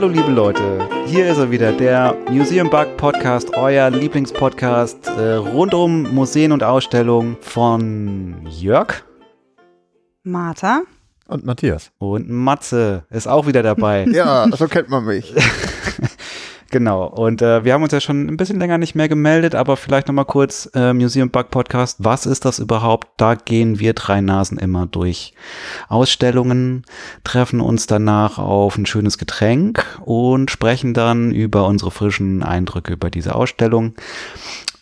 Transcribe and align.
Hallo 0.00 0.12
liebe 0.14 0.30
Leute, 0.30 0.88
hier 1.04 1.30
ist 1.30 1.36
er 1.36 1.50
wieder, 1.50 1.72
der 1.72 2.16
Museum 2.30 2.70
Bug 2.70 2.96
Podcast, 2.96 3.54
euer 3.54 3.90
Lieblingspodcast 3.90 5.08
äh, 5.08 5.34
rund 5.34 5.74
um 5.74 6.14
Museen 6.14 6.52
und 6.52 6.62
Ausstellungen 6.62 7.36
von 7.42 8.46
Jörg, 8.48 9.02
Martha 10.22 10.84
und 11.28 11.44
Matthias 11.44 11.92
und 11.98 12.30
Matze 12.30 13.04
ist 13.10 13.28
auch 13.28 13.46
wieder 13.46 13.62
dabei. 13.62 14.06
ja, 14.06 14.48
so 14.56 14.68
kennt 14.68 14.88
man 14.88 15.04
mich. 15.04 15.34
Genau, 16.72 17.06
und 17.06 17.42
äh, 17.42 17.64
wir 17.64 17.74
haben 17.74 17.82
uns 17.82 17.92
ja 17.92 18.00
schon 18.00 18.28
ein 18.28 18.36
bisschen 18.36 18.60
länger 18.60 18.78
nicht 18.78 18.94
mehr 18.94 19.08
gemeldet, 19.08 19.56
aber 19.56 19.76
vielleicht 19.76 20.06
nochmal 20.06 20.24
kurz 20.24 20.70
äh, 20.72 20.92
Museum 20.92 21.30
Bug 21.30 21.50
Podcast, 21.50 21.96
was 21.98 22.26
ist 22.26 22.44
das 22.44 22.60
überhaupt? 22.60 23.08
Da 23.16 23.34
gehen 23.34 23.80
wir 23.80 23.92
drei 23.92 24.20
Nasen 24.20 24.56
immer 24.56 24.86
durch 24.86 25.34
Ausstellungen, 25.88 26.84
treffen 27.24 27.60
uns 27.60 27.88
danach 27.88 28.38
auf 28.38 28.78
ein 28.78 28.86
schönes 28.86 29.18
Getränk 29.18 29.84
und 30.04 30.52
sprechen 30.52 30.94
dann 30.94 31.32
über 31.32 31.66
unsere 31.66 31.90
frischen 31.90 32.44
Eindrücke 32.44 32.92
über 32.92 33.10
diese 33.10 33.34
Ausstellung. 33.34 33.94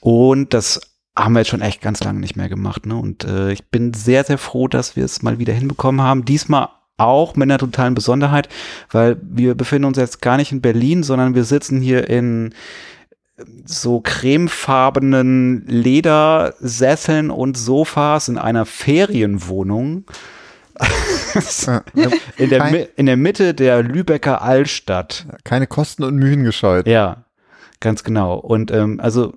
Und 0.01 0.53
das 0.53 0.83
haben 1.17 1.33
wir 1.33 1.41
jetzt 1.41 1.49
schon 1.49 1.63
echt 1.63 1.81
ganz 1.81 2.05
lange 2.05 2.21
nicht 2.21 2.37
mehr 2.37 2.51
gemacht. 2.51 2.85
Ne? 2.85 2.97
Und 2.97 3.25
äh, 3.25 3.51
ich 3.51 3.71
bin 3.71 3.95
sehr, 3.95 4.25
sehr 4.25 4.37
froh, 4.37 4.69
dass 4.69 4.95
wir 4.95 5.07
es 5.07 5.23
mal 5.23 5.39
wieder 5.39 5.55
hinbekommen 5.55 6.03
haben. 6.03 6.27
Diesmal 6.27 6.69
auch 6.99 7.37
mit 7.37 7.45
einer 7.45 7.59
totalen 7.59 7.95
Besonderheit, 7.95 8.49
weil 8.91 9.17
wir 9.23 9.55
befinden 9.55 9.87
uns 9.87 9.97
jetzt 9.97 10.21
gar 10.21 10.37
nicht 10.37 10.53
in 10.53 10.61
Berlin, 10.61 11.03
sondern 11.03 11.35
wir 11.35 11.45
sitzen 11.45 11.81
hier 11.81 12.09
in 12.09 12.53
so 13.65 14.01
cremefarbenen 14.01 15.65
Ledersesseln 15.67 17.31
und 17.31 17.57
Sofas 17.57 18.29
in 18.29 18.39
einer 18.39 18.67
Ferienwohnung. 18.67 20.05
in, 22.37 22.51
der, 22.51 22.99
in 22.99 23.07
der 23.07 23.17
Mitte 23.17 23.53
der 23.55 23.83
Lübecker 23.83 24.43
Altstadt. 24.43 25.27
Keine 25.43 25.67
Kosten 25.67 26.05
und 26.05 26.17
Mühen 26.17 26.45
gescheut. 26.45 26.87
Ja, 26.87 27.25
ganz 27.81 28.05
genau. 28.05 28.37
Und 28.37 28.71
ähm, 28.71 29.01
also 29.01 29.35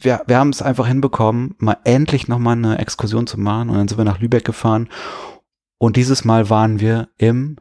wir, 0.00 0.22
wir 0.26 0.38
haben 0.38 0.50
es 0.50 0.62
einfach 0.62 0.86
hinbekommen, 0.86 1.54
mal 1.58 1.76
endlich 1.84 2.26
nochmal 2.26 2.56
eine 2.56 2.78
Exkursion 2.78 3.26
zu 3.26 3.38
machen. 3.38 3.68
Und 3.68 3.76
dann 3.76 3.88
sind 3.88 3.98
wir 3.98 4.04
nach 4.04 4.20
Lübeck 4.20 4.44
gefahren 4.44 4.88
und 5.82 5.96
dieses 5.96 6.26
Mal 6.26 6.50
waren 6.50 6.78
wir 6.78 7.08
im 7.16 7.56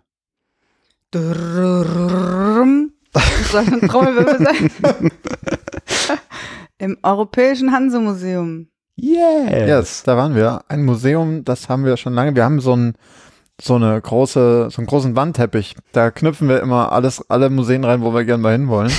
Im 6.78 6.98
Europäischen 7.02 7.72
Hanse-Museum. 7.72 8.68
Yes. 8.98 9.68
yes, 9.68 10.04
da 10.04 10.18
waren 10.18 10.36
wir. 10.36 10.66
Ein 10.68 10.84
Museum, 10.84 11.46
das 11.46 11.70
haben 11.70 11.86
wir 11.86 11.96
schon 11.96 12.14
lange. 12.14 12.36
Wir 12.36 12.44
haben 12.44 12.60
so 12.60 12.76
ein 12.76 12.96
so 13.62 13.76
eine 13.76 14.00
große, 14.02 14.68
so 14.70 14.78
einen 14.78 14.88
großen 14.88 15.16
Wandteppich. 15.16 15.76
Da 15.94 16.12
knüpfen 16.12 16.50
wir 16.50 16.62
immer 16.62 16.92
alles, 16.92 17.30
alle 17.30 17.50
Museen 17.50 17.84
rein, 17.86 18.02
wo 18.02 18.14
wir 18.14 18.26
gerne 18.26 18.44
mal 18.44 18.52
hinwollen. 18.54 18.92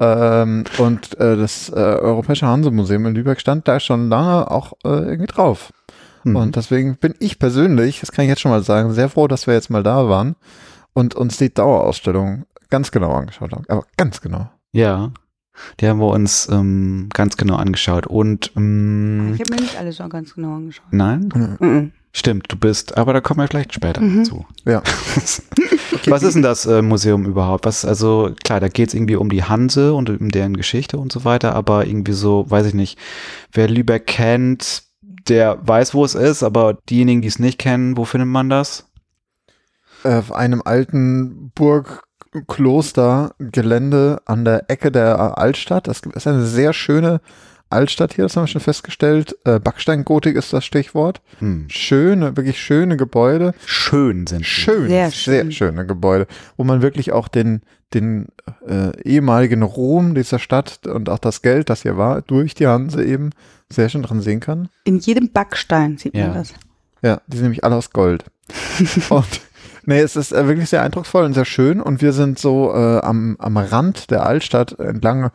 ähm, 0.00 0.64
und 0.78 1.18
äh, 1.18 1.36
das 1.36 1.68
äh, 1.68 1.74
Europäische 1.74 2.46
Hanse-Museum 2.46 3.06
in 3.06 3.14
Lübeck 3.14 3.40
stand 3.40 3.68
da 3.68 3.78
schon 3.78 4.08
lange 4.08 4.50
auch 4.50 4.72
äh, 4.84 4.88
irgendwie 4.88 5.26
drauf. 5.26 5.72
Mhm. 6.24 6.36
Und 6.36 6.56
deswegen 6.56 6.96
bin 6.96 7.14
ich 7.18 7.38
persönlich, 7.38 8.00
das 8.00 8.12
kann 8.12 8.24
ich 8.24 8.28
jetzt 8.28 8.40
schon 8.40 8.50
mal 8.50 8.62
sagen, 8.62 8.92
sehr 8.92 9.08
froh, 9.08 9.28
dass 9.28 9.46
wir 9.46 9.54
jetzt 9.54 9.70
mal 9.70 9.82
da 9.82 10.08
waren 10.08 10.36
und 10.94 11.14
uns 11.14 11.36
die 11.38 11.52
Dauerausstellung 11.52 12.44
ganz 12.70 12.90
genau 12.90 13.12
angeschaut 13.12 13.52
haben. 13.52 13.64
Aber 13.68 13.84
ganz 13.96 14.20
genau. 14.20 14.50
Ja. 14.72 15.12
Die 15.80 15.88
haben 15.88 15.98
wir 15.98 16.08
uns 16.08 16.48
ähm, 16.52 17.08
ganz 17.12 17.36
genau 17.36 17.56
angeschaut. 17.56 18.06
Und 18.06 18.52
ähm, 18.56 19.32
Ich 19.34 19.40
habe 19.40 19.54
mir 19.54 19.60
nicht 19.60 19.76
alles 19.76 19.96
so 19.96 20.08
ganz 20.08 20.34
genau 20.34 20.54
angeschaut. 20.56 20.86
nein, 20.92 21.56
Mhm. 21.58 21.92
stimmt, 22.12 22.46
du 22.48 22.56
bist, 22.56 22.96
aber 22.96 23.12
da 23.12 23.20
kommen 23.20 23.40
wir 23.40 23.48
gleich 23.48 23.66
später 23.70 24.00
Mhm. 24.00 24.24
zu. 24.24 24.46
Ja. 24.64 24.82
Was 26.06 26.22
ist 26.22 26.34
denn 26.34 26.42
das 26.42 26.64
äh, 26.66 26.80
Museum 26.82 27.24
überhaupt? 27.26 27.64
Was, 27.66 27.84
also 27.84 28.30
klar, 28.44 28.60
da 28.60 28.68
geht 28.68 28.88
es 28.88 28.94
irgendwie 28.94 29.16
um 29.16 29.30
die 29.30 29.44
Hanse 29.44 29.94
und 29.94 30.08
um 30.10 30.28
deren 30.30 30.56
Geschichte 30.56 30.96
und 30.98 31.10
so 31.12 31.24
weiter, 31.24 31.54
aber 31.54 31.86
irgendwie 31.86 32.12
so, 32.12 32.48
weiß 32.48 32.66
ich 32.66 32.74
nicht, 32.74 32.98
wer 33.52 33.68
Lübeck 33.68 34.06
kennt, 34.06 34.84
der 35.28 35.58
weiß, 35.66 35.94
wo 35.94 36.04
es 36.04 36.14
ist, 36.14 36.42
aber 36.42 36.78
diejenigen, 36.88 37.22
die 37.22 37.28
es 37.28 37.38
nicht 37.38 37.58
kennen, 37.58 37.96
wo 37.96 38.04
findet 38.04 38.28
man 38.28 38.48
das? 38.48 38.90
Äh, 40.04 40.16
auf 40.16 40.32
einem 40.32 40.62
alten 40.64 41.50
Burgklostergelände 41.54 44.20
an 44.26 44.44
der 44.44 44.70
Ecke 44.70 44.92
der 44.92 45.38
Altstadt. 45.38 45.88
Das 45.88 46.00
ist 46.00 46.26
eine 46.26 46.44
sehr 46.44 46.72
schöne 46.72 47.20
Altstadt 47.70 48.14
hier, 48.14 48.24
das 48.24 48.34
haben 48.36 48.44
wir 48.44 48.48
schon 48.48 48.62
festgestellt. 48.62 49.36
Äh, 49.44 49.60
Backsteingotik 49.60 50.36
ist 50.36 50.54
das 50.54 50.64
Stichwort. 50.64 51.20
Hm. 51.38 51.66
Schöne, 51.68 52.34
wirklich 52.36 52.60
schöne 52.60 52.96
Gebäude. 52.96 53.52
Schön 53.66 54.26
sind 54.26 54.38
sie. 54.38 54.44
Schön, 54.44 54.88
Sehr 54.88 55.10
sehr, 55.10 55.42
schön. 55.42 55.52
schöne 55.52 55.86
Gebäude, 55.86 56.26
wo 56.56 56.64
man 56.64 56.80
wirklich 56.80 57.12
auch 57.12 57.28
den, 57.28 57.60
den 57.92 58.28
äh, 58.66 58.98
ehemaligen 59.02 59.62
Ruhm 59.62 60.14
dieser 60.14 60.38
Stadt 60.38 60.86
und 60.86 61.10
auch 61.10 61.18
das 61.18 61.42
Geld, 61.42 61.68
das 61.68 61.82
hier 61.82 61.98
war, 61.98 62.22
durch 62.22 62.54
die 62.54 62.66
Hanse 62.66 63.04
eben 63.04 63.30
sehr 63.72 63.88
schön 63.88 64.02
dran 64.02 64.20
sehen 64.20 64.40
kann. 64.40 64.68
In 64.84 64.98
jedem 64.98 65.30
Backstein 65.32 65.98
sieht 65.98 66.14
Ja. 66.14 66.28
man 66.28 66.34
das. 66.36 66.54
Ja, 67.02 67.20
die 67.26 67.36
sind 67.36 67.44
nämlich 67.44 67.64
alle 67.64 67.76
aus 67.76 67.90
Gold. 67.90 68.24
und 69.10 69.40
nee, 69.84 70.00
es 70.00 70.16
ist 70.16 70.32
äh, 70.32 70.46
wirklich 70.48 70.68
sehr 70.68 70.82
eindrucksvoll 70.82 71.24
und 71.24 71.34
sehr 71.34 71.44
schön. 71.44 71.80
Und 71.80 72.02
wir 72.02 72.12
sind 72.12 72.38
so 72.38 72.72
äh, 72.74 72.98
am, 73.00 73.36
am 73.38 73.56
Rand 73.56 74.10
der 74.10 74.26
Altstadt 74.26 74.78
entlang 74.78 75.30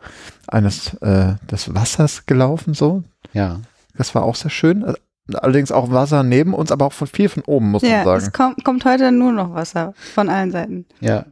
eines 0.46 0.94
äh, 0.94 1.34
des 1.50 1.74
Wassers 1.74 2.26
gelaufen, 2.26 2.74
so. 2.74 3.02
Ja. 3.32 3.60
Das 3.96 4.14
war 4.14 4.24
auch 4.24 4.36
sehr 4.36 4.50
schön. 4.50 4.82
Äh, 4.82 4.94
Allerdings 5.32 5.72
auch 5.72 5.90
Wasser 5.90 6.22
neben 6.22 6.52
uns, 6.52 6.70
aber 6.70 6.84
auch 6.84 6.92
von 6.92 7.06
viel 7.06 7.30
von 7.30 7.42
oben, 7.44 7.70
muss 7.70 7.80
Ja, 7.80 8.04
man 8.04 8.18
es 8.18 8.24
sagen. 8.24 8.32
kommt, 8.36 8.62
kommt 8.66 8.84
heute 8.84 9.10
nur 9.10 9.32
noch 9.32 9.54
Wasser 9.54 9.94
von 10.12 10.28
allen 10.28 10.50
Seiten. 10.50 10.84
Ja. 11.00 11.24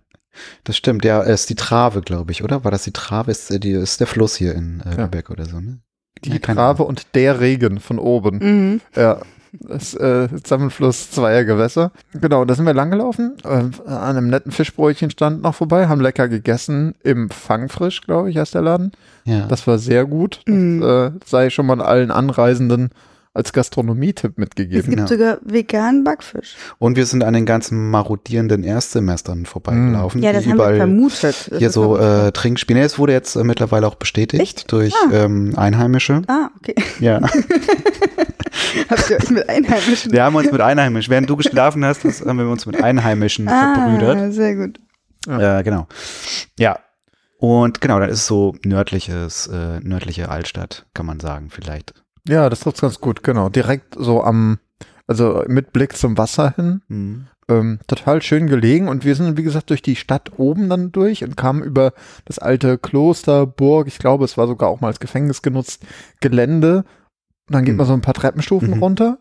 Das 0.64 0.78
stimmt, 0.78 1.04
ja, 1.04 1.20
ist 1.20 1.50
die 1.50 1.56
Trave, 1.56 2.00
glaube 2.00 2.32
ich, 2.32 2.42
oder? 2.42 2.64
War 2.64 2.70
das 2.70 2.84
die 2.84 2.92
Trave? 2.92 3.30
Ist, 3.30 3.50
äh, 3.50 3.60
die, 3.60 3.72
ist 3.72 4.00
der 4.00 4.06
Fluss 4.06 4.34
hier 4.34 4.54
in 4.54 4.80
äh, 4.86 4.92
Ja. 4.96 5.02
Lübeck 5.02 5.28
oder 5.28 5.44
so, 5.44 5.60
ne? 5.60 5.80
Die 6.24 6.38
Trave 6.40 6.84
und 6.84 7.14
der 7.14 7.40
Regen 7.40 7.80
von 7.80 7.98
oben. 7.98 8.38
Mhm. 8.38 8.80
Ja. 8.96 9.18
Das 9.60 9.92
äh, 9.92 10.28
Zusammenfluss 10.42 11.10
zweier 11.10 11.44
Gewässer. 11.44 11.92
Genau, 12.18 12.46
da 12.46 12.54
sind 12.54 12.64
wir 12.64 12.72
langgelaufen. 12.72 13.34
Äh, 13.44 13.48
an 13.86 14.16
einem 14.16 14.28
netten 14.28 14.50
Fischbrötchen 14.50 15.10
stand 15.10 15.42
noch 15.42 15.54
vorbei, 15.54 15.88
haben 15.88 16.00
lecker 16.00 16.26
gegessen. 16.28 16.94
Im 17.02 17.28
Fangfrisch, 17.28 18.00
glaube 18.00 18.30
ich, 18.30 18.38
heißt 18.38 18.54
der 18.54 18.62
Laden. 18.62 18.92
Ja. 19.26 19.46
Das 19.48 19.66
war 19.66 19.78
sehr 19.78 20.06
gut. 20.06 20.40
Das 20.46 20.54
Mhm. 20.54 20.82
äh, 20.82 21.10
sei 21.26 21.50
schon 21.50 21.66
mal 21.66 21.82
allen 21.82 22.10
Anreisenden 22.10 22.90
als 23.34 23.52
Gastronomie-Tipp 23.52 24.32
Es 24.32 24.36
mitgegeben. 24.36 24.90
gibt 24.90 25.00
Ja. 25.00 25.06
sogar 25.06 25.38
veganen 25.42 26.04
Backfisch. 26.04 26.54
Und 26.78 26.96
wir 26.96 27.06
sind 27.06 27.24
an 27.24 27.32
den 27.32 27.46
ganzen 27.46 27.90
marodierenden 27.90 28.62
Erstsemestern 28.62 29.46
vorbeigelaufen. 29.46 30.22
Ja, 30.22 30.32
das 30.34 30.44
die 30.44 30.50
haben 30.50 30.58
wir 30.58 30.76
vermutet. 30.76 31.48
Das 31.50 31.58
hier 31.58 31.70
so 31.70 31.96
vermutet. 31.96 32.28
äh, 32.28 32.32
Trinkspiele. 32.32 32.80
Es 32.82 32.98
wurde 32.98 33.12
jetzt 33.14 33.34
äh, 33.36 33.44
mittlerweile 33.44 33.86
auch 33.86 33.94
bestätigt 33.94 34.42
Echt? 34.42 34.70
durch 34.72 34.92
Ah. 35.10 35.24
ähm, 35.24 35.54
Einheimische. 35.56 36.22
ah, 36.28 36.50
okay. 36.58 36.74
Ja. 37.00 37.20
Habt 38.90 39.10
ihr 39.10 39.16
euch 39.16 39.30
mit 39.30 39.48
Einheimischen 39.48 40.12
Wir 40.12 40.24
haben 40.24 40.34
uns 40.36 40.50
mit 40.52 40.60
Einheimischen, 40.60 41.10
während 41.10 41.28
du 41.30 41.36
geschlafen 41.36 41.84
hast, 41.84 42.04
das 42.04 42.20
haben 42.24 42.38
wir 42.38 42.46
uns 42.48 42.66
mit 42.66 42.82
Einheimischen 42.82 43.48
verbrüdert. 43.48 44.16
Ah, 44.18 44.30
sehr 44.30 44.54
gut. 44.56 44.78
Äh, 45.28 45.62
genau. 45.62 45.86
Ja. 46.58 46.78
Und 47.38 47.80
genau, 47.80 47.98
dann 47.98 48.10
ist 48.10 48.26
so 48.26 48.54
nördliches, 48.64 49.46
äh, 49.48 49.80
nördliche 49.80 50.28
Altstadt, 50.28 50.86
kann 50.94 51.06
man 51.06 51.18
sagen, 51.18 51.48
vielleicht. 51.50 51.94
Ja, 52.28 52.48
das 52.48 52.60
trifft 52.60 52.80
ganz 52.80 53.00
gut, 53.00 53.22
genau. 53.22 53.48
Direkt 53.48 53.96
so 53.98 54.22
am, 54.22 54.58
also 55.06 55.42
mit 55.48 55.72
Blick 55.72 55.96
zum 55.96 56.16
Wasser 56.18 56.54
hin. 56.56 56.82
Mhm. 56.88 57.26
Ähm, 57.48 57.80
total 57.88 58.22
schön 58.22 58.46
gelegen 58.46 58.86
und 58.88 59.04
wir 59.04 59.16
sind, 59.16 59.36
wie 59.36 59.42
gesagt, 59.42 59.70
durch 59.70 59.82
die 59.82 59.96
Stadt 59.96 60.30
oben 60.38 60.68
dann 60.68 60.92
durch 60.92 61.24
und 61.24 61.36
kamen 61.36 61.62
über 61.62 61.92
das 62.24 62.38
alte 62.38 62.78
Kloster, 62.78 63.46
Burg, 63.46 63.88
ich 63.88 63.98
glaube, 63.98 64.24
es 64.24 64.38
war 64.38 64.46
sogar 64.46 64.68
auch 64.68 64.80
mal 64.80 64.86
als 64.88 65.00
Gefängnis 65.00 65.42
genutzt, 65.42 65.84
Gelände. 66.20 66.84
Und 67.48 67.54
dann 67.56 67.64
geht 67.64 67.74
Mhm. 67.74 67.78
man 67.78 67.86
so 67.88 67.92
ein 67.94 68.00
paar 68.00 68.14
Treppenstufen 68.14 68.76
Mhm. 68.76 68.82
runter 68.82 69.18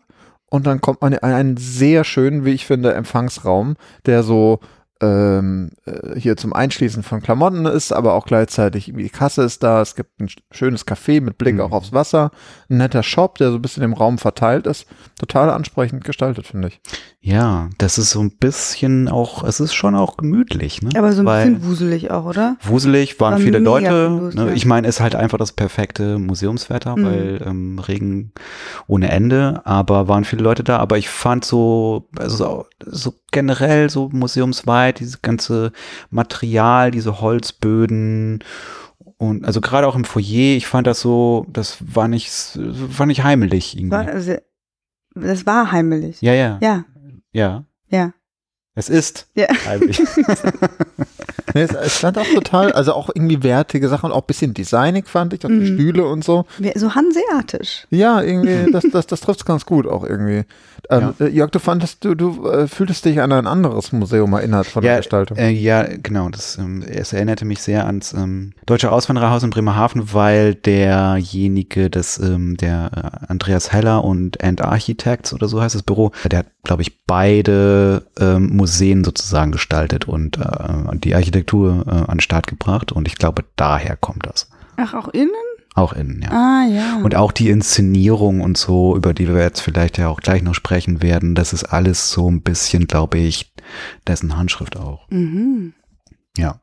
und 0.50 0.68
dann 0.68 0.80
kommt 0.80 1.02
man 1.02 1.12
in 1.14 1.18
einen 1.18 1.56
sehr 1.56 2.04
schönen, 2.04 2.44
wie 2.44 2.52
ich 2.52 2.64
finde, 2.64 2.94
Empfangsraum, 2.94 3.74
der 4.06 4.22
so 4.22 4.60
ähm, 5.02 5.70
äh, 5.84 6.18
hier 6.18 6.36
zum 6.36 6.52
Einschließen 6.52 7.02
von 7.02 7.20
Klamotten 7.20 7.66
ist, 7.66 7.92
aber 7.92 8.14
auch 8.14 8.24
gleichzeitig 8.24 8.92
die 8.96 9.08
Kasse 9.10 9.42
ist 9.42 9.62
da, 9.62 9.82
es 9.82 9.96
gibt 9.96 10.20
ein 10.20 10.28
sch- 10.28 10.38
schönes 10.52 10.86
Café 10.86 11.20
mit 11.20 11.36
Blick 11.38 11.56
Mhm. 11.56 11.60
auch 11.62 11.72
aufs 11.72 11.92
Wasser, 11.92 12.30
ein 12.70 12.76
netter 12.78 13.02
Shop, 13.02 13.36
der 13.38 13.50
so 13.50 13.56
ein 13.56 13.62
bisschen 13.62 13.82
im 13.82 13.92
Raum 13.92 14.18
verteilt 14.18 14.66
ist. 14.66 14.86
Total 15.18 15.50
ansprechend 15.50 16.04
gestaltet, 16.04 16.46
finde 16.46 16.68
ich. 16.68 16.80
Ja, 17.20 17.68
das 17.78 17.98
ist 17.98 18.10
so 18.10 18.20
ein 18.20 18.36
bisschen 18.36 19.08
auch, 19.08 19.44
es 19.44 19.60
ist 19.60 19.74
schon 19.74 19.94
auch 19.94 20.16
gemütlich, 20.16 20.82
ne? 20.82 20.90
Aber 20.96 21.12
so 21.12 21.20
ein 21.22 21.26
Weil 21.26 21.50
bisschen 21.52 21.66
wuselig 21.68 22.10
auch, 22.10 22.24
oder? 22.24 22.56
Wuselig 22.62 23.18
waren 23.20 23.34
War 23.34 23.40
viele 23.40 23.58
Leute. 23.58 24.06
los, 24.08 24.34
ne? 24.34 24.46
ja. 24.48 24.52
Ich 24.52 24.66
meine, 24.66 24.88
ist 24.88 25.00
halt 25.00 25.14
einfach 25.14 25.38
das 25.38 25.52
perfekte 25.52 26.18
Museumswetter, 26.18 26.96
Mhm. 26.96 27.04
weil 27.04 27.42
ähm, 27.46 27.78
Regen 27.78 28.32
ohne 28.86 29.10
Ende, 29.10 29.62
aber 29.64 30.08
waren 30.08 30.24
viele 30.24 30.42
Leute 30.42 30.64
da. 30.64 30.78
Aber 30.78 30.98
ich 30.98 31.08
fand 31.08 31.44
so, 31.44 32.08
also 32.18 32.36
so, 32.36 32.66
so 32.84 33.14
generell 33.30 33.88
so 33.88 34.08
museumsweit, 34.12 34.91
dieses 35.00 35.22
ganze 35.22 35.72
Material, 36.10 36.90
diese 36.90 37.20
Holzböden 37.20 38.42
und 39.16 39.44
also 39.44 39.60
gerade 39.60 39.86
auch 39.86 39.94
im 39.96 40.04
Foyer, 40.04 40.56
ich 40.56 40.66
fand 40.66 40.86
das 40.86 41.00
so, 41.00 41.46
das 41.52 41.78
war 41.80 42.08
nicht, 42.08 42.30
war 42.56 43.06
nicht 43.06 43.22
heimelig 43.22 43.76
irgendwie. 43.76 43.92
War, 43.96 44.06
also, 44.08 44.34
das 45.14 45.46
war 45.46 45.70
heimelig. 45.72 46.20
ja, 46.22 46.32
ja, 46.34 46.58
Ja, 46.60 46.84
ja. 47.32 47.64
ja. 47.88 48.12
Es 48.74 48.88
ist 48.88 49.28
Ja. 49.34 49.46
heimlich. 49.66 50.00
Nee, 51.54 51.62
es, 51.62 51.74
es 51.74 51.98
stand 51.98 52.16
auch 52.16 52.26
total, 52.32 52.72
also 52.72 52.94
auch 52.94 53.10
irgendwie 53.14 53.42
wertige 53.42 53.86
Sachen, 53.90 54.10
auch 54.10 54.22
ein 54.22 54.26
bisschen 54.26 54.54
designig 54.54 55.06
fand 55.06 55.34
ich, 55.34 55.44
und 55.44 55.60
die 55.60 55.70
Mhm. 55.70 55.74
Stühle 55.74 56.06
und 56.06 56.24
so. 56.24 56.46
So 56.76 56.94
hanseatisch. 56.94 57.86
Ja, 57.90 58.22
irgendwie, 58.22 58.72
das, 58.72 58.84
das, 58.90 59.06
das 59.06 59.20
trifft 59.20 59.44
ganz 59.44 59.66
gut 59.66 59.86
auch 59.86 60.02
irgendwie. 60.04 60.44
Ähm, 60.90 61.14
äh, 61.20 61.28
Jörg, 61.28 61.50
du 61.50 61.58
fandest, 61.58 62.04
du, 62.04 62.14
du 62.14 62.48
äh, 62.48 62.66
fühltest 62.66 63.04
dich 63.04 63.20
an 63.20 63.30
ein 63.32 63.46
anderes 63.46 63.92
Museum 63.92 64.32
erinnert 64.32 64.66
von 64.66 64.82
der 64.82 64.92
Ja, 64.92 64.96
Gestaltung. 64.98 65.36
äh, 65.38 65.50
ja, 65.50 65.84
genau. 65.84 66.28
Das, 66.28 66.58
ähm, 66.58 66.82
es 66.86 67.12
erinnerte 67.12 67.44
mich 67.44 67.62
sehr 67.62 67.86
ans 67.86 68.12
ähm, 68.12 68.52
Deutsche 68.66 68.90
Auswandererhaus 68.90 69.42
in 69.44 69.50
Bremerhaven, 69.50 70.12
weil 70.12 70.54
derjenige, 70.56 71.88
das, 71.90 72.18
ähm, 72.18 72.56
der 72.56 72.90
äh, 73.22 73.26
Andreas 73.28 73.72
Heller 73.72 74.04
und 74.04 74.42
And 74.42 74.60
Architects 74.62 75.32
oder 75.32 75.48
so 75.48 75.60
heißt 75.62 75.74
das 75.74 75.82
Büro, 75.82 76.10
der 76.24 76.40
hat, 76.40 76.46
glaube 76.64 76.82
ich, 76.82 77.04
beide 77.06 78.06
ähm, 78.18 78.56
Museen 78.56 79.04
sozusagen 79.04 79.52
gestaltet 79.52 80.08
und 80.08 80.38
äh, 80.38 80.96
die 80.98 81.14
Architektur 81.14 81.84
äh, 81.86 81.90
an 81.90 82.16
den 82.16 82.20
Start 82.20 82.46
gebracht. 82.46 82.92
Und 82.92 83.06
ich 83.08 83.16
glaube, 83.16 83.44
daher 83.56 83.96
kommt 83.96 84.26
das. 84.26 84.48
Ach, 84.76 84.94
auch 84.94 85.08
innen? 85.08 85.30
Auch 85.74 85.94
innen, 85.94 86.20
ja. 86.22 86.30
Ah, 86.30 86.66
ja. 86.66 86.96
Und 87.02 87.14
auch 87.14 87.32
die 87.32 87.48
Inszenierung 87.48 88.40
und 88.42 88.58
so, 88.58 88.94
über 88.96 89.14
die 89.14 89.26
wir 89.26 89.40
jetzt 89.40 89.60
vielleicht 89.60 89.96
ja 89.96 90.08
auch 90.08 90.20
gleich 90.20 90.42
noch 90.42 90.54
sprechen 90.54 91.00
werden, 91.02 91.34
das 91.34 91.52
ist 91.54 91.64
alles 91.64 92.10
so 92.10 92.30
ein 92.30 92.42
bisschen, 92.42 92.86
glaube 92.86 93.18
ich, 93.18 93.52
dessen 94.06 94.36
Handschrift 94.36 94.76
auch. 94.76 95.08
mhm. 95.10 95.72
Ja. 96.36 96.60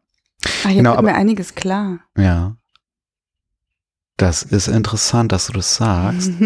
Ah, 0.64 0.68
hier 0.70 0.78
Genau, 0.78 0.92
wird 0.92 1.00
aber- 1.00 1.08
mir 1.12 1.16
einiges 1.16 1.56
klar. 1.56 2.00
Ja. 2.18 2.56
Das 4.18 4.44
ist 4.44 4.68
interessant, 4.68 5.32
dass 5.32 5.48
du 5.48 5.54
das 5.54 5.76
sagst. 5.76 6.32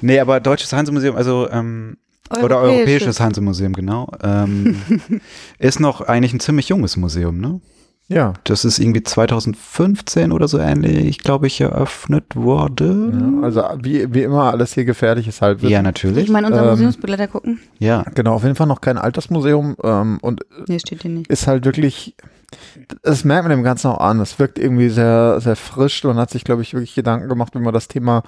nee, 0.00 0.18
aber 0.20 0.40
Deutsches 0.40 0.72
Hansemuseum, 0.72 1.16
also 1.16 1.48
ähm, 1.50 1.96
oder 2.42 2.58
Europäisches 2.58 3.20
Hansemuseum, 3.20 3.72
genau, 3.74 4.10
ähm, 4.22 4.76
ist 5.58 5.80
noch 5.80 6.00
eigentlich 6.00 6.32
ein 6.32 6.40
ziemlich 6.40 6.68
junges 6.68 6.96
Museum, 6.96 7.38
ne? 7.38 7.60
Ja. 8.08 8.34
Das 8.44 8.64
ist 8.64 8.78
irgendwie 8.78 9.02
2015 9.02 10.32
oder 10.32 10.48
so 10.48 10.58
ähnlich, 10.58 11.18
glaube 11.18 11.46
ich, 11.46 11.60
eröffnet 11.60 12.36
wurde. 12.36 13.12
ja. 13.12 13.42
Also 13.42 13.62
wie, 13.82 14.12
wie 14.12 14.22
immer 14.22 14.52
alles 14.52 14.74
hier 14.74 14.84
gefährliches 14.84 15.40
Halbwissen. 15.40 15.70
Ja, 15.70 15.78
Ich 15.80 15.84
natürlich. 15.84 16.28
meine, 16.30 16.48
unser 16.48 16.62
Ähm, 16.64 16.70
Museumsbegleiter 16.70 17.28
gucken? 17.28 17.60
Ja. 17.78 18.02
Genau, 18.14 18.34
auf 18.34 18.42
jeden 18.42 18.54
Fall 18.56 18.66
noch 18.66 18.80
kein 18.80 18.98
Altersmuseum 18.98 19.76
ähm, 19.82 20.18
und 20.20 20.42
Nee, 20.68 20.78
steht 20.78 21.02
hier 21.02 21.10
nicht. 21.10 21.28
ist 21.28 21.46
halt 21.46 21.64
wirklich, 21.64 22.14
das 23.02 23.24
merkt 23.24 23.44
man 23.48 23.56
dem 23.56 23.62
Ganzen 23.64 23.88
auch 23.88 23.98
an. 24.00 24.20
Es 24.20 24.38
wirkt 24.38 24.58
irgendwie 24.58 24.90
sehr, 24.90 25.40
sehr 25.40 25.56
frisch. 25.56 26.04
Man 26.04 26.16
hat 26.16 26.30
sich, 26.30 26.44
glaube 26.44 26.62
ich, 26.62 26.74
wirklich 26.74 26.94
Gedanken 26.94 27.28
gemacht, 27.28 27.54
wie 27.54 27.60
man 27.60 27.72
das 27.72 27.88
Thema 27.88 28.22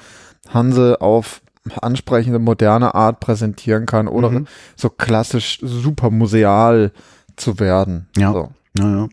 Hanse 0.48 1.00
auf 1.00 1.40
ansprechende, 1.80 2.38
moderne 2.38 2.94
Art 2.94 3.20
präsentieren 3.20 3.86
kann 3.86 4.06
oder 4.08 4.30
Mhm. 4.30 4.46
so 4.76 4.90
klassisch 4.90 5.58
super 5.62 6.10
museal 6.10 6.92
zu 7.36 7.58
werden. 7.58 8.06
Ja. 8.16 8.32
So. 8.32 8.48
Ja, 8.78 8.96
ja. 8.96 9.08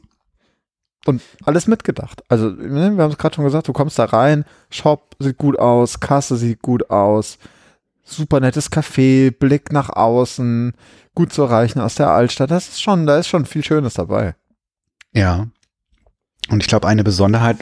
Und 1.06 1.22
alles 1.46 1.66
mitgedacht. 1.66 2.24
Also, 2.30 2.50
ne, 2.50 2.96
wir 2.96 3.04
haben 3.04 3.12
es 3.12 3.18
gerade 3.18 3.36
schon 3.36 3.46
gesagt, 3.46 3.68
du 3.68 3.74
kommst 3.74 3.98
da 3.98 4.06
rein, 4.06 4.46
Shop 4.70 5.16
sieht 5.20 5.38
gut 5.38 5.58
aus, 5.58 6.00
Kasse 6.00 6.38
sieht 6.38 6.62
gut 6.62 6.92
aus, 6.92 7.40
super 8.04 8.40
nettes 8.40 8.72
Café, 8.72 9.32
Blick 9.32 9.72
nach 9.72 9.90
außen, 9.90 10.74
gut 11.16 11.34
zu 11.34 11.44
erreichen 11.44 11.80
aus 11.80 11.96
der 11.96 12.12
Altstadt. 12.12 12.52
Das 12.52 12.70
ist 12.70 12.82
schon, 12.82 13.08
da 13.08 13.18
ist 13.18 13.28
schon 13.28 13.46
viel 13.46 13.64
Schönes 13.64 13.96
dabei. 13.96 14.36
Ja. 15.14 15.48
Und 16.50 16.62
ich 16.62 16.68
glaube, 16.68 16.88
eine 16.88 17.04
Besonderheit 17.04 17.58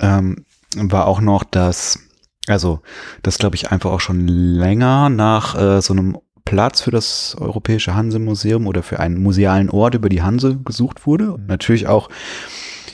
ähm, 0.00 0.44
war 0.76 1.06
auch 1.06 1.20
noch, 1.20 1.44
dass, 1.44 1.98
also 2.46 2.80
das 3.22 3.38
glaube 3.38 3.56
ich 3.56 3.70
einfach 3.72 3.90
auch 3.90 4.00
schon 4.00 4.28
länger 4.28 5.08
nach 5.08 5.56
äh, 5.56 5.80
so 5.80 5.92
einem 5.92 6.18
Platz 6.46 6.80
für 6.80 6.90
das 6.90 7.36
Europäische 7.38 7.94
Hanse-Museum 7.94 8.66
oder 8.66 8.82
für 8.82 8.98
einen 9.00 9.22
musealen 9.22 9.68
Ort 9.68 9.94
über 9.94 10.08
die 10.08 10.22
Hanse 10.22 10.56
gesucht 10.64 11.06
wurde. 11.06 11.34
Und 11.34 11.46
natürlich 11.46 11.86
auch 11.86 12.08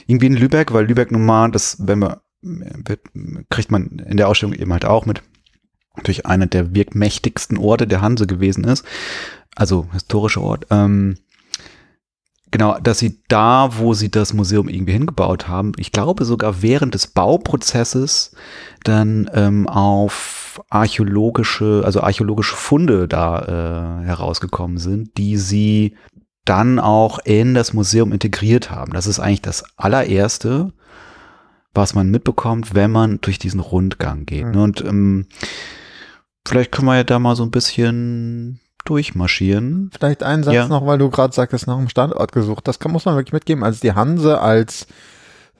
irgendwie 0.08 0.26
in 0.26 0.34
Lübeck, 0.36 0.72
weil 0.72 0.86
Lübeck 0.86 1.12
nun 1.12 1.24
mal, 1.24 1.52
das, 1.52 1.76
wenn 1.86 2.00
man, 2.00 2.16
wird, 2.40 3.02
kriegt 3.50 3.70
man 3.70 4.02
in 4.04 4.16
der 4.16 4.28
Ausstellung 4.28 4.54
eben 4.54 4.72
halt 4.72 4.84
auch 4.84 5.06
mit, 5.06 5.22
natürlich 5.96 6.26
einer 6.26 6.46
der 6.46 6.74
wirkmächtigsten 6.74 7.58
Orte 7.58 7.86
der 7.86 8.00
Hanse 8.00 8.26
gewesen 8.26 8.64
ist. 8.64 8.84
Also 9.54 9.86
historischer 9.92 10.40
Ort. 10.40 10.66
Ähm, 10.70 11.16
Genau, 12.52 12.78
dass 12.78 12.98
sie 12.98 13.22
da, 13.28 13.78
wo 13.78 13.94
sie 13.94 14.10
das 14.10 14.34
Museum 14.34 14.68
irgendwie 14.68 14.92
hingebaut 14.92 15.48
haben, 15.48 15.72
ich 15.78 15.90
glaube 15.90 16.26
sogar 16.26 16.60
während 16.60 16.92
des 16.92 17.06
Bauprozesses 17.06 18.36
dann 18.84 19.30
ähm, 19.32 19.66
auf 19.66 20.41
archäologische, 20.70 21.82
also 21.84 22.00
archäologische 22.00 22.56
Funde 22.56 23.08
da 23.08 24.00
äh, 24.00 24.04
herausgekommen 24.04 24.78
sind, 24.78 25.16
die 25.16 25.36
sie 25.36 25.96
dann 26.44 26.78
auch 26.78 27.18
in 27.20 27.54
das 27.54 27.72
Museum 27.72 28.12
integriert 28.12 28.70
haben. 28.70 28.92
Das 28.92 29.06
ist 29.06 29.20
eigentlich 29.20 29.42
das 29.42 29.64
allererste, 29.76 30.72
was 31.74 31.94
man 31.94 32.10
mitbekommt, 32.10 32.74
wenn 32.74 32.90
man 32.90 33.20
durch 33.20 33.38
diesen 33.38 33.60
Rundgang 33.60 34.26
geht. 34.26 34.46
Mhm. 34.46 34.50
Ne? 34.52 34.62
Und 34.62 34.80
ähm, 34.84 35.26
vielleicht 36.46 36.72
können 36.72 36.88
wir 36.88 36.96
ja 36.96 37.04
da 37.04 37.18
mal 37.18 37.36
so 37.36 37.44
ein 37.44 37.50
bisschen 37.50 38.60
durchmarschieren. 38.84 39.90
Vielleicht 39.96 40.22
einen 40.22 40.42
Satz 40.42 40.54
Ja. 40.54 40.68
noch, 40.68 40.84
weil 40.86 40.98
du 40.98 41.08
gerade 41.10 41.32
sagtest, 41.32 41.66
nach 41.66 41.78
einem 41.78 41.88
Standort 41.88 42.32
gesucht. 42.32 42.66
Das 42.66 42.78
kann, 42.80 42.90
muss 42.92 43.04
man 43.04 43.14
wirklich 43.14 43.32
mitgeben. 43.32 43.62
Also 43.62 43.80
die 43.80 43.92
Hanse 43.92 44.40
als 44.40 44.88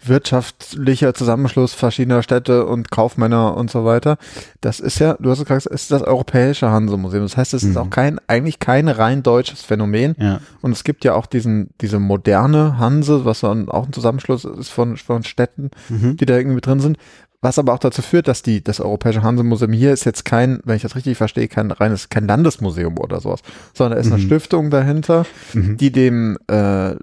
wirtschaftlicher 0.05 1.15
Zusammenschluss 1.15 1.75
verschiedener 1.75 2.23
Städte 2.23 2.67
und 2.67 2.91
Kaufmänner 2.91 3.57
und 3.57 3.71
so 3.71 3.85
weiter. 3.85 4.17
Das 4.61 4.81
ist 4.81 4.99
ja, 4.99 5.15
du 5.21 5.31
hast 5.31 5.39
es 5.41 5.45
gesagt, 5.45 5.67
es 5.67 5.83
ist 5.83 5.91
das 5.91 6.03
europäische 6.03 6.71
Hanse-Museum. 6.71 7.23
Das 7.25 7.37
heißt, 7.37 7.55
es 7.55 7.63
ist 7.63 7.71
Mhm. 7.71 7.77
auch 7.77 7.91
kein, 7.91 8.19
eigentlich 8.27 8.59
kein 8.59 8.89
rein 8.89 9.23
deutsches 9.23 9.63
Phänomen. 9.63 10.15
Ja. 10.19 10.41
Und 10.61 10.73
es 10.73 10.85
gibt 10.85 11.05
ja 11.05 11.15
auch 11.15 11.27
diesen, 11.27 11.71
diese 11.81 11.99
moderne 11.99 12.79
Hanse, 12.79 13.25
was 13.25 13.41
dann 13.41 13.69
auch 13.69 13.87
ein 13.87 13.93
Zusammenschluss 13.93 14.45
ist 14.45 14.69
von, 14.71 14.97
von 14.97 15.23
Städten, 15.25 15.71
Mhm. 15.89 16.17
die 16.17 16.27
da 16.27 16.37
irgendwie 16.37 16.61
drin 16.61 16.81
sind. 16.81 16.97
Was 17.45 17.59
aber 17.59 17.73
auch 17.75 17.81
dazu 17.81 18.03
führt, 18.03 18.29
dass 18.29 18.43
die, 18.43 18.63
das 18.63 18.81
Europäische 18.81 19.25
Hansemuseum 19.25 19.73
hier 19.73 19.93
ist 19.93 20.05
jetzt 20.05 20.25
kein, 20.25 20.61
wenn 20.65 20.77
ich 20.77 20.83
das 20.83 20.95
richtig 20.95 21.17
verstehe, 21.17 21.49
kein 21.49 21.73
reines, 21.73 22.09
kein 22.09 22.29
Landesmuseum 22.29 22.99
oder 22.99 23.21
sowas, 23.21 23.41
sondern 23.75 23.97
da 23.97 24.01
ist 24.01 24.13
eine 24.13 24.23
Mhm. 24.23 24.27
Stiftung 24.27 24.71
dahinter, 24.71 25.27
Mhm. 25.53 25.77
die 25.77 25.91
dem, 25.91 26.39
äh, 26.49 26.91
äh, 26.93 26.97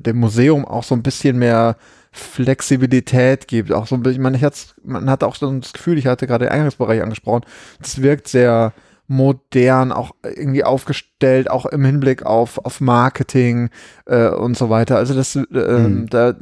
dem 0.00 0.16
Museum 0.18 0.64
auch 0.64 0.82
so 0.84 0.94
ein 0.94 1.02
bisschen 1.02 1.38
mehr 1.38 1.76
Flexibilität 2.12 3.48
gibt. 3.48 3.72
Auch 3.72 3.86
so 3.86 3.94
ein 3.94 4.02
bisschen, 4.02 4.22
man, 4.22 4.34
ich 4.34 4.44
hat's, 4.44 4.74
man 4.84 5.08
hat 5.10 5.24
auch 5.24 5.34
so 5.34 5.50
das 5.58 5.72
Gefühl, 5.72 5.98
ich 5.98 6.06
hatte 6.06 6.26
gerade 6.26 6.44
den 6.46 6.52
Eingangsbereich 6.52 7.02
angesprochen, 7.02 7.44
es 7.82 8.00
wirkt 8.02 8.28
sehr 8.28 8.72
modern, 9.08 9.92
auch 9.92 10.12
irgendwie 10.22 10.64
aufgestellt, 10.64 11.50
auch 11.50 11.66
im 11.66 11.84
Hinblick 11.84 12.24
auf, 12.24 12.58
auf 12.64 12.80
Marketing 12.80 13.70
äh, 14.06 14.28
und 14.28 14.56
so 14.56 14.70
weiter. 14.70 14.96
Also 14.96 15.14
das, 15.14 15.36
äh, 15.36 15.42
Mhm. 15.50 16.06
da, 16.08 16.34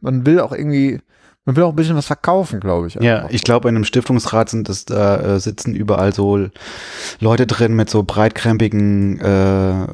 man 0.00 0.24
will 0.24 0.40
auch 0.40 0.52
irgendwie, 0.52 1.00
man 1.44 1.56
will 1.56 1.64
auch 1.64 1.70
ein 1.70 1.76
bisschen 1.76 1.96
was 1.96 2.06
verkaufen, 2.06 2.60
glaube 2.60 2.86
ich. 2.86 2.94
Ja, 2.94 3.26
ich 3.28 3.42
glaube, 3.44 3.68
in 3.68 3.76
einem 3.76 3.84
Stiftungsrat 3.84 4.48
sind 4.48 4.68
es, 4.70 4.86
da 4.86 5.34
äh, 5.34 5.40
sitzen 5.40 5.74
überall 5.74 6.14
so 6.14 6.48
Leute 7.20 7.46
drin 7.46 7.74
mit 7.76 7.90
so 7.90 8.04
breitkrempigen 8.04 9.20
äh, 9.20 9.86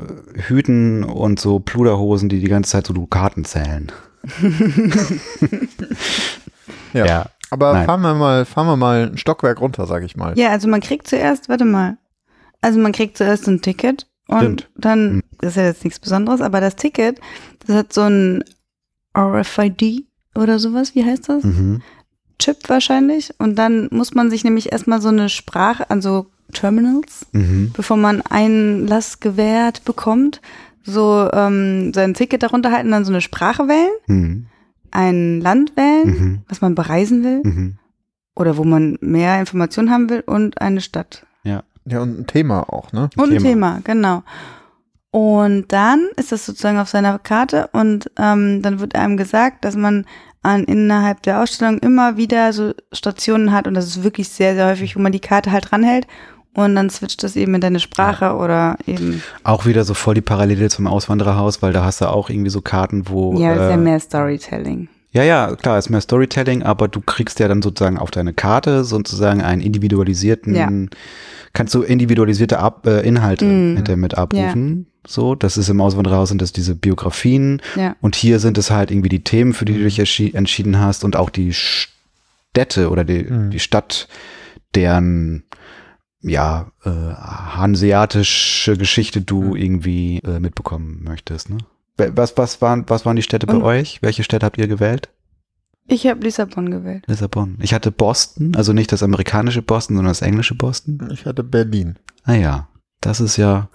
Hüten 0.42 1.02
und 1.02 1.40
so 1.40 1.58
Pluderhosen, 1.58 2.28
die 2.28 2.38
die 2.40 2.48
ganze 2.48 2.70
Zeit 2.70 2.86
so 2.86 2.92
Dukaten 2.92 3.44
zählen. 3.44 3.90
Ja. 6.92 7.26
Aber 7.50 7.72
Nein. 7.72 7.86
fahren 7.86 8.00
wir 8.02 8.14
mal, 8.14 8.44
fahren 8.44 8.66
wir 8.66 8.76
mal 8.76 9.10
ein 9.10 9.18
Stockwerk 9.18 9.60
runter, 9.60 9.86
sage 9.86 10.06
ich 10.06 10.16
mal. 10.16 10.38
Ja, 10.38 10.50
also 10.50 10.68
man 10.68 10.80
kriegt 10.80 11.08
zuerst, 11.08 11.48
warte 11.48 11.64
mal. 11.64 11.96
Also 12.60 12.78
man 12.78 12.92
kriegt 12.92 13.16
zuerst 13.16 13.48
ein 13.48 13.60
Ticket 13.62 14.06
und 14.28 14.38
Stimmt. 14.38 14.70
dann, 14.76 15.14
Mhm. 15.16 15.22
das 15.40 15.50
ist 15.50 15.56
ja 15.56 15.64
jetzt 15.64 15.84
nichts 15.84 15.98
Besonderes, 15.98 16.40
aber 16.40 16.60
das 16.60 16.76
Ticket, 16.76 17.20
das 17.66 17.74
hat 17.76 17.92
so 17.92 18.02
ein 18.02 18.44
RFID 19.18 20.04
oder 20.36 20.58
sowas, 20.60 20.94
wie 20.94 21.04
heißt 21.04 21.28
das? 21.28 21.42
Mhm. 21.42 21.82
Chip 22.38 22.68
wahrscheinlich. 22.68 23.34
Und 23.38 23.56
dann 23.56 23.88
muss 23.90 24.14
man 24.14 24.30
sich 24.30 24.44
nämlich 24.44 24.70
erstmal 24.72 25.00
so 25.00 25.08
eine 25.08 25.28
Sprache, 25.28 25.90
also 25.90 26.26
Terminals, 26.52 27.26
Mhm. 27.32 27.72
bevor 27.76 27.96
man 27.96 28.22
Einlass 28.22 29.20
gewährt 29.20 29.84
bekommt, 29.84 30.40
so 30.82 31.28
ähm, 31.32 31.92
sein 31.94 32.14
Ticket 32.14 32.42
darunter 32.42 32.72
halten, 32.72 32.90
dann 32.90 33.04
so 33.04 33.12
eine 33.12 33.20
Sprache 33.20 33.68
wählen, 33.68 33.90
Mhm. 34.06 34.46
ein 34.90 35.40
Land 35.40 35.76
wählen, 35.76 36.08
Mhm. 36.08 36.38
was 36.48 36.60
man 36.60 36.74
bereisen 36.74 37.22
will 37.24 37.40
Mhm. 37.44 37.78
oder 38.34 38.56
wo 38.56 38.64
man 38.64 38.96
mehr 39.00 39.38
Informationen 39.40 39.90
haben 39.90 40.08
will 40.10 40.20
und 40.26 40.60
eine 40.60 40.80
Stadt. 40.80 41.26
Ja, 41.86 42.02
und 42.02 42.20
ein 42.20 42.26
Thema 42.26 42.70
auch, 42.70 42.92
ne? 42.92 43.08
Und 43.16 43.30
ein 43.32 43.38
Thema. 43.38 43.42
Thema, 43.48 43.80
genau. 43.82 44.22
Und 45.10 45.72
dann 45.72 46.06
ist 46.16 46.30
das 46.30 46.46
sozusagen 46.46 46.78
auf 46.78 46.88
seiner 46.88 47.18
Karte 47.18 47.68
und 47.72 48.10
ähm, 48.18 48.62
dann 48.62 48.78
wird 48.80 48.94
einem 48.94 49.16
gesagt, 49.16 49.64
dass 49.64 49.74
man 49.76 50.04
an, 50.42 50.64
innerhalb 50.64 51.22
der 51.22 51.40
Ausstellung 51.42 51.78
immer 51.78 52.16
wieder 52.16 52.52
so 52.52 52.72
Stationen 52.92 53.50
hat 53.52 53.66
und 53.66 53.74
das 53.74 53.86
ist 53.86 54.04
wirklich 54.04 54.28
sehr, 54.28 54.54
sehr 54.54 54.66
häufig, 54.66 54.94
wo 54.94 55.00
man 55.00 55.10
die 55.12 55.20
Karte 55.20 55.50
halt 55.52 55.70
dranhält 55.70 56.06
und 56.54 56.74
dann 56.74 56.90
switcht 56.90 57.22
das 57.22 57.36
eben 57.36 57.54
in 57.54 57.60
deine 57.60 57.80
Sprache 57.80 58.34
oder 58.34 58.76
eben, 58.86 59.22
Auch 59.44 59.66
wieder 59.66 59.84
so 59.84 59.94
voll 59.94 60.14
die 60.14 60.20
Parallele 60.20 60.68
zum 60.68 60.86
Auswandererhaus, 60.86 61.62
weil 61.62 61.72
da 61.72 61.84
hast 61.84 62.00
du 62.00 62.06
auch 62.06 62.28
irgendwie 62.30 62.50
so 62.50 62.60
Karten, 62.60 63.08
wo 63.08 63.38
ja, 63.38 63.54
äh, 63.54 63.66
sehr 63.68 63.76
mehr 63.76 64.00
Storytelling. 64.00 64.88
Ja, 65.12 65.24
ja, 65.24 65.56
klar, 65.56 65.76
ist 65.78 65.90
mehr 65.90 66.00
Storytelling, 66.00 66.62
aber 66.62 66.86
du 66.86 67.00
kriegst 67.00 67.40
ja 67.40 67.48
dann 67.48 67.62
sozusagen 67.62 67.98
auf 67.98 68.12
deine 68.12 68.32
Karte 68.32 68.84
sozusagen 68.84 69.42
einen 69.42 69.60
individualisierten, 69.60 70.54
Ja. 70.54 70.68
kannst 71.52 71.74
du 71.74 71.82
individualisierte 71.82 72.60
Ab 72.60 72.86
äh, 72.86 73.00
Inhalte 73.00 73.44
Mhm. 73.44 73.76
hinterher 73.76 73.96
mit 73.96 74.16
abrufen. 74.16 74.86
So, 75.06 75.34
das 75.34 75.56
ist 75.56 75.68
im 75.68 75.80
Auswanderhaus 75.80 76.28
sind 76.28 76.40
das 76.42 76.52
diese 76.52 76.74
Biografien 76.76 77.60
Ja. 77.74 77.96
und 78.00 78.14
hier 78.14 78.38
sind 78.38 78.56
es 78.58 78.70
halt 78.70 78.90
irgendwie 78.92 79.08
die 79.08 79.24
Themen, 79.24 79.52
für 79.52 79.64
die 79.64 79.72
du 79.74 79.82
dich 79.84 79.98
entschi- 80.00 80.34
entschieden 80.34 80.78
hast 80.78 81.02
und 81.04 81.16
auch 81.16 81.30
die 81.30 81.52
Städte 81.54 82.90
oder 82.90 83.02
die, 83.04 83.24
Mhm. 83.24 83.50
die 83.50 83.58
Stadt, 83.60 84.06
deren 84.74 85.42
ja, 86.22 86.70
äh, 86.84 86.90
hanseatische 86.90 88.76
Geschichte 88.76 89.20
du 89.22 89.42
Mhm. 89.42 89.56
irgendwie 89.56 90.18
äh, 90.18 90.40
mitbekommen 90.40 91.02
möchtest. 91.04 91.50
Ne? 91.50 91.58
Wa- 91.96 92.10
Was, 92.14 92.36
was, 92.36 92.60
waren, 92.62 92.84
was 92.88 93.06
waren 93.06 93.16
die 93.16 93.22
Städte 93.22 93.46
bei 93.46 93.54
Und- 93.54 93.62
euch? 93.62 94.00
Welche 94.02 94.22
Städte 94.24 94.46
habt 94.46 94.58
ihr 94.58 94.68
gewählt? 94.68 95.08
Ich 95.86 96.06
habe 96.06 96.20
Lissabon 96.20 96.70
gewählt. 96.70 97.04
Lissabon. 97.08 97.58
Ich 97.60 97.74
hatte 97.74 97.90
Boston, 97.90 98.54
also 98.54 98.72
nicht 98.72 98.92
das 98.92 99.02
amerikanische 99.02 99.60
Boston, 99.62 99.96
sondern 99.96 100.10
das 100.12 100.22
englische 100.22 100.54
Boston. 100.54 101.08
Ich 101.12 101.26
hatte 101.26 101.42
Berlin. 101.42 101.98
Ah 102.22 102.34
ja, 102.34 102.68
das 103.00 103.18
ist 103.20 103.36
ja, 103.38 103.68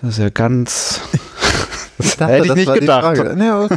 das 0.00 0.10
ist 0.10 0.18
ja 0.18 0.28
ganz. 0.28 1.00
Ich 2.04 2.20
Hätte 2.20 2.46
ich 2.46 2.54
nicht 2.54 2.74
die 2.74 2.80
gedacht. 2.80 3.18
Aber 3.18 3.68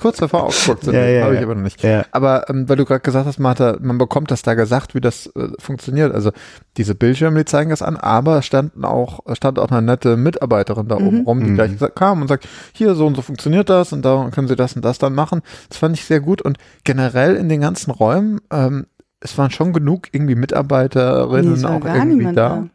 kurz 0.00 0.18
davor 0.18 0.50
sind 0.52 0.82
Ja, 0.92 1.04
ja, 1.04 1.24
habe 1.24 1.34
ich 1.34 1.40
ja. 1.40 1.46
aber 1.46 1.54
noch 1.54 1.62
nicht. 1.62 1.82
Ja. 1.82 2.04
Aber 2.10 2.48
ähm, 2.50 2.68
weil 2.68 2.76
du 2.76 2.84
gerade 2.84 3.00
gesagt 3.00 3.26
hast, 3.26 3.38
Martha, 3.38 3.76
man 3.80 3.98
bekommt 3.98 4.30
das 4.30 4.42
da 4.42 4.54
gesagt, 4.54 4.94
wie 4.94 5.00
das 5.00 5.26
äh, 5.36 5.48
funktioniert. 5.58 6.12
Also 6.14 6.30
diese 6.76 6.94
Bildschirme, 6.94 7.38
die 7.38 7.44
zeigen 7.44 7.70
das 7.70 7.82
an, 7.82 7.96
aber 7.96 8.38
es 8.38 8.46
standen 8.46 8.84
auch, 8.84 9.20
stand 9.34 9.58
auch 9.58 9.70
eine 9.70 9.82
nette 9.82 10.16
Mitarbeiterin 10.16 10.88
da 10.88 10.96
oben 10.96 11.20
Mhm. 11.20 11.24
rum, 11.26 11.40
die 11.44 11.50
Mhm. 11.50 11.54
gleich 11.54 11.72
gesagt, 11.72 11.96
kam 11.96 12.22
und 12.22 12.28
sagt, 12.28 12.48
hier 12.72 12.94
so 12.94 13.06
und 13.06 13.14
so 13.16 13.22
funktioniert 13.22 13.68
das 13.70 13.92
und 13.92 14.02
da 14.04 14.28
können 14.32 14.48
sie 14.48 14.56
das 14.56 14.74
und 14.74 14.84
das 14.84 14.98
dann 14.98 15.14
machen. 15.14 15.42
Das 15.68 15.78
fand 15.78 15.96
ich 15.96 16.04
sehr 16.04 16.20
gut 16.20 16.42
und 16.42 16.58
generell 16.84 17.36
in 17.36 17.48
den 17.48 17.60
ganzen 17.60 17.90
Räumen, 17.90 18.40
ähm, 18.52 18.86
es 19.20 19.38
waren 19.38 19.50
schon 19.50 19.72
genug 19.72 20.08
irgendwie 20.12 20.34
Mitarbeiterinnen 20.34 21.54
Nee, 21.60 21.66
auch 21.66 21.84
irgendwie 21.84 22.16
niemand 22.16 22.36
da. 22.36 22.66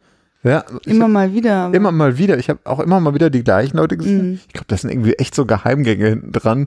Ja, 0.42 0.64
Immer 0.86 1.04
hab 1.04 1.10
mal 1.10 1.34
wieder. 1.34 1.70
immer 1.74 1.92
mal 1.92 2.16
wieder. 2.16 2.38
Ich 2.38 2.48
habe 2.48 2.60
auch 2.64 2.80
immer 2.80 2.98
mal 2.98 3.12
wieder 3.14 3.28
die 3.28 3.44
gleichen 3.44 3.76
Leute 3.76 3.98
gesehen. 3.98 4.30
Mhm. 4.30 4.40
Ich 4.46 4.52
glaube, 4.54 4.64
das 4.68 4.80
sind 4.80 4.90
irgendwie 4.90 5.12
echt 5.14 5.34
so 5.34 5.44
Geheimgänge 5.44 6.06
hinten 6.08 6.32
dran, 6.32 6.66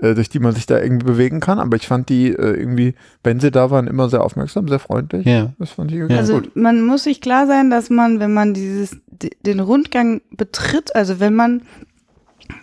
äh, 0.00 0.14
durch 0.14 0.28
die 0.28 0.40
man 0.40 0.52
sich 0.54 0.66
da 0.66 0.80
irgendwie 0.80 1.06
bewegen 1.06 1.38
kann. 1.38 1.60
Aber 1.60 1.76
ich 1.76 1.86
fand 1.86 2.08
die 2.08 2.30
äh, 2.30 2.34
irgendwie, 2.58 2.94
wenn 3.22 3.38
sie 3.38 3.52
da 3.52 3.70
waren, 3.70 3.86
immer 3.86 4.08
sehr 4.08 4.24
aufmerksam, 4.24 4.66
sehr 4.66 4.80
freundlich. 4.80 5.24
Ja. 5.24 5.52
Das 5.60 5.70
fand 5.70 5.92
ich 5.92 5.98
irgendwie 5.98 6.14
Ja. 6.14 6.20
Also 6.20 6.40
gut. 6.40 6.56
man 6.56 6.82
muss 6.82 7.04
sich 7.04 7.20
klar 7.20 7.46
sein, 7.46 7.70
dass 7.70 7.90
man, 7.90 8.18
wenn 8.18 8.34
man 8.34 8.54
dieses 8.54 8.96
den 9.46 9.60
Rundgang 9.60 10.20
betritt, 10.32 10.96
also 10.96 11.20
wenn 11.20 11.34
man 11.36 11.62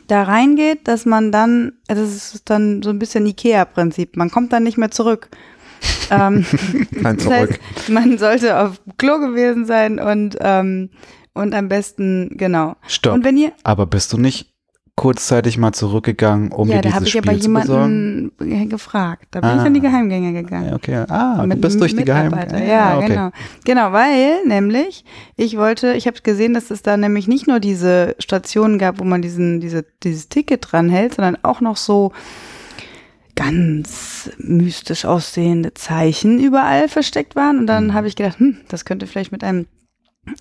da 0.08 0.24
reingeht, 0.24 0.90
dass 0.90 1.06
man 1.06 1.32
dann, 1.32 1.72
also 1.88 2.02
das 2.04 2.34
ist 2.36 2.50
dann 2.50 2.82
so 2.84 2.90
ein 2.90 3.00
bisschen 3.00 3.26
Ikea-Prinzip. 3.26 4.18
Man 4.18 4.30
kommt 4.30 4.52
dann 4.52 4.64
nicht 4.64 4.78
mehr 4.78 4.92
zurück. 4.92 5.30
Ähm, 6.12 6.46
Kein 7.04 7.16
das 7.18 7.24
Zurück. 7.26 7.60
heißt, 7.78 7.90
man 7.90 8.18
sollte 8.18 8.60
auf 8.60 8.80
Klo 8.98 9.20
gewesen 9.20 9.66
sein 9.66 10.00
und 10.00 10.38
ähm, 10.42 10.90
und 11.34 11.54
am 11.56 11.70
besten 11.70 12.32
genau. 12.38 12.76
Stopp. 12.88 13.14
Und 13.14 13.24
wenn 13.24 13.38
ihr 13.38 13.52
Aber 13.64 13.86
bist 13.86 14.12
du 14.12 14.18
nicht 14.18 14.54
kurzzeitig 14.96 15.58
mal 15.58 15.72
zurückgegangen, 15.72 16.52
um 16.52 16.68
ja, 16.68 16.82
dir 16.82 16.90
da 16.90 16.96
habe 16.96 17.06
dieses 17.06 17.16
ich 17.16 17.22
aber 17.22 17.32
Spiel 17.32 17.42
zu 17.44 17.54
besorgen? 17.54 18.32
jemanden 18.42 18.70
gefragt. 18.70 19.28
Da 19.32 19.40
bin 19.40 19.50
Ah. 19.52 19.56
ich 19.56 19.62
an 19.62 19.74
die 19.74 19.80
Geheimgänge 19.80 20.34
gegangen. 20.34 20.70
Ja, 20.72 20.76
okay. 20.76 21.06
Ah, 21.08 21.38
du 21.42 21.48
Mit 21.48 21.62
bist 21.62 21.76
einem 21.76 21.80
durch 21.80 21.92
die 21.94 22.00
Mitarbeiter. 22.02 22.48
Geheimgänge. 22.48 22.70
Ja, 22.70 22.98
okay. 22.98 23.08
genau. 23.08 23.30
Genau, 23.64 23.92
weil 23.94 24.46
nämlich 24.46 25.06
ich 25.38 25.56
wollte, 25.56 25.94
ich 25.94 26.06
habe 26.08 26.20
gesehen, 26.22 26.54
dass 26.54 26.70
es 26.70 26.82
da 26.82 26.98
nämlich 26.98 27.30
nicht 27.30 27.48
nur 27.48 27.62
diese 27.62 28.16
Stationen 28.20 28.78
gab, 28.78 29.00
wo 29.00 29.06
man 29.06 29.22
diesen, 29.22 29.62
diese, 29.62 29.86
dieses 30.04 30.28
Ticket 30.28 30.68
dranhält, 30.70 31.14
sondern 31.16 31.38
auch 31.44 31.62
noch 31.62 31.78
so 31.78 32.12
ganz 33.40 34.30
mystisch 34.38 35.06
aussehende 35.06 35.74
Zeichen 35.74 36.40
überall 36.40 36.90
versteckt 36.90 37.36
waren. 37.36 37.58
Und 37.60 37.68
dann 37.68 37.88
Mhm. 37.88 37.94
habe 37.94 38.08
ich 38.08 38.16
gedacht, 38.16 38.40
hm, 38.40 38.58
das 38.68 38.86
könnte 38.86 39.08
vielleicht 39.08 39.32
mit 39.32 39.44
einem 39.44 39.66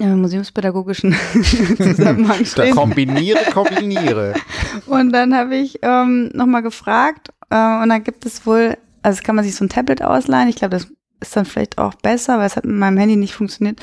äh, 0.01 0.07
museumspädagogischen 0.07 1.15
Zusammenhang 1.77 2.39
Da 2.41 2.45
stehen. 2.45 2.75
Kombiniere, 2.75 3.39
kombiniere. 3.55 4.35
Und 4.87 5.13
dann 5.13 5.35
habe 5.35 5.57
ich 5.57 5.79
ähm, 5.83 6.31
nochmal 6.35 6.63
gefragt 6.63 7.29
äh, 7.51 7.83
und 7.83 7.89
dann 7.89 8.03
gibt 8.05 8.27
es 8.27 8.45
wohl, 8.45 8.77
also 9.03 9.23
kann 9.23 9.37
man 9.37 9.45
sich 9.45 9.55
so 9.55 9.65
ein 9.65 9.69
Tablet 9.71 10.03
ausleihen. 10.03 10.49
Ich 10.49 10.57
glaube, 10.57 10.73
das 10.77 10.89
ist 11.21 11.35
dann 11.37 11.45
vielleicht 11.47 11.79
auch 11.79 11.95
besser, 11.95 12.39
weil 12.39 12.47
es 12.47 12.57
hat 12.57 12.65
mit 12.67 12.77
meinem 12.77 12.99
Handy 12.99 13.17
nicht 13.17 13.33
funktioniert. 13.35 13.81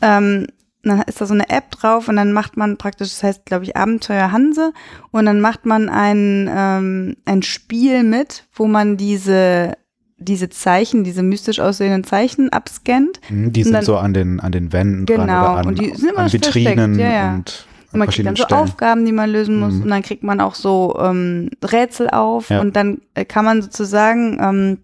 Ähm, 0.00 0.46
dann 0.88 1.02
ist 1.02 1.20
da 1.20 1.26
so 1.26 1.34
eine 1.34 1.48
App 1.48 1.70
drauf 1.72 2.08
und 2.08 2.16
dann 2.16 2.32
macht 2.32 2.56
man 2.56 2.76
praktisch, 2.76 3.08
das 3.10 3.22
heißt, 3.22 3.46
glaube 3.46 3.64
ich, 3.64 3.76
Abenteuer 3.76 4.32
Hanse 4.32 4.72
und 5.10 5.26
dann 5.26 5.40
macht 5.40 5.66
man 5.66 5.88
ein, 5.88 6.48
ähm, 6.54 7.16
ein 7.24 7.42
Spiel 7.42 8.02
mit, 8.02 8.44
wo 8.54 8.66
man 8.66 8.96
diese, 8.96 9.76
diese 10.18 10.48
Zeichen, 10.48 11.04
diese 11.04 11.22
mystisch 11.22 11.60
aussehenden 11.60 12.04
Zeichen 12.04 12.50
abscannt 12.50 13.20
Hm, 13.28 13.52
Die 13.52 13.60
Und 13.60 13.64
sind 13.64 13.72
dann- 13.74 13.84
so 13.84 13.96
an 13.96 14.14
den, 14.14 14.40
an 14.40 14.52
den 14.52 14.72
Wänden 14.72 15.06
dran 15.06 15.26
Genau, 15.26 15.40
oder 15.40 15.56
an, 15.58 15.66
und 15.66 15.78
die 15.80 15.94
sind 15.94 16.10
immer 16.10 16.20
an 16.20 16.32
Vitrinen 16.32 16.98
ja, 16.98 17.10
ja. 17.10 17.34
und 17.34 17.66
Und 17.92 17.94
an 17.94 17.98
man 18.00 18.08
kriegt 18.08 18.26
dann 18.26 18.36
so 18.36 18.44
Stellen. 18.44 18.60
Aufgaben, 18.62 19.04
die 19.04 19.12
man 19.12 19.28
lösen 19.30 19.58
muss 19.60 19.74
Mhm. 19.74 19.82
und 19.82 19.88
dann 19.90 20.02
kriegt 20.02 20.22
man 20.22 20.40
auch 20.40 20.54
so 20.54 20.96
ähm, 21.00 21.50
Rätsel 21.62 22.08
auf 22.10 22.48
Ja. 22.50 22.60
und 22.60 22.76
dann 22.76 23.02
äh, 23.14 23.24
kann 23.24 23.44
man 23.44 23.60
sozusagen, 23.62 24.38
ähm, 24.40 24.78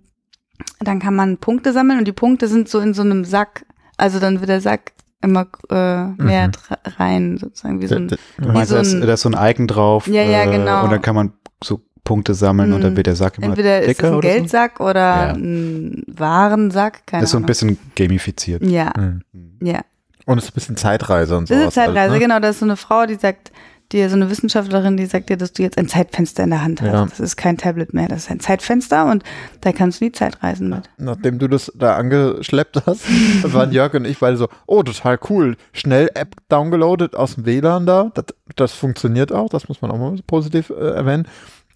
dann 0.81 0.99
kann 0.99 1.15
man 1.17 1.39
Punkte 1.39 1.73
sammeln 1.73 1.99
und 1.99 2.07
die 2.07 2.13
Punkte 2.13 2.47
sind 2.49 2.69
so 2.69 2.79
in 2.81 2.93
so 2.95 3.03
einem 3.03 3.25
Sack, 3.25 3.65
also 3.97 4.19
dann 4.21 4.41
wird 4.41 4.49
der 4.51 4.61
Sack 4.61 4.93
immer 5.23 5.47
äh, 5.71 6.07
mehr 6.23 6.49
Mhm. 6.49 6.53
rein, 6.99 7.39
sozusagen 7.39 7.81
wie 7.81 7.87
so 7.87 7.95
ein, 7.97 8.09
Du 8.09 8.17
wie 8.39 8.49
meinst, 8.49 8.71
so 8.71 8.75
da 8.77 8.81
ist, 8.83 8.93
ein- 8.95 9.01
da 9.01 9.13
ist 9.15 9.21
so 9.23 9.31
ein 9.31 9.51
Icon 9.51 9.67
drauf. 9.67 10.07
Ja, 10.07 10.23
ja, 10.23 10.43
äh, 10.45 10.51
genau. 10.59 10.85
Und 10.85 10.91
dann 10.91 11.01
kann 11.03 11.15
man 11.15 11.33
so 11.63 11.81
Punkte 12.05 12.35
sammeln 12.35 12.73
und 12.73 12.81
Mhm. 12.81 12.83
dann 12.83 12.97
wird 12.97 13.07
der 13.07 13.15
Sack 13.17 13.39
immer 13.39 13.47
entweder 13.49 13.81
ist 13.81 13.89
dicker 13.89 14.03
das 14.03 14.11
ein 14.11 14.17
oder 14.19 14.29
so. 14.29 14.35
Geldsack 14.35 14.81
oder 14.81 14.99
Ja. 15.01 15.33
ein 15.33 16.05
Warensack, 16.09 17.07
keine 17.07 17.21
Das 17.23 17.29
ist 17.29 17.33
so 17.33 17.37
ein 17.37 17.41
Ahnung. 17.41 17.47
bisschen 17.47 17.79
gamifiziert. 17.97 18.63
ja, 18.65 18.93
Mhm. 18.97 19.23
ja. 19.63 19.81
Und 20.27 20.39
es 20.39 20.45
ist 20.45 20.51
ein 20.51 20.55
bisschen 20.55 20.77
Zeitreise 20.77 21.37
und 21.37 21.49
so. 21.49 21.55
Das 21.55 21.65
ist 21.69 21.75
Zeitreise, 21.75 22.19
genau. 22.21 22.39
Das 22.39 22.51
ist 22.53 22.61
so 22.61 22.67
eine 22.67 22.77
Frau, 22.77 23.07
die 23.07 23.15
sagt 23.17 23.51
dir, 23.93 24.09
so 24.09 24.17
eine 24.17 24.31
Wissenschaftlerin, 24.31 24.97
die 24.97 25.07
sagt 25.07 25.29
dir, 25.29 25.37
dass 25.37 25.53
du 25.53 25.63
jetzt 25.63 25.79
ein 25.79 25.89
Zeitfenster 25.89 26.45
in 26.45 26.51
der 26.51 26.63
Hand 26.63 26.83
hast. 26.83 26.93
Ja. 26.93 27.07
Das 27.07 27.21
ist 27.21 27.37
kein 27.37 27.57
Tablet 27.57 27.95
mehr, 27.95 28.09
das 28.09 28.25
ist 28.25 28.31
ein 28.31 28.41
Zeitfenster 28.41 29.11
und 29.11 29.23
da 29.61 29.73
kannst 29.73 30.01
du 30.01 30.07
die 30.07 30.13
Zeit 30.13 30.43
reisen 30.43 30.69
mit. 30.69 30.89
Nachdem 30.99 31.39
du 31.39 31.49
das 31.49 31.73
da 31.75 31.97
angeschleppt 31.97 32.83
hast, 32.87 33.05
waren 33.53 33.73
Jörg 33.73 33.95
und 33.95 34.05
ich 34.05 34.19
beide 34.19 34.37
so, 34.37 34.49
oh, 34.67 34.83
total 34.83 35.19
cool. 35.29 35.57
Schnell 35.73 36.11
App 36.15 36.37
downgeloadet 36.49 37.15
aus 37.15 37.35
dem 37.35 37.47
WLAN 37.47 37.87
da. 37.87 38.11
Das, 38.15 38.27
das 38.57 38.73
funktioniert 38.73 39.33
auch, 39.33 39.49
das 39.49 39.69
muss 39.69 39.83
man 39.83 39.91
auch 39.91 39.99
mal 39.99 40.17
positiv 40.27 40.71
äh, 40.71 40.75
erwähnen. 40.75 41.27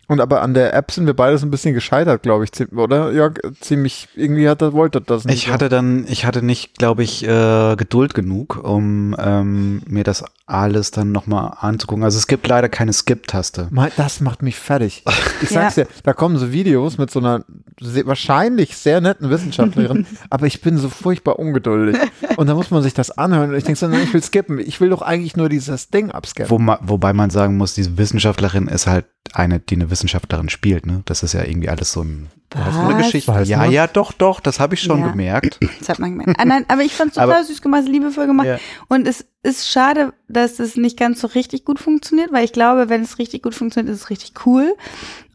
Und 0.09 0.21
aber 0.21 0.43
an 0.43 0.55
der 0.55 0.73
App 0.75 0.93
sind 0.93 1.07
wir 1.07 1.15
beide 1.15 1.37
so 1.37 1.47
ein 1.47 1.51
bisschen 1.51 1.75
gescheitert, 1.75 2.23
glaube 2.23 2.45
ich, 2.45 2.51
oder 2.73 3.11
Jörg? 3.13 3.35
Ziemlich, 3.61 4.09
irgendwie 4.15 4.49
hat 4.49 4.63
das, 4.63 4.73
wollte 4.73 5.01
das 5.01 5.25
nicht. 5.25 5.35
Ich 5.39 5.47
so. 5.47 5.53
hatte 5.53 5.69
dann, 5.69 6.05
ich 6.09 6.25
hatte 6.25 6.43
nicht, 6.45 6.79
glaube 6.79 7.03
ich, 7.03 7.27
äh, 7.27 7.75
Geduld 7.77 8.15
genug, 8.15 8.63
um 8.63 9.17
ähm, 9.19 9.83
mir 9.89 10.05
das 10.05 10.25
alles 10.47 10.93
dann 10.93 11.11
nochmal 11.11 11.55
anzugucken. 11.61 12.05
Also 12.05 12.19
es 12.19 12.29
gibt 12.29 12.47
leider 12.47 12.69
keine 12.69 12.93
Skip-Taste. 12.93 13.69
Das 13.97 14.21
macht 14.21 14.43
mich 14.43 14.57
fertig. 14.57 15.03
Ich 15.43 15.51
Ja. 15.51 15.63
sag's 15.63 15.75
dir, 15.75 15.87
da 16.05 16.13
kommen 16.13 16.39
so 16.39 16.53
Videos 16.53 16.99
mit 16.99 17.11
so 17.11 17.19
einer 17.19 17.45
sehr, 17.81 18.07
wahrscheinlich 18.07 18.77
sehr 18.77 19.01
netten 19.01 19.29
Wissenschaftlerin, 19.29 20.07
aber 20.31 20.47
ich 20.47 20.61
bin 20.61 20.79
so 20.79 20.89
furchtbar 20.89 21.39
ungeduldig. 21.41 21.97
Und 22.37 22.47
da 22.47 22.55
muss 22.55 22.71
man 22.71 22.83
sich 22.83 22.95
das 22.95 23.11
anhören 23.11 23.51
und 23.51 23.57
ich 23.57 23.65
denke 23.65 23.79
so, 23.79 23.89
nein, 23.89 24.03
ich 24.05 24.15
will 24.15 24.23
skippen. 24.23 24.59
Ich 24.61 24.81
will 24.81 24.91
doch 24.91 25.03
eigentlich 25.03 25.37
nur 25.37 25.49
dieses 25.49 25.91
Ding 25.91 26.13
abscannen. 26.13 26.51
Wo 26.51 26.59
ma, 26.59 26.79
wobei 26.81 27.13
man 27.13 27.31
sagen 27.31 27.57
muss, 27.57 27.75
diese 27.75 27.99
Wissenschaftlerin 27.99 28.69
ist 28.69 28.87
halt 28.87 29.07
eine, 29.33 29.59
die 29.59 29.75
eine 29.75 29.91
Wissenschaftlerin 29.97 30.51
spielt. 30.51 30.85
Ne? 30.85 31.03
Das 31.07 31.23
ist 31.23 31.33
ja 31.33 31.43
irgendwie 31.43 31.71
alles 31.71 31.91
so 31.93 32.03
ein, 32.03 32.29
eine 32.55 32.97
Geschichte. 32.99 33.33
Weiß 33.33 33.49
Ja, 33.49 33.59
man? 33.59 33.71
ja, 33.73 33.87
doch, 33.87 34.13
doch, 34.13 34.41
das 34.41 34.61
habe 34.61 34.75
ich 34.75 34.83
schon 34.83 35.01
Ja. 35.01 35.09
gemerkt. 35.09 35.59
Das 35.79 35.89
hat 35.89 35.99
man 35.99 36.11
gemerkt. 36.19 36.39
Ah, 36.39 36.45
nein, 36.45 36.65
aber 36.69 36.83
ich 36.83 36.93
fand 36.95 37.09
es 37.11 37.15
total 37.15 37.33
Aber- 37.33 37.45
süß 37.45 37.63
gemacht, 37.63 37.85
liebevoll 37.89 38.27
gemacht. 38.27 38.47
Ja. 38.47 38.59
Und 38.89 39.09
es 39.09 39.25
ist 39.43 39.71
schade, 39.71 40.13
dass 40.29 40.59
es 40.61 40.77
nicht 40.77 40.99
ganz 40.99 41.21
so 41.21 41.29
richtig 41.29 41.65
gut 41.65 41.79
funktioniert, 41.79 42.31
weil 42.33 42.45
ich 42.45 42.53
glaube, 42.53 42.89
wenn 42.91 43.03
es 43.03 43.19
richtig 43.19 43.43
gut 43.43 43.55
funktioniert, 43.55 43.95
ist 43.95 44.03
es 44.03 44.11
richtig 44.11 44.33
cool. 44.45 44.75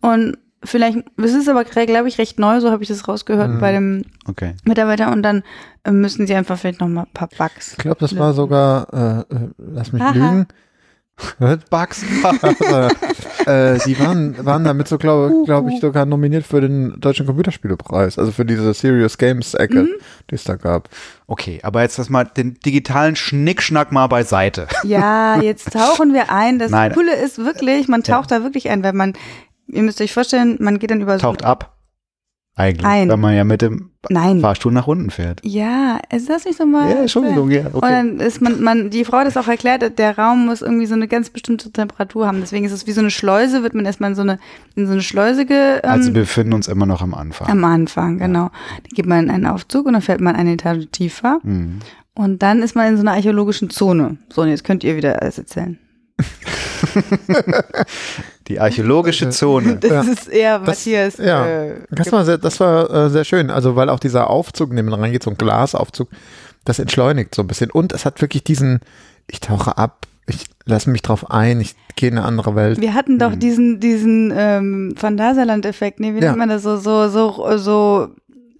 Und 0.02 0.38
vielleicht, 0.64 1.00
es 1.18 1.34
ist 1.34 1.50
aber, 1.50 1.64
glaube 1.64 2.08
ich, 2.08 2.18
recht 2.20 2.38
neu, 2.40 2.60
so 2.62 2.70
habe 2.72 2.84
ich 2.84 2.90
das 2.90 3.08
rausgehört 3.08 3.50
Mhm. 3.56 3.60
bei 3.60 3.72
dem 3.72 4.04
Okay. 4.28 4.56
Mitarbeiter. 4.64 5.12
Und 5.12 5.24
dann 5.24 5.42
äh, 5.84 5.92
müssen 5.92 6.28
sie 6.28 6.36
einfach 6.36 6.60
vielleicht 6.60 6.80
noch 6.82 6.88
mal 6.88 7.02
ein 7.04 7.14
paar 7.14 7.30
Bugs. 7.30 7.72
Ich 7.72 7.78
glaube, 7.78 7.98
das 8.00 8.16
war 8.16 8.34
sogar, 8.34 9.26
äh, 9.30 9.34
äh, 9.36 9.50
lass 9.58 9.92
mich 9.92 10.02
Aha. 10.04 10.12
lügen. 10.12 10.48
Bugs. 11.70 12.04
äh, 13.46 13.80
die 13.86 14.00
waren, 14.00 14.46
waren 14.46 14.64
damit 14.64 14.88
so, 14.88 14.98
glaube 14.98 15.34
glaub 15.46 15.68
ich, 15.70 15.80
sogar 15.80 16.06
nominiert 16.06 16.46
für 16.46 16.62
den 16.62 17.00
Deutschen 17.00 17.26
Computerspielepreis, 17.26 18.18
also 18.20 18.32
für 18.32 18.46
diese 18.46 18.74
Serious 18.74 19.18
Games 19.18 19.54
Ecke, 19.54 19.84
Mhm. 19.84 19.90
die 20.30 20.36
es 20.36 20.44
da 20.44 20.56
gab. 20.56 20.90
Okay, 21.28 21.60
aber 21.64 21.82
jetzt 21.82 21.98
das 22.00 22.10
mal 22.10 22.26
den 22.26 22.56
digitalen 22.66 23.16
Schnickschnack 23.16 23.92
mal 23.92 24.08
beiseite. 24.08 24.68
Ja, 24.84 25.40
jetzt 25.42 25.72
tauchen 25.74 26.14
wir 26.14 26.32
ein. 26.32 26.60
Das 26.60 26.72
Nein. 26.72 26.94
Coole 26.94 27.16
ist 27.16 27.38
wirklich, 27.38 27.88
man 27.88 28.04
taucht 28.04 28.32
da 28.32 28.44
wirklich 28.44 28.70
ein, 28.70 28.84
weil 28.84 28.94
man, 28.94 29.14
ihr 29.68 29.84
müsst 29.84 30.02
euch 30.02 30.14
vorstellen, 30.14 30.58
man 30.60 30.80
geht 30.80 30.92
dann 30.92 31.02
über 31.02 31.14
so 31.14 31.20
Taucht 31.22 31.44
ab. 31.44 31.74
Eigentlich, 32.56 32.86
Ein. 32.86 33.08
weil 33.10 33.18
man 33.18 33.34
ja 33.34 33.46
mit 33.46 33.62
dem 33.62 33.92
Nein. 34.10 34.42
Fahrstuhl 34.42 34.74
nach 34.74 34.86
unten 34.88 35.10
fährt. 35.10 35.40
Ja, 35.44 36.00
es 36.10 36.28
lass 36.28 36.44
mich 36.44 36.58
doch 36.58 36.66
mal. 36.66 36.90
Ja, 36.90 36.96
Entschuldigung, 36.98 37.50
ja, 37.50 37.68
Und 37.68 37.76
okay. 37.76 37.90
dann 37.90 38.20
ist 38.20 38.42
man, 38.42 38.62
man, 38.62 38.90
die 38.90 39.06
Frau 39.06 39.20
hat 39.20 39.28
das 39.28 39.38
auch 39.38 39.48
erklärt, 39.48 39.98
der 39.98 40.18
Raum 40.18 40.48
muss 40.48 40.62
irgendwie 40.62 40.86
so 40.86 40.94
eine 40.96 41.08
ganz 41.08 41.30
bestimmte 41.30 41.72
Temperatur 41.72 42.28
haben. 42.28 42.42
Deswegen 42.42 42.66
ist 42.66 42.74
es 42.74 42.86
wie 42.88 42.92
so 42.92 43.00
eine 43.00 43.10
Schleuse, 43.10 43.64
wird 43.64 43.74
man 43.74 43.86
erstmal 43.86 44.10
in 44.10 44.16
so 44.16 44.22
eine, 44.22 44.38
in 44.76 44.86
so 44.86 44.92
eine 44.92 45.02
Schleuse 45.02 45.46
ge, 45.46 45.78
ähm, 45.82 45.90
Also 45.90 46.14
wir 46.14 46.22
befinden 46.22 46.54
uns 46.54 46.68
immer 46.68 46.86
noch 46.86 47.02
am 47.02 47.14
Anfang. 47.14 47.48
am 47.48 47.64
Anfang, 47.64 48.18
genau. 48.18 48.50
Dann 48.84 48.90
geht 48.96 49.06
man 49.06 49.24
in 49.26 49.32
einen 49.32 49.46
Aufzug 49.46 49.86
und 49.86 49.94
dann 49.94 50.02
fährt 50.02 50.20
man 50.20 50.36
eine 50.36 50.54
Etage 50.54 50.88
tiefer. 50.92 51.40
Mhm. 51.44 51.80
Und 52.14 52.44
dann 52.44 52.62
ist 52.62 52.76
man 52.76 52.88
in 52.90 52.98
so 52.98 53.02
einer 53.02 53.14
archäologischen 53.14 53.70
Zone. 53.70 54.18
So, 54.30 54.42
und 54.42 54.50
jetzt 54.50 54.66
könnt 54.66 54.84
ihr 54.84 54.98
wieder 54.98 55.22
alles 55.22 55.38
erzählen. 55.38 55.80
Die 58.48 58.60
archäologische 58.60 59.30
Zone. 59.30 59.78
Das 59.78 59.92
Ja. 59.92 60.02
ist 60.02 60.28
eher 60.28 60.60
Das- 60.60 60.68
Matthias. 60.68 61.18
ja. 61.18 61.46
Äh, 61.46 61.76
Das 61.92 62.12
war 62.12 62.26
sehr, 62.26 62.38
das 62.38 62.60
war 62.60 62.90
äh, 62.90 63.10
sehr 63.10 63.24
schön. 63.24 63.50
Also 63.50 63.76
weil 63.76 63.90
auch 63.90 64.00
dieser 64.00 64.30
Aufzug, 64.30 64.72
in 64.72 64.76
den 64.78 64.88
man 64.88 65.00
reingeht, 65.00 65.24
so 65.24 65.30
ein 65.32 65.38
Glasaufzug, 65.38 66.10
das 66.66 66.80
entschleunigt 66.80 67.34
so 67.36 67.42
ein 67.44 67.48
bisschen. 67.48 67.72
Und 67.72 67.94
es 67.94 68.06
hat 68.06 68.22
wirklich 68.22 68.44
diesen, 68.44 68.80
ich 69.28 69.40
tauche 69.40 69.78
ab, 69.78 70.06
ich 70.28 70.46
lasse 70.66 70.90
mich 70.90 71.02
drauf 71.02 71.32
ein, 71.32 71.62
ich 71.62 71.76
gehe 71.96 72.10
in 72.10 72.18
eine 72.18 72.28
andere 72.28 72.56
Welt. 72.56 72.82
wir 72.82 72.94
hatten 72.94 73.20
doch 73.20 73.32
Mhm. 73.32 73.40
diesen, 73.40 73.80
diesen 73.80 74.34
ähm, 74.36 74.94
Phantasialand-Effekt, 74.98 76.00
ne? 76.00 76.14
Wie 76.16 76.20
Ja. 76.20 76.28
nennt 76.28 76.38
man 76.38 76.50
das 76.50 76.64
so, 76.64 76.78
so, 76.78 77.10
so, 77.10 77.58
so, 77.58 78.10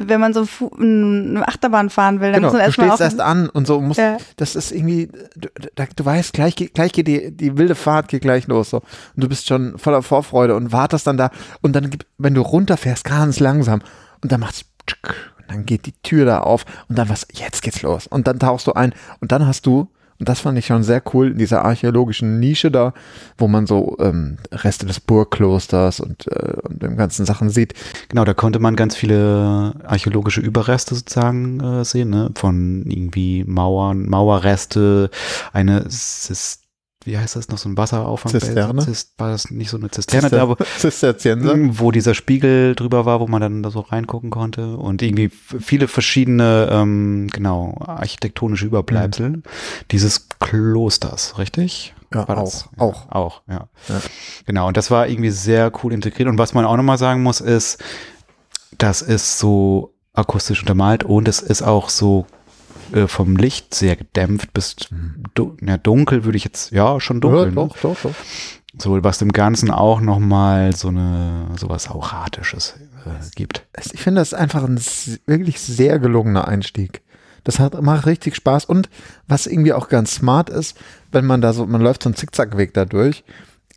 wenn 0.10 0.20
man 0.20 0.34
so 0.34 0.46
eine 0.80 1.48
Achterbahn 1.48 1.90
fahren 1.90 2.20
will, 2.22 2.32
dann 2.32 2.42
Genau, 2.42 2.48
muss 2.48 2.54
man 2.54 2.62
du 2.62 2.66
erstmal 2.68 2.88
stehst 2.88 2.94
auf. 3.02 3.06
erst 3.06 3.20
an 3.22 3.50
und 3.50 3.68
so 3.68 3.82
musst, 3.82 4.00
Ja. 4.00 4.18
das 4.38 4.56
ist 4.56 4.72
irgendwie, 4.72 5.08
du, 5.36 5.50
du, 5.76 5.86
du 5.96 6.06
weißt, 6.06 6.34
gleich, 6.34 6.56
geht- 6.56 6.74
gleich 6.74 6.92
geht 6.94 7.08
die, 7.08 7.32
die 7.32 7.58
wilde 7.58 7.76
Fahrt 7.76 8.08
geht 8.08 8.22
gleich 8.22 8.48
los 8.48 8.70
so. 8.70 8.78
Und 8.78 9.24
du 9.24 9.28
bist 9.30 9.48
schon 9.48 9.78
voller 9.78 10.02
Vorfreude 10.02 10.56
und 10.56 10.72
wartest 10.72 11.08
dann 11.08 11.18
da 11.18 11.32
und 11.62 11.76
dann, 11.76 11.90
wenn 12.18 12.34
du 12.34 12.42
runterfährst, 12.42 13.04
ganz 13.06 13.40
langsam 13.40 13.82
und 14.22 14.32
dann 14.32 14.40
macht's 14.40 14.66
und 15.38 15.46
dann 15.50 15.66
geht 15.66 15.86
die 15.86 15.94
Tür 16.04 16.26
da 16.26 16.40
auf 16.42 16.66
und 16.90 16.98
dann 16.98 17.10
was, 17.10 17.28
jetzt 17.34 17.62
geht's 17.62 17.82
los 17.82 18.08
und 18.08 18.28
dann 18.28 18.40
tauchst 18.40 18.68
du 18.68 18.74
ein 18.74 18.94
und 19.20 19.32
dann 19.32 19.46
hast 19.48 19.66
du, 19.66 19.90
und 20.22 20.30
das 20.30 20.42
fand 20.42 20.56
ich 20.56 20.68
schon 20.68 20.84
sehr 20.84 21.02
cool, 21.16 21.32
in 21.32 21.40
dieser 21.40 21.66
archäologischen 21.66 22.40
Nische 22.40 22.70
da, 22.70 22.94
wo 23.40 23.48
man 23.48 23.66
so 23.66 23.98
ähm, 24.00 24.38
Reste 24.52 24.86
des 24.86 25.00
Burgklosters 25.00 26.00
und, 26.00 26.28
äh, 26.28 26.58
und 26.62 26.84
dem 26.84 26.96
ganzen 26.96 27.26
Sachen 27.26 27.50
sieht. 27.50 27.74
Genau, 28.08 28.24
da 28.24 28.36
konnte 28.36 28.60
man 28.60 28.76
ganz 28.76 28.96
viele 28.96 29.74
archäologische 29.84 30.40
Überreste 30.40 30.94
sozusagen 30.94 31.60
äh, 31.60 31.84
sehen, 31.84 32.12
ne? 32.12 32.30
Von 32.36 32.84
irgendwie 32.86 33.44
Mauern, 33.46 34.08
Mauerreste, 34.08 35.10
eine 35.54 35.86
Sis, 35.90 36.61
wie 37.06 37.18
heißt 37.18 37.36
das 37.36 37.50
noch, 37.50 37.58
so 37.58 37.70
ein 37.70 37.78
Wasserauffang? 37.78 38.32
Zisterne? 38.32 38.84
Zist, 38.86 39.14
war 39.18 39.30
das 39.30 39.50
nicht 39.50 39.70
so 39.70 39.78
eine 39.78 39.90
Zisterne 39.90 40.30
da, 40.30 40.48
wo, 40.50 40.56
Zisterzienser. 40.78 41.56
wo 41.80 41.92
dieser 41.92 42.14
Spiegel 42.14 42.76
drüber 42.76 43.06
war, 43.06 43.20
wo 43.20 43.28
man 43.28 43.42
dann 43.42 43.64
da 43.64 43.72
so 43.72 43.80
reingucken 43.80 44.30
konnte 44.30 44.78
und 44.78 45.02
irgendwie 45.02 45.30
viele 45.30 45.88
verschiedene, 45.88 46.70
ähm, 46.72 47.28
genau, 47.32 47.76
architektonische 47.80 48.66
Überbleibsel 48.66 49.42
dieses 49.92 50.30
Klosters, 50.40 51.38
richtig? 51.38 51.94
Ja, 52.14 52.28
War 52.28 52.38
auch, 52.40 52.44
das? 52.44 52.70
auch. 52.78 53.06
Ja, 53.06 53.12
auch, 53.16 53.42
ja. 53.48 53.68
Ja. 53.88 54.02
Genau, 54.46 54.68
und 54.68 54.76
das 54.78 54.92
war 54.92 55.08
irgendwie 55.08 55.30
sehr 55.32 55.72
cool 55.84 55.94
integriert. 55.94 56.28
Und 56.28 56.38
was 56.38 56.54
man 56.54 56.66
auch 56.66 56.76
nochmal 56.76 56.98
sagen 56.98 57.24
muss, 57.24 57.40
ist, 57.40 57.82
das 58.78 59.02
ist 59.02 59.40
so 59.40 59.94
akustisch 60.14 60.60
untermalt 60.62 61.04
und 61.06 61.28
es 61.28 61.40
ist 61.40 61.62
auch 61.62 61.90
so 61.90 62.26
äh, 62.94 63.08
vom 63.08 63.36
Licht 63.36 63.74
sehr 63.74 63.96
gedämpft 63.96 64.54
bis 64.54 64.76
du, 65.34 65.56
ja, 65.62 65.78
dunkel, 65.78 66.24
würde 66.24 66.38
ich 66.38 66.44
jetzt, 66.44 66.72
ja, 66.72 67.00
schon 67.00 67.22
dunkel. 67.22 67.40
Ja, 67.40 67.46
ne? 67.48 67.56
doch, 67.56 67.78
doch, 67.78 67.98
doch. 68.02 68.16
So, 68.78 69.04
was 69.04 69.18
dem 69.18 69.34
Ganzen 69.34 69.70
auch 69.70 70.00
nochmal 70.00 70.76
so 70.76 70.88
eine, 70.88 71.48
sowas 71.58 71.90
Auratisches 71.90 72.76
äh, 73.06 73.30
gibt. 73.36 73.66
Ich 73.92 74.02
finde, 74.02 74.22
das 74.22 74.30
ist 74.30 74.38
einfach 74.38 74.64
ein 74.64 74.80
wirklich 75.26 75.60
sehr 75.60 76.00
gelungener 76.00 76.48
Einstieg. 76.48 77.02
Das 77.44 77.60
hat, 77.60 77.82
macht 77.82 78.06
richtig 78.06 78.36
Spaß 78.36 78.66
und 78.66 78.90
was 79.28 79.48
irgendwie 79.48 79.74
auch 79.74 79.90
ganz 79.90 80.16
smart 80.16 80.50
ist, 80.50 80.78
wenn 81.12 81.26
man 81.26 81.42
da 81.42 81.54
so, 81.54 81.66
man 81.66 81.82
läuft 81.82 82.04
so 82.04 82.10
einen 82.10 82.16
Zickzackweg 82.16 82.74
da 82.74 82.86
durch 82.86 83.24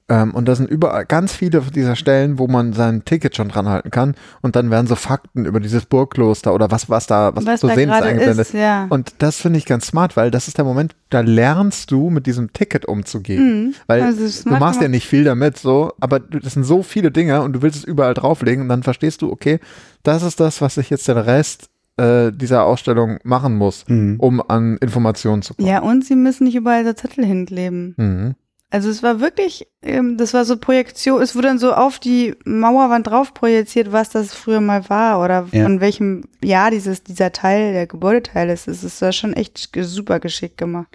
ähm, 0.09 0.35
und 0.35 0.47
da 0.47 0.55
sind 0.55 0.69
überall 0.69 1.07
ganz 1.07 1.33
viele 1.33 1.61
dieser 1.63 1.97
Stellen, 1.97 2.39
wo 2.39 2.47
man 2.47 2.73
sein 2.75 3.05
Ticket 3.05 3.35
schon 3.37 3.49
dran 3.49 3.69
halten 3.69 3.91
kann 3.91 4.15
und 4.43 4.55
dann 4.55 4.71
werden 4.71 4.87
so 4.87 4.97
Fakten 4.97 5.47
über 5.47 5.61
dieses 5.61 5.87
Burgkloster 5.87 6.53
oder 6.55 6.71
was, 6.71 6.91
was 6.91 7.07
da, 7.07 7.35
was, 7.35 7.47
was 7.47 7.61
zu 7.61 7.69
da 7.69 7.75
sehen 7.75 7.89
ist 7.89 8.03
eingeblendet. 8.03 8.39
ist, 8.49 8.53
ja. 8.55 8.87
Und 8.91 9.15
das 9.19 9.37
finde 9.41 9.59
ich 9.59 9.65
ganz 9.67 9.87
smart, 9.87 10.17
weil 10.17 10.31
das 10.31 10.47
ist 10.49 10.59
der 10.59 10.65
Moment, 10.67 10.95
da 11.11 11.21
lernst 11.21 11.91
du 11.91 12.11
mit 12.11 12.27
diesem 12.27 12.53
Ticket 12.53 12.85
umzugehen. 12.85 13.67
Mhm. 13.69 13.75
Weil 13.87 14.03
Also 14.03 14.45
du 14.51 14.57
machst 14.57 14.83
ja 14.83 14.89
nicht 14.89 15.07
viel 15.07 15.25
damit, 15.25 15.57
so, 15.57 15.93
aber 16.01 16.21
du- 16.21 16.39
das 16.39 16.53
sind 16.55 16.65
so 16.65 16.83
viele 16.83 17.11
Dinge 17.11 17.41
und 17.43 17.55
du 17.55 17.63
willst 17.63 17.79
es 17.79 17.85
überall 17.85 18.15
drauflegen 18.15 18.63
und 18.63 18.69
dann 18.69 18.83
verstehst 18.83 19.23
du, 19.23 19.33
okay, 19.33 19.59
das 20.03 20.23
ist 20.23 20.39
das, 20.41 20.61
was 20.61 20.77
ich 20.77 20.91
jetzt 20.91 21.09
den 21.09 21.17
Rest 21.19 21.71
äh, 21.97 22.33
dieser 22.33 22.65
Ausstellung 22.65 23.19
machen 23.23 23.55
muss, 23.57 23.85
Mhm. 23.89 24.17
um 24.19 24.43
an 24.51 24.77
Informationen 24.79 25.43
zu 25.43 25.55
kommen. 25.55 25.69
Ja, 25.69 25.79
und 25.81 26.05
sie 26.05 26.17
müssen 26.17 26.45
nicht 26.45 26.57
überall 26.57 26.85
so 26.85 26.93
Zettel 26.93 27.25
hinkleben. 27.25 27.95
Mhm. 27.97 28.35
Also 28.75 28.89
es 28.91 29.05
war 29.05 29.21
wirklich, 29.21 29.69
ähm, 29.83 30.17
das 30.17 30.35
war 30.35 30.45
so 30.45 30.57
Projektion, 30.57 31.23
es 31.23 31.37
wurde 31.37 31.47
dann 31.47 31.61
so 31.61 31.73
auf 31.73 32.01
die 32.01 32.35
Mauerwand 32.45 33.07
drauf 33.07 33.33
projiziert, 33.33 33.93
was 33.93 34.09
das 34.11 34.35
früher 34.35 34.61
mal 34.61 34.89
war 34.91 35.23
oder 35.23 35.47
Ja. 35.53 35.63
von 35.63 35.81
welchem 35.81 36.25
Jahr 36.43 36.73
dieses, 36.73 37.05
dieser 37.05 37.31
Teil, 37.31 37.73
der 37.73 37.87
Gebäudeteil 37.87 38.51
ist. 38.51 38.67
Es 38.67 38.83
ist 38.83 39.01
da 39.01 39.13
schon 39.13 39.33
echt 39.33 39.71
super 39.81 40.19
geschickt 40.19 40.59
gemacht. 40.59 40.89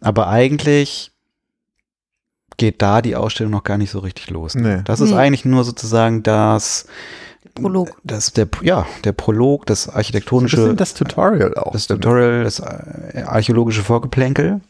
Aber 0.00 0.28
eigentlich 0.28 1.10
geht 2.56 2.82
da 2.82 3.02
die 3.02 3.16
Ausstellung 3.16 3.50
noch 3.52 3.64
gar 3.64 3.78
nicht 3.78 3.90
so 3.90 3.98
richtig 3.98 4.30
los. 4.30 4.54
Nee. 4.54 4.82
Das 4.84 5.00
ist 5.00 5.10
Nee. 5.10 5.16
eigentlich 5.16 5.44
nur 5.44 5.64
sozusagen 5.64 6.22
das 6.22 6.86
Prolog. 7.56 7.98
Das 8.04 8.32
der 8.32 8.46
ja 8.62 8.86
der 9.02 9.12
Prolog, 9.12 9.66
das 9.66 9.88
architektonische, 9.88 10.56
bisschen 10.56 10.76
das 10.76 10.94
Tutorial 10.94 11.56
auch. 11.56 11.72
das. 11.72 11.88
Tutorial, 11.88 12.44
das 12.44 12.60
äh, 12.60 13.22
archäologische 13.26 13.82
Vorgeplänkel 13.82 14.60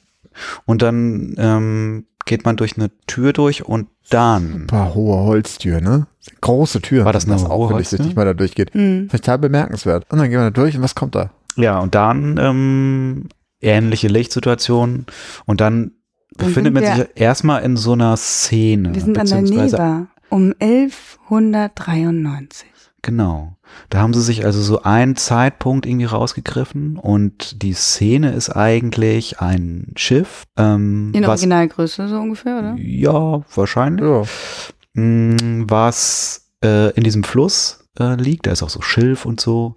und 0.65 0.81
dann 0.81 1.35
ähm, 1.37 2.05
geht 2.29 2.45
man 2.45 2.57
durch 2.57 2.77
eine 2.77 2.91
Tür 3.07 3.33
durch 3.33 3.64
und 3.64 3.88
dann 4.11 4.62
Ein 4.62 4.67
paar 4.69 4.95
hohe 4.95 5.25
Holztüren, 5.25 5.83
ne? 5.83 6.07
Große 6.41 6.81
Türen. 6.81 7.05
War 7.05 7.12
das 7.12 7.27
eine 7.27 7.35
auch, 7.37 7.49
hohe 7.49 7.71
wenn 7.71 7.81
ich 7.81 7.88
Holztür? 7.88 7.99
richtig 7.99 8.17
mal 8.17 8.25
da 8.25 8.35
durchgeht. 8.35 8.73
Mhm. 8.75 9.09
Total 9.11 9.38
bemerkenswert. 9.38 10.07
Und 10.11 10.19
dann 10.19 10.31
gehen 10.31 10.38
wir 10.38 10.45
da 10.45 10.51
durch 10.51 10.77
und 10.77 10.83
was 10.83 10.95
kommt 10.95 11.17
da? 11.17 11.31
ja 11.59 11.79
und 11.81 11.95
dann 11.95 12.38
ähm, 12.38 13.29
ähnliche 13.61 14.09
Lichtsituationen 14.09 15.05
und 15.45 15.61
dann 15.61 15.91
befindet 16.37 16.73
man 16.73 16.85
sich 16.85 17.07
erstmal 17.17 17.62
in 17.62 17.77
so 17.77 17.93
einer 17.93 18.17
Szene 18.17 18.95
Wir 18.95 19.03
sind 19.03 19.19
an 19.19 19.27
der 19.27 19.37
beziehungsweise 19.41 19.77
Neva 19.77 20.07
um 20.31 20.55
1193. 20.61 22.69
Genau. 23.09 23.57
Da 23.88 24.01
haben 24.01 24.12
sie 24.12 24.21
sich 24.21 24.44
also 24.44 24.61
so 24.61 24.83
einen 24.83 25.16
Zeitpunkt 25.16 25.87
irgendwie 25.87 26.05
rausgegriffen 26.05 26.99
und 26.99 27.62
die 27.62 27.73
Szene 27.73 28.33
ist 28.33 28.51
eigentlich 28.51 29.40
ein 29.40 29.94
Schiff. 29.97 30.44
Ähm, 30.59 31.12
In 31.14 31.23
was, 31.23 31.40
Originalgröße 31.40 32.07
so 32.07 32.16
ungefähr, 32.16 32.59
oder? 32.59 32.75
Ja, 32.77 33.40
wahrscheinlich. 33.55 34.05
Ja. 34.05 35.03
Mm, 35.03 35.64
Was 35.71 36.51
äh, 36.62 36.92
in 36.97 37.03
diesem 37.03 37.25
Fluss 37.25 37.88
äh, 37.99 38.14
liegt. 38.16 38.47
Da 38.47 38.53
ist 38.53 38.62
auch 38.62 38.68
so 38.68 38.83
Schilf 38.83 39.25
und 39.25 39.40
so. 39.40 39.77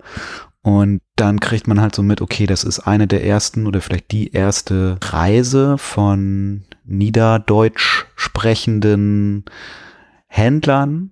Und 0.62 1.00
dann 1.16 1.40
kriegt 1.40 1.70
man 1.70 1.80
halt 1.80 1.96
so 1.96 2.04
mit, 2.04 2.20
okay, 2.20 2.48
das 2.48 2.66
ist 2.66 2.82
eine 2.82 3.08
der 3.08 3.26
ersten 3.26 3.66
oder 3.66 3.80
vielleicht 3.80 4.12
die 4.12 4.34
erste 4.34 4.98
Reise 5.02 5.78
von 5.78 6.64
niederdeutsch 6.84 8.08
sprechenden 8.18 9.46
Händlern 10.28 11.12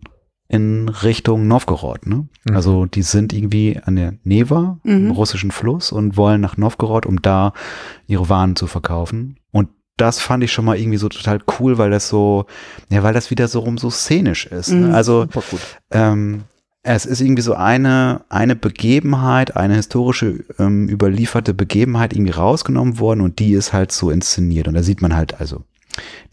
in 0.50 0.90
Richtung 0.90 1.48
Novgorod. 1.48 2.06
Ne? 2.08 2.28
Mhm. 2.44 2.56
Also 2.56 2.86
die 2.86 3.04
sind 3.04 3.32
irgendwie 3.34 3.80
an 3.84 3.96
der 3.96 4.16
Neva, 4.24 4.80
im 4.84 5.06
Mhm. 5.06 5.12
russischen 5.12 5.52
Fluss, 5.52 5.92
und 5.92 6.18
wollen 6.18 6.42
nach 6.42 6.58
Novgorod, 6.58 7.06
um 7.06 7.22
da 7.22 7.54
ihre 8.08 8.28
Waren 8.30 8.56
zu 8.56 8.66
verkaufen. 8.68 9.38
Und 9.52 9.70
das 9.96 10.20
fand 10.20 10.44
ich 10.44 10.52
schon 10.52 10.66
mal 10.66 10.78
irgendwie 10.78 10.98
so 10.98 11.08
total 11.10 11.40
cool, 11.60 11.78
weil 11.78 11.92
das 11.92 12.10
so, 12.10 12.46
ja, 12.90 13.04
weil 13.04 13.14
das 13.14 13.30
wieder 13.32 13.48
so 13.48 13.60
rum 13.60 13.78
so 13.78 13.90
szenisch 13.92 14.48
ist. 14.48 14.72
Ne? 14.72 14.88
Mhm. 14.88 14.94
Also 14.96 15.22
Super 15.24 15.44
gut. 15.52 15.60
ähm, 15.92 16.44
es 16.82 17.06
ist 17.06 17.20
irgendwie 17.22 17.42
so 17.44 17.54
eine, 17.54 18.22
eine 18.30 18.56
Begebenheit, 18.56 19.56
eine 19.58 19.76
historische 19.76 20.46
ähm, 20.58 20.88
überlieferte 20.90 21.54
Begebenheit 21.54 22.14
irgendwie 22.14 22.32
rausgenommen 22.32 22.98
worden 23.00 23.22
und 23.22 23.38
die 23.40 23.52
ist 23.52 23.74
halt 23.74 23.92
so 23.92 24.10
inszeniert. 24.10 24.68
Und 24.68 24.74
da 24.76 24.82
sieht 24.82 25.02
man 25.02 25.16
halt 25.16 25.40
also 25.42 25.64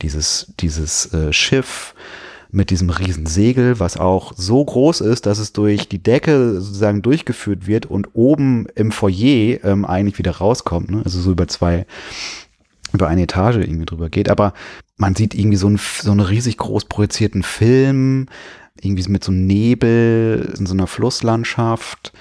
dieses, 0.02 0.55
dieses 0.61 1.12
äh, 1.12 1.33
Schiff 1.33 1.94
mit 2.57 2.71
diesem 2.71 2.88
riesen 2.88 3.27
Segel, 3.27 3.79
was 3.81 3.99
auch 3.99 4.33
so 4.35 4.64
groß 4.64 5.03
ist, 5.03 5.27
dass 5.27 5.38
es 5.38 5.53
durch 5.53 5.88
die 5.88 6.03
Decke 6.03 6.59
sozusagen 6.59 7.03
durchgeführt 7.03 7.66
wird 7.66 7.85
und 7.85 8.09
oben 8.14 8.66
im 8.75 8.92
Foyer 8.92 9.62
ähm, 9.62 9.85
eigentlich 9.85 10.19
wieder 10.19 10.33
rauskommt. 10.33 10.90
Ne? 10.90 11.03
Also 11.05 11.21
so 11.21 11.33
über 11.33 11.47
zwei, 11.49 11.87
über 12.95 13.09
eine 13.09 13.23
Etage 13.23 13.57
irgendwie 13.57 13.85
drüber 13.85 14.09
geht. 14.09 14.31
Aber 14.31 14.55
man 14.97 15.14
sieht 15.14 15.35
irgendwie 15.35 15.59
so, 15.59 15.69
ein, 15.69 15.79
so 15.79 16.11
einen 16.11 16.21
riesig 16.21 16.57
groß 16.57 16.87
projizierten 16.87 17.42
Film, 17.42 18.27
irgendwie 18.81 19.07
mit 19.11 19.23
so 19.23 19.33
einem 19.33 19.47
Nebel 19.47 20.55
in 20.59 20.64
so 20.64 20.73
einer 20.73 20.87
Flusslandschaft. 20.87 22.14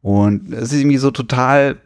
Und 0.00 0.50
es 0.54 0.72
ist 0.72 0.80
irgendwie 0.80 0.96
so 0.96 1.10
total 1.10 1.76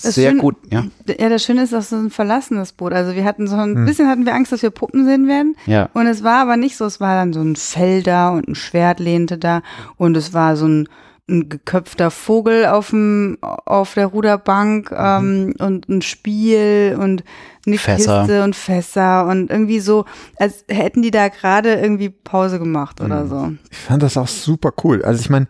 Das 0.00 0.14
sehr 0.14 0.30
Schöne- 0.30 0.40
gut, 0.40 0.56
ja. 0.70 0.84
Ja, 1.18 1.28
das 1.28 1.44
Schöne 1.44 1.62
ist, 1.62 1.72
dass 1.72 1.92
es 1.92 1.92
ein 1.92 2.10
verlassenes 2.10 2.72
Boot. 2.72 2.92
Also 2.92 3.14
wir 3.14 3.24
hatten 3.24 3.46
so 3.46 3.56
ein 3.56 3.74
Hm. 3.76 3.84
bisschen 3.84 4.08
hatten 4.08 4.24
wir 4.24 4.34
Angst, 4.34 4.50
dass 4.52 4.62
wir 4.62 4.70
Puppen 4.70 5.04
sehen 5.04 5.28
werden. 5.28 5.54
Ja. 5.66 5.90
Und 5.92 6.06
es 6.06 6.22
war 6.24 6.40
aber 6.40 6.56
nicht 6.56 6.76
so. 6.76 6.86
Es 6.86 6.98
war 7.00 7.14
dann 7.14 7.32
so 7.32 7.40
ein 7.42 7.56
Fell 7.56 8.02
da 8.02 8.30
und 8.30 8.48
ein 8.48 8.54
Schwert 8.54 9.00
lehnte 9.00 9.36
da. 9.38 9.62
Und 9.96 10.16
es 10.16 10.32
war 10.32 10.56
so 10.56 10.66
ein 10.66 10.88
ein 11.30 11.48
geköpfter 11.48 12.10
Vogel 12.10 12.66
auf 12.66 12.90
dem 12.90 13.38
auf 13.40 13.94
der 13.94 14.06
Ruderbank 14.06 14.90
Mhm. 14.90 14.96
ähm, 14.98 15.54
und 15.60 15.88
ein 15.88 16.02
Spiel 16.02 16.98
und 17.00 17.22
eine 17.64 17.78
Fässer. 17.78 18.22
Kiste 18.22 18.42
und 18.42 18.56
Fässer 18.56 19.26
und 19.28 19.48
irgendwie 19.48 19.78
so, 19.78 20.04
als 20.36 20.64
hätten 20.68 21.00
die 21.00 21.12
da 21.12 21.28
gerade 21.28 21.74
irgendwie 21.74 22.08
Pause 22.10 22.58
gemacht 22.58 23.00
oder 23.00 23.22
Mhm. 23.24 23.28
so. 23.28 23.52
Ich 23.70 23.78
fand 23.78 24.02
das 24.02 24.16
auch 24.16 24.26
super 24.26 24.72
cool. 24.82 25.02
Also 25.04 25.20
ich 25.20 25.30
meine, 25.30 25.46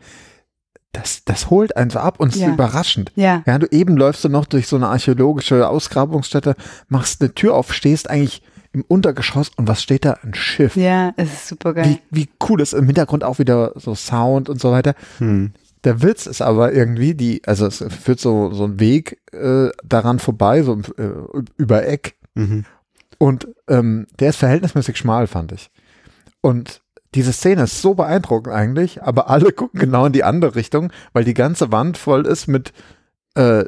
das, 0.92 1.24
das 1.24 1.50
holt 1.50 1.76
einen 1.76 1.90
so 1.90 1.98
ab 1.98 2.20
und 2.20 2.34
ist 2.34 2.40
Ja. 2.40 2.48
überraschend. 2.52 3.12
Ja. 3.16 3.42
Ja, 3.46 3.58
du 3.58 3.66
eben 3.70 3.96
läufst 3.96 4.24
du 4.24 4.28
noch 4.28 4.44
durch 4.46 4.66
so 4.68 4.76
eine 4.76 4.88
archäologische 4.88 5.68
Ausgrabungsstätte, 5.68 6.54
machst 6.88 7.20
eine 7.20 7.34
Tür 7.34 7.54
auf, 7.54 7.72
stehst 7.72 8.10
eigentlich 8.10 8.42
im 8.74 8.84
Untergeschoss 8.88 9.50
und 9.56 9.68
was 9.68 9.82
steht 9.82 10.04
da? 10.04 10.18
Ein 10.22 10.34
Schiff. 10.34 10.76
Ja, 10.76 11.12
es 11.16 11.32
ist 11.32 11.48
super 11.48 11.74
geil. 11.74 11.98
Wie, 12.10 12.22
wie 12.22 12.28
cool 12.48 12.60
ist 12.60 12.72
im 12.72 12.86
Hintergrund 12.86 13.24
auch 13.24 13.38
wieder 13.38 13.72
so 13.76 13.94
Sound 13.94 14.48
und 14.48 14.60
so 14.60 14.70
weiter. 14.70 14.94
Hm. 15.18 15.52
Der 15.84 16.00
Witz 16.02 16.26
ist 16.26 16.40
aber 16.42 16.72
irgendwie, 16.72 17.14
die, 17.14 17.42
also 17.44 17.66
es 17.66 17.84
führt 18.02 18.20
so, 18.20 18.52
so 18.52 18.64
ein 18.64 18.78
Weg 18.78 19.18
äh, 19.32 19.70
daran 19.84 20.18
vorbei, 20.20 20.62
so 20.62 20.78
äh, 20.96 21.10
über 21.56 21.86
Eck. 21.86 22.14
Mhm. 22.34 22.64
Und 23.18 23.48
ähm, 23.68 24.06
der 24.20 24.30
ist 24.30 24.36
verhältnismäßig 24.36 24.96
schmal, 24.96 25.26
fand 25.26 25.52
ich. 25.52 25.70
Und 26.40 26.82
diese 27.14 27.32
Szene 27.32 27.64
ist 27.64 27.82
so 27.82 27.94
beeindruckend 27.94 28.54
eigentlich, 28.54 29.02
aber 29.02 29.28
alle 29.30 29.52
gucken 29.52 29.80
genau 29.80 30.06
in 30.06 30.12
die 30.12 30.24
andere 30.24 30.54
Richtung, 30.54 30.92
weil 31.12 31.24
die 31.24 31.34
ganze 31.34 31.72
Wand 31.72 31.98
voll 31.98 32.26
ist 32.26 32.46
mit 32.46 32.72
äh, 33.34 33.64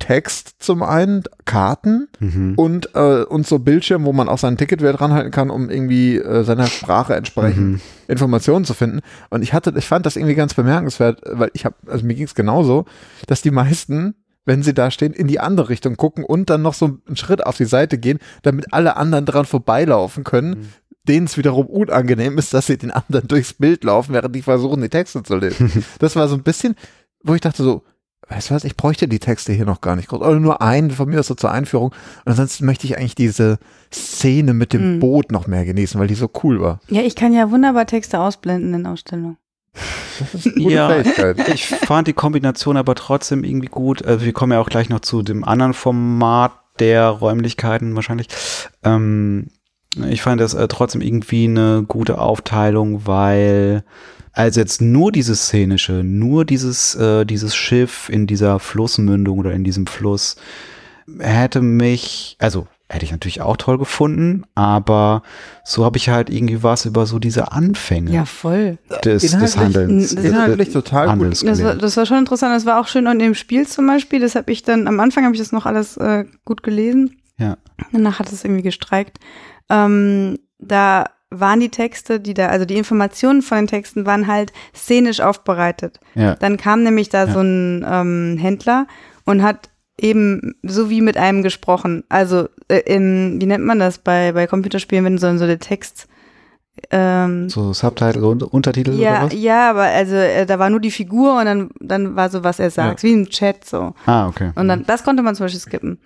Text 0.00 0.56
zum 0.58 0.82
einen, 0.82 1.22
Karten 1.44 2.08
Mhm. 2.18 2.54
und, 2.56 2.94
äh, 2.94 3.22
und 3.22 3.46
so 3.46 3.58
Bildschirm, 3.60 4.04
wo 4.04 4.12
man 4.12 4.28
auch 4.28 4.38
sein 4.38 4.56
Ticket 4.56 4.80
wieder 4.80 4.92
dranhalten 4.92 5.30
kann, 5.30 5.50
um 5.50 5.70
irgendwie 5.70 6.16
äh, 6.18 6.42
seiner 6.42 6.66
Sprache 6.66 7.14
entsprechend 7.14 7.74
Mhm. 7.74 7.80
Informationen 8.08 8.64
zu 8.64 8.74
finden. 8.74 9.00
Und 9.30 9.42
ich 9.42 9.52
hatte, 9.54 9.72
ich 9.76 9.86
fand 9.86 10.04
das 10.04 10.16
irgendwie 10.16 10.34
ganz 10.34 10.52
bemerkenswert, 10.54 11.22
weil 11.30 11.50
ich 11.54 11.64
habe, 11.64 11.76
also 11.86 12.04
mir 12.04 12.14
ging 12.14 12.24
es 12.26 12.34
genauso, 12.34 12.84
dass 13.28 13.40
die 13.40 13.52
meisten, 13.52 14.14
wenn 14.44 14.62
sie 14.62 14.74
da 14.74 14.90
stehen, 14.90 15.12
in 15.14 15.26
die 15.28 15.40
andere 15.40 15.70
Richtung 15.70 15.96
gucken 15.96 16.22
und 16.24 16.50
dann 16.50 16.60
noch 16.60 16.74
so 16.74 16.98
einen 17.06 17.16
Schritt 17.16 17.46
auf 17.46 17.56
die 17.56 17.64
Seite 17.64 17.96
gehen, 17.96 18.18
damit 18.42 18.74
alle 18.74 18.96
anderen 18.96 19.24
dran 19.24 19.46
vorbeilaufen 19.46 20.22
können. 20.24 20.50
Mhm. 20.50 20.68
Denen 21.06 21.26
es 21.26 21.36
wiederum 21.36 21.66
unangenehm 21.66 22.38
ist, 22.38 22.54
dass 22.54 22.66
sie 22.66 22.78
den 22.78 22.90
anderen 22.90 23.28
durchs 23.28 23.52
Bild 23.52 23.84
laufen, 23.84 24.14
während 24.14 24.34
die 24.34 24.42
versuchen, 24.42 24.80
die 24.82 24.88
Texte 24.88 25.22
zu 25.22 25.36
lesen. 25.36 25.84
das 25.98 26.16
war 26.16 26.28
so 26.28 26.34
ein 26.34 26.42
bisschen, 26.42 26.76
wo 27.22 27.34
ich 27.34 27.40
dachte 27.42 27.62
so, 27.62 27.82
weißt 28.28 28.48
du 28.50 28.54
was, 28.54 28.64
ich 28.64 28.74
bräuchte 28.76 29.06
die 29.06 29.18
Texte 29.18 29.52
hier 29.52 29.66
noch 29.66 29.82
gar 29.82 29.96
nicht 29.96 30.08
groß. 30.08 30.20
Oder 30.22 30.40
nur 30.40 30.62
einen 30.62 30.90
von 30.90 31.08
mir 31.10 31.20
aus 31.20 31.26
so 31.26 31.34
zur 31.34 31.50
Einführung. 31.52 31.88
Und 31.90 32.30
ansonsten 32.30 32.64
möchte 32.64 32.86
ich 32.86 32.96
eigentlich 32.96 33.14
diese 33.14 33.58
Szene 33.92 34.54
mit 34.54 34.72
dem 34.72 34.94
Mhm. 34.94 35.00
Boot 35.00 35.30
noch 35.30 35.46
mehr 35.46 35.66
genießen, 35.66 36.00
weil 36.00 36.06
die 36.08 36.14
so 36.14 36.30
cool 36.42 36.60
war. 36.60 36.80
Ja, 36.88 37.02
ich 37.02 37.16
kann 37.16 37.34
ja 37.34 37.50
wunderbar 37.50 37.84
Texte 37.86 38.18
ausblenden 38.18 38.72
in 38.72 38.86
Ausstellungen. 38.86 39.36
Das 40.20 40.32
ist 40.34 40.46
eine 40.46 40.54
gute 40.54 40.74
Ja. 40.74 40.88
Fähigkeit. 40.88 41.48
Ich 41.48 41.66
fand 41.66 42.08
die 42.08 42.12
Kombination 42.14 42.76
aber 42.78 42.94
trotzdem 42.94 43.44
irgendwie 43.44 43.66
gut. 43.68 44.02
Also 44.06 44.24
wir 44.24 44.32
kommen 44.32 44.52
ja 44.52 44.60
auch 44.60 44.70
gleich 44.70 44.88
noch 44.88 45.00
zu 45.00 45.22
dem 45.22 45.44
anderen 45.44 45.74
Format 45.74 46.52
der 46.78 47.08
Räumlichkeiten 47.08 47.94
wahrscheinlich. 47.94 48.28
Ähm, 48.84 49.48
ich 50.10 50.22
fand 50.22 50.40
das 50.40 50.54
äh, 50.54 50.66
trotzdem 50.68 51.00
irgendwie 51.00 51.44
eine 51.44 51.84
gute 51.86 52.18
Aufteilung, 52.18 53.06
weil 53.06 53.84
also 54.32 54.60
jetzt 54.60 54.80
nur 54.82 55.12
dieses 55.12 55.44
szenische, 55.46 56.02
nur 56.04 56.44
dieses 56.44 56.94
äh, 56.96 57.24
dieses 57.24 57.54
Schiff 57.54 58.08
in 58.08 58.26
dieser 58.26 58.58
Flussmündung 58.58 59.38
oder 59.38 59.52
in 59.52 59.62
diesem 59.64 59.86
Fluss 59.86 60.36
hätte 61.20 61.60
mich, 61.60 62.36
also 62.40 62.66
hätte 62.88 63.04
ich 63.04 63.12
natürlich 63.12 63.40
auch 63.40 63.56
toll 63.56 63.78
gefunden, 63.78 64.44
aber 64.54 65.22
so 65.64 65.84
habe 65.84 65.96
ich 65.96 66.08
halt 66.10 66.30
irgendwie 66.30 66.62
was 66.62 66.84
über 66.84 67.06
so 67.06 67.18
diese 67.18 67.50
Anfänge 67.52 68.12
Ja, 68.12 68.24
voll. 68.24 68.78
des, 69.04 69.22
des 69.22 69.56
Handelns. 69.56 70.14
das- 70.14 70.24
Inhaltlich 70.24 70.70
total 70.70 71.06
gut. 71.06 71.10
Handels 71.12 71.40
Das 71.40 71.62
war, 71.62 71.74
das 71.76 71.96
war 71.96 72.06
schon 72.06 72.18
interessant. 72.18 72.54
Das 72.54 72.66
war 72.66 72.80
auch 72.80 72.86
schön 72.88 73.06
und 73.06 73.20
im 73.20 73.34
Spiel 73.34 73.66
zum 73.66 73.86
Beispiel, 73.86 74.20
das 74.20 74.34
habe 74.34 74.50
ich 74.52 74.62
dann, 74.62 74.86
am 74.86 75.00
Anfang 75.00 75.24
habe 75.24 75.34
ich 75.34 75.40
das 75.40 75.52
noch 75.52 75.66
alles 75.66 75.96
äh, 75.96 76.24
gut 76.44 76.62
gelesen. 76.62 77.16
Ja. 77.38 77.56
Danach 77.92 78.18
hat 78.20 78.30
es 78.32 78.44
irgendwie 78.44 78.62
gestreikt. 78.62 79.18
Ähm, 79.70 80.38
da 80.58 81.06
waren 81.30 81.60
die 81.60 81.68
Texte, 81.70 82.20
die 82.20 82.34
da, 82.34 82.46
also 82.46 82.64
die 82.64 82.76
Informationen 82.76 83.42
von 83.42 83.58
den 83.58 83.66
Texten 83.66 84.06
waren 84.06 84.26
halt 84.26 84.52
szenisch 84.74 85.20
aufbereitet. 85.20 85.98
Ja. 86.14 86.36
Dann 86.36 86.56
kam 86.56 86.82
nämlich 86.82 87.08
da 87.08 87.26
Ja. 87.26 87.32
so 87.32 87.40
ein 87.40 87.84
ähm, 87.88 88.38
Händler 88.38 88.86
und 89.24 89.42
hat 89.42 89.70
eben 89.98 90.54
so 90.62 90.90
wie 90.90 91.00
mit 91.00 91.16
einem 91.16 91.42
gesprochen. 91.42 92.04
Also 92.08 92.48
äh, 92.68 92.80
im, 92.86 93.40
wie 93.40 93.46
nennt 93.46 93.64
man 93.64 93.78
das 93.78 93.98
bei, 93.98 94.32
bei 94.32 94.46
Computerspielen, 94.46 95.04
wenn 95.04 95.18
so, 95.18 95.36
so 95.36 95.46
der 95.46 95.58
Text 95.58 96.06
ähm, 96.90 97.48
So 97.48 97.72
Subtitle 97.72 98.26
und 98.26 98.42
Untertitel 98.42 98.92
ja, 98.94 99.18
oder 99.18 99.26
was? 99.26 99.34
ja, 99.34 99.70
aber 99.70 99.82
also 99.82 100.16
äh, 100.16 100.44
da 100.46 100.58
war 100.58 100.70
nur 100.70 100.80
die 100.80 100.90
Figur 100.90 101.38
und 101.38 101.44
dann, 101.46 101.70
dann 101.80 102.16
war 102.16 102.28
so, 102.30 102.42
was 102.44 102.58
er 102.58 102.70
sagt, 102.70 103.02
wie 103.02 103.12
im 103.12 103.28
Chat 103.28 103.64
so. 103.64 103.94
Ah, 104.06 104.26
okay. 104.28 104.50
Und 104.56 104.66
dann, 104.68 104.84
das 104.84 105.04
konnte 105.04 105.22
man 105.22 105.34
zum 105.36 105.44
Beispiel 105.44 105.60
skippen. 105.60 105.98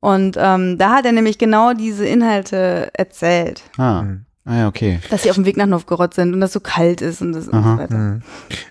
Und 0.00 0.36
ähm, 0.38 0.78
da 0.78 0.90
hat 0.90 1.04
er 1.04 1.12
nämlich 1.12 1.36
genau 1.38 1.74
diese 1.74 2.06
Inhalte 2.06 2.90
erzählt, 2.94 3.62
Ah, 3.76 4.06
ah 4.46 4.56
ja, 4.56 4.68
okay. 4.68 4.98
dass 5.10 5.22
sie 5.22 5.30
auf 5.30 5.36
dem 5.36 5.44
Weg 5.44 5.58
nach 5.58 5.66
Novgorod 5.66 6.14
sind 6.14 6.32
und 6.32 6.40
dass 6.40 6.54
so 6.54 6.60
kalt 6.60 7.02
ist 7.02 7.20
und, 7.20 7.32
das 7.32 7.48
und 7.48 7.62
so 7.62 7.78
weiter. 7.78 7.98
Mhm. 7.98 8.22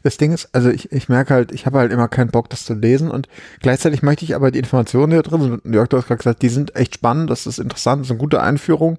Das 0.01 0.17
Ding 0.17 0.33
ist, 0.33 0.49
also 0.53 0.69
ich, 0.71 0.91
ich 0.91 1.07
merke 1.07 1.35
halt, 1.35 1.51
ich 1.51 1.67
habe 1.67 1.77
halt 1.77 1.91
immer 1.91 2.07
keinen 2.07 2.31
Bock, 2.31 2.49
das 2.49 2.65
zu 2.65 2.73
lesen 2.73 3.11
und 3.11 3.29
gleichzeitig 3.61 4.01
möchte 4.01 4.25
ich 4.25 4.33
aber 4.33 4.49
die 4.49 4.57
Informationen, 4.57 5.11
die 5.11 5.17
da 5.17 5.21
drin 5.21 5.41
sind, 5.41 5.73
Jörg, 5.73 5.87
du 5.89 5.97
hast 5.97 6.07
gerade 6.07 6.17
gesagt, 6.17 6.41
die 6.41 6.49
sind 6.49 6.75
echt 6.75 6.95
spannend, 6.95 7.29
das 7.29 7.45
ist 7.45 7.59
interessant, 7.59 8.01
das 8.01 8.07
ist 8.07 8.11
eine 8.11 8.19
gute 8.19 8.41
Einführung. 8.41 8.97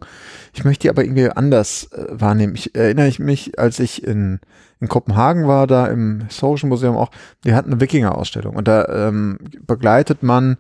Ich 0.55 0.65
möchte 0.65 0.83
die 0.83 0.91
aber 0.91 1.03
irgendwie 1.03 1.29
anders 1.31 1.89
äh, 1.93 2.07
wahrnehmen. 2.11 2.55
Ich 2.55 2.77
erinnere 2.77 3.09
ich 3.09 3.19
mich, 3.19 3.59
als 3.59 3.81
ich 3.81 4.05
in, 4.05 4.39
in 4.79 4.87
Kopenhagen 4.87 5.49
war, 5.49 5.67
da 5.67 5.89
im 5.89 6.27
Social 6.29 6.69
Museum 6.69 6.97
auch, 6.97 7.11
die 7.45 7.55
hatten 7.55 7.73
eine 7.73 7.81
Wikinger-Ausstellung 7.81 8.55
und 8.55 8.69
da 8.69 9.09
ähm, 9.09 9.39
begleitet 9.67 10.23
man 10.23 10.59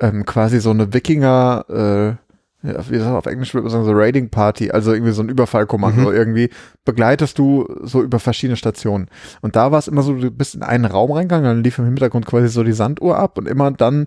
ähm, 0.00 0.24
quasi 0.24 0.60
so 0.60 0.70
eine 0.70 0.92
Wikinger, 0.92 1.64
äh, 1.68 2.14
wie 2.62 2.98
sagt 2.98 3.10
man 3.10 3.16
auf 3.16 3.26
Englisch 3.26 3.54
würde 3.54 3.64
man 3.64 3.72
sagen, 3.72 3.84
so 3.84 3.92
Raiding 3.92 4.30
Party, 4.30 4.70
also 4.72 4.92
irgendwie 4.92 5.12
so 5.12 5.22
ein 5.22 5.28
Überfallkommando 5.28 6.10
Mhm. 6.10 6.16
irgendwie, 6.16 6.50
begleitest 6.84 7.38
du 7.38 7.66
so 7.82 8.02
über 8.02 8.18
verschiedene 8.18 8.56
Stationen. 8.56 9.08
Und 9.42 9.54
da 9.54 9.70
war 9.70 9.78
es 9.78 9.86
immer 9.88 10.02
so, 10.02 10.14
du 10.14 10.30
bist 10.30 10.56
in 10.56 10.62
einen 10.62 10.84
Raum 10.84 11.12
reingegangen, 11.12 11.44
dann 11.44 11.62
lief 11.62 11.78
im 11.78 11.84
Hintergrund 11.84 12.26
quasi 12.26 12.48
so 12.48 12.64
die 12.64 12.72
Sanduhr 12.72 13.16
ab 13.16 13.38
und 13.38 13.46
immer 13.46 13.70
dann 13.70 14.06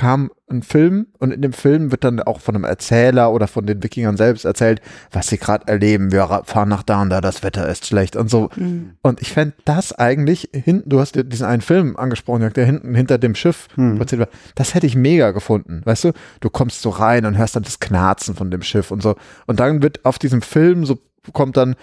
kam 0.00 0.30
ein 0.48 0.62
Film 0.62 1.08
und 1.18 1.30
in 1.30 1.42
dem 1.42 1.52
Film 1.52 1.90
wird 1.90 2.04
dann 2.04 2.20
auch 2.20 2.40
von 2.40 2.54
einem 2.54 2.64
Erzähler 2.64 3.32
oder 3.34 3.46
von 3.46 3.66
den 3.66 3.82
Wikingern 3.82 4.16
selbst 4.16 4.46
erzählt, 4.46 4.80
was 5.12 5.26
sie 5.26 5.36
gerade 5.36 5.68
erleben. 5.68 6.10
Wir 6.10 6.26
fahren 6.46 6.70
nach 6.70 6.82
da 6.82 7.02
und 7.02 7.10
da, 7.10 7.20
das 7.20 7.42
Wetter 7.42 7.68
ist 7.68 7.84
schlecht 7.84 8.16
und 8.16 8.30
so. 8.30 8.48
Mhm. 8.56 8.92
Und 9.02 9.20
ich 9.20 9.30
fände 9.30 9.54
das 9.66 9.92
eigentlich 9.92 10.48
hinten, 10.54 10.88
du 10.88 11.00
hast 11.00 11.16
dir 11.16 11.24
diesen 11.24 11.44
einen 11.44 11.60
Film 11.60 11.98
angesprochen, 11.98 12.50
der 12.50 12.64
hinten 12.64 12.94
hinter 12.94 13.18
dem 13.18 13.34
Schiff 13.34 13.68
Hm. 13.74 14.00
war. 14.00 14.28
Das 14.54 14.74
hätte 14.74 14.86
ich 14.86 14.96
mega 14.96 15.32
gefunden. 15.32 15.82
Weißt 15.84 16.04
du, 16.04 16.12
du 16.40 16.48
kommst 16.48 16.80
so 16.80 16.88
rein 16.88 17.26
und 17.26 17.36
hörst 17.36 17.56
dann 17.56 17.62
das 17.62 17.78
Knarzen 17.78 18.34
von 18.34 18.50
dem 18.50 18.62
Schiff 18.62 18.90
und 18.90 19.02
so. 19.02 19.16
Und 19.46 19.60
dann 19.60 19.82
wird 19.82 20.06
auf 20.06 20.18
diesem 20.18 20.40
Film 20.40 20.86
so 20.86 20.98
kommt 21.34 21.58
dann 21.58 21.76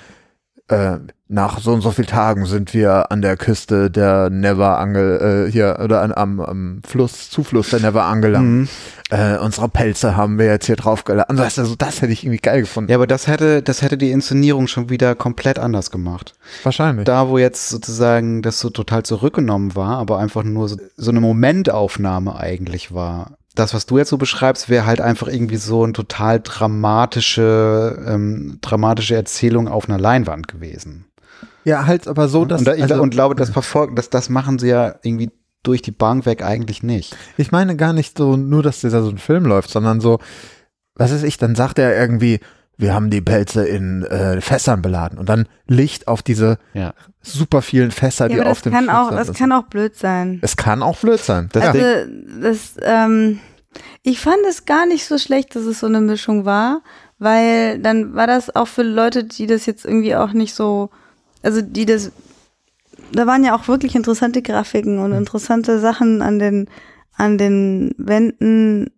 äh, 0.70 0.98
nach 1.30 1.60
so 1.60 1.74
und 1.74 1.82
so 1.82 1.92
vielen 1.92 2.08
Tagen 2.08 2.46
sind 2.46 2.74
wir 2.74 3.12
an 3.12 3.22
der 3.22 3.36
Küste 3.36 3.92
der 3.92 4.30
Never 4.30 4.80
Angel 4.80 5.48
äh, 5.48 5.52
hier 5.52 5.80
oder 5.84 6.02
an, 6.02 6.14
am, 6.14 6.40
am 6.40 6.82
Fluss, 6.88 7.30
Zufluss 7.30 7.70
der 7.70 7.82
Never 7.82 8.04
angelangt. 8.04 8.48
Mhm. 8.48 8.68
Äh, 9.10 9.38
unsere 9.38 9.68
Pelze 9.68 10.16
haben 10.16 10.38
wir 10.38 10.46
jetzt 10.46 10.66
hier 10.66 10.78
drauf 10.78 11.04
geladen. 11.04 11.40
Also, 11.40 11.62
also 11.62 11.76
das 11.76 12.02
hätte 12.02 12.14
ich 12.14 12.24
irgendwie 12.24 12.40
geil 12.40 12.62
gefunden. 12.62 12.90
Ja, 12.90 12.98
aber 12.98 13.08
das 13.08 13.28
hätte, 13.28 13.62
das 13.62 13.82
hätte 13.82 13.98
die 13.98 14.12
Inszenierung 14.12 14.68
schon 14.68 14.90
wieder 14.90 15.16
komplett 15.16 15.60
anders 15.60 15.92
gemacht. 15.92 16.34
Wahrscheinlich. 16.64 17.06
Da, 17.06 17.28
wo 17.28 17.38
jetzt 17.38 17.70
sozusagen 17.70 18.42
das 18.42 18.60
so 18.60 18.70
total 18.70 19.04
zurückgenommen 19.04 19.76
war, 19.76 19.98
aber 19.98 20.20
einfach 20.20 20.44
nur 20.44 20.70
so, 20.70 20.78
so 20.96 21.12
eine 21.12 21.20
Momentaufnahme 21.20 22.38
eigentlich 22.38 22.94
war. 22.94 23.38
Das, 23.56 23.74
was 23.74 23.86
du 23.86 23.98
jetzt 23.98 24.10
so 24.10 24.18
beschreibst, 24.18 24.70
wäre 24.70 24.86
halt 24.86 25.02
einfach 25.02 25.28
irgendwie 25.28 25.58
so 25.58 25.84
eine 25.84 25.94
total 25.94 26.40
dramatische, 26.40 28.06
ähm, 28.08 28.60
dramatische 28.62 29.16
Erzählung 29.16 29.68
auf 29.68 29.90
einer 29.90 30.00
Leinwand 30.00 30.48
gewesen. 30.48 31.07
Ja, 31.64 31.86
halt 31.86 32.08
aber 32.08 32.28
so, 32.28 32.46
dass 32.46 32.60
und, 32.62 32.68
da, 32.68 32.74
ich 32.76 32.84
also, 32.84 33.02
und 33.02 33.10
glaube, 33.10 33.36
das 33.36 33.50
verfolgen, 33.50 33.96
das, 33.96 34.10
das 34.10 34.30
machen 34.30 34.60
sie 34.60 34.68
ja 34.70 34.96
irgendwie 35.04 35.32
durch 35.64 35.82
die 35.82 35.92
Bank 35.92 36.26
weg 36.26 36.44
eigentlich 36.44 36.84
nicht. 36.84 37.16
Ich 37.38 37.52
meine 37.52 37.76
gar 37.76 37.92
nicht 37.94 38.18
so 38.18 38.38
nur, 38.38 38.64
dass 38.64 38.82
dieser 38.82 39.02
so 39.04 39.10
ein 39.10 39.18
Film 39.18 39.46
läuft, 39.46 39.70
sondern 39.70 40.00
so, 40.00 40.20
was 40.96 41.12
ist 41.12 41.24
ich, 41.24 41.38
dann 41.38 41.56
sagt 41.56 41.78
er 41.80 41.98
irgendwie, 42.00 42.40
wir 42.78 42.94
haben 42.94 43.10
die 43.10 43.22
Pelze 43.22 43.66
in 43.68 44.04
äh, 44.04 44.40
Fässern 44.40 44.82
beladen 44.82 45.18
und 45.18 45.28
dann 45.30 45.48
Licht 45.68 46.08
auf 46.08 46.22
diese 46.22 46.58
Ja. 46.74 46.94
super 47.22 47.62
vielen 47.62 47.92
Fässer, 47.92 48.28
Ja, 48.30 48.36
die 48.36 48.42
aber 48.42 48.52
auf 48.52 48.62
das 48.62 48.64
dem 48.64 48.74
kann 48.74 48.90
auch, 48.90 49.08
sind. 49.10 49.18
das 49.18 49.34
kann 49.34 49.52
auch 49.52 49.64
blöd 49.64 49.96
sein. 49.96 50.40
es 50.44 50.56
kann 50.58 50.84
auch 50.84 50.98
blöd 51.00 51.20
sein. 51.20 51.50
Das 51.54 51.64
Also, 51.66 51.80
Ding- 51.80 52.42
das, 52.42 52.76
ähm, 52.84 53.40
ich 54.04 54.20
fand 54.20 54.38
es 54.50 54.66
gar 54.66 54.86
nicht 54.86 55.06
so 55.06 55.18
schlecht, 55.18 55.56
dass 55.56 55.64
es 55.64 55.80
so 55.82 55.88
eine 55.88 56.02
Mischung 56.02 56.46
war, 56.46 56.82
weil 57.20 57.80
dann 57.80 58.14
war 58.14 58.28
das 58.28 58.56
auch 58.56 58.68
für 58.68 58.84
Leute, 58.84 59.24
die 59.24 59.48
das 59.48 59.66
jetzt 59.66 59.84
irgendwie 59.84 60.16
auch 60.16 60.34
nicht 60.34 60.54
so, 60.54 60.92
also 61.48 61.62
die 61.62 61.86
das, 61.86 62.12
da 63.14 63.26
waren 63.26 63.46
ja 63.46 63.56
auch 63.56 63.70
wirklich 63.70 63.96
interessante 63.96 64.42
Grafiken 64.42 65.00
und 65.00 65.14
interessante 65.14 65.80
Sachen 65.80 66.22
an 66.22 66.40
den, 66.40 66.70
an 67.16 67.38
den 67.38 67.96
Wänden 67.98 68.92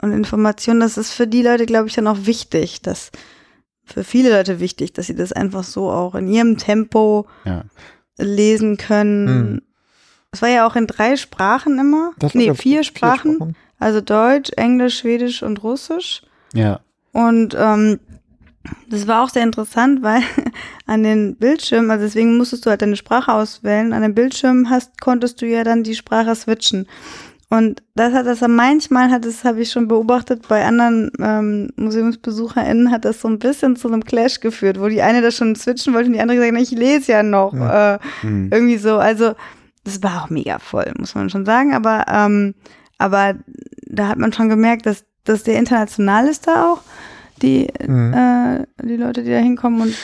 und 0.00 0.12
Informationen. 0.12 0.80
Das 0.80 0.98
ist 0.98 1.12
für 1.12 1.28
die 1.28 1.42
Leute, 1.42 1.64
glaube 1.64 1.86
ich, 1.86 1.94
dann 1.94 2.08
auch 2.08 2.26
wichtig, 2.26 2.82
dass, 2.82 3.12
für 3.84 4.02
viele 4.02 4.30
Leute 4.30 4.58
wichtig, 4.58 4.94
dass 4.94 5.06
sie 5.06 5.14
das 5.14 5.32
einfach 5.32 5.62
so 5.62 5.92
auch 5.92 6.16
in 6.16 6.26
ihrem 6.26 6.58
Tempo 6.58 7.26
Ja. 7.44 7.66
lesen 8.18 8.78
können. 8.78 9.62
es 10.32 10.42
war 10.42 10.48
ja 10.48 10.66
auch 10.66 10.74
in 10.74 10.88
drei 10.88 11.16
Sprachen 11.16 11.78
immer. 11.78 12.10
Das 12.18 12.34
nee, 12.34 12.52
vier 12.54 12.78
gut. 12.78 12.86
Sprachen. 12.86 13.54
Also 13.78 14.00
Deutsch, 14.00 14.50
Englisch, 14.56 14.98
Schwedisch 14.98 15.44
und 15.44 15.62
Russisch. 15.62 16.22
Ja. 16.52 16.80
Und 17.12 17.54
ähm, 17.56 18.00
das 18.88 19.06
war 19.06 19.22
auch 19.22 19.28
sehr 19.28 19.42
interessant, 19.42 20.02
weil 20.02 20.22
an 20.86 21.02
den 21.02 21.36
Bildschirmen, 21.36 21.90
also 21.90 22.04
deswegen 22.04 22.36
musstest 22.36 22.64
du 22.66 22.70
halt 22.70 22.82
deine 22.82 22.96
Sprache 22.96 23.32
auswählen, 23.32 23.92
an 23.92 24.02
den 24.02 24.14
Bildschirmen 24.14 24.70
hast, 24.70 25.00
konntest 25.00 25.40
du 25.42 25.46
ja 25.46 25.64
dann 25.64 25.82
die 25.82 25.94
Sprache 25.94 26.34
switchen. 26.34 26.86
Und 27.48 27.82
das 27.94 28.14
hat 28.14 28.24
das 28.24 28.40
manchmal 28.48 29.10
hat 29.10 29.26
das 29.26 29.44
habe 29.44 29.60
ich 29.60 29.70
schon 29.70 29.86
beobachtet 29.86 30.48
bei 30.48 30.64
anderen 30.64 31.10
ähm, 31.20 31.68
MuseumsbesucherInnen 31.76 32.90
hat 32.90 33.04
das 33.04 33.20
so 33.20 33.28
ein 33.28 33.38
bisschen 33.38 33.76
zu 33.76 33.88
einem 33.88 34.04
Clash 34.04 34.40
geführt, 34.40 34.80
wo 34.80 34.88
die 34.88 35.02
eine 35.02 35.20
das 35.20 35.36
schon 35.36 35.54
switchen 35.54 35.92
wollte 35.92 36.06
und 36.06 36.14
die 36.14 36.20
andere 36.20 36.38
gesagt, 36.38 36.62
ich 36.62 36.70
lese 36.78 37.12
ja 37.12 37.22
noch 37.22 37.52
Ja. 37.52 37.96
Äh, 37.96 37.98
Hm. 38.22 38.48
irgendwie 38.50 38.78
so. 38.78 38.96
Also 38.96 39.34
das 39.84 40.02
war 40.02 40.22
auch 40.24 40.30
mega 40.30 40.58
voll, 40.60 40.90
muss 40.96 41.14
man 41.14 41.28
schon 41.28 41.44
sagen. 41.44 41.74
Aber 41.74 42.06
ähm, 42.08 42.54
aber 42.96 43.34
da 43.86 44.08
hat 44.08 44.16
man 44.18 44.32
schon 44.32 44.48
gemerkt, 44.48 44.86
dass 44.86 45.04
dass 45.24 45.42
der 45.42 45.58
international 45.58 46.28
ist 46.28 46.46
da 46.46 46.72
auch 46.72 46.80
die 47.40 47.68
Mhm. 47.86 48.12
äh, 48.14 48.66
die 48.84 48.96
Leute, 48.96 49.22
die 49.22 49.30
da 49.30 49.38
hinkommen 49.38 49.80
und 49.82 49.94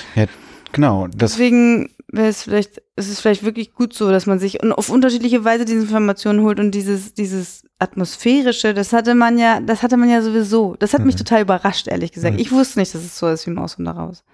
Genau. 0.72 1.06
Das, 1.08 1.32
deswegen 1.32 1.90
wäre 2.10 2.28
es 2.28 2.42
vielleicht, 2.42 2.82
es 2.96 3.08
ist 3.08 3.20
vielleicht 3.20 3.42
wirklich 3.42 3.72
gut 3.72 3.92
so, 3.94 4.10
dass 4.10 4.26
man 4.26 4.38
sich 4.38 4.62
auf 4.62 4.90
unterschiedliche 4.90 5.44
Weise 5.44 5.64
diese 5.64 5.80
Informationen 5.80 6.42
holt 6.42 6.60
und 6.60 6.72
dieses, 6.72 7.14
dieses 7.14 7.64
atmosphärische, 7.78 8.74
das 8.74 8.92
hatte 8.92 9.14
man 9.14 9.38
ja, 9.38 9.60
das 9.60 9.82
hatte 9.82 9.96
man 9.96 10.10
ja 10.10 10.20
sowieso. 10.22 10.76
Das 10.78 10.92
hat 10.94 11.04
mich 11.04 11.14
Mhm. 11.14 11.18
total 11.20 11.42
überrascht, 11.42 11.88
ehrlich 11.88 12.12
gesagt. 12.12 12.34
Mhm. 12.34 12.40
Ich 12.40 12.52
wusste 12.52 12.78
nicht, 12.80 12.94
dass 12.94 13.02
es 13.02 13.18
so 13.18 13.28
ist 13.28 13.46
wie 13.46 13.50
Maus 13.50 13.76
und 13.76 13.84
daraus. 13.86 14.24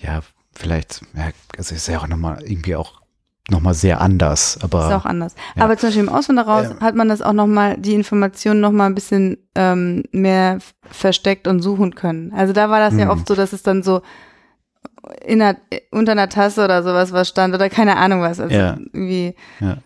ja, 0.00 0.20
vielleicht, 0.54 1.02
ja, 1.14 1.30
es 1.56 1.72
ist 1.72 1.88
ja 1.88 1.98
auch 2.00 2.06
nochmal 2.06 2.42
irgendwie 2.42 2.76
auch 2.76 3.00
nochmal 3.50 3.74
sehr 3.74 4.00
anders, 4.00 4.58
aber. 4.62 4.86
ist 4.88 4.92
auch 4.94 5.04
anders. 5.04 5.34
ja. 5.56 5.64
Aber 5.64 5.76
zum 5.76 5.88
Beispiel 5.88 6.02
im 6.04 6.08
Ausland 6.08 6.38
daraus 6.38 6.70
Ähm. 6.70 6.80
hat 6.80 6.94
man 6.94 7.08
das 7.08 7.20
auch 7.22 7.32
nochmal, 7.34 7.76
die 7.78 7.94
Informationen 7.94 8.60
nochmal 8.60 8.88
ein 8.88 8.94
bisschen 8.94 9.36
ähm, 9.54 10.02
mehr 10.12 10.58
versteckt 10.90 11.46
und 11.46 11.60
suchen 11.60 11.94
können. 11.94 12.32
Also 12.32 12.52
da 12.52 12.70
war 12.70 12.80
das 12.80 12.94
ja 12.98 13.04
Mhm. 13.06 13.10
oft 13.10 13.28
so, 13.28 13.34
dass 13.34 13.52
es 13.52 13.62
dann 13.62 13.82
so 13.82 14.02
in 15.26 15.42
einer, 15.42 15.58
unter 15.90 16.12
einer 16.12 16.28
Tasse 16.30 16.64
oder 16.64 16.82
sowas 16.82 17.12
was 17.12 17.28
stand 17.28 17.54
oder 17.54 17.68
keine 17.68 17.96
Ahnung 17.96 18.22
was. 18.22 18.40
Also 18.40 18.54
Ja. 18.54 18.78
irgendwie, 18.92 19.34
Ja. 19.60 19.76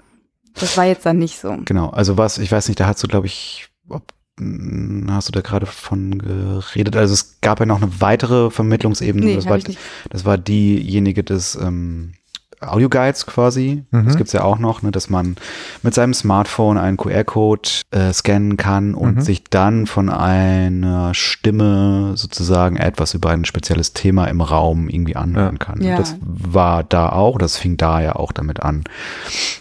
das 0.54 0.76
war 0.76 0.84
jetzt 0.84 1.04
dann 1.06 1.18
nicht 1.18 1.38
so. 1.40 1.56
Genau, 1.64 1.88
also 1.90 2.16
was, 2.16 2.38
ich 2.38 2.52
weiß 2.52 2.68
nicht, 2.68 2.78
da 2.78 2.86
hast 2.86 3.02
du, 3.02 3.08
glaube 3.08 3.26
ich, 3.26 3.68
ob, 3.88 4.12
mh, 4.38 5.12
hast 5.12 5.26
du 5.28 5.32
da 5.32 5.40
gerade 5.40 5.66
von 5.66 6.18
geredet? 6.18 6.94
Also 6.94 7.14
es 7.14 7.40
gab 7.40 7.58
ja 7.58 7.66
noch 7.66 7.82
eine 7.82 8.00
weitere 8.00 8.50
Vermittlungsebene. 8.50 9.26
Nee, 9.26 9.34
das, 9.34 9.46
war, 9.46 9.56
ich 9.56 9.66
nicht. 9.66 9.80
das 10.10 10.24
war 10.24 10.38
diejenige 10.38 11.24
des 11.24 11.56
ähm, 11.60 12.12
Audioguides 12.60 13.26
quasi. 13.26 13.84
Mhm. 13.90 14.06
Das 14.06 14.16
gibt's 14.16 14.32
ja 14.32 14.42
auch 14.42 14.58
noch, 14.58 14.82
ne, 14.82 14.90
dass 14.90 15.08
man 15.10 15.36
mit 15.82 15.94
seinem 15.94 16.14
Smartphone 16.14 16.78
einen 16.78 16.96
QR-Code 16.96 17.68
äh, 17.90 18.12
scannen 18.12 18.56
kann 18.56 18.94
und 18.94 19.16
Mhm. 19.16 19.20
sich 19.20 19.44
dann 19.44 19.86
von 19.86 20.08
einer 20.08 21.14
Stimme 21.14 22.12
sozusagen 22.16 22.76
etwas 22.76 23.14
über 23.14 23.30
ein 23.30 23.44
spezielles 23.44 23.92
Thema 23.92 24.26
im 24.26 24.40
Raum 24.40 24.88
irgendwie 24.88 25.16
anhören 25.16 25.56
Ja. 25.60 25.64
kann. 25.64 25.80
Ja. 25.82 25.96
Das 25.96 26.16
war 26.20 26.82
da 26.84 27.10
auch, 27.10 27.38
das 27.38 27.56
fing 27.56 27.76
da 27.76 28.00
ja 28.00 28.16
auch 28.16 28.32
damit 28.32 28.60
an. 28.62 28.84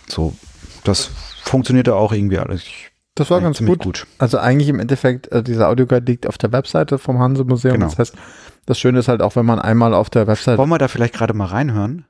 So, 0.08 0.34
das 0.84 1.10
funktionierte 1.44 1.96
auch 1.96 2.12
irgendwie 2.14 2.40
alles. 2.40 2.64
Das 3.16 3.30
war 3.32 3.42
ganz 3.42 3.58
ziemlich 3.58 3.80
gut. 3.80 4.06
Also 4.20 4.38
eigentlich 4.38 4.70
im 4.70 4.80
Endeffekt, 4.80 5.32
äh, 5.32 5.42
dieser 5.42 5.70
Audioguide 5.70 6.06
liegt 6.12 6.28
auf 6.28 6.38
der 6.38 6.52
Webseite 6.52 6.98
vom 7.00 7.18
Hanse-Museum. 7.20 7.74
Genau. 7.76 7.88
Das 7.88 7.98
heißt, 7.98 8.16
das 8.68 8.78
Schöne 8.78 9.00
ist 9.00 9.08
halt 9.08 9.22
auch, 9.22 9.36
wenn 9.36 9.46
man 9.46 9.60
einmal 9.60 9.94
auf 9.94 10.10
der 10.12 10.28
Webseite 10.28 10.58
Wollen 10.60 10.70
wir 10.70 10.78
da 10.78 10.88
vielleicht 10.88 11.16
gerade 11.16 11.34
mal 11.34 11.46
reinhören? 11.46 12.06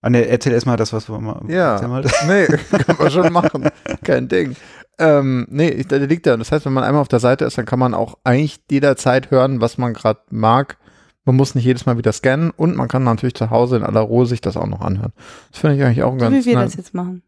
Ah, 0.00 0.10
ne, 0.10 0.26
erzähl 0.26 0.52
erst 0.52 0.66
mal 0.66 0.76
das, 0.76 0.92
was 0.92 1.08
wir 1.08 1.18
mal. 1.18 1.42
Ja. 1.48 1.80
Mal. 1.88 2.04
Nee, 2.26 2.46
kann 2.46 2.96
man 2.98 3.10
schon 3.10 3.32
machen. 3.32 3.68
Kein 4.04 4.28
Ding. 4.28 4.54
Ähm, 4.98 5.46
nee, 5.50 5.82
der 5.84 6.00
liegt 6.00 6.26
da. 6.26 6.36
Das 6.36 6.52
heißt, 6.52 6.66
wenn 6.66 6.72
man 6.72 6.84
einmal 6.84 7.02
auf 7.02 7.08
der 7.08 7.20
Seite 7.20 7.44
ist, 7.44 7.58
dann 7.58 7.66
kann 7.66 7.78
man 7.78 7.94
auch 7.94 8.18
eigentlich 8.24 8.60
jederzeit 8.70 9.30
hören, 9.30 9.60
was 9.60 9.78
man 9.78 9.94
gerade 9.94 10.20
mag. 10.30 10.76
Man 11.24 11.36
muss 11.36 11.54
nicht 11.54 11.64
jedes 11.64 11.84
Mal 11.84 11.98
wieder 11.98 12.12
scannen 12.12 12.50
und 12.50 12.76
man 12.76 12.88
kann 12.88 13.04
natürlich 13.04 13.34
zu 13.34 13.50
Hause 13.50 13.76
in 13.76 13.82
aller 13.82 14.00
Ruhe 14.00 14.26
sich 14.26 14.40
das 14.40 14.56
auch 14.56 14.66
noch 14.66 14.80
anhören. 14.80 15.12
Das 15.50 15.60
finde 15.60 15.76
ich 15.76 15.82
eigentlich 15.82 16.02
auch 16.02 16.12
So 16.12 16.18
ganz 16.18 16.46
wie 16.46 16.50
wir 16.50 16.58
das 16.58 16.74
jetzt 16.74 16.94
machen. 16.94 17.22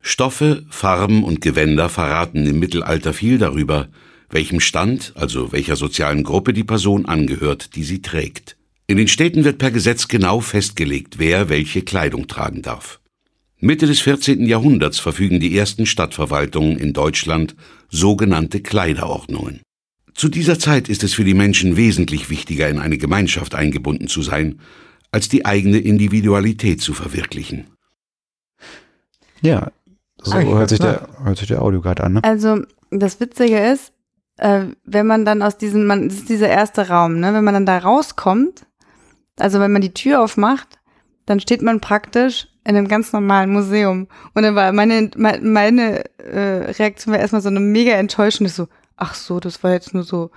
Stoffe, 0.00 0.64
Farben 0.70 1.24
und 1.24 1.42
Gewänder 1.42 1.88
verraten 1.88 2.46
im 2.46 2.58
Mittelalter 2.58 3.12
viel 3.12 3.38
darüber, 3.38 3.88
welchem 4.30 4.60
Stand, 4.60 5.12
also 5.16 5.52
welcher 5.52 5.76
sozialen 5.76 6.24
Gruppe 6.24 6.52
die 6.52 6.64
Person 6.64 7.06
angehört, 7.06 7.76
die 7.76 7.84
sie 7.84 8.02
trägt. 8.02 8.56
In 8.90 8.96
den 8.96 9.06
Städten 9.06 9.44
wird 9.44 9.58
per 9.58 9.70
Gesetz 9.70 10.08
genau 10.08 10.40
festgelegt, 10.40 11.20
wer 11.20 11.48
welche 11.48 11.82
Kleidung 11.82 12.26
tragen 12.26 12.60
darf. 12.60 12.98
Mitte 13.60 13.86
des 13.86 14.00
14. 14.00 14.44
Jahrhunderts 14.46 14.98
verfügen 14.98 15.38
die 15.38 15.56
ersten 15.56 15.86
Stadtverwaltungen 15.86 16.76
in 16.76 16.92
Deutschland 16.92 17.54
sogenannte 17.88 18.60
Kleiderordnungen. 18.60 19.60
Zu 20.12 20.28
dieser 20.28 20.58
Zeit 20.58 20.88
ist 20.88 21.04
es 21.04 21.14
für 21.14 21.22
die 21.22 21.34
Menschen 21.34 21.76
wesentlich 21.76 22.30
wichtiger, 22.30 22.68
in 22.68 22.80
eine 22.80 22.98
Gemeinschaft 22.98 23.54
eingebunden 23.54 24.08
zu 24.08 24.22
sein, 24.22 24.58
als 25.12 25.28
die 25.28 25.46
eigene 25.46 25.78
Individualität 25.78 26.80
zu 26.80 26.92
verwirklichen. 26.92 27.68
Ja, 29.40 29.70
so 30.20 30.32
Eigentlich 30.32 30.54
hört 30.56 30.70
sich, 30.70 30.80
der, 30.80 31.08
hört 31.22 31.38
sich 31.38 31.46
der 31.46 31.62
Audioguide 31.62 32.02
an, 32.02 32.14
ne? 32.14 32.24
Also 32.24 32.64
das 32.90 33.20
Witzige 33.20 33.56
ist, 33.72 33.92
äh, 34.38 34.64
wenn 34.82 35.06
man 35.06 35.24
dann 35.24 35.42
aus 35.42 35.58
diesem, 35.58 35.86
man, 35.86 36.08
das 36.08 36.18
ist 36.18 36.28
dieser 36.28 36.48
erste 36.48 36.88
Raum, 36.88 37.20
ne? 37.20 37.32
Wenn 37.32 37.44
man 37.44 37.54
dann 37.54 37.66
da 37.66 37.78
rauskommt, 37.78 38.66
also 39.40 39.60
wenn 39.60 39.72
man 39.72 39.82
die 39.82 39.94
Tür 39.94 40.20
aufmacht, 40.20 40.78
dann 41.26 41.40
steht 41.40 41.62
man 41.62 41.80
praktisch 41.80 42.48
in 42.64 42.76
einem 42.76 42.88
ganz 42.88 43.12
normalen 43.12 43.52
Museum. 43.52 44.08
Und 44.34 44.42
dann 44.42 44.54
war 44.54 44.72
meine, 44.72 45.10
meine, 45.16 46.04
äh, 46.18 46.72
Reaktion 46.72 47.12
war 47.12 47.20
erstmal 47.20 47.42
so 47.42 47.48
eine 47.48 47.60
mega 47.60 47.92
Enttäuschung. 47.92 48.46
Ich 48.46 48.54
so, 48.54 48.68
ach 48.96 49.14
so, 49.14 49.40
das 49.40 49.62
war 49.62 49.72
jetzt 49.72 49.94
nur 49.94 50.02
so, 50.02 50.30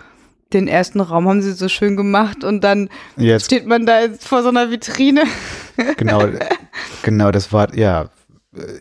den 0.54 0.68
ersten 0.68 1.02
Raum 1.02 1.28
haben 1.28 1.42
sie 1.42 1.54
so 1.54 1.68
schön 1.68 1.98
gemacht 1.98 2.44
und 2.44 2.64
dann 2.64 2.90
Jetzt, 3.18 3.46
steht 3.46 3.66
man 3.66 3.86
da 3.86 4.02
jetzt 4.02 4.28
vor 4.28 4.44
so 4.44 4.50
einer 4.50 4.70
Vitrine. 4.70 5.24
genau, 5.98 6.28
genau, 7.04 7.32
das 7.32 7.52
war, 7.52 7.76
ja, 7.76 8.10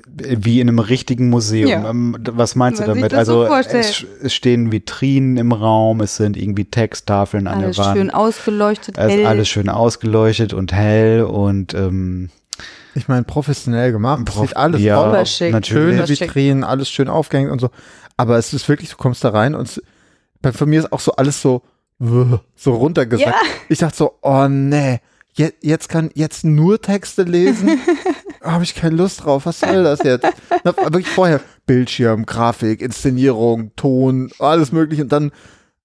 wie 0.06 0.61
in 0.61 0.68
einem 0.68 0.78
richtigen 0.78 1.30
Museum. 1.30 1.68
Ja. 1.70 1.88
Ähm, 1.90 2.16
Was 2.32 2.54
meinst 2.56 2.80
du 2.80 2.87
Man 2.87 2.94
sich 2.94 3.02
damit? 3.08 3.12
so 3.12 3.16
Also 3.18 3.46
vorstellt. 3.46 3.85
es, 3.85 4.04
es 4.24 4.35
stehen 4.35 4.70
Vitrinen 4.72 5.37
im 5.38 5.52
Raum, 5.52 6.00
es 6.00 6.16
sind 6.16 6.37
irgendwie 6.37 6.66
Texttafeln 6.66 7.46
an 7.46 7.62
Alles 7.64 7.76
der 7.76 7.85
Wand. 7.87 7.96
schön 7.98 8.11
ausgeleuchtet, 8.11 8.98
es 8.98 9.06
ist 9.06 9.11
hell. 9.12 9.26
alles 9.26 9.48
schön 9.48 9.68
ausgeleuchtet 9.68 10.52
und 10.52 10.72
hell 10.72 11.22
und 11.22 11.72
ähm, 11.74 12.28
Ich 12.94 13.08
meine, 13.08 13.24
professionell 13.24 13.92
gemacht. 13.92 14.26
Prof- 14.26 14.48
Sieht 14.48 14.56
alles 14.56 14.82
ja, 14.82 15.06
natürlich. 15.06 15.66
Schöne. 15.66 16.08
Vitrinen, 16.08 16.64
alles 16.64 16.90
schön 16.90 17.08
aufgehängt 17.08 17.50
und 17.50 17.61
so. 17.61 17.70
Aber 18.18 18.37
es 18.37 18.52
ist 18.52 18.68
wirklich, 18.68 18.90
du 18.90 18.96
kommst 18.96 19.24
da 19.24 19.30
rein 19.30 19.54
und 19.54 19.68
es, 19.68 19.82
bei, 20.42 20.52
für 20.52 20.66
mich 20.66 20.80
ist 20.80 20.92
auch 20.92 21.00
so 21.00 21.12
alles 21.12 21.40
so, 21.40 21.62
so 22.56 22.74
runtergesagt. 22.74 23.26
Ja. 23.35 23.48
Ich 23.70 23.78
dachte 23.78 23.96
so, 23.96 24.12
oh 24.20 24.48
nee, 24.48 25.00
je, 25.33 25.51
jetzt 25.61 25.88
kann 25.88 26.11
jetzt 26.14 26.45
nur 26.45 26.81
Texte 26.81 27.23
lesen. 27.23 27.81
Habe 28.42 28.64
ich 28.64 28.75
keine 28.75 28.97
Lust 28.97 29.25
drauf. 29.25 29.47
Was 29.47 29.61
soll 29.61 29.85
das 29.85 30.03
jetzt? 30.03 30.27
Na, 30.64 30.77
wirklich 30.77 31.07
vorher 31.09 31.40
Bildschirm, 31.66 32.27
Grafik, 32.27 32.83
Inszenierung, 32.83 33.71
Ton, 33.77 34.31
alles 34.38 34.73
mögliche 34.73 35.03
und 35.03 35.12
dann 35.12 35.33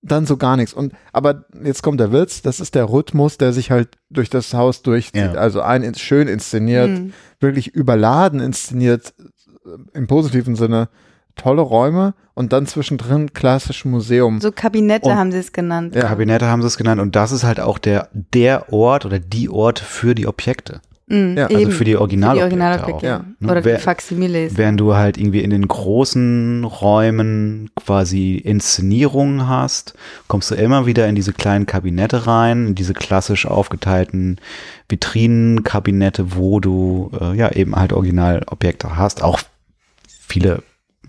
dann 0.03 0.25
so 0.25 0.37
gar 0.37 0.55
nichts. 0.57 0.73
Und 0.73 0.93
aber 1.11 1.45
jetzt 1.63 1.81
kommt 1.83 1.99
der 1.99 2.11
Witz, 2.13 2.41
das 2.41 2.59
ist 2.59 2.75
der 2.75 2.85
Rhythmus, 2.89 3.37
der 3.37 3.51
sich 3.51 3.71
halt 3.71 3.97
durch 4.09 4.29
das 4.29 4.53
Haus 4.53 4.81
durchzieht. 4.83 5.15
Ja. 5.15 5.33
Also 5.33 5.61
ein 5.61 5.83
ins- 5.83 5.99
schön 5.99 6.27
inszeniert, 6.27 6.89
Mhm. 6.89 7.13
wirklich 7.39 7.67
überladen 7.73 8.39
inszeniert, 8.39 9.13
äh, 9.65 9.97
im 9.97 10.07
positiven 10.07 10.55
Sinne, 10.55 10.87
tolle 11.37 11.61
Räume 11.61 12.13
und 12.33 12.53
dann 12.53 12.65
zwischendrin 12.67 13.33
klassisch 13.33 13.85
Museum. 13.85 14.41
So 14.41 14.51
Kabinette 14.51 15.09
Und- 15.09 15.15
haben 15.15 15.31
sie 15.31 15.39
es 15.39 15.53
genannt. 15.53 15.95
Ja. 15.95 16.03
Kabinette 16.07 16.45
haben 16.47 16.61
sie 16.61 16.67
es 16.67 16.77
genannt 16.77 16.99
und 17.01 17.15
das 17.15 17.31
ist 17.31 17.43
halt 17.43 17.59
auch 17.59 17.77
der, 17.77 18.09
der 18.13 18.71
Ort 18.73 19.05
oder 19.05 19.19
die 19.19 19.49
Ort 19.49 19.79
für 19.79 20.13
die 20.15 20.27
Objekte. 20.27 20.81
Mhm, 21.09 21.37
Ja, 21.37 21.45
also 21.45 21.57
eben. 21.57 21.71
für 21.71 21.85
die 21.85 21.95
Originalobjekte 21.95 22.43
Originalobjekte, 22.43 22.93
auch. 22.97 23.01
ja. 23.01 23.23
Ja. 23.39 23.49
Oder 23.49 23.63
Wer- 23.63 23.77
die 23.77 23.81
Faximiles. 23.81 24.57
Während 24.57 24.77
du 24.77 24.93
halt 24.95 25.17
irgendwie 25.17 25.39
in 25.39 25.51
den 25.51 25.65
großen 25.65 26.65
Räumen 26.65 27.69
quasi 27.77 28.35
Inszenierungen 28.35 29.47
hast, 29.47 29.93
kommst 30.27 30.51
du 30.51 30.55
immer 30.55 30.85
wieder 30.85 31.07
in 31.07 31.15
diese 31.15 31.31
kleinen 31.31 31.65
Kabinette 31.65 32.27
rein, 32.27 32.67
in 32.67 32.75
diese 32.75 32.93
klassisch 32.93 33.45
aufgeteilten 33.45 34.37
Vitrinenkabinette, 34.89 36.35
wo 36.35 36.59
du 36.59 37.11
äh, 37.19 37.35
ja 37.37 37.51
eben 37.51 37.75
halt 37.75 37.93
Originalobjekte 37.93 38.97
hast, 38.97 39.23
auch 39.23 39.39
viele 40.07 40.61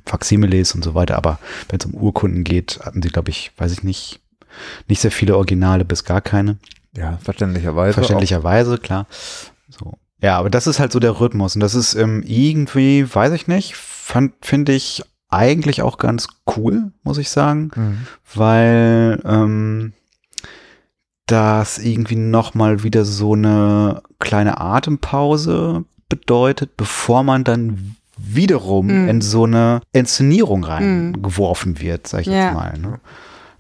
Faximiles 0.09 0.75
und 0.75 0.83
so 0.83 0.95
weiter, 0.95 1.17
aber 1.17 1.39
wenn 1.69 1.79
es 1.79 1.87
um 1.87 1.95
Urkunden 1.95 2.45
geht, 2.45 2.81
hatten 2.83 3.03
sie, 3.03 3.09
glaube 3.09 3.31
ich, 3.31 3.53
weiß 3.57 3.73
ich 3.73 3.83
nicht, 3.83 4.21
nicht 4.89 5.01
sehr 5.01 5.11
viele 5.11 5.37
Originale 5.37 5.85
bis 5.85 6.05
gar 6.05 6.21
keine. 6.21 6.59
Ja, 6.97 7.19
verständlicherweise. 7.23 7.95
Verständlicherweise, 7.95 8.79
klar. 8.79 9.07
So. 9.69 9.99
Ja, 10.21 10.39
aber 10.39 10.51
das 10.51 10.67
ist 10.67 10.81
halt 10.81 10.93
so 10.93 10.99
der 10.99 11.21
Rhythmus 11.21 11.55
und 11.55 11.61
das 11.61 11.75
ist 11.75 11.95
ähm, 11.95 12.25
irgendwie, 12.27 13.07
weiß 13.15 13.33
ich 13.33 13.47
nicht, 13.47 13.77
finde 13.77 14.73
ich 14.73 15.03
eigentlich 15.29 15.83
auch 15.83 15.99
ganz 15.99 16.27
cool, 16.57 16.91
muss 17.03 17.19
ich 17.19 17.31
sagen, 17.31 17.71
Auch. 17.73 17.77
Mhm. 17.77 18.07
weil 18.35 19.23
ähm, 19.25 19.93
das 21.27 21.79
irgendwie 21.79 22.17
noch 22.17 22.55
mal 22.55 22.83
wieder 22.83 23.05
so 23.05 23.35
eine 23.35 24.03
kleine 24.19 24.61
Atempause 24.61 25.85
bedeutet, 26.09 26.77
bevor 26.77 27.23
man 27.23 27.45
dann 27.45 27.97
wiederum 28.19 28.87
Mhm. 28.87 29.09
in 29.09 29.21
so 29.21 29.45
eine 29.45 29.81
Inszenierung 29.93 30.65
reingeworfen 30.65 31.81
wird, 31.81 32.07
sag 32.07 32.23
ich 32.23 32.27
Ja. 32.29 32.47
jetzt 32.47 32.55
mal. 32.55 32.79
Ne? 32.79 33.01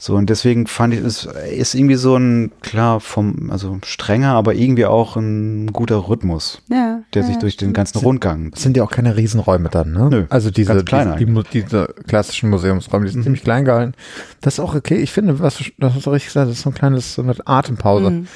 So, 0.00 0.14
und 0.14 0.30
deswegen 0.30 0.68
fand 0.68 0.94
ich, 0.94 1.00
es 1.00 1.24
ist 1.50 1.74
irgendwie 1.74 1.96
so 1.96 2.14
ein, 2.16 2.52
klar, 2.62 3.00
vom, 3.00 3.50
also 3.50 3.78
strenger, 3.84 4.34
aber 4.34 4.54
irgendwie 4.54 4.86
auch 4.86 5.16
ein 5.16 5.72
guter 5.72 6.08
Rhythmus, 6.08 6.62
Ja. 6.68 7.00
der 7.14 7.22
ja, 7.22 7.28
sich 7.28 7.38
durch 7.38 7.56
den 7.56 7.72
ganzen 7.72 7.98
Rundgang. 7.98 8.52
Das 8.52 8.62
sind 8.62 8.76
ja 8.76 8.84
auch 8.84 8.92
keine 8.92 9.16
Riesenräume 9.16 9.70
dann, 9.70 9.90
ne? 9.92 10.08
Nö, 10.08 10.24
also 10.30 10.52
diese, 10.52 10.72
ganz 10.72 10.84
kleine 10.84 11.16
die, 11.16 11.26
diese 11.52 11.92
klassischen 12.06 12.48
Museumsräume, 12.50 13.06
die 13.06 13.10
sind 13.10 13.20
Mhm. 13.20 13.24
ziemlich 13.24 13.42
klein 13.42 13.64
gehalten. 13.64 13.94
Das 14.40 14.54
ist 14.54 14.60
auch 14.60 14.76
okay. 14.76 14.98
Ich 14.98 15.10
finde, 15.10 15.40
was 15.40 15.58
du, 15.58 15.64
das 15.78 15.94
hast 15.94 16.06
du 16.06 16.10
richtig 16.10 16.28
gesagt, 16.28 16.48
das 16.48 16.58
ist 16.58 16.62
so 16.62 16.70
ein 16.70 16.74
kleines, 16.74 17.14
so 17.14 17.22
eine 17.22 17.34
Atempause. 17.44 18.10
Mhm. 18.10 18.26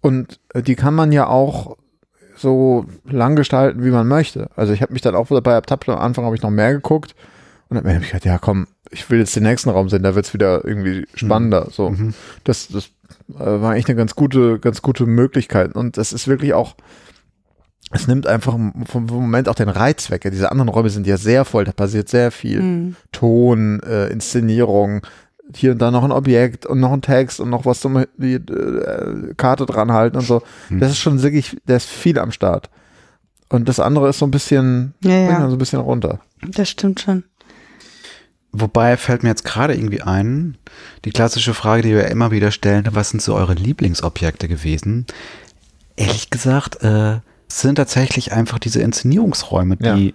Und 0.00 0.40
äh, 0.54 0.62
die 0.62 0.74
kann 0.74 0.94
man 0.94 1.12
ja 1.12 1.26
auch 1.26 1.76
so 2.36 2.86
lang 3.04 3.36
gestalten, 3.36 3.84
wie 3.84 3.90
man 3.90 4.08
möchte. 4.08 4.50
Also 4.56 4.72
ich 4.72 4.82
habe 4.82 4.92
mich 4.92 5.02
dann 5.02 5.14
auch 5.14 5.28
dabei 5.28 5.52
ertappt, 5.52 5.88
am 5.88 5.98
Anfang 5.98 6.24
habe 6.24 6.34
ich 6.36 6.42
noch 6.42 6.50
mehr 6.50 6.72
geguckt 6.72 7.14
und 7.68 7.76
dann 7.76 7.86
habe 7.94 8.02
ich 8.04 8.10
gedacht, 8.10 8.24
ja 8.24 8.38
komm, 8.38 8.66
ich 8.90 9.08
will 9.10 9.18
jetzt 9.20 9.34
den 9.36 9.44
nächsten 9.44 9.70
Raum 9.70 9.88
sehen, 9.88 10.02
da 10.02 10.14
wird's 10.14 10.34
wieder 10.34 10.64
irgendwie 10.64 11.06
spannender. 11.14 11.68
So, 11.70 11.90
Mhm. 11.90 12.14
das, 12.44 12.68
das 12.68 12.86
äh, 13.38 13.60
war 13.60 13.76
echt 13.76 13.88
eine 13.88 13.96
ganz 13.96 14.14
gute, 14.14 14.58
ganz 14.58 14.82
gute 14.82 15.06
Möglichkeit. 15.06 15.74
Und 15.74 15.96
das 15.96 16.12
ist 16.12 16.28
wirklich 16.28 16.54
auch, 16.54 16.74
es 17.90 18.08
nimmt 18.08 18.26
einfach 18.26 18.52
vom, 18.52 18.72
vom 18.86 19.06
Moment 19.06 19.48
auch 19.48 19.54
den 19.54 19.68
Reiz 19.68 20.10
weg. 20.10 20.24
Ja, 20.24 20.30
Diese 20.30 20.50
anderen 20.50 20.68
Räume 20.68 20.90
sind 20.90 21.06
ja 21.06 21.16
sehr 21.16 21.44
voll, 21.44 21.64
da 21.64 21.72
passiert 21.72 22.08
sehr 22.08 22.30
viel. 22.30 22.60
Mhm. 22.62 22.96
Ton, 23.12 23.80
äh, 23.80 24.08
Inszenierung, 24.08 25.02
hier 25.54 25.72
und 25.72 25.78
da 25.78 25.90
noch 25.90 26.04
ein 26.04 26.12
Objekt 26.12 26.64
und 26.66 26.80
noch 26.80 26.92
ein 26.92 27.02
Text 27.02 27.40
und 27.40 27.50
noch 27.50 27.64
was 27.66 27.80
zum 27.80 28.04
die 28.16 28.34
äh, 28.34 29.34
Karte 29.36 29.66
dran 29.66 29.92
halten 29.92 30.16
und 30.16 30.24
so. 30.26 30.42
Hm. 30.68 30.80
Das 30.80 30.90
ist 30.92 30.98
schon 30.98 31.22
wirklich, 31.22 31.56
da 31.66 31.76
ist 31.76 31.86
viel 31.88 32.18
am 32.18 32.32
Start. 32.32 32.70
Und 33.50 33.68
das 33.68 33.78
andere 33.78 34.08
ist 34.08 34.18
so 34.18 34.26
ein 34.26 34.30
bisschen, 34.30 34.94
Ja, 35.00 35.10
bringt 35.26 35.30
ja. 35.40 35.48
so 35.48 35.56
ein 35.56 35.58
bisschen 35.58 35.80
runter. 35.80 36.20
Das 36.42 36.68
stimmt 36.70 37.00
schon. 37.00 37.24
Wobei 38.52 38.96
fällt 38.96 39.22
mir 39.24 39.30
jetzt 39.30 39.44
gerade 39.44 39.74
irgendwie 39.74 40.02
ein, 40.02 40.56
die 41.04 41.10
klassische 41.10 41.54
Frage, 41.54 41.82
die 41.82 41.90
wir 41.90 42.06
immer 42.06 42.30
wieder 42.30 42.52
stellen, 42.52 42.86
was 42.92 43.10
sind 43.10 43.20
so 43.20 43.34
eure 43.34 43.54
Lieblingsobjekte 43.54 44.46
gewesen? 44.46 45.06
Ehrlich 45.96 46.30
gesagt, 46.30 46.82
äh, 46.82 47.16
es 47.48 47.60
sind 47.60 47.74
tatsächlich 47.76 48.32
einfach 48.32 48.58
diese 48.60 48.80
Inszenierungsräume, 48.80 49.76
Ja. 49.80 49.96
die, 49.96 50.14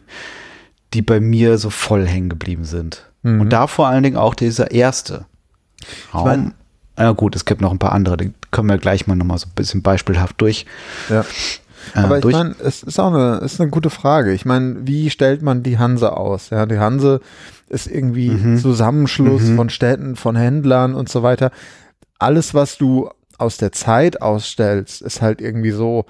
die 0.94 1.02
bei 1.02 1.20
mir 1.20 1.58
so 1.58 1.70
voll 1.70 2.08
hängen 2.08 2.30
geblieben 2.30 2.64
sind. 2.64 3.09
Mhm. 3.24 3.42
Und 3.42 3.50
da 3.50 3.68
vor 3.68 3.88
allen 3.88 4.04
Dingen 4.04 4.18
auch 4.18 4.34
dieser 4.36 4.72
erste 4.72 5.26
Raum. 6.14 6.26
mein- 6.26 6.54
ja 6.98 7.12
gut, 7.12 7.36
es 7.36 7.46
gibt 7.46 7.62
noch 7.62 7.72
ein 7.72 7.80
paar 7.80 7.94
andere, 7.94 8.18
die 8.18 8.34
können 8.52 8.68
wir 8.70 8.78
gleich 8.78 9.08
mal 9.08 9.16
nochmal 9.16 9.38
so 9.38 9.48
ein 9.48 9.54
bisschen 9.56 9.82
beispielhaft 9.82 10.42
durch. 10.42 10.66
Ja. 11.10 11.22
Äh, 11.96 12.00
Aber 12.00 12.18
ich 12.20 12.26
meine, 12.26 12.56
es 12.62 12.84
ist 12.84 13.00
auch 13.00 13.14
eine, 13.14 13.38
ist 13.38 13.62
eine 13.62 13.70
gute 13.70 13.90
Frage. 13.90 14.34
Ich 14.34 14.44
meine, 14.46 14.86
wie 14.86 15.10
stellt 15.10 15.42
man 15.42 15.64
die 15.64 15.78
Hanse 15.78 16.16
aus? 16.18 16.50
Ja, 16.50 16.66
die 16.66 16.78
Hanse 16.78 17.22
ist 17.70 17.88
irgendwie 17.88 18.32
Mhm. 18.32 18.58
Zusammenschluss 18.58 19.44
Mhm. 19.44 19.56
von 19.56 19.70
Städten, 19.70 20.16
von 20.18 20.36
Händlern 20.36 20.94
und 20.94 21.08
so 21.08 21.24
weiter. 21.24 21.52
Alles, 22.20 22.54
was 22.54 22.78
du 22.78 23.10
aus 23.38 23.56
der 23.56 23.72
Zeit 23.72 24.22
ausstellst, 24.22 25.02
ist 25.02 25.22
halt 25.22 25.40
irgendwie 25.40 25.72
so 25.72 26.06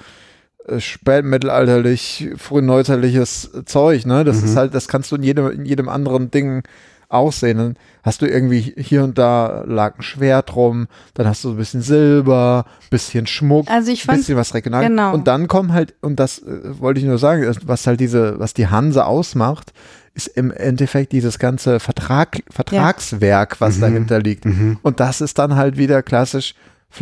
äh, 0.68 0.80
spätmittelalterlich, 0.80 2.30
frühneuzeitliches 2.38 3.52
Zeug, 3.66 4.06
ne? 4.06 4.24
Das 4.24 4.38
Mhm. 4.42 4.46
ist 4.46 4.56
halt, 4.56 4.74
das 4.74 4.88
kannst 4.88 5.12
du 5.12 5.16
in 5.16 5.24
jedem, 5.24 5.50
in 5.52 5.66
jedem 5.66 5.90
anderen 5.90 6.32
Ding 6.32 6.64
aussehen. 7.10 7.58
Dann 7.58 7.76
hast 8.04 8.22
du 8.22 8.28
irgendwie 8.28 8.74
hier 8.78 9.04
und 9.04 9.18
da 9.18 9.64
lag 9.66 9.98
ein 9.98 10.02
Schwert 10.04 10.56
rum, 10.56 10.88
dann 11.16 11.28
hast 11.28 11.44
du 11.44 11.50
so 11.50 11.56
ein 11.56 11.58
bisschen 11.58 11.82
Silber, 11.82 12.66
bisschen 12.90 13.28
Schmuck, 13.28 13.68
Also 13.70 13.92
ich 13.92 14.04
fand, 14.04 14.20
bisschen 14.20 14.38
was 14.38 14.54
regional. 14.54 14.88
genau. 14.88 15.14
Und 15.14 15.28
dann 15.28 15.48
kommen 15.48 15.74
halt, 15.74 15.96
und 16.02 16.20
das 16.20 16.40
äh, 16.40 16.80
wollte 16.80 17.00
ich 17.00 17.06
nur 17.06 17.18
sagen, 17.18 17.46
was 17.66 17.86
halt 17.88 18.00
diese, 18.00 18.40
was 18.40 18.54
die 18.54 18.68
Hanse 18.68 19.06
ausmacht, 19.06 19.74
ist 20.14 20.28
im 20.28 20.52
Endeffekt 20.52 21.12
dieses 21.12 21.40
ganze 21.40 21.80
Vertrag, 21.80 22.42
Vertragswerk, 22.50 23.60
was 23.60 23.78
Mhm. 23.78 23.82
dahinter 23.82 24.20
liegt. 24.20 24.46
Mhm. 24.46 24.78
Und 24.82 25.00
das 25.00 25.22
ist 25.22 25.38
dann 25.40 25.56
halt 25.56 25.78
wieder 25.78 26.02
klassisch 26.04 26.56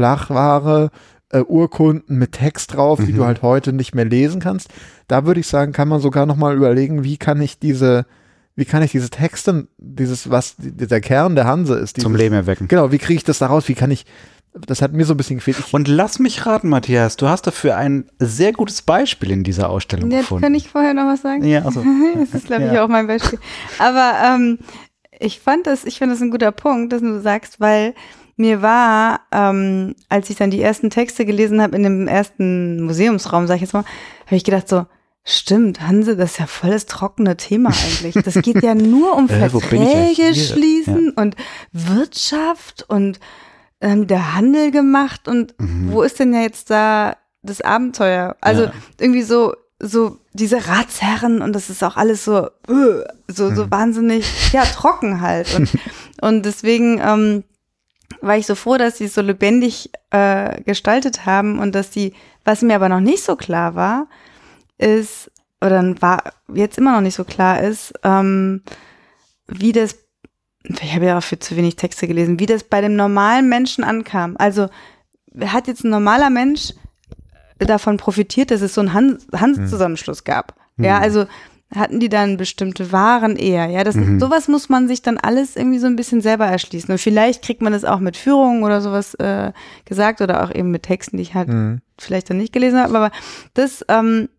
Flachware, 0.07 0.89
äh, 1.31 1.39
Urkunden 1.41 2.17
mit 2.17 2.31
Text 2.33 2.73
drauf, 2.75 2.99
die 3.03 3.11
Mhm. 3.11 3.17
du 3.17 3.25
halt 3.25 3.41
heute 3.41 3.73
nicht 3.73 3.93
mehr 3.95 4.05
lesen 4.05 4.39
kannst. 4.39 4.69
Da 5.09 5.25
würde 5.25 5.39
ich 5.41 5.47
sagen, 5.47 5.73
kann 5.73 5.87
man 5.89 5.99
sogar 5.99 6.25
noch 6.25 6.37
mal 6.37 6.55
überlegen, 6.55 7.03
wie 7.03 7.17
kann 7.17 7.41
ich 7.41 7.59
diese, 7.59 8.05
wie 8.57 8.65
kann 8.65 8.83
ich 8.83 8.91
diese 8.91 9.09
Texte, 9.09 9.67
dieses, 9.77 10.29
was 10.29 10.55
der 10.57 10.99
Kern 10.99 11.35
der 11.35 11.45
Hanse 11.45 11.75
ist, 11.75 11.99
zum 12.01 12.11
dieses, 12.11 12.21
Leben 12.23 12.35
erwecken. 12.35 12.67
Genau, 12.67 12.91
wie 12.91 12.97
kriege 12.97 13.17
ich 13.17 13.23
das 13.23 13.37
da 13.39 13.45
raus? 13.45 13.69
Wie 13.69 13.75
kann 13.75 13.91
ich, 13.91 14.05
das 14.53 14.81
hat 14.81 14.91
mir 14.93 15.05
so 15.05 15.13
ein 15.13 15.17
bisschen 15.17 15.37
gefehlt. 15.37 15.59
Ich, 15.59 15.73
Und 15.73 15.87
lass 15.87 16.19
mich 16.19 16.45
raten, 16.45 16.67
Matthias, 16.69 17.15
du 17.17 17.27
hast 17.29 17.47
dafür 17.47 17.77
ein 17.77 18.09
sehr 18.19 18.51
gutes 18.53 18.81
Beispiel 18.81 19.31
in 19.31 19.43
dieser 19.43 19.69
Ausstellung 19.69 20.09
jetzt 20.11 20.21
gefunden. 20.21 20.41
kann 20.43 20.55
ich 20.55 20.67
vorher 20.69 20.93
noch 20.93 21.05
was 21.05 21.21
sagen. 21.21 21.45
ja, 21.45 21.63
also. 21.63 21.85
das 22.15 22.33
ist, 22.33 22.47
glaube 22.47 22.65
ich, 22.65 22.73
Ja. 22.73 22.83
auch 22.83 22.89
mein 22.89 23.07
Beispiel. 23.07 23.39
Aber 23.79 24.13
ähm, 24.25 24.59
ich 25.19 25.39
fand 25.39 25.65
das, 25.67 25.85
ich 25.85 25.99
finde 25.99 26.15
das 26.15 26.21
ein 26.21 26.31
guter 26.31 26.51
Punkt, 26.51 26.91
dass 26.93 27.01
du 27.01 27.21
sagst, 27.21 27.59
weil 27.59 27.93
mir 28.39 28.61
war, 28.61 29.21
ähm, 29.31 29.95
als 30.09 30.29
ich 30.29 30.35
dann 30.35 30.51
die 30.51 30.61
ersten 30.61 30.89
Texte 30.91 31.25
gelesen 31.25 31.61
habe 31.61 31.75
in 31.75 31.83
dem 31.83 32.07
ersten 32.07 32.81
Museumsraum, 32.83 33.47
sag 33.47 33.55
ich 33.55 33.61
jetzt 33.61 33.73
mal, 33.73 33.83
habe 34.25 34.35
ich 34.35 34.43
gedacht 34.43 34.67
so, 34.69 34.85
stimmt, 35.29 35.81
Hanse, 35.81 36.15
das 36.15 36.31
ist 36.31 36.39
ja 36.39 36.47
voll 36.47 36.71
das 36.71 36.85
trockene 36.85 37.35
Thema 37.37 37.69
eigentlich. 37.69 38.15
Das 38.23 38.33
geht 38.41 38.63
ja 38.63 38.73
nur 38.75 39.15
um 39.15 39.27
Verträge 39.27 40.33
schließen 40.35 41.11
und 41.11 41.35
Wirtschaft 41.73 42.85
und 42.87 43.19
ähm, 43.81 44.07
der 44.07 44.33
Handel 44.35 44.71
gemacht 44.71 45.27
und 45.27 45.53
Mhm. 45.59 45.91
wo 45.91 46.01
ist 46.01 46.19
denn 46.19 46.33
ja 46.33 46.41
jetzt 46.41 46.69
da 46.69 47.17
das 47.43 47.61
Abenteuer? 47.61 48.35
Also 48.41 48.63
Ja. 48.63 48.71
irgendwie 48.99 49.21
so, 49.21 49.53
so 49.79 50.17
diese 50.33 50.67
Ratsherren 50.67 51.41
und 51.41 51.53
das 51.53 51.69
ist 51.69 51.83
auch 51.83 51.97
alles 51.97 52.23
so, 52.25 52.45
äh, 52.45 53.03
so, 53.27 53.53
so 53.53 53.65
Mhm. 53.65 53.71
wahnsinnig, 53.71 54.25
ja, 54.53 54.63
trocken 54.65 55.21
halt. 55.21 55.53
Und, 55.53 55.69
und 56.21 56.45
deswegen 56.45 56.99
ähm, 57.03 57.43
war 58.21 58.37
ich 58.37 58.47
so 58.47 58.55
froh, 58.55 58.77
dass 58.77 58.97
sie 58.97 59.05
es 59.05 59.13
so 59.13 59.21
lebendig 59.21 59.91
äh, 60.11 60.61
gestaltet 60.63 61.25
haben 61.25 61.59
und 61.59 61.75
dass 61.75 61.89
die, 61.91 62.13
was 62.45 62.61
mir 62.61 62.75
aber 62.75 62.89
noch 62.89 63.01
nicht 63.01 63.23
so 63.23 63.35
klar 63.35 63.75
war, 63.75 64.07
ist, 64.77 65.31
oder 65.61 65.81
war 66.01 66.23
jetzt 66.53 66.77
immer 66.77 66.93
noch 66.93 67.01
nicht 67.01 67.15
so 67.15 67.23
klar 67.23 67.61
ist, 67.61 67.93
ähm, 68.03 68.61
wie 69.47 69.71
das, 69.71 69.97
ich 70.63 70.93
habe 70.93 71.05
ja 71.05 71.17
auch 71.17 71.23
für 71.23 71.39
zu 71.39 71.55
wenig 71.55 71.75
Texte 71.77 72.07
gelesen, 72.07 72.39
wie 72.39 72.45
das 72.45 72.63
bei 72.63 72.81
dem 72.81 72.95
normalen 72.95 73.49
Menschen 73.49 73.83
ankam. 73.83 74.35
Also 74.37 74.67
hat 75.45 75.67
jetzt 75.67 75.83
ein 75.83 75.89
normaler 75.89 76.29
Mensch 76.29 76.73
davon 77.59 77.97
profitiert, 77.97 78.51
dass 78.51 78.61
es 78.61 78.73
so 78.73 78.81
einen 78.81 78.93
Han 78.93 79.17
Handzusammenschluss 79.33 80.23
gab. 80.23 80.55
Ja, 80.77 80.97
Mhm. 80.97 81.03
also 81.03 81.25
hatten 81.75 81.99
die 81.99 82.07
dann 82.09 82.37
bestimmte 82.37 82.91
Waren 82.91 83.35
eher. 83.35 83.65
Ja, 83.67 83.83
das 83.83 83.95
Mhm. 83.95 84.19
sowas 84.19 84.47
muss 84.47 84.69
man 84.69 84.87
sich 84.87 85.01
dann 85.01 85.17
alles 85.17 85.55
irgendwie 85.55 85.79
so 85.79 85.87
ein 85.87 85.95
bisschen 85.97 86.21
selber 86.21 86.45
erschließen. 86.45 86.89
Und 86.91 86.97
vielleicht 86.99 87.43
kriegt 87.43 87.61
man 87.61 87.73
das 87.73 87.83
auch 87.83 87.99
mit 87.99 88.15
Führungen 88.15 88.63
oder 88.63 88.79
sowas 88.79 89.15
äh, 89.15 89.51
gesagt 89.85 90.21
oder 90.21 90.43
auch 90.43 90.53
eben 90.53 90.71
mit 90.71 90.83
Texten, 90.83 91.17
die 91.17 91.23
ich 91.23 91.33
halt 91.33 91.49
Mhm. 91.49 91.81
vielleicht 91.97 92.29
dann 92.29 92.37
nicht 92.37 92.53
gelesen 92.53 92.79
habe. 92.79 92.95
Aber 92.95 93.11
das 93.53 93.83
ähm, 93.89 94.29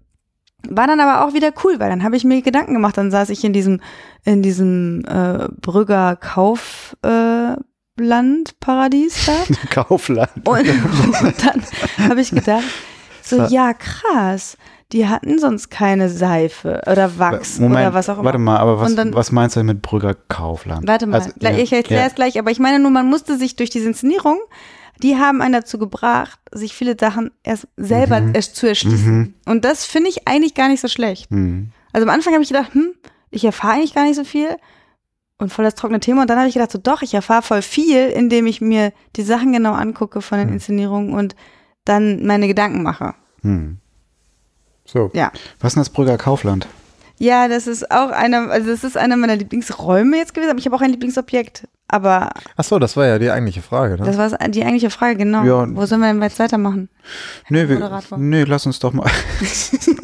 war 0.70 0.86
dann 0.86 1.00
aber 1.00 1.24
auch 1.26 1.34
wieder 1.34 1.50
cool, 1.64 1.78
weil 1.78 1.90
dann 1.90 2.02
habe 2.04 2.16
ich 2.16 2.24
mir 2.24 2.40
Gedanken 2.42 2.74
gemacht. 2.74 2.96
Dann 2.96 3.10
saß 3.10 3.30
ich 3.30 3.44
in 3.44 3.52
diesem 3.52 3.80
in 4.24 4.42
diesem 4.42 5.04
äh, 5.06 5.48
Brügger 5.60 6.16
Kauf 6.16 6.96
äh, 7.04 7.54
Land 8.00 8.60
Paradies 8.60 9.26
da 9.26 9.32
Kaufland. 9.70 10.30
und, 10.44 10.58
und 10.60 11.44
dann 11.44 12.08
habe 12.08 12.20
ich 12.20 12.30
gedacht, 12.30 12.64
so, 13.22 13.44
ja, 13.46 13.72
krass. 13.74 14.56
Die 14.92 15.06
hatten 15.06 15.38
sonst 15.38 15.68
keine 15.68 16.08
Seife 16.08 16.80
oder 16.90 17.18
Wachs 17.18 17.58
Moment, 17.58 17.80
oder 17.80 17.92
was 17.94 18.08
auch 18.08 18.14
immer. 18.14 18.24
warte 18.24 18.38
mal, 18.38 18.56
aber 18.56 18.80
was, 18.80 18.94
dann- 18.94 19.12
was 19.12 19.32
meinst 19.32 19.54
du 19.56 19.60
denn 19.60 19.66
mit 19.66 19.82
Brügger 19.82 20.14
Kaufland? 20.14 20.88
Warte 20.88 21.06
mal, 21.06 21.16
Also, 21.20 21.30
ja, 21.40 21.50
ich 21.50 21.70
erkläre 21.74 22.02
ja. 22.02 22.06
es 22.08 22.14
gleich, 22.14 22.38
aber 22.38 22.50
ich 22.50 22.58
meine 22.58 22.78
nur, 22.78 22.90
man 22.90 23.06
musste 23.06 23.36
sich 23.36 23.54
durch 23.56 23.68
diese 23.68 23.86
Inszenierung, 23.88 24.38
die 25.02 25.16
haben 25.16 25.40
einen 25.42 25.52
dazu 25.52 25.78
gebracht, 25.78 26.38
sich 26.52 26.74
viele 26.74 26.96
Sachen 26.98 27.30
erst 27.42 27.66
selber 27.76 28.20
Mhm. 28.20 28.34
erst 28.34 28.56
zu 28.56 28.66
erschließen. 28.66 29.34
Und 29.46 29.64
das 29.64 29.84
finde 29.84 30.10
ich 30.10 30.26
eigentlich 30.26 30.54
gar 30.54 30.68
nicht 30.68 30.80
so 30.80 30.88
schlecht. 30.88 31.30
Hm. 31.30 31.70
Also 31.92 32.06
am 32.06 32.12
Anfang 32.14 32.32
habe 32.34 32.42
ich 32.42 32.48
gedacht, 32.50 32.74
hm, 32.74 32.92
ich 33.30 33.44
erfahre 33.44 33.74
eigentlich 33.74 33.94
gar 33.94 34.04
nicht 34.04 34.16
so 34.16 34.24
viel 34.24 34.48
und 35.38 35.52
voll 35.52 35.64
das 35.64 35.74
trockene 35.74 36.00
Thema. 36.00 36.22
Und 36.22 36.30
dann 36.30 36.38
habe 36.38 36.48
ich 36.48 36.54
gedacht, 36.54 36.72
so 36.72 36.78
doch, 36.78 37.02
ich 37.02 37.14
erfahre 37.14 37.42
voll 37.42 37.62
viel, 37.62 38.08
indem 38.08 38.46
ich 38.46 38.60
mir 38.60 38.92
die 39.16 39.22
Sachen 39.22 39.52
genau 39.52 39.72
angucke 39.72 40.20
von 40.20 40.38
den 40.38 40.48
Hm. 40.48 40.54
Inszenierungen 40.54 41.14
und 41.14 41.36
dann 41.84 42.24
meine 42.26 42.46
Gedanken 42.48 42.82
mache. 42.82 43.14
Hm. 43.42 43.78
So. 44.84 45.10
Ja. 45.14 45.32
Was 45.60 45.70
ist 45.70 45.74
denn 45.76 45.80
das 45.82 45.90
Brügger 45.90 46.16
Kaufland? 46.18 46.66
Ja, 47.18 47.48
das 47.48 47.66
ist 47.66 47.90
auch 47.90 48.10
einer, 48.10 48.50
also 48.50 48.70
das 48.70 48.84
ist 48.84 48.96
einer 48.96 49.16
meiner 49.16 49.36
Lieblingsräume 49.36 50.16
jetzt 50.16 50.34
gewesen, 50.34 50.50
aber 50.50 50.58
ich 50.58 50.66
habe 50.66 50.76
auch 50.76 50.80
ein 50.80 50.90
Lieblingsobjekt. 50.90 51.66
Aber 51.88 52.30
Ach 52.56 52.64
so, 52.64 52.78
das 52.78 52.96
war 52.96 53.06
ja 53.06 53.18
die 53.18 53.30
eigentliche 53.30 53.62
Frage, 53.62 53.96
ne? 53.98 54.04
das 54.04 54.18
war 54.18 54.28
die 54.48 54.62
eigentliche 54.62 54.90
Frage, 54.90 55.16
genau. 55.16 55.42
Ja. 55.44 55.66
Wo 55.74 55.86
sollen 55.86 56.02
wir 56.02 56.08
denn 56.12 56.20
jetzt 56.20 56.38
weitermachen? 56.38 56.90
Nee, 57.48 57.66
wir, 57.68 58.00
nee, 58.18 58.42
lass 58.44 58.66
uns 58.66 58.78
doch 58.78 58.92
mal. 58.92 59.10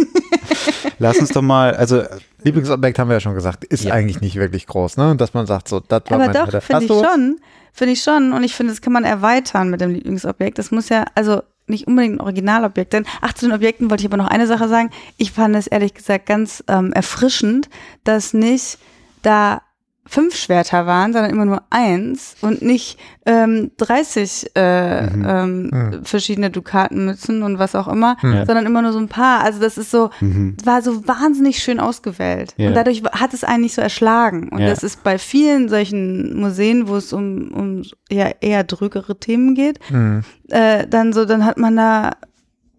lass 0.99 1.19
uns 1.19 1.29
doch 1.31 1.43
mal, 1.43 1.75
also 1.77 2.03
Lieblingsobjekt 2.43 2.99
haben 2.99 3.09
wir 3.09 3.15
ja 3.15 3.21
schon 3.21 3.35
gesagt, 3.35 3.65
ist 3.65 3.85
Ja. 3.85 3.93
eigentlich 3.93 4.21
nicht 4.23 4.37
wirklich 4.37 4.67
groß, 4.67 4.97
ne? 4.97 5.15
Dass 5.17 5.35
man 5.35 5.47
sagt, 5.47 5.69
so, 5.69 5.81
das 5.81 6.03
war 6.09 6.13
Aber 6.21 6.33
mein 6.33 6.51
doch, 6.51 6.63
finde 6.63 6.85
ich 6.85 6.91
schon. 6.91 7.37
Finde 7.73 7.93
ich 7.93 8.03
schon. 8.03 8.33
Und 8.33 8.45
ich 8.45 8.55
finde, 8.55 8.73
das 8.73 8.81
kann 8.81 8.93
man 8.93 9.05
erweitern 9.05 9.69
mit 9.69 9.81
dem 9.81 9.91
Lieblingsobjekt. 9.91 10.59
Das 10.59 10.71
muss 10.71 10.89
ja, 10.89 11.05
also 11.15 11.43
nicht 11.67 11.87
unbedingt 11.87 12.17
ein 12.17 12.21
Originalobjekt. 12.21 12.93
Denn, 12.93 13.07
ach, 13.21 13.33
zu 13.33 13.47
den 13.47 13.55
Objekten 13.55 13.91
wollte 13.91 14.03
ich 14.03 14.09
aber 14.09 14.17
noch 14.17 14.29
eine 14.29 14.47
Sache 14.47 14.69
sagen. 14.69 14.91
Ich 15.17 15.33
fand 15.33 15.57
es 15.57 15.67
ehrlich 15.67 15.95
gesagt 15.95 16.27
ganz 16.27 16.63
ähm, 16.69 16.93
erfrischend, 16.93 17.69
dass 18.05 18.35
nicht 18.35 18.79
da 19.23 19.63
fünf 20.07 20.37
Schwerter 20.37 20.87
waren, 20.87 21.13
sondern 21.13 21.31
immer 21.31 21.47
nur 21.47 21.63
eins 21.71 22.37
und 22.43 22.61
nicht 22.63 22.99
ähm, 23.27 23.71
30 23.79 24.51
äh, 24.55 25.07
Mhm. 25.07 25.25
ähm, 25.27 25.63
Mhm. 25.73 26.05
verschiedene 26.05 26.51
Dukatenmützen 26.51 27.43
und 27.43 27.59
was 27.59 27.75
auch 27.75 27.89
immer, 27.89 28.17
Ja. 28.23 28.45
sondern 28.45 28.67
immer 28.67 28.83
nur 28.83 28.93
so 28.93 28.99
ein 28.99 29.09
paar. 29.09 29.41
Also 29.43 29.61
das 29.61 29.79
ist 29.79 29.91
so, 29.91 30.11
Mhm. 30.21 30.57
war 30.65 30.83
so 30.83 31.07
wahnsinnig 31.09 31.59
schön 31.63 31.81
ausgewählt. 31.81 32.53
Ja. 32.59 32.69
Und 32.69 32.75
dadurch 32.75 33.03
hat 33.13 33.33
es 33.33 33.45
einen 33.45 33.63
nicht 33.63 33.75
so 33.75 33.81
erschlagen. 33.81 34.51
Und 34.51 34.59
Ja. 34.61 34.67
das 34.69 34.83
ist 34.83 35.03
bei 35.05 35.17
vielen 35.19 35.69
solchen 35.71 36.39
Museen, 36.39 36.87
wo 36.87 36.97
es 36.97 37.13
um, 37.15 37.49
um 37.53 37.83
ja, 38.11 38.31
eher 38.41 38.63
drückere 38.65 39.19
Themen 39.19 39.55
geht, 39.55 39.79
Mhm. 39.91 40.23
äh, 40.51 40.87
dann 40.87 41.13
so, 41.15 41.25
dann 41.25 41.45
hat 41.47 41.57
man 41.57 41.77
da, 41.77 42.11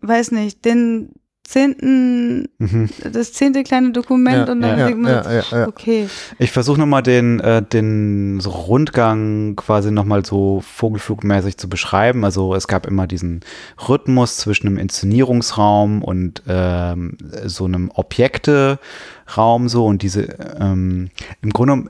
weiß 0.01 0.32
nicht, 0.32 0.63
den 0.63 1.09
zehnten, 1.46 2.50
Mhm. 2.58 2.89
das 3.12 3.34
zehnte 3.34 3.64
kleine 3.64 3.91
Dokument 3.91 4.48
Ja, 4.48 4.52
und 4.52 4.62
dann 4.62 4.80
ja, 4.80 4.86
denkt 4.88 5.02
man 5.02 5.12
ja, 5.12 5.43
ja, 5.52 5.68
okay. 5.68 6.08
Ich 6.39 6.52
versuche 6.52 6.80
nochmal 6.80 7.04
den, 7.04 7.39
äh, 7.39 7.62
den 7.62 8.39
so 8.39 8.50
Rundgang 8.50 9.56
quasi 9.56 9.91
nochmal 9.91 10.26
so 10.26 10.62
vogelflugmäßig 10.62 11.58
zu 11.58 11.70
beschreiben. 11.70 12.26
Also 12.26 12.56
es 12.56 12.68
gab 12.68 12.88
immer 12.88 13.08
diesen 13.08 13.41
Rhythmus 13.88 14.38
zwischen 14.38 14.68
einem 14.68 14.78
Inszenierungsraum 14.78 16.04
und 16.04 16.41
ähm, 16.48 17.18
so 17.46 17.66
einem 17.66 17.91
Objekte-Raum 17.93 19.70
so 19.70 19.86
und 19.86 20.02
diese 20.02 20.24
ähm, 20.60 21.10
im 21.41 21.50
Grunde 21.52 21.74
genommen 21.74 21.89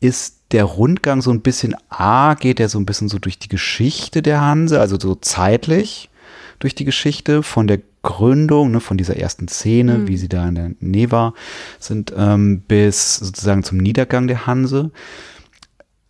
ist 0.00 0.40
der 0.50 0.64
Rundgang 0.64 1.22
so 1.22 1.30
ein 1.30 1.40
bisschen 1.40 1.76
A, 1.88 2.34
geht 2.34 2.58
er 2.60 2.68
so 2.68 2.78
ein 2.78 2.86
bisschen 2.86 3.08
so 3.08 3.18
durch 3.18 3.38
die 3.38 3.48
Geschichte 3.48 4.20
der 4.22 4.40
Hanse, 4.40 4.80
also 4.80 4.98
so 4.98 5.14
zeitlich 5.14 6.10
durch 6.58 6.74
die 6.74 6.84
Geschichte 6.84 7.42
von 7.42 7.66
der 7.68 7.78
Gründung, 8.02 8.70
ne, 8.72 8.80
von 8.80 8.96
dieser 8.96 9.16
ersten 9.16 9.48
Szene, 9.48 9.98
Mhm. 9.98 10.08
wie 10.08 10.16
sie 10.16 10.28
da 10.28 10.48
in 10.48 10.54
der 10.54 10.70
Neva 10.80 11.34
sind, 11.78 12.12
ähm, 12.16 12.60
bis 12.66 13.16
sozusagen 13.16 13.62
zum 13.62 13.78
Niedergang 13.78 14.26
der 14.26 14.46
Hanse. 14.46 14.90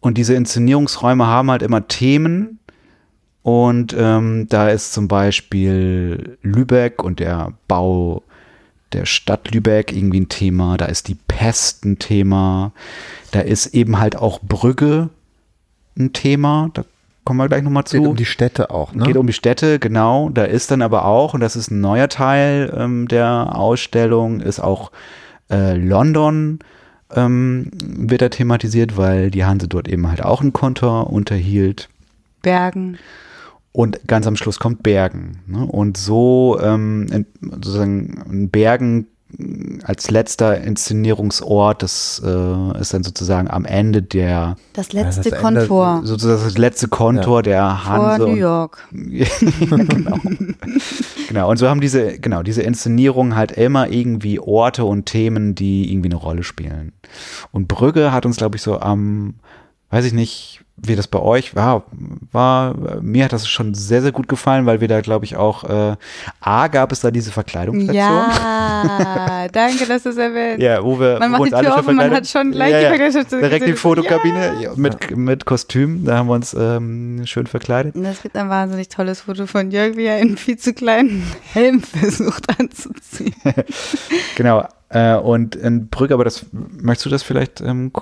Und 0.01 0.19
diese 0.19 0.35
Inszenierungsräume 0.35 1.27
haben 1.27 1.51
halt 1.51 1.63
immer 1.63 1.87
Themen. 1.87 2.59
Und 3.43 3.95
ähm, 3.99 4.47
da 4.49 4.69
ist 4.69 4.93
zum 4.93 5.09
Beispiel 5.09 6.39
Lübeck 6.43 7.03
und 7.03 7.19
der 7.21 7.53
Bau 7.69 8.23
der 8.93 9.05
Stadt 9.07 9.53
Lübeck 9.53 9.93
irgendwie 9.93 10.21
ein 10.21 10.29
Thema. 10.29 10.77
Da 10.77 10.85
ist 10.87 11.09
die 11.09 11.17
Pest 11.17 11.85
ein 11.85 11.99
Thema. 11.99 12.73
Da 13.33 13.41
ist 13.41 13.69
eben 13.75 13.99
halt 13.99 14.17
auch 14.17 14.41
Brügge 14.43 15.09
ein 15.99 16.13
Thema. 16.13 16.71
Da 16.75 16.85
kommen 17.25 17.39
wir 17.39 17.49
gleich 17.49 17.63
nochmal 17.63 17.85
zu. 17.85 17.99
Geht 17.99 18.07
um 18.07 18.17
die 18.17 18.25
Städte 18.25 18.71
auch, 18.71 18.95
ne? 18.95 19.05
Geht 19.05 19.17
um 19.17 19.27
die 19.27 19.33
Städte, 19.33 19.79
genau. 19.79 20.29
Da 20.29 20.45
ist 20.45 20.71
dann 20.71 20.83
aber 20.83 21.05
auch, 21.05 21.35
und 21.35 21.41
das 21.41 21.57
ist 21.57 21.71
ein 21.71 21.81
neuer 21.81 22.09
Teil 22.09 22.73
ähm, 22.77 23.09
der 23.09 23.57
Ausstellung, 23.57 24.41
ist 24.41 24.61
auch 24.61 24.93
äh, 25.51 25.77
London 25.77 26.59
ähm, 27.15 27.71
wird 27.81 28.23
da 28.23 28.29
thematisiert, 28.29 28.97
weil 28.97 29.31
die 29.31 29.45
Hanse 29.45 29.69
dort 29.69 29.89
eben 29.89 30.09
halt 30.09 30.23
auch 30.23 30.41
einen 30.41 30.53
Kontor 30.53 31.11
unterhielt. 31.13 31.89
Bergen. 32.43 32.99
Und 33.73 34.07
ganz 34.07 34.27
am 34.27 34.37
Schluss 34.37 34.59
kommt 34.59 34.83
Bergen. 34.83 35.39
Ne? 35.47 35.65
Und 35.65 35.97
so 35.97 36.59
ähm, 36.63 37.07
in, 37.11 37.27
sozusagen 37.41 38.23
in 38.31 38.51
Bergen 38.51 39.07
als 39.85 40.11
letzter 40.11 40.61
Inszenierungsort, 40.61 41.83
das 41.83 42.21
äh, 42.25 42.81
ist 42.81 42.93
dann 42.95 43.03
sozusagen 43.03 43.49
am 43.51 43.65
Ende 43.65 44.03
der, 44.03 44.57
Das 44.75 44.93
letzte 44.93 45.31
das 45.31 45.33
Ende- 45.41 45.67
Kontor 45.67 46.01
sozusagen 46.05 46.45
das 46.45 46.59
letzte 46.59 46.89
Kontor 46.89 47.43
der 47.43 47.63
vor 47.63 47.85
Hanse. 47.85 48.23
New 48.27 48.33
und 48.33 48.37
York. 48.37 48.89
genau. 48.93 50.19
genau. 51.29 51.51
Und 51.51 51.57
so 51.57 51.69
haben 51.69 51.81
diese, 51.81 52.19
genau, 52.19 52.43
diese 52.43 52.63
Inszenierungen 52.63 53.35
halt 53.37 53.53
immer 53.53 53.89
irgendwie 53.89 54.39
Orte 54.39 54.85
und 54.85 55.07
Themen, 55.07 55.55
die 55.55 55.91
irgendwie 55.93 56.09
eine 56.09 56.17
Rolle 56.17 56.43
spielen. 56.43 56.93
Und 57.51 57.69
Brügge 57.69 58.13
hat 58.13 58.27
uns, 58.27 58.37
glaube 58.37 58.57
ich, 58.57 58.63
so 58.63 58.81
am, 58.81 59.35
weiß 59.91 60.05
ich 60.05 60.13
nicht, 60.13 60.62
wie 60.77 60.97
das 60.97 61.07
bei 61.07 61.19
euch 61.19 61.55
war, 61.55 61.85
war, 62.33 62.75
mir 63.01 63.25
hat 63.25 63.33
das 63.33 63.47
schon 63.47 63.75
sehr, 63.75 64.03
sehr 64.03 64.11
gut 64.11 64.29
gefallen, 64.29 64.67
weil 64.67 64.81
wir 64.81 64.89
da, 64.89 65.01
glaube 65.01 65.25
ich, 65.25 65.37
auch, 65.37 65.65
äh, 65.65 65.97
A, 66.41 66.69
gab 66.69 66.93
es 66.93 67.01
da 67.01 67.11
diese 67.11 67.31
Verkleidungsstation. 67.31 67.95
Ja, 67.95 69.47
danke, 69.53 69.87
dass 69.87 70.05
du 70.05 70.09
es 70.09 70.17
erwähnst. 70.17 70.63
Ja, 70.63 70.83
wo 70.83 70.99
wir 70.99 71.19
Man 71.19 71.31
macht 71.31 71.47
die 71.47 71.55
alle 71.55 71.69
Tür 71.69 71.89
und 71.89 71.97
man 71.97 72.11
hat 72.11 72.27
schon 72.27 72.53
gleich 72.53 72.73
ja, 72.73 72.79
die 72.79 72.85
ja. 72.85 72.89
Verkleidungsstation 72.89 73.41
Direkt 73.43 73.67
die. 73.67 73.73
Fotokabine 73.75 74.55
ja. 74.61 74.73
mit, 74.75 75.17
mit 75.17 75.45
Kostüm, 75.45 76.05
da 76.05 76.17
haben 76.19 76.29
wir 76.29 76.35
uns 76.35 76.55
ähm, 76.55 77.23
schön 77.27 77.47
verkleidet. 77.47 77.95
Und 77.95 78.05
Es 78.05 78.23
gibt 78.23 78.37
ein 78.37 78.49
wahnsinnig 78.49 78.89
tolles 78.89 79.21
Foto 79.21 79.47
von 79.47 79.71
Jörg, 79.71 79.97
wie 79.97 80.07
er 80.07 80.17
einen 80.17 80.37
viel 80.37 80.57
zu 80.57 80.73
kleinen 80.73 81.23
Helm 81.53 81.81
versucht 81.81 82.59
anzuziehen. 82.59 83.35
Genau. 84.37 84.67
Äh, 84.93 85.17
und 85.17 85.57
in 85.57 85.89
Brügge, 85.89 86.13
aber 86.13 86.25
das 86.25 86.45
möchtest 86.53 87.07
du 87.07 87.11
das 87.11 87.23
vielleicht 87.23 87.63
ähm, 87.63 87.93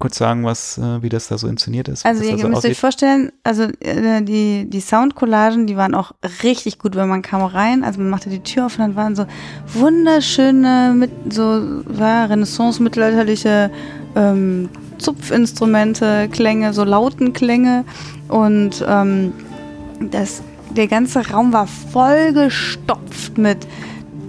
kurz 0.00 0.18
sagen, 0.18 0.44
was, 0.44 0.78
äh, 0.78 1.00
wie 1.00 1.08
das 1.08 1.28
da 1.28 1.38
so 1.38 1.46
inszeniert 1.46 1.86
ist? 1.86 2.04
Also 2.04 2.24
ihr 2.24 2.36
so 2.36 2.48
müsst 2.48 2.64
euch 2.64 2.76
vorstellen, 2.76 3.30
also 3.44 3.68
äh, 3.78 4.20
die, 4.20 4.68
die 4.68 4.80
Soundcollagen, 4.80 5.68
die 5.68 5.76
waren 5.76 5.94
auch 5.94 6.10
richtig 6.42 6.80
gut, 6.80 6.96
wenn 6.96 7.08
man 7.08 7.22
kam 7.22 7.40
rein, 7.42 7.84
also 7.84 8.00
man 8.00 8.10
machte 8.10 8.30
die 8.30 8.40
Tür 8.40 8.66
auf 8.66 8.76
und 8.76 8.80
dann 8.80 8.96
waren 8.96 9.14
so 9.14 9.26
wunderschöne, 9.74 10.92
mit 10.96 11.12
so 11.32 11.82
ja, 11.96 12.24
Renaissance-mittelalterliche 12.24 13.70
ähm, 14.16 14.68
Zupfinstrumente, 14.98 16.28
Klänge, 16.32 16.72
so 16.72 16.82
Lautenklänge 16.82 17.84
und 18.26 18.84
ähm, 18.88 19.32
das, 20.10 20.42
der 20.70 20.88
ganze 20.88 21.30
Raum 21.30 21.52
war 21.52 21.68
vollgestopft 21.68 23.38
mit 23.38 23.68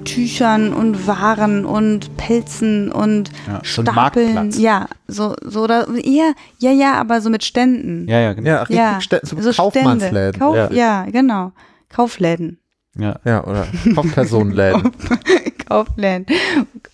Tüchern 0.05 0.73
und 0.73 1.07
Waren 1.07 1.65
und 1.65 2.15
Pelzen 2.17 2.91
und 2.91 3.29
Ja, 3.47 3.61
so 3.63 3.81
Stapeln. 3.81 4.33
Marktplatz. 4.33 4.57
Ja, 4.57 4.87
so, 5.07 5.35
so 5.43 5.63
oder 5.63 5.87
ja, 6.03 6.31
ja, 6.59 6.71
ja, 6.71 6.93
aber 6.95 7.19
so 7.21 7.29
mit 7.29 7.43
Ständen. 7.43 8.07
Ja, 8.07 8.19
ja, 8.21 8.33
genau. 8.33 8.49
Ja, 8.49 8.59
richtig 8.61 8.77
Ja, 8.77 8.97
Stä- 8.99 9.25
so 9.25 9.39
so 9.41 9.51
Kaufmannsläden. 9.51 10.33
Stände. 10.33 10.39
Kauf, 10.39 10.55
Ja. 10.55 10.71
ja. 10.71 11.05
genau. 11.11 11.51
Kaufläden. 11.89 12.59
Ja. 12.97 13.19
Ja, 13.25 13.43
oder 13.43 13.67
Kaufpersonenläden. 13.93 14.91
Kaufläden. 15.67 16.25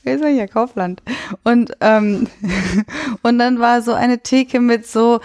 Sag 0.04 0.30
ich 0.32 0.38
ja, 0.38 0.48
Kaufland. 0.48 1.04
Und, 1.44 1.72
ähm, 1.82 2.28
und 3.22 3.38
dann 3.38 3.60
war 3.60 3.82
so 3.82 3.94
eine 3.94 4.20
Theke 4.20 4.60
mit 4.60 4.88
so, 4.88 5.20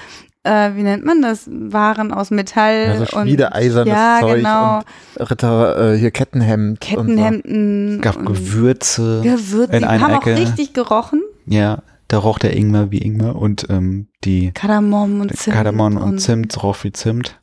äh, 0.47 0.77
wie 0.77 0.83
nennt 0.83 1.05
man 1.05 1.21
das? 1.21 1.49
Waren 1.51 2.13
aus 2.13 2.31
Metall. 2.31 2.95
So 2.97 3.19
und, 3.19 3.27
schmiedeeisernes 3.27 3.93
ja, 3.93 4.19
Zeug 4.21 4.37
genau. 4.37 4.81
und 5.19 5.31
Ritter, 5.31 5.95
äh, 5.95 5.99
hier 5.99 6.11
Kettenhemd. 6.11 6.81
Kettenhemden. 6.81 7.97
Es 7.97 8.03
gab 8.03 8.17
und 8.17 8.27
Gewürze. 8.27 9.21
Gewürze. 9.23 9.77
in 9.77 9.83
Die 9.83 9.89
haben 9.89 10.15
Ecke. 10.15 10.35
auch 10.35 10.39
richtig 10.39 10.73
gerochen. 10.73 11.23
Ja, 11.47 11.83
da 12.09 12.19
roch 12.19 12.39
der 12.39 12.57
Ingwer 12.57 12.91
wie 12.91 12.99
Ingwer 12.99 13.37
und 13.37 13.67
ähm, 13.69 14.07
die 14.25 14.53
Kardamom 14.53 15.21
und 15.21 15.37
Zimt. 15.37 15.55
Kardamom 15.55 15.97
und, 15.97 16.19
Zimt 16.21 16.63
roch 16.63 16.83
wie 16.85 16.93
Zimt. 16.93 17.39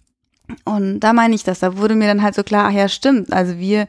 Und 0.66 1.00
da 1.02 1.14
meine 1.14 1.36
ich 1.36 1.44
das. 1.44 1.60
Da 1.60 1.78
wurde 1.78 1.96
mir 1.96 2.08
dann 2.08 2.22
halt 2.22 2.36
so 2.36 2.44
klar, 2.44 2.68
ach 2.70 2.74
ja, 2.74 2.88
stimmt. 2.88 3.32
Also 3.34 3.58
wir 3.58 3.88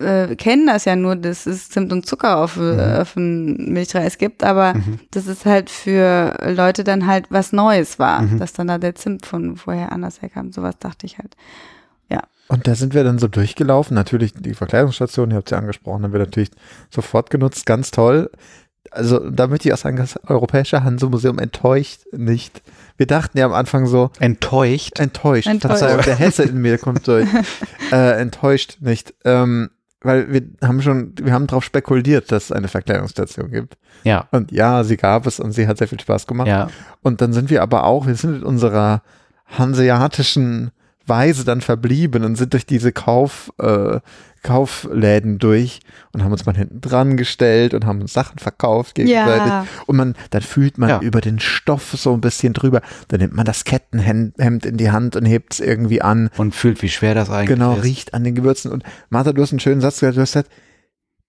äh, 0.00 0.34
kennen 0.36 0.66
das 0.66 0.84
ja 0.84 0.96
nur, 0.96 1.16
dass 1.16 1.46
es 1.46 1.68
Zimt 1.68 1.92
und 1.92 2.06
Zucker 2.06 2.38
auf, 2.38 2.56
äh, 2.56 2.98
auf 3.00 3.14
dem 3.14 3.56
Milchreis 3.72 4.18
gibt, 4.18 4.42
aber 4.44 4.74
Mhm. 4.74 5.00
dass 5.10 5.26
es 5.26 5.44
halt 5.46 5.70
für 5.70 6.36
Leute 6.44 6.84
dann 6.84 7.06
halt 7.06 7.26
was 7.30 7.52
Neues 7.52 7.98
war, 7.98 8.22
Mhm. 8.22 8.38
dass 8.38 8.52
dann 8.52 8.66
da 8.68 8.78
der 8.78 8.94
Zimt 8.94 9.26
von 9.26 9.56
vorher 9.56 9.92
anders 9.92 10.22
herkam. 10.22 10.52
Sowas 10.52 10.74
dachte 10.78 11.06
ich 11.06 11.18
halt. 11.18 11.34
Und 12.48 12.66
da 12.66 12.74
sind 12.74 12.94
wir 12.94 13.04
dann 13.04 13.20
so 13.20 13.28
durchgelaufen. 13.28 13.94
Natürlich 13.94 14.32
die 14.34 14.54
Verkleidungsstation, 14.54 15.30
ihr 15.30 15.36
habt 15.36 15.48
sie 15.50 15.56
angesprochen, 15.56 16.02
haben 16.02 16.12
wir 16.12 16.18
natürlich 16.18 16.50
sofort 16.90 17.30
genutzt. 17.30 17.64
Ganz 17.64 17.92
toll. 17.92 18.28
Also 18.90 19.30
da 19.30 19.46
möchte 19.46 19.68
ich 19.68 19.72
auch 19.72 19.78
sagen, 19.78 19.96
das 19.98 20.18
Europäische 20.28 20.82
Hanse-Museum 20.82 21.38
enttäuscht 21.38 22.00
nicht. 22.10 22.60
Wir 22.96 23.06
dachten 23.06 23.38
ja 23.38 23.46
am 23.46 23.52
Anfang 23.52 23.86
so, 23.86 24.10
Enttäuscht. 24.18 24.98
enttäuscht. 24.98 25.46
Enttäuscht. 25.46 25.78
Verzeihung, 25.78 26.02
der 26.04 26.16
Hesse 26.16 26.42
in 26.42 26.60
mir 26.60 26.78
kommt 26.78 27.06
durch. 27.06 27.28
äh, 27.92 28.20
enttäuscht 28.20 28.78
nicht. 28.80 29.14
Ähm, 29.24 29.70
weil 30.02 30.32
wir 30.32 30.42
haben 30.62 30.80
schon, 30.80 31.12
wir 31.20 31.32
haben 31.32 31.46
darauf 31.46 31.64
spekuliert, 31.64 32.32
dass 32.32 32.44
es 32.44 32.52
eine 32.52 32.68
Verkleidungsstation 32.68 33.50
gibt. 33.50 33.76
Ja. 34.04 34.28
Und 34.30 34.50
ja, 34.50 34.82
sie 34.84 34.96
gab 34.96 35.26
es 35.26 35.40
und 35.40 35.52
sie 35.52 35.66
hat 35.66 35.78
sehr 35.78 35.88
viel 35.88 36.00
Spaß 36.00 36.26
gemacht. 36.26 36.48
Ja. 36.48 36.68
Und 37.02 37.20
dann 37.20 37.32
sind 37.32 37.50
wir 37.50 37.62
aber 37.62 37.84
auch, 37.84 38.06
wir 38.06 38.14
sind 38.14 38.36
in 38.36 38.42
unserer 38.42 39.02
hanseatischen 39.46 40.70
Weise 41.06 41.44
dann 41.44 41.60
verblieben 41.60 42.24
und 42.24 42.36
sind 42.36 42.52
durch 42.52 42.66
diese 42.66 42.92
Kauf, 42.92 43.52
äh, 43.58 44.00
Kaufläden 44.42 45.38
durch 45.38 45.80
und 46.12 46.24
haben 46.24 46.32
uns 46.32 46.46
mal 46.46 46.56
hinten 46.56 46.80
dran 46.80 47.16
gestellt 47.16 47.74
und 47.74 47.84
haben 47.86 48.00
uns 48.00 48.12
Sachen 48.12 48.38
verkauft 48.38 48.94
gegenseitig. 48.94 49.46
Ja. 49.46 49.66
Und 49.86 49.96
man, 49.96 50.14
dann 50.30 50.42
fühlt 50.42 50.78
man 50.78 50.88
Ja. 50.88 51.00
über 51.00 51.20
den 51.20 51.38
Stoff 51.40 51.92
so 51.96 52.12
ein 52.14 52.20
bisschen 52.20 52.52
drüber. 52.52 52.80
Dann 53.08 53.20
nimmt 53.20 53.34
man 53.34 53.44
das 53.44 53.64
Kettenhemd 53.64 54.38
in 54.66 54.76
die 54.76 54.90
Hand 54.90 55.16
und 55.16 55.26
hebt 55.26 55.54
es 55.54 55.60
irgendwie 55.60 56.02
an. 56.02 56.30
Und 56.36 56.54
fühlt, 56.54 56.82
wie 56.82 56.88
schwer 56.88 57.14
das 57.14 57.30
eigentlich 57.30 57.48
Genau, 57.58 57.74
ist. 57.76 57.84
riecht 57.84 58.14
an 58.14 58.24
den 58.24 58.34
Gewürzen. 58.34 58.70
Und 58.72 58.82
Martha, 59.10 59.32
du 59.32 59.42
hast 59.42 59.50
einen 59.52 59.60
schönen 59.60 59.80
Satz 59.80 60.00
gesagt, 60.00 60.16
du 60.16 60.20
hast 60.22 60.32
gesagt, 60.32 60.50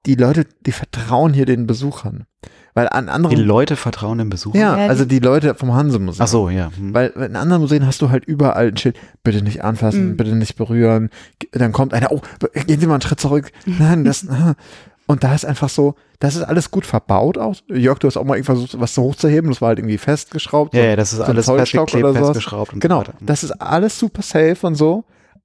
die 0.06 0.16
Leute, 0.16 0.46
die 0.66 0.72
vertrauen 0.72 1.34
hier 1.34 1.46
den 1.46 1.68
Besuchern. 1.68 2.26
Weil 2.74 2.88
an 2.90 3.10
anderen. 3.10 3.36
Die 3.36 3.42
Leute 3.42 3.76
vertrauen 3.76 4.18
dem 4.18 4.30
Besucher. 4.30 4.58
ja, 4.58 4.78
Ja, 4.78 4.88
also 4.88 5.04
die- 5.06 5.20
die 5.20 5.26
Leute 5.26 5.56
vom 5.56 5.74
Hanse-Museum. 5.74 6.24
Ach 6.24 6.28
so, 6.28 6.50
ja. 6.50 6.72
Hm. 6.76 6.94
Weil 6.94 7.10
in 7.10 7.36
anderen 7.36 7.62
Museen 7.62 7.86
hast 7.86 8.02
du 8.02 8.10
halt 8.10 8.24
überall 8.26 8.68
ein 8.70 8.78
Schild, 8.78 8.98
bitte 9.24 9.42
nicht 9.44 9.64
anfassen, 9.64 10.10
Mhm. 10.12 10.18
bitte 10.18 10.36
nicht 10.36 10.56
berühren. 10.56 11.10
Dann 11.52 11.72
kommt 11.74 11.94
einer, 11.94 12.12
oh, 12.12 12.22
gehen 12.68 12.80
Sie 12.80 12.88
mal 12.88 12.94
einen 12.96 13.02
Schritt 13.02 13.20
zurück. 13.20 13.52
Nein, 13.66 14.04
das, 14.06 14.26
und 15.08 15.24
da 15.24 15.36
ist 15.36 15.46
einfach 15.46 15.68
so, 15.70 15.96
das 16.20 16.36
ist 16.36 16.44
alles 16.44 16.72
gut 16.72 16.86
verbaut 16.86 17.38
auch. 17.38 17.56
Jörg, 17.68 18.00
du 18.00 18.08
hast 18.08 18.16
auch 18.16 18.24
mal 18.24 18.36
irgendwie 18.36 18.46
versucht, 18.54 18.80
was 18.80 18.94
so 18.96 19.02
hochzuheben, 19.04 19.50
das 19.50 19.60
war 19.60 19.70
halt 19.70 19.80
irgendwie 19.80 19.98
festgeschraubt. 19.98 20.74
Ja, 20.74 20.82
so- 20.82 20.88
ja, 20.88 20.96
das 20.96 21.12
ist 21.12 21.18
so 21.18 21.24
alles 21.24 21.46
festgeklebt, 21.48 22.04
oder 22.06 22.14
sowas. 22.14 22.28
festgeschraubt 22.28 22.74
und 22.74 22.80
Genau, 22.80 23.02
so 23.02 23.08
weiter. 23.08 23.14
das 23.22 23.44
ist 23.44 23.52
alles 23.62 23.98
super 24.00 24.22
safe 24.22 24.58
und 24.66 24.76
so. 24.76 25.04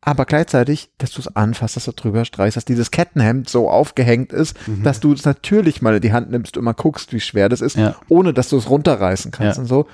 Aber 0.08 0.24
gleichzeitig, 0.24 0.88
dass 0.98 1.10
du 1.10 1.20
es 1.20 1.34
anfasst, 1.34 1.74
dass 1.74 1.84
du 1.86 1.92
drüber 1.92 2.24
streichst, 2.24 2.56
dass 2.56 2.64
dieses 2.64 2.92
Kettenhemd 2.92 3.48
so 3.50 3.68
aufgehängt 3.68 4.32
ist, 4.32 4.56
Mhm. 4.68 4.84
dass 4.84 5.00
du 5.00 5.12
es 5.12 5.24
natürlich 5.24 5.82
mal 5.82 5.96
in 5.96 6.00
die 6.00 6.12
Hand 6.12 6.30
nimmst 6.30 6.56
und 6.56 6.62
mal 6.64 6.74
guckst, 6.74 7.12
wie 7.12 7.18
schwer 7.20 7.48
das 7.48 7.60
ist, 7.60 7.76
Ja. 7.76 7.96
ohne 8.08 8.32
dass 8.32 8.48
du 8.48 8.56
es 8.56 8.70
runterreißen 8.70 9.32
kannst 9.32 9.56
Ja. 9.56 9.62
und 9.62 9.66
so. 9.68 9.86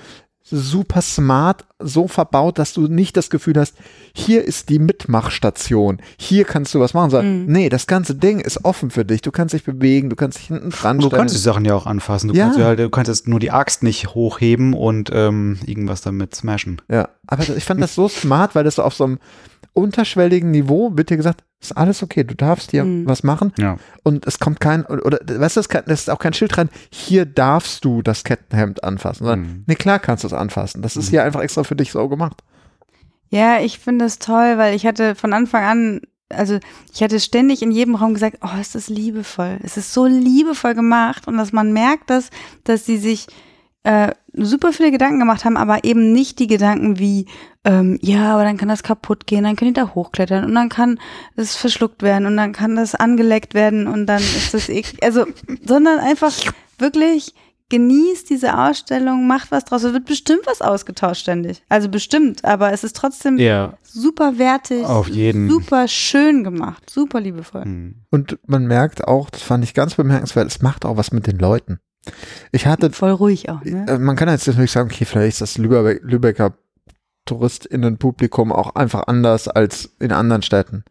Super 0.45 1.01
smart, 1.01 1.65
so 1.79 2.07
verbaut, 2.09 2.59
dass 2.59 2.73
du 2.73 2.87
nicht 2.87 3.15
das 3.17 3.29
Gefühl 3.29 3.57
hast, 3.57 3.75
hier 4.13 4.43
ist 4.43 4.67
die 4.69 4.77
Mitmachstation, 4.77 5.99
hier 6.19 6.43
kannst 6.43 6.75
du 6.75 6.79
was 6.81 6.93
machen. 6.93 7.09
Sondern, 7.09 7.45
Nee, 7.45 7.69
das 7.69 7.87
ganze 7.87 8.13
Ding 8.13 8.39
ist 8.39 8.65
offen 8.65 8.91
für 8.91 9.05
dich. 9.05 9.21
Du 9.21 9.31
kannst 9.31 9.53
dich 9.53 9.63
bewegen, 9.63 10.09
du 10.09 10.15
kannst 10.15 10.37
dich 10.37 10.47
hinten 10.47 10.69
dran 10.69 10.99
Du 10.99 11.09
kannst 11.09 11.33
die 11.33 11.39
Sachen 11.39 11.63
ja 11.65 11.73
auch 11.75 11.85
anfassen. 11.87 12.27
Du, 12.27 12.35
Ja. 12.35 12.45
kannst, 12.45 12.59
ja, 12.59 12.65
halt- 12.65 12.79
du 12.79 12.89
kannst 12.89 13.07
jetzt 13.09 13.27
nur 13.27 13.39
die 13.39 13.51
Axt 13.51 13.83
nicht 13.83 14.09
hochheben 14.13 14.73
und 14.73 15.09
ähm, 15.13 15.57
irgendwas 15.65 16.01
damit 16.01 16.35
smashen. 16.35 16.81
Ja, 16.89 17.09
aber 17.25 17.43
ich 17.55 17.63
fand 17.63 17.81
das 17.81 17.95
so 17.95 18.07
smart, 18.09 18.53
weil 18.53 18.63
das 18.65 18.75
so 18.75 18.83
auf 18.83 18.93
so 18.93 19.05
einem 19.05 19.19
unterschwelligen 19.73 20.51
Niveau 20.51 20.91
wird 20.95 21.09
dir 21.09 21.17
gesagt, 21.17 21.43
ist 21.61 21.75
alles 21.75 22.03
okay, 22.03 22.23
du 22.23 22.35
darfst 22.35 22.71
hier 22.71 22.83
Mhm. 22.83 23.07
was 23.07 23.23
machen 23.23 23.53
Ja. 23.57 23.77
und 24.03 24.25
es 24.27 24.39
kommt 24.39 24.59
kein, 24.59 24.85
oder, 24.85 25.19
weißt 25.25 25.57
du, 25.57 25.61
es 25.61 25.67
ist 26.01 26.09
auch 26.09 26.19
kein 26.19 26.33
Schild 26.33 26.55
dran, 26.55 26.69
hier 26.91 27.25
darfst 27.25 27.83
du 27.85 28.01
das 28.01 28.23
Kettenhemd 28.23 28.83
anfassen. 28.83 29.25
Sondern, 29.25 29.41
Mhm. 29.41 29.63
Nee, 29.67 29.75
klar 29.75 29.99
kannst 29.99 30.23
du 30.23 30.27
es 30.27 30.33
anfassen. 30.33 30.81
Das 30.81 30.95
ist 30.97 31.09
hier 31.09 31.23
einfach 31.23 31.41
extra 31.41 31.63
für 31.63 31.75
dich 31.75 31.91
so 31.91 32.07
gemacht. 32.09 32.41
Ja, 33.29 33.59
ich 33.59 33.79
finde 33.79 34.05
es 34.05 34.19
toll, 34.19 34.57
weil 34.57 34.75
ich 34.75 34.85
hatte 34.85 35.15
von 35.15 35.33
Anfang 35.33 35.63
an, 35.63 36.01
also 36.29 36.59
ich 36.93 37.01
hatte 37.01 37.19
ständig 37.19 37.61
in 37.63 37.71
jedem 37.71 37.95
Raum 37.95 38.13
gesagt, 38.13 38.39
oh, 38.41 38.59
ist 38.61 38.75
das 38.75 38.89
liebevoll. 38.89 39.57
Es 39.63 39.77
ist 39.77 39.93
so 39.93 40.05
liebevoll 40.05 40.75
gemacht 40.75 41.27
und 41.27 41.37
dass 41.37 41.51
man 41.51 41.73
merkt, 41.73 42.09
dass, 42.09 42.29
dass 42.63 42.85
sie 42.85 42.97
sich 42.97 43.27
äh, 43.83 44.11
super 44.33 44.71
viele 44.73 44.91
Gedanken 44.91 45.19
gemacht 45.19 45.45
haben, 45.45 45.57
aber 45.57 45.83
eben 45.83 46.11
nicht 46.13 46.39
die 46.39 46.47
Gedanken 46.47 46.99
wie, 46.99 47.27
ähm, 47.65 47.99
ja, 48.01 48.33
aber 48.33 48.43
dann 48.43 48.57
kann 48.57 48.69
das 48.69 48.83
kaputt 48.83 49.27
gehen, 49.27 49.43
dann 49.43 49.55
können 49.55 49.73
die 49.73 49.79
da 49.79 49.93
hochklettern 49.93 50.45
und 50.45 50.55
dann 50.55 50.69
kann 50.69 50.99
es 51.35 51.55
verschluckt 51.55 52.01
werden 52.01 52.25
und 52.25 52.37
dann 52.37 52.53
kann 52.53 52.75
das 52.75 52.95
angeleckt 52.95 53.53
werden 53.53 53.87
und 53.87 54.05
dann 54.07 54.21
ist 54.21 54.53
das 54.53 54.69
eklig. 54.69 55.03
Also, 55.03 55.25
sondern 55.65 55.99
einfach 55.99 56.31
wirklich 56.79 57.33
genießt 57.69 58.29
diese 58.29 58.57
Ausstellung, 58.57 59.25
macht 59.25 59.51
was 59.51 59.65
draus. 59.65 59.83
Es 59.83 59.93
wird 59.93 60.05
bestimmt 60.05 60.41
was 60.45 60.61
ausgetauscht 60.61 61.21
ständig. 61.21 61.63
Also 61.69 61.89
bestimmt, 61.89 62.45
aber 62.45 62.71
es 62.71 62.83
ist 62.83 62.95
trotzdem 62.95 63.37
Ja, 63.39 63.73
super 63.81 64.37
wertig, 64.37 64.85
auf 64.85 65.07
jeden. 65.07 65.49
super 65.49 65.87
schön 65.87 66.43
gemacht, 66.43 66.89
super 66.89 67.19
liebevoll. 67.19 67.63
Hm. 67.63 67.95
Und 68.11 68.37
man 68.45 68.67
merkt 68.67 69.07
auch, 69.07 69.29
das 69.29 69.41
fand 69.41 69.63
ich 69.63 69.73
ganz 69.73 69.95
bemerkenswert, 69.95 70.47
es 70.47 70.61
macht 70.61 70.85
auch 70.85 70.97
was 70.97 71.11
mit 71.11 71.25
den 71.25 71.39
Leuten. 71.39 71.79
Ich 72.51 72.65
hatte, 72.67 72.91
Voll 72.91 73.11
ruhig 73.11 73.49
auch, 73.49 73.63
ne? 73.63 73.85
äh, 73.87 73.97
man 73.97 74.15
kann 74.15 74.29
jetzt 74.29 74.47
natürlich 74.47 74.71
sagen, 74.71 74.89
okay, 74.91 75.05
vielleicht 75.05 75.33
ist 75.35 75.41
das 75.41 75.57
Lübeck, 75.57 76.01
Lübecker 76.03 76.53
TouristInnenpublikum 77.25 78.51
auch 78.51 78.75
einfach 78.75 79.07
anders 79.07 79.47
als 79.47 79.91
in 79.99 80.11
anderen 80.11 80.41
Städten. 80.41 80.83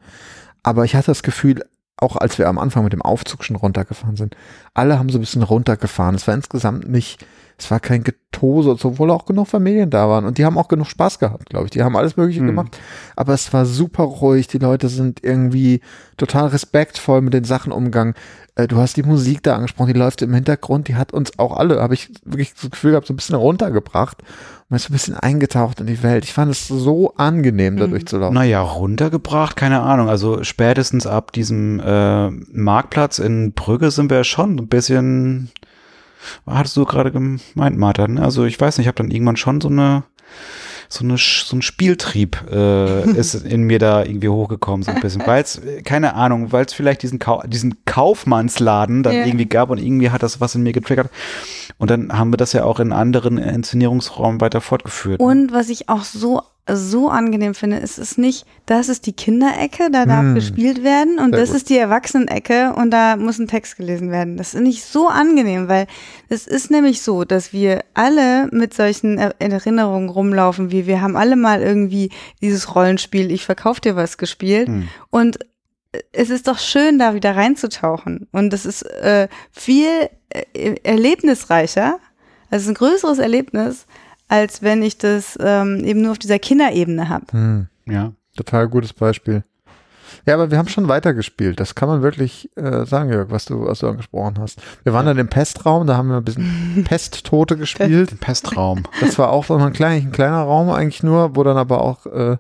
Aber 0.63 0.85
ich 0.85 0.95
hatte 0.95 1.07
das 1.09 1.23
Gefühl, 1.23 1.65
auch 1.97 2.17
als 2.17 2.39
wir 2.39 2.49
am 2.49 2.59
Anfang 2.59 2.85
mit 2.85 2.93
dem 2.93 3.03
Aufzug 3.03 3.45
schon 3.45 3.57
runtergefahren 3.57 4.17
sind, 4.17 4.37
alle 4.75 4.99
haben 4.99 5.09
so 5.09 5.19
ein 5.19 5.21
bisschen 5.21 5.43
runtergefahren. 5.43 6.15
Es 6.15 6.27
war 6.27 6.35
insgesamt 6.35 6.89
nicht, 6.89 7.25
es 7.59 7.71
war 7.71 7.79
kein 7.81 8.03
Getose, 8.03 8.71
obwohl 8.71 9.11
auch 9.11 9.27
genug 9.27 9.47
Familien 9.47 9.91
da 9.91 10.09
waren. 10.09 10.25
Und 10.25 10.39
die 10.39 10.45
haben 10.45 10.59
auch 10.59 10.69
genug 10.69 10.87
Spaß 10.89 11.19
gehabt, 11.19 11.51
glaube 11.51 11.67
ich. 11.67 11.71
Die 11.71 11.83
haben 11.83 11.97
alles 11.97 12.17
Mögliche 12.17 12.43
Mhm. 12.43 12.47
gemacht. 12.49 12.79
Aber 13.15 13.35
es 13.35 13.53
war 13.53 13.67
super 13.67 14.05
ruhig. 14.05 14.49
Die 14.49 14.59
Leute 14.59 14.89
sind 14.89 15.23
irgendwie 15.23 15.81
total 16.17 16.49
respektvoll 16.49 17.21
mit 17.21 17.35
den 17.35 17.45
Sachen 17.45 17.71
umgegangen. 17.71 18.15
Äh, 18.55 18.69
Du 18.69 18.77
hast 18.77 18.97
die 18.97 19.03
Musik 19.03 19.43
da 19.43 19.57
angesprochen, 19.57 19.93
die 19.93 19.99
läuft 19.99 20.23
im 20.23 20.35
Hintergrund, 20.35 20.89
die 20.89 20.95
hat 20.95 21.13
uns 21.13 21.39
auch 21.39 21.57
alle, 21.57 21.81
habe 21.81 21.95
ich 21.95 22.11
wirklich 22.25 22.53
das 22.55 22.71
Gefühl 22.71 22.91
gehabt, 22.93 23.07
so 23.07 23.13
ein 23.13 23.17
bisschen 23.17 23.35
runtergebracht 23.37 24.19
und 24.21 24.71
man 24.71 24.77
ist 24.77 24.85
so 24.85 24.91
ein 24.91 24.93
bisschen 24.93 25.15
eingetaucht 25.17 25.81
in 25.81 25.87
die 25.87 26.03
Welt. 26.03 26.25
Ich 26.25 26.33
fand 26.33 26.51
es 26.51 26.69
so 26.69 27.15
angenehm, 27.17 27.77
da 27.77 27.87
Mhm. 27.87 27.91
durchzulaufen. 27.91 28.35
Naja, 28.35 28.61
runtergebracht, 28.63 29.57
keine 29.57 29.81
Ahnung. 29.81 30.09
Also 30.09 30.43
spätestens 30.45 31.07
ab 31.07 31.33
diesem 31.33 31.81
äh, 31.81 32.31
Marktplatz 32.31 33.19
in 33.19 33.53
Brügge 33.53 33.91
sind 33.91 34.11
wir 34.11 34.25
schon 34.25 34.57
ein 34.59 34.69
bisschen, 34.69 35.51
was 36.45 36.57
hattest 36.59 36.77
du 36.77 36.85
gerade 36.85 37.11
gemeint, 37.13 37.79
Martha? 37.79 38.07
Ne? 38.09 38.23
Also 38.23 38.45
ich 38.45 38.61
weiß 38.61 38.79
nicht, 38.79 38.85
ich 38.85 38.89
habe 38.89 38.97
dann 39.03 39.11
irgendwann 39.11 39.37
schon 39.37 39.61
so 39.61 39.69
eine 39.69 40.05
so, 40.93 41.05
eine, 41.05 41.17
so 41.17 41.57
ein 41.57 41.63
Spieltrieb 41.63 42.37
äh, 42.51 43.11
ist 43.13 43.35
in 43.45 43.63
mir 43.63 43.79
da 43.79 44.05
irgendwie 44.05 44.29
hochgekommen, 44.29 44.83
so 44.83 44.91
ein 44.91 45.01
bisschen. 45.01 45.23
Weil 45.27 45.43
es, 45.43 45.61
keine 45.85 46.15
Ahnung, 46.15 46.53
weil 46.53 46.65
es 46.67 46.73
vielleicht 46.75 47.03
diesen, 47.03 47.19
Kau 47.19 47.43
diesen 47.47 47.85
Kaufmannsladen 47.85 49.03
dann 49.03 49.15
Ja. 49.15 49.25
irgendwie 49.25 49.47
gab 49.47 49.71
und 49.71 49.79
irgendwie 49.79 50.11
hat 50.11 50.23
das 50.23 50.41
was 50.41 50.55
in 50.55 50.63
mir 50.63 50.73
getriggert. 50.73 51.11
Und 51.79 51.91
dann 51.91 52.17
haben 52.17 52.33
wir 52.33 52.37
das 52.37 52.53
ja 52.53 52.65
auch 52.65 52.79
in 52.79 52.93
anderen 52.93 53.39
Inszenierungsräumen 53.39 54.41
weiter 54.41 54.61
fortgeführt. 54.61 55.21
ne? 55.21 55.27
Und 55.27 55.53
was 55.53 55.69
ich 55.71 55.89
auch 55.89 56.05
so 56.05 56.43
so 56.71 57.09
angenehm 57.09 57.55
finde, 57.55 57.79
ist 57.79 57.99
es 57.99 58.17
nicht, 58.19 58.47
das 58.67 58.89
ist 58.89 59.07
die 59.07 59.13
Kinderecke, 59.13 59.91
da 59.91 60.07
darf 60.07 60.21
Hm. 60.23 60.35
gespielt 60.37 60.85
werden 60.85 61.19
und 61.19 61.31
Sehr 61.33 61.41
das 61.41 61.49
gut. 61.51 61.57
ist 61.57 61.71
die 61.71 61.77
Erwachsenenecke 61.79 62.73
und 62.75 62.93
da 62.93 63.17
muss 63.17 63.39
ein 63.41 63.49
Text 63.49 63.77
gelesen 63.77 64.13
werden. 64.13 64.37
Das 64.37 64.55
ist 64.55 64.61
nicht 64.61 64.85
so 64.85 65.09
angenehm, 65.09 65.67
weil 65.69 65.89
es 66.29 66.47
ist 66.47 66.71
nämlich 66.71 67.03
so, 67.03 67.25
dass 67.25 67.53
wir 67.53 67.81
alle 67.95 68.47
mit 68.53 68.75
solchen 68.75 69.19
Er- 69.19 69.35
Erinnerungen 69.41 70.09
rumlaufen, 70.09 70.71
wie 70.71 70.87
wir 70.87 71.01
haben 71.03 71.17
alle 71.17 71.35
mal 71.35 71.63
irgendwie 71.63 72.11
dieses 72.41 72.75
Rollenspiel, 72.77 73.33
ich 73.33 73.45
verkauf 73.45 73.81
dir 73.81 73.97
was 73.97 74.17
gespielt 74.17 74.69
Hm. 74.69 74.89
und 75.11 75.39
es 76.13 76.31
ist 76.31 76.47
doch 76.49 76.59
schön, 76.59 76.99
da 76.99 77.13
wieder 77.15 77.37
reinzutauchen. 77.37 78.27
Und 78.33 78.55
es 78.55 78.65
ist 78.65 78.83
äh, 78.83 79.29
viel 79.51 80.09
äh, 80.31 80.77
erlebnisreicher, 80.85 81.99
also 82.51 82.57
es 82.57 82.63
ist 82.63 82.69
ein 82.69 82.75
größeres 82.75 83.19
Erlebnis, 83.19 83.87
als 84.33 84.63
wenn 84.63 84.83
ich 84.83 84.97
das 84.97 85.39
ähm, 85.41 85.85
eben 85.85 86.01
nur 86.01 86.13
auf 86.13 86.19
dieser 86.19 86.39
Kinderebene 86.39 87.09
habe. 87.11 87.27
Hm, 87.33 87.67
Ja. 87.87 88.13
total 88.35 88.67
gutes 88.69 88.95
Beispiel. 88.95 89.45
Ja, 90.27 90.35
aber 90.35 90.51
wir 90.51 90.57
haben 90.59 90.69
schon 90.69 90.89
weitergespielt. 90.89 91.59
Das 91.61 91.75
kann 91.75 91.89
man 91.89 92.01
wirklich 92.03 92.49
äh, 92.57 92.87
sagen, 92.87 93.11
Jörg, 93.11 93.31
was 93.31 93.45
du, 93.45 93.67
was 93.67 93.81
du 93.81 93.89
angesprochen 93.89 94.37
hast. 94.39 94.61
Wir 94.85 94.93
waren 94.93 95.05
dann 95.07 95.19
im 95.19 95.29
Pestraum, 95.29 95.87
da 95.87 95.97
haben 95.97 96.09
wir 96.09 96.17
ein 96.17 96.25
bisschen 96.25 96.85
Pesttote 96.89 97.57
gespielt. 97.57 98.19
Pestraum. 98.21 98.85
Das 99.01 99.19
war 99.19 99.31
auch 99.31 99.45
so 99.45 99.57
ein, 99.57 99.73
klein, 99.73 100.03
ein 100.03 100.13
kleiner 100.13 100.43
Raum 100.43 100.71
eigentlich 100.71 101.03
nur, 101.03 101.37
wo 101.37 101.43
dann 101.43 101.57
aber 101.59 101.83
auch 101.83 102.07
äh, 102.07 102.37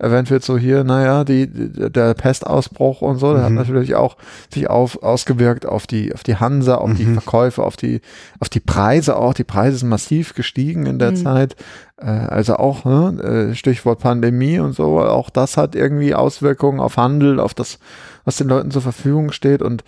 erwähnt 0.00 0.30
wird, 0.30 0.42
so 0.42 0.56
hier, 0.58 0.82
naja, 0.82 1.24
die, 1.24 1.46
die, 1.46 1.90
der 1.92 2.14
Pestausbruch 2.14 3.02
und 3.02 3.18
so, 3.18 3.34
der 3.34 3.42
hat 3.44 3.50
Mhm. 3.50 3.56
natürlich 3.56 3.94
auch 3.94 4.16
sich 4.52 4.68
auf, 4.68 5.02
ausgewirkt 5.02 5.66
auf 5.66 5.86
die, 5.86 6.14
auf 6.14 6.22
die 6.22 6.36
Hansa, 6.36 6.76
auf 6.76 6.94
die 6.94 7.04
Mhm. 7.04 7.14
Verkäufe, 7.20 7.62
auf 7.62 7.76
die, 7.76 8.00
auf 8.40 8.48
die 8.48 8.60
Preise 8.60 9.16
auch. 9.16 9.34
Die 9.34 9.44
Preise 9.44 9.76
sind 9.78 9.90
massiv 9.90 10.34
gestiegen 10.34 10.86
in 10.86 10.98
der 10.98 11.10
Mhm. 11.12 11.16
Zeit. 11.16 11.56
Äh, 11.98 12.06
also 12.06 12.56
auch, 12.56 12.84
ne, 12.84 13.50
äh, 13.50 13.54
Stichwort 13.54 14.00
Pandemie 14.00 14.58
und 14.58 14.74
so, 14.74 15.00
auch 15.00 15.28
das 15.30 15.56
hat 15.56 15.74
irgendwie 15.74 16.14
Auswirkungen 16.14 16.80
auf 16.80 16.96
Handel, 16.96 17.38
auf 17.38 17.52
das, 17.54 17.78
was 18.24 18.36
den 18.36 18.48
Leuten 18.48 18.70
zur 18.70 18.82
Verfügung 18.82 19.32
steht 19.32 19.60
und 19.62 19.84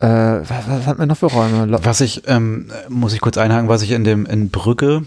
äh, 0.00 0.06
was, 0.08 0.68
was 0.68 0.86
hatten 0.86 0.98
wir 0.98 1.06
noch 1.06 1.16
für 1.16 1.26
Räume? 1.32 1.78
Was 1.84 2.00
ich, 2.02 2.22
ähm, 2.26 2.70
muss 2.90 3.14
ich 3.14 3.20
kurz 3.20 3.38
einhaken, 3.38 3.68
was 3.68 3.80
ich 3.82 3.92
in 3.92 4.04
dem, 4.04 4.26
in 4.26 4.50
Brügge, 4.50 5.02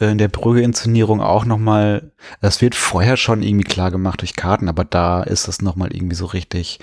in 0.00 0.18
der 0.18 0.28
Brügge-Inszenierung 0.28 1.20
auch 1.20 1.44
nochmal, 1.44 2.10
das 2.40 2.60
wird 2.60 2.74
vorher 2.74 3.16
schon 3.16 3.42
irgendwie 3.42 3.64
klar 3.64 3.92
gemacht 3.92 4.20
durch 4.22 4.34
Karten, 4.34 4.68
aber 4.68 4.84
da 4.84 5.22
ist 5.22 5.46
es 5.46 5.62
nochmal 5.62 5.94
irgendwie 5.94 6.16
so 6.16 6.26
richtig 6.26 6.80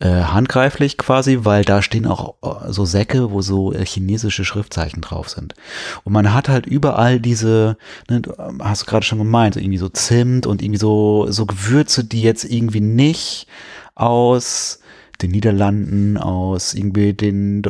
äh, 0.00 0.22
handgreiflich 0.22 0.98
quasi, 0.98 1.40
weil 1.42 1.64
da 1.64 1.82
stehen 1.82 2.06
auch 2.06 2.34
äh, 2.42 2.72
so 2.72 2.84
Säcke, 2.84 3.30
wo 3.30 3.42
so 3.42 3.72
äh, 3.72 3.84
chinesische 3.84 4.44
Schriftzeichen 4.44 5.02
drauf 5.02 5.28
sind. 5.28 5.54
Und 6.02 6.12
man 6.12 6.34
hat 6.34 6.48
halt 6.48 6.66
überall 6.66 7.20
diese, 7.20 7.76
ne, 8.10 8.22
ähm, 8.38 8.60
hast 8.62 8.82
du 8.82 8.86
gerade 8.86 9.06
schon 9.06 9.18
gemeint, 9.18 9.54
so 9.54 9.60
irgendwie 9.60 9.78
so 9.78 9.88
Zimt 9.88 10.46
und 10.46 10.60
irgendwie 10.60 10.80
so, 10.80 11.26
so 11.30 11.46
Gewürze, 11.46 12.04
die 12.04 12.22
jetzt 12.22 12.44
irgendwie 12.44 12.80
nicht 12.80 13.46
aus 13.94 14.80
den 15.22 15.32
Niederlanden, 15.32 16.16
aus 16.16 16.74
irgendwie 16.74 17.12
den, 17.12 17.62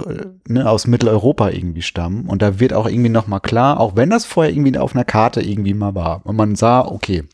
ne, 0.47 0.69
aus 0.69 0.87
Mitteleuropa 0.87 1.51
irgendwie 1.51 1.83
stammen. 1.83 2.27
Und 2.27 2.43
da 2.43 2.61
wird 2.61 2.73
auch 2.73 2.87
irgendwie 2.87 3.09
nochmal 3.09 3.41
klar, 3.41 3.81
auch 3.81 3.97
wenn 3.97 4.11
das 4.11 4.25
vorher 4.27 4.53
irgendwie 4.53 4.77
auf 4.79 4.95
einer 4.95 5.05
Karte 5.05 5.41
irgendwie 5.41 5.75
mal 5.75 5.95
war. 5.95 6.25
Und 6.27 6.37
man 6.37 6.57
sah, 6.57 6.83
okay, 6.85 7.25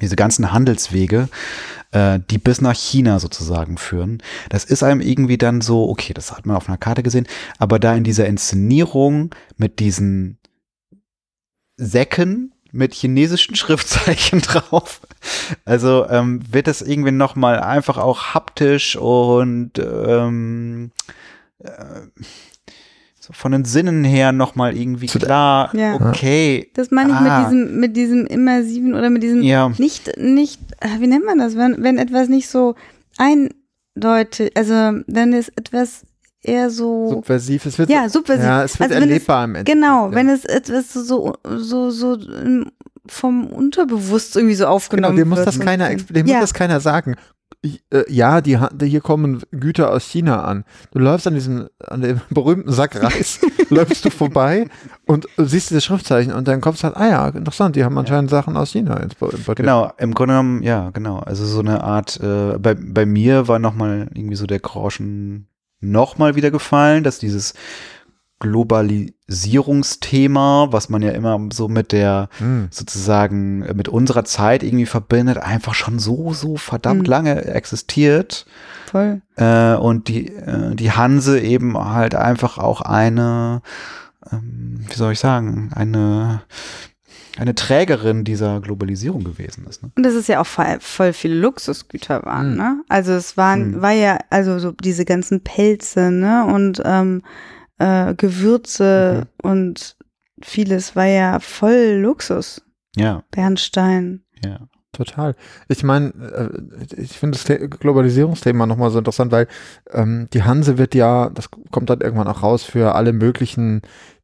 diese 0.00 0.16
ganzen 0.16 0.52
Handelswege, 0.52 1.28
äh, 1.92 2.18
die 2.30 2.38
bis 2.38 2.60
nach 2.60 2.74
China 2.74 3.18
sozusagen 3.18 3.76
führen, 3.76 4.22
das 4.48 4.64
ist 4.64 4.82
einem 4.82 5.00
irgendwie 5.00 5.38
dann 5.38 5.60
so, 5.60 5.88
okay, 5.88 6.14
das 6.14 6.32
hat 6.32 6.46
man 6.46 6.56
auf 6.56 6.68
einer 6.68 6.78
Karte 6.78 7.02
gesehen, 7.02 7.26
aber 7.58 7.78
da 7.78 7.94
in 7.94 8.04
dieser 8.04 8.26
Inszenierung 8.26 9.34
mit 9.56 9.80
diesen 9.80 10.38
Säcken 11.76 12.51
mit 12.72 12.94
chinesischen 12.94 13.54
Schriftzeichen 13.56 14.40
drauf. 14.40 15.00
Also 15.64 16.06
ähm, 16.08 16.40
wird 16.50 16.66
das 16.66 16.82
irgendwie 16.82 17.12
noch 17.12 17.36
mal 17.36 17.60
einfach 17.60 17.98
auch 17.98 18.34
haptisch 18.34 18.96
und 18.96 19.78
ähm, 19.78 20.90
so 23.20 23.32
von 23.32 23.52
den 23.52 23.64
Sinnen 23.64 24.02
her 24.02 24.32
nochmal 24.32 24.76
irgendwie 24.76 25.06
Zu 25.06 25.18
der- 25.20 25.26
klar, 25.26 25.76
Ja. 25.76 25.94
okay. 26.08 26.70
Das 26.74 26.90
meine 26.90 27.10
ich 27.10 27.16
Ah. 27.16 27.20
mit 27.20 27.46
diesem, 27.46 27.80
mit 27.80 27.96
diesem 27.96 28.26
immersiven 28.26 28.94
oder 28.94 29.10
mit 29.10 29.22
diesem 29.22 29.42
Ja. 29.42 29.68
nicht, 29.78 30.16
nicht, 30.18 30.60
äh, 30.80 30.98
wie 31.00 31.06
nennt 31.06 31.24
man 31.24 31.38
das, 31.38 31.56
wenn, 31.56 31.82
wenn 31.84 31.98
etwas 31.98 32.28
nicht 32.28 32.48
so 32.48 32.74
eindeutig, 33.18 34.50
also 34.56 34.72
wenn 35.06 35.32
es 35.34 35.50
etwas 35.50 36.04
eher 36.42 36.70
so, 36.70 37.08
Subversiv, 37.10 37.66
es 37.66 37.78
wird, 37.78 37.88
ja, 37.90 38.08
subversiv. 38.08 38.44
ja, 38.44 38.62
es 38.64 38.78
wird 38.78 38.90
Also 38.90 39.00
erlebbar 39.02 39.44
am 39.44 39.54
Ende. 39.54 39.72
Genau, 39.72 40.08
ja. 40.08 40.14
wenn 40.14 40.28
es 40.28 40.44
etwas 40.44 40.92
so, 40.92 41.34
so, 41.44 41.90
so 41.90 42.16
vom 43.06 43.46
Unterbewusst 43.46 44.36
irgendwie 44.36 44.54
so 44.54 44.64
Genau, 44.64 44.74
aufgenommen 44.74 45.16
dir 45.16 45.24
muss 45.24 45.38
wird. 45.38 45.48
das 45.48 45.58
keiner, 45.60 45.90
ex- 45.90 46.06
dir 46.06 46.22
muss 46.22 46.32
ja. 46.32 46.40
das 46.40 46.54
keiner 46.54 46.80
sagen. 46.80 47.16
Ich, 47.64 47.82
äh, 47.92 48.02
ja, 48.08 48.40
die, 48.40 48.58
hier 48.82 49.00
kommen 49.00 49.40
Güter 49.52 49.92
aus 49.92 50.04
China 50.04 50.42
an. 50.42 50.64
Du 50.90 50.98
läufst 50.98 51.28
an 51.28 51.34
diesem, 51.34 51.68
an 51.78 52.00
dem 52.00 52.20
berühmten 52.30 52.72
Sack 52.72 53.00
Reis, 53.00 53.38
läufst 53.70 54.04
du 54.04 54.10
vorbei 54.10 54.68
und 55.06 55.26
siehst 55.36 55.70
diese 55.70 55.80
Schriftzeichen 55.80 56.32
und 56.32 56.48
dein 56.48 56.60
Kopf 56.60 56.78
sagt, 56.78 56.96
ah 56.96 57.08
ja, 57.08 57.28
interessant, 57.28 57.76
die 57.76 57.84
haben 57.84 57.96
anscheinend 57.98 58.30
Sachen 58.30 58.56
aus 58.56 58.70
China 58.72 58.96
importiert. 58.96 59.56
Genau, 59.56 59.92
im 59.98 60.12
Grunde 60.14 60.32
genommen, 60.34 60.62
ja, 60.64 60.90
genau. 60.90 61.18
Also 61.20 61.44
so 61.46 61.60
eine 61.60 61.84
Art, 61.84 62.18
äh, 62.20 62.58
bei, 62.58 62.74
bei 62.74 63.06
mir 63.06 63.46
war 63.46 63.60
nochmal 63.60 64.08
irgendwie 64.12 64.36
so 64.36 64.46
der 64.46 64.58
Groschen 64.58 65.46
nochmal 65.82 66.36
wieder 66.36 66.50
gefallen, 66.50 67.04
dass 67.04 67.18
dieses 67.18 67.52
Globalisierungsthema, 68.38 70.68
was 70.70 70.88
man 70.88 71.02
ja 71.02 71.10
immer 71.10 71.38
so 71.52 71.68
mit 71.68 71.92
der 71.92 72.28
Hm. 72.38 72.68
sozusagen 72.70 73.62
äh, 73.62 73.74
mit 73.74 73.88
unserer 73.88 74.24
Zeit 74.24 74.62
irgendwie 74.62 74.86
verbindet, 74.86 75.38
einfach 75.38 75.74
schon 75.74 75.98
so, 75.98 76.32
so 76.32 76.56
verdammt 76.56 77.00
Mhm. 77.02 77.06
lange 77.06 77.44
existiert. 77.44 78.46
Voll. 78.90 79.20
Äh, 79.36 79.74
und 79.74 80.08
die, 80.08 80.28
äh, 80.28 80.74
die 80.74 80.92
Hanse 80.92 81.40
eben 81.40 81.76
halt 81.78 82.14
einfach 82.14 82.58
auch 82.58 82.80
eine, 82.80 83.62
ähm, 84.30 84.84
wie 84.88 84.94
soll 84.94 85.12
ich 85.12 85.18
sagen, 85.20 85.70
eine, 85.74 86.42
eine 87.42 87.54
Trägerin 87.54 88.24
dieser 88.24 88.60
Globalisierung 88.60 89.24
gewesen 89.24 89.66
ist. 89.68 89.82
Ne? 89.82 89.90
Und 89.96 90.04
das 90.04 90.14
ist 90.14 90.28
ja 90.28 90.40
auch 90.40 90.46
voll, 90.46 90.78
voll 90.80 91.12
viele 91.12 91.34
Luxusgüter 91.34 92.22
waren, 92.24 92.52
Mhm. 92.52 92.56
ne? 92.56 92.84
Also 92.88 93.12
es 93.12 93.36
waren, 93.36 93.72
Mhm. 93.72 93.82
war 93.82 93.92
ja, 93.92 94.18
also 94.30 94.58
so 94.58 94.72
diese 94.72 95.04
ganzen 95.04 95.42
Pelze, 95.42 96.10
ne? 96.10 96.46
Und 96.46 96.80
ähm, 96.84 97.22
äh, 97.78 98.14
Gewürze 98.14 99.26
und 99.42 99.96
vieles 100.42 100.96
war 100.96 101.06
ja 101.06 101.38
voll 101.40 101.98
Luxus. 102.00 102.62
Ja, 102.96 103.22
Bernstein. 103.30 104.22
ja. 104.44 104.60
Total. 104.94 105.34
Ich 105.68 105.82
meine, 105.84 106.08
äh, 106.10 107.00
ich 107.00 107.18
finde 107.18 107.38
das 107.38 107.46
The 107.46 107.66
Globalisierungsthema 107.66 108.66
nochmal 108.66 108.90
so 108.90 108.98
interessant, 108.98 109.32
weil 109.32 109.48
ähm, 109.90 110.28
die 110.34 110.42
Hanse 110.42 110.76
wird 110.76 110.94
ja, 110.94 111.30
das 111.30 111.48
kommt 111.70 111.88
dann 111.88 112.02
irgendwann 112.02 112.28
auch 112.28 112.42
raus, 112.42 112.62
für 112.62 112.94
alle 112.94 113.14
möglichen 113.14 113.80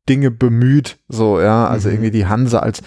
Dinge 0.09 0.31
bemüht, 0.31 0.99
so, 1.09 1.41
ja, 1.41 1.67
also 1.67 1.89
Mhm. 1.89 1.95
irgendwie 1.95 2.11
die 2.11 2.27
Hanse 2.27 2.63
als, 2.63 2.83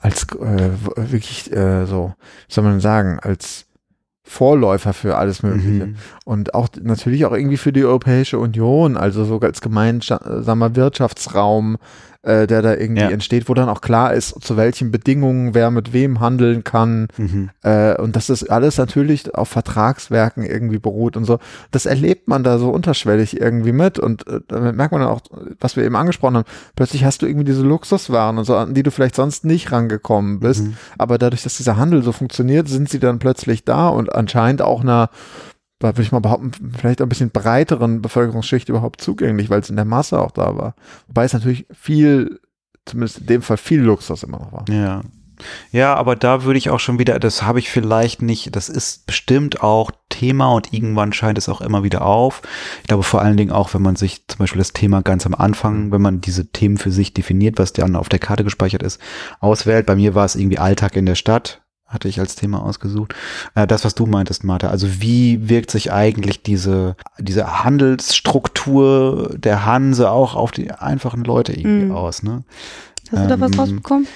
als 0.00 0.24
äh, 0.40 0.70
wirklich 0.96 1.52
äh, 1.52 1.86
so, 1.86 2.12
wie 2.48 2.54
soll 2.54 2.64
man 2.64 2.80
sagen, 2.80 3.18
als 3.20 3.66
Vorläufer 4.24 4.92
für 4.92 5.16
alles 5.16 5.42
Mögliche. 5.42 5.86
Mhm. 5.86 5.96
Und 6.24 6.54
auch 6.54 6.68
natürlich 6.80 7.26
auch 7.26 7.32
irgendwie 7.32 7.56
für 7.56 7.72
die 7.72 7.84
Europäische 7.84 8.38
Union, 8.38 8.96
also 8.96 9.24
sogar 9.24 9.48
als 9.48 9.60
gemeinsamer 9.60 10.76
Wirtschaftsraum, 10.76 11.76
äh, 12.22 12.46
der 12.46 12.62
da 12.62 12.74
irgendwie 12.74 13.02
Ja. 13.02 13.10
entsteht, 13.10 13.48
wo 13.48 13.54
dann 13.54 13.68
auch 13.68 13.80
klar 13.80 14.14
ist, 14.14 14.40
zu 14.42 14.56
welchen 14.56 14.90
Bedingungen 14.92 15.54
wer 15.54 15.70
mit 15.70 15.92
wem 15.92 16.20
handeln 16.20 16.62
kann. 16.64 17.08
Mhm. 17.16 17.50
Äh, 17.62 17.96
und 18.00 18.14
dass 18.14 18.28
das 18.28 18.48
alles 18.48 18.78
natürlich 18.78 19.34
auf 19.34 19.48
Vertragswerken 19.48 20.44
irgendwie 20.44 20.78
beruht 20.78 21.16
und 21.16 21.24
so. 21.24 21.38
Das 21.72 21.86
erlebt 21.86 22.28
man 22.28 22.44
da 22.44 22.58
so 22.58 22.70
unterschwellig 22.70 23.40
irgendwie 23.40 23.72
mit. 23.72 23.98
Und 23.98 24.26
äh, 24.28 24.40
damit 24.48 24.76
merkt 24.76 24.92
man 24.92 25.00
dann 25.00 25.10
auch, 25.10 25.20
was 25.60 25.76
wir 25.76 25.84
eben 25.84 25.96
angesprochen 25.96 26.36
haben, 26.36 26.48
plötzlich 26.76 27.04
hast 27.04 27.22
du 27.22 27.26
irgendwie 27.26 27.44
diese 27.46 27.62
Luxuswaren 27.62 28.38
und 28.38 28.44
so, 28.44 28.56
an 28.56 28.74
die 28.74 28.82
du 28.82 28.90
vielleicht 28.90 29.16
sonst 29.16 29.44
nicht 29.44 29.72
rangekommen 29.72 30.38
bist. 30.40 30.62
Mhm. 30.64 30.76
Aber 30.98 31.18
dadurch, 31.18 31.42
dass 31.42 31.56
dieser 31.56 31.76
Handel 31.76 32.02
so 32.02 32.12
funktioniert, 32.12 32.68
sind 32.68 32.88
sie 32.88 33.00
dann 33.00 33.18
plötzlich 33.18 33.64
da 33.64 33.88
und 33.88 34.14
anscheinend 34.14 34.62
auch 34.62 34.82
einer, 34.82 35.10
würde 35.88 36.02
ich 36.02 36.12
mal 36.12 36.20
behaupten, 36.20 36.52
vielleicht 36.76 37.00
ein 37.00 37.08
bisschen 37.08 37.30
breiteren 37.30 38.02
Bevölkerungsschicht 38.02 38.68
überhaupt 38.68 39.00
zugänglich, 39.00 39.50
weil 39.50 39.60
es 39.60 39.70
in 39.70 39.76
der 39.76 39.84
Masse 39.84 40.20
auch 40.20 40.30
da 40.30 40.56
war. 40.56 40.74
Wobei 41.06 41.24
es 41.24 41.32
natürlich 41.32 41.66
viel, 41.72 42.40
zumindest 42.84 43.18
in 43.18 43.26
dem 43.26 43.42
Fall 43.42 43.56
viel 43.56 43.80
Luxus 43.80 44.22
immer 44.22 44.38
noch 44.38 44.52
war. 44.52 44.64
Ja. 44.68 45.02
Ja, 45.72 45.94
aber 45.94 46.16
da 46.16 46.44
würde 46.44 46.58
ich 46.58 46.70
auch 46.70 46.80
schon 46.80 46.98
wieder, 46.98 47.18
das 47.18 47.42
habe 47.42 47.58
ich 47.58 47.70
vielleicht 47.70 48.22
nicht, 48.22 48.54
das 48.54 48.68
ist 48.68 49.06
bestimmt 49.06 49.62
auch 49.62 49.90
Thema 50.08 50.52
und 50.52 50.72
irgendwann 50.72 51.12
scheint 51.12 51.38
es 51.38 51.48
auch 51.48 51.60
immer 51.60 51.82
wieder 51.82 52.04
auf. 52.04 52.42
Ich 52.82 52.88
glaube 52.88 53.02
vor 53.02 53.22
allen 53.22 53.36
Dingen 53.36 53.50
auch, 53.50 53.74
wenn 53.74 53.82
man 53.82 53.96
sich 53.96 54.26
zum 54.28 54.38
Beispiel 54.38 54.58
das 54.58 54.72
Thema 54.72 55.02
ganz 55.02 55.26
am 55.26 55.34
Anfang, 55.34 55.90
wenn 55.90 56.02
man 56.02 56.20
diese 56.20 56.50
Themen 56.52 56.78
für 56.78 56.92
sich 56.92 57.14
definiert, 57.14 57.58
was 57.58 57.72
dann 57.72 57.96
auf 57.96 58.08
der 58.08 58.18
Karte 58.18 58.44
gespeichert 58.44 58.82
ist, 58.82 59.00
auswählt. 59.40 59.86
Bei 59.86 59.96
mir 59.96 60.14
war 60.14 60.24
es 60.24 60.36
irgendwie 60.36 60.58
Alltag 60.58 60.96
in 60.96 61.06
der 61.06 61.14
Stadt, 61.14 61.62
hatte 61.92 62.08
ich 62.08 62.18
als 62.18 62.34
Thema 62.36 62.62
ausgesucht. 62.64 63.14
Äh, 63.54 63.66
das, 63.66 63.84
was 63.84 63.94
du 63.94 64.06
meintest, 64.06 64.44
Martha. 64.44 64.68
Also 64.68 65.00
wie 65.00 65.48
wirkt 65.48 65.70
sich 65.70 65.92
eigentlich 65.92 66.42
diese, 66.42 66.96
diese 67.18 67.62
Handelsstruktur 67.64 69.34
der 69.36 69.66
Hanse 69.66 70.10
auch 70.10 70.34
auf 70.34 70.52
die 70.52 70.70
einfachen 70.70 71.24
Leute 71.24 71.52
irgendwie 71.52 71.86
Mhm. 71.86 71.92
aus, 71.92 72.22
ne? 72.22 72.44
Hast 73.10 73.24
du 73.24 73.28
da 73.28 73.40
was 73.40 73.52
Ähm, 73.52 73.58
rausbekommen? 73.58 74.06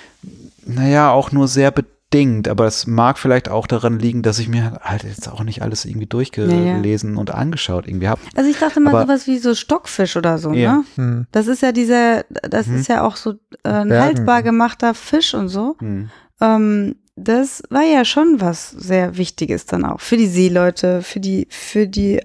Naja, 0.64 1.10
auch 1.10 1.30
nur 1.32 1.48
sehr 1.48 1.70
bedingt, 1.70 2.48
aber 2.48 2.64
das 2.64 2.86
mag 2.86 3.18
vielleicht 3.18 3.48
auch 3.50 3.66
daran 3.66 3.98
liegen, 3.98 4.22
dass 4.22 4.38
ich 4.38 4.48
mir 4.48 4.78
halt 4.82 5.04
jetzt 5.04 5.28
auch 5.30 5.42
nicht 5.44 5.60
alles 5.62 5.84
irgendwie 5.84 6.06
durchgelesen 6.06 7.16
und 7.16 7.30
angeschaut 7.32 7.86
irgendwie 7.86 8.08
habe. 8.08 8.20
Also 8.36 8.48
ich 8.50 8.58
dachte 8.58 8.80
mal 8.80 8.90
aber- 8.90 9.02
sowas 9.02 9.26
wie 9.26 9.38
so 9.38 9.54
Stockfisch 9.54 10.16
oder 10.16 10.38
so, 10.38 10.52
Ja. 10.52 10.76
ne? 10.78 10.84
Hm. 10.94 11.26
Das 11.32 11.46
ist 11.46 11.62
ja 11.62 11.72
dieser, 11.72 12.24
das 12.48 12.66
Mhm. 12.68 12.76
ist 12.76 12.88
ja 12.88 13.04
auch 13.04 13.16
so 13.16 13.32
äh, 13.32 13.68
ein 13.68 13.88
Bergen. 13.88 14.02
haltbar 14.04 14.42
gemachter 14.42 14.94
Fisch 14.94 15.34
und 15.34 15.48
so. 15.48 15.76
Hm. 15.80 16.08
Ähm, 16.40 16.96
das 17.16 17.62
war 17.70 17.82
ja 17.84 18.04
schon 18.04 18.36
was 18.40 18.70
sehr 18.70 19.16
Wichtiges 19.16 19.66
dann 19.66 19.84
auch 19.84 20.00
für 20.00 20.16
die 20.16 20.26
Seeleute, 20.26 21.02
für 21.02 21.20
die, 21.20 21.46
für 21.50 21.86
die 21.88 22.20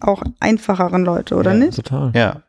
auch 0.00 0.22
einfacheren 0.40 1.04
Leute, 1.04 1.34
oder 1.34 1.52
Ja, 1.52 1.58
nicht? 1.58 1.76
Total. 1.76 2.12
Ja, 2.14 2.42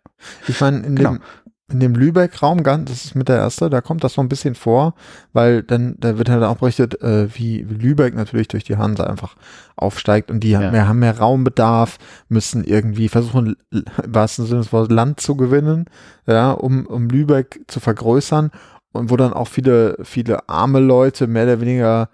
Ich 0.47 0.59
meine, 0.61 0.79
in 0.85 0.95
Genau. 0.95 1.11
dem, 1.13 1.21
in 1.69 1.79
dem 1.81 1.93
Lübeck-Raum, 1.95 2.63
ganz- 2.63 2.89
das 2.89 3.05
ist 3.05 3.15
mit 3.15 3.27
der 3.27 3.37
erste, 3.37 3.69
da 3.69 3.81
kommt 3.81 4.03
das 4.03 4.13
so 4.13 4.21
ein 4.21 4.29
bisschen 4.29 4.55
vor, 4.55 4.95
weil 5.33 5.61
dann, 5.63 5.95
da 5.99 6.17
wird 6.17 6.29
halt 6.29 6.41
auch 6.43 6.55
berichtet, 6.57 7.01
äh, 7.01 7.27
wie, 7.37 7.61
Lübeck 7.63 8.15
natürlich 8.15 8.47
durch 8.47 8.63
die 8.63 8.77
Hanse 8.77 9.07
einfach 9.07 9.35
aufsteigt 9.75 10.31
und 10.31 10.39
die 10.39 10.51
Ja. 10.51 10.59
haben, 10.61 10.71
mehr, 10.71 10.87
haben 10.87 10.99
mehr 10.99 11.17
Raumbedarf, 11.19 11.97
müssen 12.29 12.63
irgendwie 12.63 13.09
versuchen, 13.09 13.57
l- 13.71 13.83
im 14.03 14.15
wahrsten 14.15 14.45
Sinne 14.45 14.61
des 14.61 14.71
Wortes 14.71 14.95
Land 14.95 15.19
zu 15.19 15.35
gewinnen, 15.35 15.85
ja, 16.25 16.51
um, 16.51 16.85
um 16.87 17.09
Lübeck 17.09 17.59
zu 17.67 17.79
vergrößern 17.79 18.51
und 18.93 19.09
wo 19.09 19.17
dann 19.17 19.33
auch 19.33 19.47
viele, 19.47 19.97
viele 20.03 20.47
arme 20.49 20.79
Leute 20.79 21.27
mehr 21.27 21.43
oder 21.43 21.61
weniger 21.61 22.09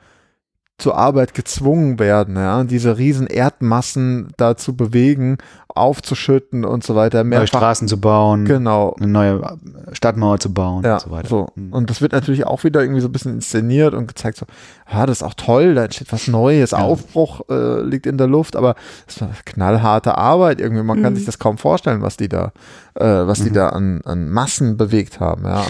zur 0.79 0.97
Arbeit 0.97 1.35
gezwungen 1.35 1.99
werden, 1.99 2.35
ja, 2.35 2.63
diese 2.63 2.97
riesen 2.97 3.27
Erdmassen 3.27 4.33
da 4.37 4.57
zu 4.57 4.75
bewegen, 4.75 5.37
aufzuschütten 5.69 6.65
und 6.65 6.83
so 6.83 6.95
weiter. 6.95 7.19
neue 7.23 7.29
Mehrfach, 7.41 7.47
Straßen 7.59 7.87
zu 7.87 8.01
bauen, 8.01 8.45
genau. 8.45 8.95
eine 8.97 9.07
neue 9.07 9.57
Stadtmauer 9.91 10.39
zu 10.39 10.51
bauen 10.51 10.83
Ja, 10.83 10.95
und 10.95 11.01
so 11.01 11.11
weiter. 11.11 11.27
so. 11.29 11.47
Hm. 11.55 11.71
Und 11.73 11.89
das 11.91 12.01
wird 12.01 12.11
natürlich 12.11 12.45
auch 12.47 12.63
wieder 12.63 12.81
irgendwie 12.81 13.01
so 13.01 13.07
ein 13.07 13.11
bisschen 13.11 13.35
inszeniert 13.35 13.93
und 13.93 14.07
gezeigt, 14.07 14.37
so, 14.39 14.45
ja, 14.91 15.05
das 15.05 15.17
ist 15.17 15.23
auch 15.23 15.35
toll, 15.35 15.75
da 15.75 15.83
entsteht 15.85 16.11
was 16.11 16.27
Neues, 16.27 16.71
Ja. 16.71 16.79
Aufbruch 16.79 17.41
äh, 17.49 17.81
liegt 17.81 18.07
in 18.07 18.17
der 18.17 18.27
Luft, 18.27 18.55
aber 18.55 18.75
es 19.07 19.21
war 19.21 19.29
knallharte 19.45 20.17
Arbeit 20.17 20.59
irgendwie. 20.59 20.83
Man 20.83 21.01
kann 21.03 21.13
Mhm. 21.13 21.17
sich 21.17 21.25
das 21.25 21.37
kaum 21.39 21.59
vorstellen, 21.59 22.01
was 22.01 22.17
die 22.17 22.29
da, 22.29 22.51
äh, 22.95 23.05
was 23.05 23.43
die 23.43 23.51
Mhm. 23.51 23.53
da 23.53 23.69
an, 23.69 24.01
an 24.05 24.29
Massen 24.29 24.75
bewegt 24.75 25.19
haben, 25.19 25.45
ja. 25.45 25.63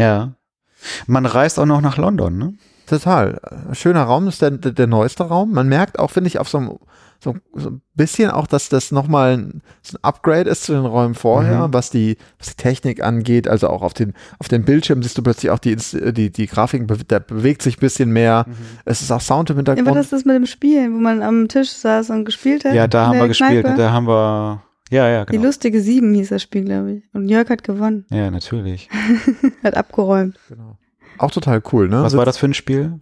Ja. 0.00 0.32
Man 1.06 1.26
reist 1.26 1.58
auch 1.58 1.66
noch 1.66 1.80
nach 1.82 1.98
London, 1.98 2.38
ne? 2.38 2.54
Total. 2.86 3.38
Schöner 3.72 4.02
Raum, 4.04 4.24
das 4.24 4.34
ist 4.36 4.42
der, 4.42 4.50
der, 4.52 4.72
der 4.72 4.86
neueste 4.86 5.24
Raum. 5.24 5.52
Man 5.52 5.68
merkt 5.68 5.98
auch, 5.98 6.10
finde 6.10 6.28
ich, 6.28 6.38
auf 6.40 6.48
so 6.48 6.58
einem 6.58 6.78
so, 7.22 7.36
so 7.54 7.68
ein 7.68 7.82
bisschen 7.94 8.30
auch, 8.30 8.46
dass 8.46 8.70
das 8.70 8.90
nochmal 8.92 9.34
ein, 9.36 9.62
so 9.82 9.98
ein 9.98 10.02
Upgrade 10.02 10.48
ist 10.48 10.64
zu 10.64 10.72
den 10.72 10.86
Räumen 10.86 11.14
vorher, 11.14 11.68
Mhm. 11.68 11.74
was, 11.74 11.90
die, 11.90 12.16
was 12.38 12.48
die 12.48 12.54
Technik 12.62 13.02
angeht. 13.04 13.46
Also 13.46 13.68
auch 13.68 13.82
auf 13.82 13.92
den, 13.92 14.14
auf 14.38 14.48
den 14.48 14.64
Bildschirmen 14.64 15.02
siehst 15.02 15.18
du 15.18 15.22
plötzlich 15.22 15.50
auch 15.50 15.58
die, 15.58 15.76
die, 15.76 16.30
die 16.32 16.46
Grafiken, 16.46 16.86
be- 16.86 17.04
der 17.04 17.20
bewegt 17.20 17.60
sich 17.60 17.76
ein 17.76 17.80
bisschen 17.80 18.10
mehr. 18.10 18.46
Es 18.86 19.02
ist 19.02 19.12
auch 19.12 19.20
Sound 19.20 19.50
im 19.50 19.56
Ja, 19.58 19.60
aber 19.64 19.72
Hintergrund. 19.74 19.98
das 19.98 20.12
ist 20.14 20.24
mit 20.24 20.34
dem 20.34 20.46
Spielen, 20.46 20.94
wo 20.94 20.98
man 20.98 21.22
am 21.22 21.46
Tisch 21.46 21.70
saß 21.72 22.08
und 22.08 22.24
gespielt 22.24 22.64
hat. 22.64 22.72
Ja, 22.72 22.88
da 22.88 23.08
haben 23.08 23.18
wir 23.18 23.28
gespielt, 23.28 23.66
Kneipe. 23.66 23.76
da 23.82 23.90
haben 23.92 24.08
wir, 24.08 24.62
ja, 24.90 25.08
ja, 25.08 25.24
Die 25.24 25.32
genau. 25.32 25.44
lustige 25.44 25.80
Sieben 25.80 26.12
hieß 26.14 26.28
das 26.28 26.42
Spiel, 26.42 26.64
glaube 26.64 26.92
ich. 26.92 27.02
Und 27.14 27.28
Jörg 27.28 27.48
hat 27.48 27.64
gewonnen, 27.64 28.04
Ja, 28.10 28.30
natürlich. 28.30 28.88
hat 29.62 29.74
abgeräumt. 29.74 30.38
genau. 30.48 30.76
Auch 31.18 31.30
total 31.30 31.62
cool, 31.72 31.88
ne? 31.88 32.02
Was 32.02 32.16
war 32.16 32.24
das 32.24 32.38
für 32.38 32.46
ein 32.46 32.54
Spiel? 32.54 32.98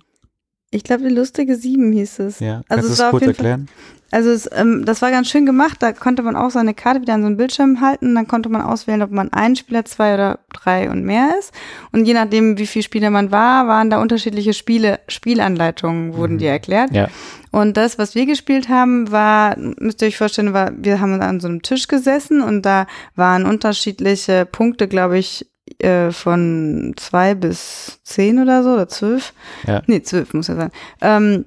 Ich 0.71 0.85
glaube, 0.85 1.09
die 1.09 1.15
lustige 1.15 1.57
Sieben 1.57 1.93
hieß 1.93 2.19
es. 2.19 2.41
Ja, 2.41 2.63
Also 2.69 2.89
es 2.93 2.99
war 2.99 3.07
auf 3.07 3.11
kurz 3.13 3.23
Fall- 3.23 3.31
erklären? 3.31 3.69
Also 4.11 4.31
es, 4.31 4.49
ähm, 4.55 4.87
das 4.87 5.03
war 5.03 5.11
ganz 5.11 5.29
schön 5.29 5.45
gemacht. 5.45 5.83
Da 5.83 5.93
konnte 5.93 6.23
man 6.23 6.35
auch 6.35 6.51
seine 6.51 6.73
Karte 6.73 7.03
wieder 7.03 7.13
an 7.13 7.21
so 7.21 7.27
einen 7.27 7.37
Bildschirm 7.37 7.83
halten. 7.83 8.15
Dann 8.15 8.27
konnte 8.27 8.49
man 8.49 8.63
auswählen, 8.63 9.03
ob 9.03 9.11
man 9.11 9.31
ein 9.35 9.55
Spieler, 9.55 9.85
zwei 9.85 10.15
oder 10.15 10.39
drei 10.51 10.91
und 10.91 11.05
mehr 11.05 11.35
ist. 11.39 11.53
Und 11.93 12.07
je 12.07 12.15
nachdem, 12.15 12.57
wie 12.57 12.67
viele 12.67 12.83
Spieler 12.85 13.11
man 13.11 13.31
war, 13.31 13.67
waren 13.69 13.91
da 13.91 14.01
unterschiedliche 14.01 14.55
Spiele, 14.55 15.01
Spielanleitungen 15.09 16.15
wurden 16.15 16.39
dir 16.39 16.51
erklärt. 16.51 16.91
Ja. 16.95 17.09
Und 17.51 17.77
das, 17.77 17.99
was 17.99 18.15
wir 18.15 18.25
gespielt 18.25 18.71
haben, 18.71 19.11
war, 19.11 19.59
müsst 19.59 20.01
ihr 20.01 20.09
euch 20.09 20.17
vorstellen, 20.17 20.55
war, 20.55 20.73
wir 20.77 21.01
haben 21.01 21.21
an 21.21 21.41
so 21.41 21.49
einem 21.49 21.61
Tisch 21.61 21.87
gesessen 21.87 22.41
und 22.41 22.63
da 22.63 22.87
waren 23.15 23.45
unterschiedliche 23.45 24.47
Punkte, 24.47 24.89
glaube 24.89 25.19
ich, 25.19 25.47
äh, 25.79 26.11
von 26.11 26.95
zwei 26.97 27.35
bis 27.35 28.01
zehn 28.03 28.39
oder 28.39 28.63
so, 28.63 28.71
oder 28.75 28.89
zwölf. 28.89 29.33
Ja. 29.67 29.83
Nee, 29.87 30.03
zwölf 30.03 30.35
muss 30.35 30.49
ja 30.49 30.57
sein. 30.57 30.71
Ähm, 31.01 31.45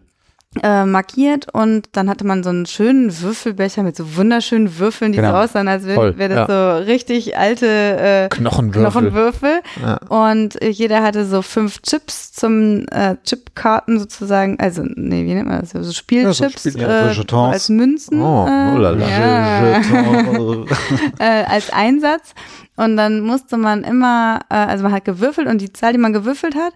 äh, 0.61 0.83
markiert 0.85 1.47
und 1.53 1.87
dann 1.93 2.09
hatte 2.09 2.25
man 2.25 2.43
so 2.43 2.49
einen 2.49 2.65
schönen 2.65 3.21
Würfelbecher 3.21 3.83
mit 3.83 3.95
so 3.95 4.17
wunderschönen 4.17 4.79
Würfeln, 4.79 5.13
die 5.13 5.17
Genau. 5.17 5.31
so 5.31 5.37
aussahen, 5.37 5.69
als 5.69 5.85
wäre 5.85 6.17
wär 6.17 6.27
das 6.27 6.49
ja. 6.49 6.79
so 6.79 6.83
richtig 6.85 7.37
alte 7.37 7.67
äh, 7.67 8.27
Knochenwürfel. 8.29 8.81
Knochenwürfel. 8.91 9.61
Ja. 9.81 9.97
Und 10.09 10.61
äh, 10.61 10.67
jeder 10.67 11.03
hatte 11.03 11.25
so 11.25 11.41
fünf 11.41 11.81
Chips 11.83 12.33
zum 12.33 12.85
äh, 12.91 13.15
Chipkarten 13.23 13.97
sozusagen, 13.97 14.59
also 14.59 14.83
nee, 14.83 15.25
wie 15.25 15.33
nennt 15.35 15.47
man 15.47 15.61
das? 15.61 15.69
So 15.71 15.91
Spielchips 15.93 16.59
Spiel- 16.67 16.81
ja, 16.81 17.03
so 17.05 17.09
äh, 17.09 17.13
Jetons. 17.13 17.53
als 17.53 17.69
Münzen. 17.69 18.21
Oh, 18.21 18.45
äh, 18.45 18.73
oh 18.75 18.77
la 18.77 18.89
la. 18.89 19.07
ja. 19.07 19.77
Jeton. 19.79 20.65
äh, 21.19 21.43
als 21.45 21.71
Einsatz. 21.71 22.33
Und 22.75 22.97
dann 22.97 23.21
musste 23.21 23.57
man 23.57 23.83
immer, 23.83 24.39
äh, 24.49 24.55
also 24.55 24.83
man 24.83 24.91
hat 24.91 25.05
gewürfelt 25.05 25.47
und 25.47 25.61
die 25.61 25.71
Zahl, 25.71 25.93
die 25.93 25.99
man 25.99 26.13
gewürfelt 26.13 26.55
hat, 26.55 26.73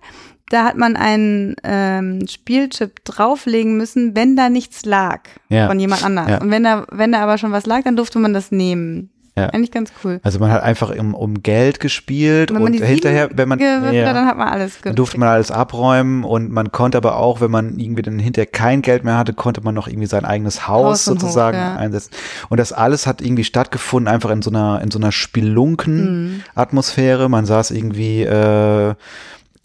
da 0.50 0.64
hat 0.64 0.78
man 0.78 0.96
einen 0.96 1.56
ähm, 1.64 2.28
Spielchip 2.28 3.04
drauflegen 3.04 3.78
müssen, 3.78 4.16
wenn 4.16 4.36
da 4.36 4.50
nichts 4.50 4.86
lag 4.86 5.22
Ja. 5.50 5.68
von 5.68 5.80
jemand 5.80 6.04
anderem. 6.04 6.30
Ja. 6.30 6.42
Und 6.42 6.52
wenn 6.52 6.64
da, 6.64 6.86
wenn 6.92 7.12
da 7.12 7.22
aber 7.24 7.38
schon 7.38 7.52
was 7.52 7.66
lag, 7.66 7.84
dann 7.84 7.96
durfte 7.96 8.20
man 8.20 8.34
das 8.34 8.52
nehmen. 8.52 9.10
Ja. 9.38 9.48
Eigentlich 9.48 9.72
ganz 9.72 9.92
cool. 10.02 10.22
Also 10.24 10.40
man 10.40 10.50
hat 10.50 10.64
einfach 10.64 10.98
um, 10.98 11.14
um 11.14 11.44
Geld 11.44 11.82
gespielt 11.82 12.54
Wenn 12.54 12.62
und 12.62 12.72
hinterher, 12.74 13.30
wenn 13.34 13.50
man, 13.50 13.60
gewürfelt 13.60 13.94
ja, 13.94 14.14
dann 14.14 14.26
hat 14.28 14.38
man 14.38 14.48
alles 14.48 14.80
dann 14.82 14.96
durfte 14.96 15.20
man 15.20 15.28
alles 15.28 15.52
abräumen 15.52 16.24
und 16.24 16.54
man 16.54 16.72
konnte 16.72 16.98
aber 16.98 17.18
auch, 17.18 17.42
wenn 17.42 17.52
man 17.52 17.78
irgendwie 17.78 18.02
dann 18.02 18.18
hinterher 18.18 18.50
kein 18.50 18.82
Geld 18.82 19.04
mehr 19.04 19.18
hatte, 19.18 19.34
konnte 19.34 19.60
man 19.60 19.76
noch 19.76 19.90
irgendwie 19.90 20.08
sein 20.08 20.24
eigenes 20.24 20.70
Haus, 20.70 20.86
Haus 20.86 21.08
und 21.10 21.16
Hof, 21.16 21.22
sozusagen 21.24 21.58
ja. 21.58 21.76
einsetzen. 21.76 22.12
Und 22.48 22.62
das 22.62 22.72
alles 22.72 23.08
hat 23.08 23.22
irgendwie 23.22 23.44
stattgefunden, 23.44 24.08
einfach 24.08 24.30
in 24.30 24.42
so 24.42 24.52
einer, 24.52 24.80
in 24.82 24.90
so 24.90 25.00
einer 25.00 25.08
Mhm. 25.08 25.12
Spelunken-Atmosphäre. 25.12 27.30
Man 27.30 27.46
saß 27.46 27.72
irgendwie, 27.72 28.24
äh, 28.24 28.96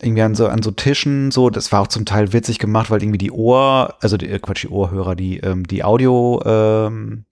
irgendwie 0.03 0.23
an 0.23 0.35
so, 0.35 0.49
an 0.49 0.63
so 0.63 0.71
Tischen, 0.71 1.31
so, 1.31 1.51
das 1.51 1.73
war 1.73 1.81
auch 1.83 1.89
zum 1.89 2.05
Teil 2.05 2.33
witzig 2.33 2.59
gemacht, 2.59 2.91
weil 2.91 3.03
irgendwie 3.03 3.19
die 3.19 3.33
Ohr, 3.33 3.97
also 4.01 4.17
die, 4.17 4.29
äh, 4.29 4.39
Quatsch, 4.39 4.65
die 4.65 4.69
Ohrhörer, 4.69 5.15
die, 5.15 5.39
ähm, 5.39 5.67
die 5.67 5.85
Audio, 5.85 6.43
ähm, 6.45 7.25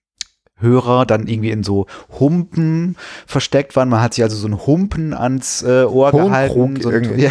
Hörer 0.61 1.07
dann 1.07 1.27
irgendwie 1.27 1.51
in 1.51 1.63
so 1.63 1.87
Humpen 2.19 2.97
versteckt 3.27 3.77
waren. 3.77 3.89
Man 3.89 4.01
hat 4.01 4.15
sich 4.15 4.25
also 4.25 4.37
so 4.37 4.47
einen 4.47 4.67
Humpen 4.67 5.15
ans 5.15 5.63
äh, 5.63 5.85
Ohr 5.85 6.11
Tonkrug 6.11 6.31
gehalten. 6.31 6.81
So 6.81 6.91
irgendwie. 6.91 7.23
ja, 7.23 7.31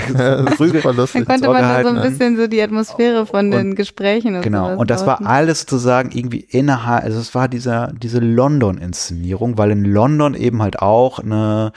so. 0.57 0.65
Super 0.65 0.93
lustig. 0.93 1.25
Dann 1.25 1.41
konnte 1.41 1.45
ins 1.45 1.47
Ohr 1.47 1.53
man 1.53 1.61
da 1.61 1.81
so 1.81 1.88
ein 1.89 1.95
gehalten, 1.95 2.09
bisschen 2.09 2.38
so 2.38 2.47
die 2.47 2.61
Atmosphäre 2.61 3.25
von 3.25 3.51
den 3.51 3.75
Gesprächen 3.75 4.35
und 4.35 4.41
Genau, 4.41 4.77
und 4.77 4.89
das 4.89 5.05
war 5.05 5.25
alles 5.25 5.61
sozusagen 5.61 6.11
irgendwie 6.11 6.39
innerhalb, 6.39 7.03
also 7.03 7.19
es 7.19 7.35
war 7.35 7.47
dieser, 7.47 7.91
diese 7.93 8.19
London-Inszenierung, 8.19 9.57
weil 9.57 9.71
in 9.71 9.83
London 9.83 10.33
eben 10.33 10.61
halt 10.61 10.79
auch 10.79 11.19
eine, 11.19 11.73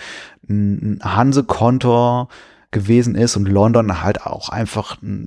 ein 0.48 1.00
Hanse-Kontor 1.02 2.28
gewesen 2.70 3.14
ist 3.14 3.36
und 3.36 3.48
London 3.48 4.02
halt 4.02 4.24
auch 4.26 4.48
einfach 4.48 4.98
eine 5.02 5.26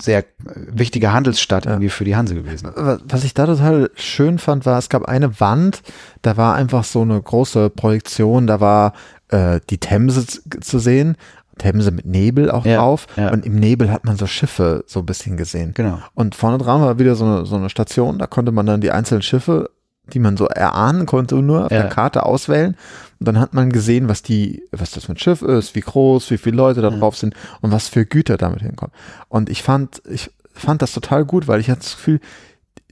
sehr 0.00 0.24
wichtige 0.70 1.12
Handelsstadt 1.12 1.66
irgendwie 1.66 1.88
für 1.88 2.04
die 2.04 2.16
Hanse 2.16 2.34
gewesen. 2.34 2.70
Was 2.74 3.24
ich 3.24 3.32
da 3.32 3.46
total 3.46 3.90
schön 3.94 4.38
fand, 4.38 4.66
war, 4.66 4.78
es 4.78 4.88
gab 4.88 5.04
eine 5.04 5.40
Wand, 5.40 5.82
da 6.22 6.36
war 6.36 6.54
einfach 6.54 6.84
so 6.84 7.02
eine 7.02 7.20
große 7.20 7.70
Projektion, 7.70 8.46
da 8.46 8.60
war 8.60 8.92
äh, 9.28 9.60
die 9.70 9.78
Themse 9.78 10.26
zu 10.26 10.78
sehen, 10.78 11.16
Themse 11.58 11.90
mit 11.92 12.04
Nebel 12.04 12.50
auch 12.50 12.66
Ja, 12.66 12.78
drauf 12.78 13.06
ja. 13.16 13.30
und 13.30 13.46
im 13.46 13.54
Nebel 13.54 13.90
hat 13.90 14.04
man 14.04 14.16
so 14.16 14.26
Schiffe 14.26 14.84
so 14.86 15.00
ein 15.00 15.06
bisschen 15.06 15.36
gesehen. 15.36 15.72
Genau. 15.74 16.00
Und 16.14 16.34
vorne 16.34 16.58
dran 16.58 16.80
war 16.82 16.98
wieder 16.98 17.14
so 17.14 17.24
eine, 17.24 17.46
so 17.46 17.56
eine 17.56 17.70
Station, 17.70 18.18
da 18.18 18.26
konnte 18.26 18.52
man 18.52 18.66
dann 18.66 18.80
die 18.80 18.90
einzelnen 18.90 19.22
Schiffe, 19.22 19.70
die 20.12 20.18
man 20.18 20.36
so 20.36 20.46
erahnen 20.46 21.06
konnte, 21.06 21.36
nur 21.36 21.66
auf 21.66 21.72
Ja. 21.72 21.82
der 21.82 21.88
Karte 21.90 22.24
auswählen. 22.26 22.76
Und 23.20 23.28
dann 23.28 23.40
hat 23.40 23.54
man 23.54 23.70
gesehen, 23.72 24.08
was 24.08 24.22
die, 24.22 24.64
was 24.70 24.90
das 24.90 25.04
für 25.06 25.12
ein 25.12 25.18
Schiff 25.18 25.40
ist, 25.42 25.74
wie 25.74 25.80
groß, 25.80 26.30
wie 26.30 26.36
viele 26.38 26.56
Leute 26.56 26.82
da 26.82 26.90
drauf 26.90 27.16
sind 27.16 27.34
und 27.62 27.72
was 27.72 27.88
für 27.88 28.04
Güter 28.04 28.36
damit 28.36 28.60
hinkommen. 28.62 28.92
Und 29.28 29.48
ich 29.48 29.62
fand, 29.62 30.02
ich 30.08 30.30
fand 30.52 30.82
das 30.82 30.92
total 30.92 31.24
gut, 31.24 31.48
weil 31.48 31.60
ich 31.60 31.70
hatte 31.70 31.80
das 31.80 31.96
Gefühl, 31.96 32.20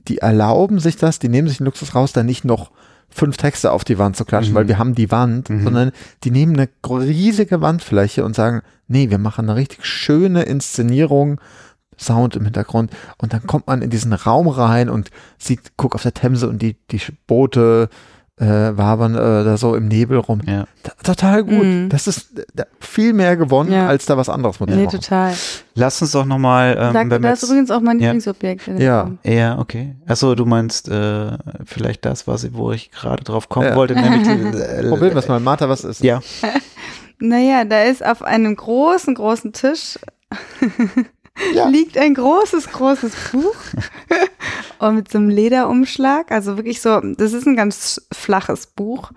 die 0.07 0.17
erlauben 0.17 0.79
sich 0.79 0.97
das, 0.97 1.19
die 1.19 1.29
nehmen 1.29 1.47
sich 1.47 1.57
den 1.57 1.65
Luxus 1.65 1.93
raus, 1.95 2.13
da 2.13 2.23
nicht 2.23 2.43
noch 2.45 2.71
fünf 3.09 3.37
Texte 3.37 3.71
auf 3.71 3.83
die 3.83 3.99
Wand 3.99 4.17
zu 4.17 4.25
klatschen, 4.25 4.53
Mhm. 4.53 4.57
weil 4.57 4.67
wir 4.67 4.79
haben 4.79 4.95
die 4.95 5.11
Wand, 5.11 5.49
Mhm. 5.51 5.63
sondern 5.63 5.91
die 6.23 6.31
nehmen 6.31 6.55
eine 6.57 6.67
riesige 6.89 7.61
Wandfläche 7.61 8.25
und 8.25 8.35
sagen, 8.35 8.63
nee, 8.87 9.11
wir 9.11 9.19
machen 9.19 9.47
eine 9.49 9.55
richtig 9.57 9.85
schöne 9.85 10.43
Inszenierung, 10.43 11.39
Sound 11.99 12.35
im 12.35 12.43
Hintergrund 12.45 12.91
und 13.17 13.33
dann 13.33 13.45
kommt 13.47 13.67
man 13.67 13.81
in 13.81 13.89
diesen 13.89 14.13
Raum 14.13 14.47
rein 14.47 14.89
und 14.89 15.09
sieht, 15.37 15.73
guck 15.77 15.95
auf 15.95 16.03
der 16.03 16.13
Themse 16.13 16.47
und 16.49 16.61
die, 16.61 16.75
die 16.91 17.01
Boote 17.27 17.89
äh, 18.37 18.45
wabern 18.45 19.13
äh, 19.13 19.43
da 19.43 19.57
so 19.57 19.75
im 19.75 19.87
Nebel 19.87 20.17
rum. 20.17 20.41
Ja. 20.47 20.65
Total 21.03 21.43
gut. 21.43 21.63
Mhm. 21.63 21.89
Das 21.89 22.07
ist 22.07 22.39
äh, 22.39 22.43
da, 22.55 22.63
viel 22.79 23.13
mehr 23.13 23.37
gewonnen, 23.37 23.71
Ja. 23.71 23.87
als 23.87 24.07
da 24.07 24.17
was 24.17 24.27
anderes 24.27 24.59
mit 24.59 24.69
Nee, 24.71 24.85
machen. 24.85 24.99
total. 24.99 25.33
Lass 25.75 26.01
uns 26.01 26.11
doch 26.13 26.25
nochmal, 26.25 26.75
ähm, 26.79 26.93
Sag, 27.09 27.21
das 27.21 27.43
ist 27.43 27.49
übrigens 27.49 27.69
auch 27.69 27.79
mein 27.81 27.99
Ja. 27.99 28.05
Lieblingsobjekt. 28.07 28.67
Ja. 28.79 29.03
Film. 29.05 29.19
ja, 29.23 29.59
okay. 29.59 29.95
Achso, 30.07 30.33
du 30.33 30.45
meinst 30.45 30.89
äh, 30.89 31.37
vielleicht 31.65 32.05
das, 32.05 32.25
was 32.27 32.43
ich, 32.43 32.55
wo 32.55 32.71
ich 32.71 32.89
gerade 32.89 33.23
drauf 33.23 33.49
kommen 33.49 33.67
Ja. 33.67 33.75
wollte, 33.75 33.93
nämlich 33.93 34.23
die, 34.27 34.57
äh, 34.57 34.89
Probieren 34.89 35.11
wir 35.13 35.17
es 35.17 35.27
mal. 35.27 35.39
Martha, 35.39 35.69
was 35.69 35.83
ist? 35.83 36.01
Ja, 36.03 36.19
Naja, 37.19 37.63
da 37.65 37.83
ist 37.83 38.03
auf 38.03 38.23
einem 38.23 38.55
großen, 38.55 39.13
großen 39.13 39.53
Tisch 39.53 39.99
Ja. 41.53 41.67
liegt 41.67 41.97
ein 41.97 42.13
großes, 42.13 42.71
großes 42.71 43.13
Buch 43.31 43.55
und 44.79 44.95
mit 44.95 45.11
so 45.11 45.17
einem 45.17 45.29
Lederumschlag. 45.29 46.31
Also 46.31 46.57
wirklich 46.57 46.81
so, 46.81 46.99
das 46.99 47.33
ist 47.33 47.47
ein 47.47 47.55
ganz 47.55 48.05
flaches 48.11 48.67
Buch. 48.67 49.11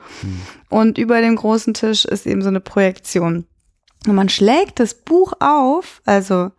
Und 0.71 0.99
über 0.99 1.21
dem 1.21 1.37
großen 1.37 1.75
Tisch 1.75 2.05
ist 2.05 2.27
eben 2.27 2.43
so 2.43 2.49
eine 2.49 2.61
Projektion. 2.61 3.47
Und 4.07 4.15
man 4.15 4.29
schlägt 4.29 4.81
das 4.81 4.95
Buch 4.95 5.35
auf, 5.41 6.01
also 6.05 6.51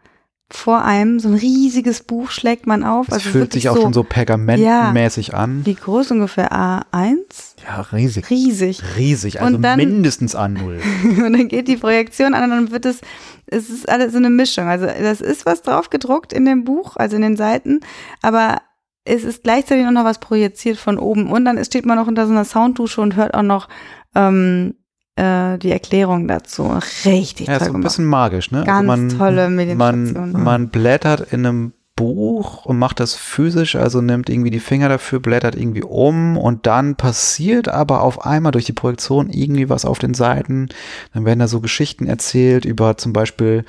vor 0.50 0.84
einem, 0.86 1.20
so 1.20 1.28
ein 1.28 1.34
riesiges 1.36 2.04
Buch 2.04 2.32
schlägt 2.32 2.68
man 2.68 2.86
auf. 2.86 3.08
es 3.10 3.16
also 3.16 3.30
fühlt 3.30 3.52
sich 3.52 3.68
auch 3.68 3.76
schon 3.76 3.92
so 3.92 4.04
pergamentenmäßig 4.04 5.34
an. 5.34 5.66
Wie 5.66 5.76
groß 5.76 6.12
ungefähr? 6.12 6.54
A1? 6.54 7.56
Ja, 7.66 7.82
riesig. 7.82 8.30
Riesig. 8.30 8.82
Riesig, 8.96 9.42
also 9.42 9.58
Und 9.58 9.62
dann- 9.62 9.78
mindestens 9.78 10.36
an 10.36 10.54
null. 10.54 10.80
Und 11.04 11.34
dann 11.34 11.50
geht 11.50 11.68
die 11.68 11.76
Projektion 11.76 12.34
an 12.34 12.44
und 12.46 12.50
dann 12.52 12.72
wird 12.72 12.86
es, 12.86 13.02
es 13.48 13.70
ist 13.70 13.90
alles 13.90 14.14
so 14.14 14.20
eine 14.20 14.30
Mischung. 14.30 14.68
Also 14.68 14.86
das 14.86 15.20
ist 15.20 15.46
was 15.46 15.64
drauf 15.64 15.90
gedruckt 15.90 16.32
in 16.32 16.46
dem 16.46 16.64
Buch, 16.64 16.96
also 16.96 17.18
in 17.18 17.24
den 17.24 17.36
Seiten, 17.36 17.82
aber 18.22 18.62
es 19.04 19.24
ist 19.26 19.44
gleichzeitig 19.44 19.86
auch 19.86 19.92
noch 19.92 20.06
was 20.06 20.20
projiziert 20.20 20.78
von 20.78 20.98
oben. 20.98 21.30
Und 21.32 21.44
dann 21.46 21.64
steht 21.66 21.86
man 21.86 21.98
noch 21.98 22.08
unter 22.08 22.26
so 22.26 22.32
einer 22.34 22.46
Sounddusche 22.46 23.02
und 23.02 23.16
hört 23.16 23.34
auch 23.34 23.42
noch 23.44 23.68
ähm, 24.16 24.76
äh, 25.18 25.58
die 25.58 25.72
Erklärung 25.72 26.28
dazu. 26.28 26.72
Richtig 27.06 27.48
Ja, 27.48 27.58
toll 27.58 27.60
so 27.60 27.66
ein 27.66 27.72
gemacht. 27.74 27.84
bisschen 27.84 28.06
magisch, 28.06 28.52
ne? 28.52 28.64
Ganz 28.66 28.86
man, 28.88 29.10
tolle 29.10 29.50
man, 29.50 29.56
Meditation. 29.56 30.32
man 30.44 30.70
blättert 30.70 31.34
in 31.34 31.46
einem 31.46 31.74
Buch 31.98 32.66
und 32.66 32.80
macht 32.80 33.02
das 33.02 33.16
physisch, 33.16 33.76
also 33.76 34.00
nimmt 34.00 34.30
irgendwie 34.30 34.52
die 34.52 34.62
Finger 34.62 34.88
dafür, 34.88 35.20
blättert 35.20 35.56
irgendwie 35.56 35.84
um 35.84 36.38
und 36.38 36.66
dann 36.66 36.96
passiert 36.96 37.68
aber 37.68 38.02
auf 38.04 38.26
einmal 38.26 38.54
durch 38.54 38.64
die 38.66 38.72
Projektion 38.74 39.30
irgendwie 39.30 39.68
was 39.70 39.84
auf 39.84 40.00
den 40.00 40.14
Seiten. 40.14 40.70
Dann 41.14 41.26
werden 41.26 41.40
da 41.40 41.50
so 41.50 41.60
Geschichten 41.60 42.08
erzählt 42.08 42.64
über 42.64 42.96
zum 42.96 43.12
Beispiel, 43.12 43.66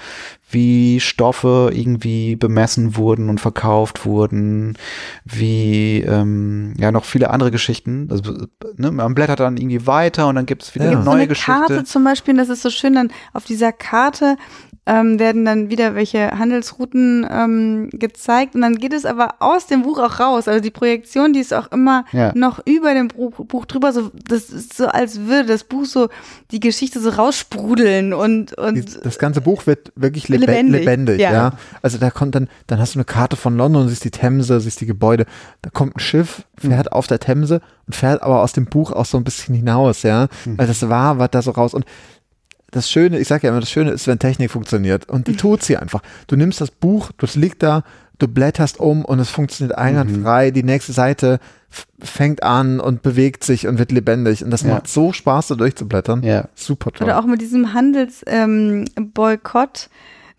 wie 0.50 0.98
Stoffe 1.00 1.70
irgendwie 1.74 2.36
bemessen 2.36 2.96
wurden 2.96 3.28
und 3.28 3.38
verkauft 3.40 4.06
wurden, 4.06 4.78
wie 5.24 6.00
ähm, 6.00 6.72
ja 6.78 6.90
noch 6.90 7.04
viele 7.04 7.30
andere 7.30 7.50
Geschichten. 7.50 8.08
Also, 8.10 8.46
ne, 8.76 8.90
man 8.90 9.14
blättert 9.14 9.40
dann 9.40 9.56
irgendwie 9.58 9.86
weiter 9.86 10.26
und 10.28 10.36
dann 10.36 10.46
gibt 10.46 10.62
es 10.62 10.74
wieder 10.74 10.86
Ja. 10.86 10.90
eine 10.92 10.96
gibt 10.98 11.04
so 11.04 11.10
neue 11.10 11.20
eine 11.20 11.28
Geschichte. 11.28 11.52
Karte 11.52 11.84
zum 11.84 12.04
Beispiel, 12.04 12.36
das 12.36 12.48
ist 12.48 12.62
so 12.62 12.70
schön, 12.70 12.94
dann 12.94 13.10
auf 13.34 13.44
dieser 13.44 13.72
Karte 13.72 14.36
ähm, 14.88 15.18
werden 15.18 15.44
dann 15.44 15.68
wieder 15.68 15.94
welche 15.94 16.30
Handelsrouten 16.38 17.26
ähm, 17.30 17.90
gezeigt 17.92 18.54
und 18.54 18.62
dann 18.62 18.76
geht 18.76 18.94
es 18.94 19.04
aber 19.04 19.34
aus 19.40 19.66
dem 19.66 19.82
Buch 19.82 19.98
auch 19.98 20.18
raus. 20.18 20.48
Also 20.48 20.60
die 20.60 20.70
Projektion, 20.70 21.34
die 21.34 21.40
ist 21.40 21.52
auch 21.52 21.70
immer 21.70 22.06
Ja. 22.12 22.32
noch 22.34 22.60
über 22.66 22.94
dem 22.94 23.08
Buch, 23.08 23.32
Buch 23.46 23.66
drüber. 23.66 23.92
So, 23.92 24.10
das 24.26 24.48
ist 24.48 24.74
so, 24.74 24.86
als 24.86 25.20
würde 25.26 25.48
das 25.48 25.64
Buch 25.64 25.84
so 25.84 26.08
die 26.50 26.60
Geschichte 26.60 27.00
so 27.00 27.10
raussprudeln 27.10 28.14
und 28.14 28.54
und 28.54 29.04
Das 29.04 29.18
ganze 29.18 29.42
Buch 29.42 29.66
wird 29.66 29.92
wirklich 29.94 30.28
lebe 30.28 30.46
Lebendig, 30.46 30.80
lebendig, 30.80 31.20
ja. 31.20 31.32
ja. 31.32 31.52
Also 31.82 31.98
da 31.98 32.10
kommt 32.10 32.34
dann, 32.34 32.48
dann 32.66 32.78
hast 32.78 32.94
du 32.94 32.98
eine 32.98 33.04
Karte 33.04 33.36
von 33.36 33.56
London, 33.58 33.88
siehst 33.90 34.04
die 34.04 34.10
Themse, 34.10 34.58
siehst 34.60 34.80
die 34.80 34.86
Gebäude. 34.86 35.26
Da 35.60 35.68
kommt 35.70 35.96
ein 35.96 36.00
Schiff, 36.00 36.44
fährt 36.56 36.92
auf 36.92 37.06
der 37.06 37.18
Themse 37.20 37.60
und 37.86 37.94
fährt 37.94 38.22
aber 38.22 38.42
aus 38.42 38.54
dem 38.54 38.64
Buch 38.64 38.92
auch 38.92 39.04
so 39.04 39.18
ein 39.18 39.24
bisschen 39.24 39.54
hinaus, 39.54 40.02
ja. 40.02 40.28
Also 40.56 40.72
das 40.72 40.88
war, 40.88 41.18
was 41.18 41.30
da 41.30 41.42
so 41.42 41.50
raus. 41.50 41.74
Und 41.74 41.84
das 42.70 42.90
Schöne, 42.90 43.18
ich 43.18 43.28
sage 43.28 43.46
ja 43.46 43.50
immer, 43.50 43.60
das 43.60 43.70
Schöne 43.70 43.90
ist, 43.92 44.06
wenn 44.06 44.18
Technik 44.18 44.50
funktioniert. 44.50 45.08
Und 45.08 45.26
die 45.26 45.36
tut 45.36 45.62
sie 45.62 45.76
einfach. 45.76 46.02
Du 46.26 46.36
nimmst 46.36 46.60
das 46.60 46.70
Buch, 46.70 47.10
das 47.18 47.34
liegt 47.34 47.62
da, 47.62 47.82
du 48.18 48.28
blätterst 48.28 48.78
um 48.80 49.04
und 49.04 49.20
es 49.20 49.30
funktioniert 49.30 49.76
einwandfrei. 49.78 50.50
Die 50.50 50.62
nächste 50.64 50.92
Seite 50.92 51.38
fängt 51.98 52.42
an 52.42 52.80
und 52.80 53.02
bewegt 53.02 53.44
sich 53.44 53.66
und 53.66 53.78
wird 53.78 53.92
lebendig. 53.92 54.44
Und 54.44 54.50
das 54.50 54.62
Ja. 54.62 54.74
macht 54.74 54.88
so 54.88 55.12
Spaß, 55.12 55.48
da 55.48 55.54
durchzublättern. 55.54 56.22
Ja. 56.22 56.48
Super 56.54 56.92
toll. 56.92 57.06
Oder 57.06 57.18
auch 57.18 57.26
mit 57.26 57.40
diesem 57.40 57.72
Handelsboykott. 57.74 58.26
Ähm, 58.26 58.84
Boykott. 59.14 59.88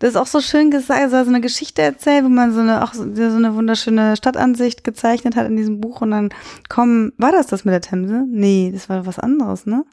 das 0.00 0.10
ist 0.10 0.16
auch 0.16 0.26
so 0.26 0.40
schön 0.40 0.70
gesagt, 0.70 1.00
also 1.00 1.22
so 1.24 1.28
eine 1.30 1.40
Geschichte 1.40 1.82
erzählt, 1.82 2.24
wo 2.24 2.28
man 2.28 2.52
so 2.54 2.60
eine, 2.60 2.82
auch 2.84 2.94
so, 2.94 3.04
so 3.14 3.22
eine 3.36 3.54
wunderschöne 3.54 4.16
Stadtansicht 4.16 4.82
gezeichnet 4.84 5.36
hat 5.36 5.46
in 5.46 5.56
diesem 5.56 5.80
Buch 5.80 6.00
und 6.00 6.10
dann 6.12 6.30
kommen, 6.68 7.12
war 7.18 7.32
das 7.32 7.48
das 7.48 7.64
mit 7.64 7.72
der 7.74 7.80
Themse? 7.82 8.24
Nee, 8.30 8.70
das 8.72 8.88
war 8.88 9.04
was 9.06 9.18
anderes, 9.18 9.66
ne? 9.66 9.84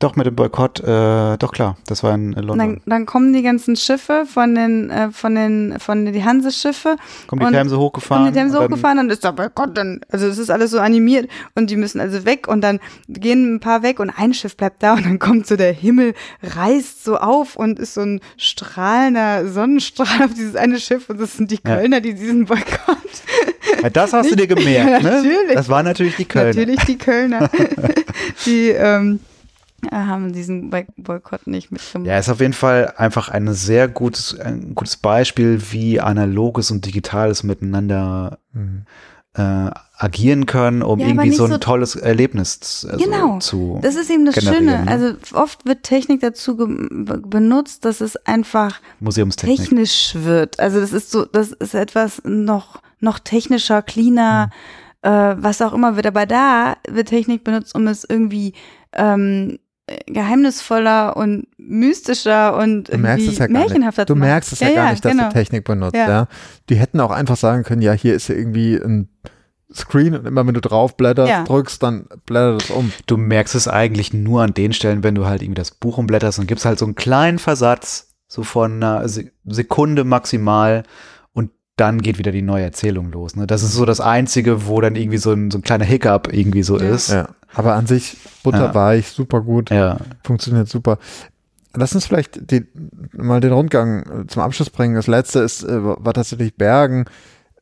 Doch, 0.00 0.16
mit 0.16 0.26
dem 0.26 0.34
Boykott, 0.34 0.80
äh, 0.80 1.38
doch 1.38 1.52
klar, 1.52 1.76
das 1.86 2.02
war 2.02 2.14
in 2.16 2.34
Und 2.34 2.42
London. 2.44 2.58
dann, 2.58 2.80
dann 2.84 3.06
kommen 3.06 3.32
die 3.32 3.42
ganzen 3.42 3.76
Schiffe 3.76 4.24
von 4.26 4.54
den, 4.54 4.90
äh, 4.90 5.10
von 5.12 5.36
den, 5.36 5.78
von 5.78 6.04
den, 6.04 6.12
die 6.12 6.24
Hanseschiffe 6.24 6.96
Kommt 7.28 7.42
die 7.42 7.46
Themse 7.52 7.78
hochgefahren. 7.78 8.26
Und 8.26 8.34
die 8.34 8.38
Themse 8.38 8.56
dann- 8.58 8.64
hochgefahren, 8.64 8.96
dann 8.98 9.08
ist 9.08 9.22
der 9.22 9.30
Boykott, 9.32 9.78
dann, 9.78 10.00
also 10.10 10.26
es 10.26 10.36
ist 10.36 10.50
alles 10.50 10.72
so 10.72 10.80
animiert 10.80 11.30
und 11.54 11.70
die 11.70 11.76
müssen 11.76 12.00
also 12.00 12.24
weg 12.24 12.48
und 12.48 12.60
dann 12.60 12.80
gehen 13.08 13.54
ein 13.54 13.60
paar 13.60 13.82
weg 13.84 14.00
und 14.00 14.10
ein 14.10 14.34
Schiff 14.34 14.56
bleibt 14.56 14.82
da 14.82 14.94
und 14.94 15.06
dann 15.06 15.18
kommt 15.20 15.46
so 15.46 15.54
der 15.56 15.72
Himmel, 15.72 16.14
reißt 16.42 17.04
so 17.04 17.16
auf 17.16 17.54
und 17.54 17.78
ist 17.78 17.94
so 17.94 18.00
ein 18.02 18.20
strahlender 18.36 19.46
Sonnenstrahl 19.48 20.24
auf 20.26 20.34
dieses 20.34 20.56
eine 20.56 20.80
Schiff 20.80 21.08
und 21.08 21.20
das 21.20 21.34
sind 21.36 21.52
die 21.52 21.60
Ja. 21.64 21.76
Kölner, 21.76 22.00
die 22.00 22.14
diesen 22.14 22.46
Boykott, 22.46 22.98
Ja, 23.82 23.90
das 23.90 24.12
hast 24.12 24.30
du 24.30 24.34
dir 24.36 24.48
gemerkt, 24.48 24.68
Ja, 24.90 24.98
ne? 25.00 25.16
natürlich. 25.22 25.54
Das 25.54 25.68
war 25.68 25.82
natürlich 25.84 26.16
die 26.16 26.24
Kölner. 26.24 26.48
natürlich 26.58 26.84
die 26.84 26.98
Kölner, 26.98 27.48
die 28.44 28.68
ähm, 28.70 29.20
haben 29.90 30.32
diesen 30.32 30.70
Boy- 30.70 30.86
Boykott 30.96 31.46
nicht 31.46 31.70
mitgemacht. 31.72 32.06
Ja, 32.08 32.18
ist 32.18 32.28
auf 32.28 32.40
jeden 32.40 32.52
Fall 32.52 32.92
einfach 32.96 33.28
ein 33.28 33.52
sehr 33.52 33.88
gutes, 33.88 34.38
ein 34.38 34.74
gutes 34.74 34.96
Beispiel, 34.96 35.60
wie 35.70 36.00
analoges 36.00 36.70
und 36.70 36.84
digitales 36.86 37.42
miteinander 37.42 38.38
Mhm. 38.52 38.84
äh, 39.36 39.70
agieren 39.96 40.46
können, 40.46 40.80
um 40.82 41.00
Ja, 41.00 41.08
irgendwie 41.08 41.32
so 41.32 41.42
ein 41.44 41.50
so- 41.50 41.58
tolles 41.58 41.96
Erlebnis 41.96 42.60
zu- 42.60 42.88
also 42.88 43.04
Genau. 43.04 43.38
zu. 43.40 43.80
Das 43.82 43.96
ist 43.96 44.08
eben 44.08 44.24
das 44.26 44.36
Schöne. 44.36 44.84
ne? 44.84 44.84
Also 44.86 45.14
oft 45.32 45.66
wird 45.66 45.82
Technik 45.82 46.20
dazu 46.20 46.56
benutzt, 46.56 47.84
dass 47.84 48.00
es 48.00 48.14
einfach 48.26 48.80
Museumstechnik. 49.00 49.58
technisch 49.58 50.14
wird. 50.16 50.60
Also 50.60 50.80
das 50.80 50.92
ist 50.92 51.10
so, 51.10 51.24
das 51.24 51.50
ist 51.50 51.74
etwas 51.74 52.22
noch, 52.24 52.80
noch 53.00 53.18
technischer, 53.18 53.82
cleaner, 53.82 54.50
Hm. 55.04 55.12
äh, 55.12 55.42
was 55.42 55.60
auch 55.62 55.72
immer 55.72 55.96
wird. 55.96 56.06
Aber 56.06 56.26
da 56.26 56.76
wird 56.88 57.08
Technik 57.08 57.42
benutzt, 57.44 57.74
um 57.74 57.86
es 57.88 58.04
irgendwie 58.08 58.54
ähm, 58.96 59.58
geheimnisvoller 60.06 61.16
und 61.16 61.46
mystischer 61.58 62.56
und 62.56 62.84
Du 62.92 62.96
merkst 62.98 63.28
es 63.28 63.38
ja 63.38 63.46
gar 63.46 63.52
märchenhafter 63.60 64.02
nicht. 64.02 64.08
Du 64.10 64.14
merkst 64.14 64.52
es 64.52 64.60
ja, 64.60 64.70
gar 64.70 64.90
nicht, 64.90 65.04
dass 65.04 65.12
genau. 65.12 65.28
du 65.28 65.34
Technik 65.34 65.64
benutzt. 65.64 65.94
Ja. 65.96 66.08
Ja. 66.08 66.28
Die 66.68 66.76
hätten 66.76 67.00
auch 67.00 67.10
einfach 67.10 67.36
sagen 67.36 67.62
können, 67.64 67.82
ja, 67.82 67.92
hier 67.92 68.14
ist 68.14 68.28
ja 68.28 68.34
irgendwie 68.34 68.76
ein 68.76 69.08
Screen 69.72 70.14
und 70.14 70.26
immer 70.26 70.46
wenn 70.46 70.54
du 70.54 70.60
drauf 70.60 70.96
blätterst, 70.96 71.28
Ja. 71.30 71.44
drückst, 71.44 71.82
dann 71.82 72.06
blättert 72.26 72.64
es 72.64 72.70
um. 72.70 72.92
Du 73.06 73.16
merkst 73.16 73.54
es 73.54 73.66
eigentlich 73.68 74.12
nur 74.14 74.42
an 74.42 74.54
den 74.54 74.72
Stellen, 74.72 75.02
wenn 75.02 75.14
du 75.14 75.26
halt 75.26 75.42
irgendwie 75.42 75.60
das 75.60 75.72
Buch 75.72 75.98
umblätterst 75.98 76.38
und 76.38 76.46
gibst 76.46 76.64
halt 76.64 76.78
so 76.78 76.84
einen 76.86 76.94
kleinen 76.94 77.38
Versatz, 77.38 78.14
so 78.28 78.42
von 78.42 78.74
einer 78.82 79.08
Se- 79.08 79.32
Sekunde 79.44 80.04
maximal 80.04 80.84
dann 81.76 82.00
geht 82.02 82.18
wieder 82.18 82.30
die 82.32 82.42
neue 82.42 82.64
Erzählung 82.64 83.10
los. 83.10 83.34
Ne? 83.36 83.46
Das 83.46 83.62
ist 83.62 83.72
so 83.72 83.84
das 83.84 84.00
Einzige, 84.00 84.66
wo 84.66 84.80
dann 84.80 84.94
irgendwie 84.96 85.18
so 85.18 85.32
ein, 85.32 85.50
so 85.50 85.58
ein 85.58 85.62
kleiner 85.62 85.84
Hiccup 85.84 86.32
irgendwie 86.32 86.62
so 86.62 86.78
Ja. 86.78 86.94
ist. 86.94 87.10
Ja. 87.10 87.28
Aber 87.54 87.74
an 87.74 87.86
sich 87.86 88.16
butterweich, 88.42 89.08
super 89.08 89.40
gut, 89.40 89.70
Ja. 89.70 89.98
funktioniert 90.22 90.68
super. 90.68 90.98
Lass 91.76 91.94
uns 91.94 92.06
vielleicht 92.06 92.50
die, 92.52 92.66
mal 93.12 93.40
den 93.40 93.52
Rundgang 93.52 94.02
äh, 94.22 94.26
zum 94.28 94.42
Abschluss 94.42 94.70
bringen. 94.70 94.94
Das 94.94 95.08
letzte 95.08 95.40
ist, 95.40 95.64
äh, 95.64 95.82
war 95.84 96.12
tatsächlich 96.14 96.54
Bergen. 96.56 97.06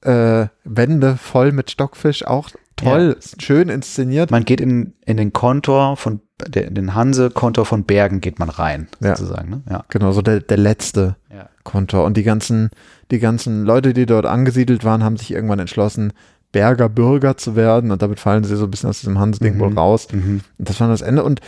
Äh, 0.03 0.47
Wände 0.65 1.17
voll 1.17 1.53
mit 1.53 1.71
Stockfisch, 1.71 2.27
auch 2.27 2.51
toll, 2.77 3.17
schön 3.39 3.69
inszeniert. 3.69 4.31
Man 4.31 4.45
geht 4.45 4.61
in, 4.61 4.95
in 5.07 5.17
den 5.17 5.33
Kontor 5.33 5.97
von, 5.97 6.21
der, 6.47 6.67
in 6.67 6.75
den 6.75 6.95
Hanse-Kontor 6.95 7.65
von 7.65 7.85
Bergen 7.85 8.21
geht 8.21 8.39
man 8.39 8.49
rein, 8.51 8.89
Ja. 9.01 9.15
sozusagen. 9.17 9.49
Ne? 9.51 9.63
Ja. 9.71 9.85
Genau, 9.89 10.13
so 10.13 10.21
der, 10.21 10.41
der 10.41 10.57
letzte 10.59 11.17
Ja. 11.33 11.49
Kontor. 11.65 12.05
Und 12.05 12.17
die 12.17 12.23
ganzen, 12.23 12.71
die 13.11 13.19
ganzen 13.19 13.65
Leute, 13.65 13.93
die 13.95 14.07
dort 14.07 14.27
angesiedelt 14.27 14.85
waren, 14.85 15.03
haben 15.05 15.17
sich 15.17 15.31
irgendwann 15.33 15.59
entschlossen, 15.59 16.13
Berger 16.53 16.89
Bürger 16.89 17.37
zu 17.37 17.57
werden. 17.57 17.91
Und 17.91 18.03
damit 18.03 18.21
fallen 18.21 18.45
sie 18.45 18.57
so 18.57 18.65
ein 18.65 18.71
bisschen 18.71 18.91
aus 18.91 19.01
diesem 19.01 19.19
Hanse-Ding 19.19 19.55
Mhm. 19.57 19.61
wohl 19.61 19.73
raus. 19.75 20.09
Mhm. 20.13 20.41
Und 20.59 20.69
das 20.69 20.81
war 20.81 20.89
das 20.89 21.01
Ende. 21.01 21.25
Und 21.25 21.41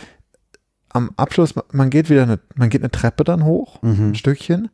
am 0.89 1.11
Abschluss, 1.17 1.53
man 1.71 1.89
geht 1.89 2.09
wieder 2.09 2.23
eine, 2.23 2.39
man 2.55 2.69
geht 2.69 2.81
eine 2.81 2.91
Treppe 2.91 3.23
dann 3.23 3.43
hoch, 3.43 3.81
Mhm. 3.83 4.09
ein 4.11 4.15
Stückchen. 4.15 4.69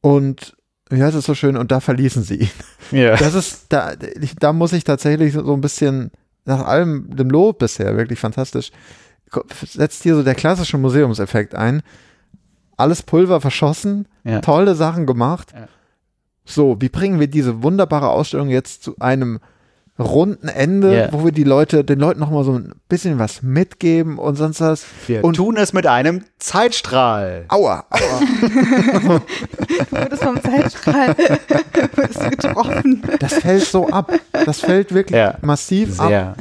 Und 0.00 0.56
ja, 0.90 1.08
es 1.08 1.14
ist 1.16 1.26
so 1.26 1.34
schön. 1.34 1.56
Und 1.56 1.72
da 1.72 1.80
verließen 1.80 2.22
sie 2.22 2.36
ihn. 2.36 2.50
Ja. 2.92 3.16
Das 3.18 3.34
ist, 3.34 3.66
da, 3.70 3.92
ich, 4.20 4.36
da 4.36 4.52
muss 4.52 4.72
ich 4.72 4.84
tatsächlich 4.84 5.32
so, 5.34 5.52
ein 5.52 5.60
bisschen 5.60 6.12
nach 6.44 6.64
allem 6.64 7.14
dem 7.16 7.28
Lob 7.28 7.58
bisher 7.58 7.96
wirklich 7.96 8.20
fantastisch. 8.20 8.70
Setzt 9.64 10.04
hier 10.04 10.14
so 10.14 10.22
der 10.22 10.36
klassische 10.36 10.78
Museumseffekt 10.78 11.54
ein. 11.56 11.82
Alles 12.76 13.02
Pulver 13.02 13.40
verschossen, 13.40 14.06
Ja. 14.24 14.40
tolle 14.40 14.74
Sachen 14.74 15.06
gemacht. 15.06 15.52
Ja. 15.54 15.66
So, 16.44 16.76
wie 16.80 16.88
bringen 16.88 17.18
wir 17.20 17.26
diese 17.26 17.62
wunderbare 17.62 18.10
Ausstellung 18.10 18.48
jetzt 18.48 18.82
zu 18.84 18.96
einem 19.00 19.40
runden 19.98 20.48
Ende, 20.48 20.94
Ja. 20.94 21.12
wo 21.12 21.24
wir 21.24 21.32
die 21.32 21.42
Leute, 21.44 21.82
den 21.82 21.98
Leuten 21.98 22.20
noch 22.20 22.30
mal 22.30 22.44
so 22.44 22.52
ein 22.52 22.74
bisschen 22.86 23.18
was 23.18 23.42
mitgeben 23.42 24.18
und 24.18 24.36
sonst 24.36 24.60
was. 24.60 24.84
Wir 25.06 25.24
Und- 25.24 25.36
tun 25.36 25.56
es 25.56 25.72
mit 25.72 25.86
einem 25.86 26.22
Zeitstrahl. 26.38 27.46
Aua, 27.48 27.86
aua. 27.88 28.20
Du 28.42 29.20
wurdest 29.90 30.22
vom 30.22 30.40
Zeitstrahl 30.42 31.14
du 31.96 32.30
getroffen. 32.30 33.02
Das 33.20 33.34
fällt 33.34 33.64
so 33.64 33.88
ab. 33.88 34.12
Das 34.32 34.60
fällt 34.60 34.92
wirklich 34.92 35.16
Ja. 35.16 35.38
massiv 35.40 35.98
ab. 35.98 36.08
Sehr. 36.08 36.36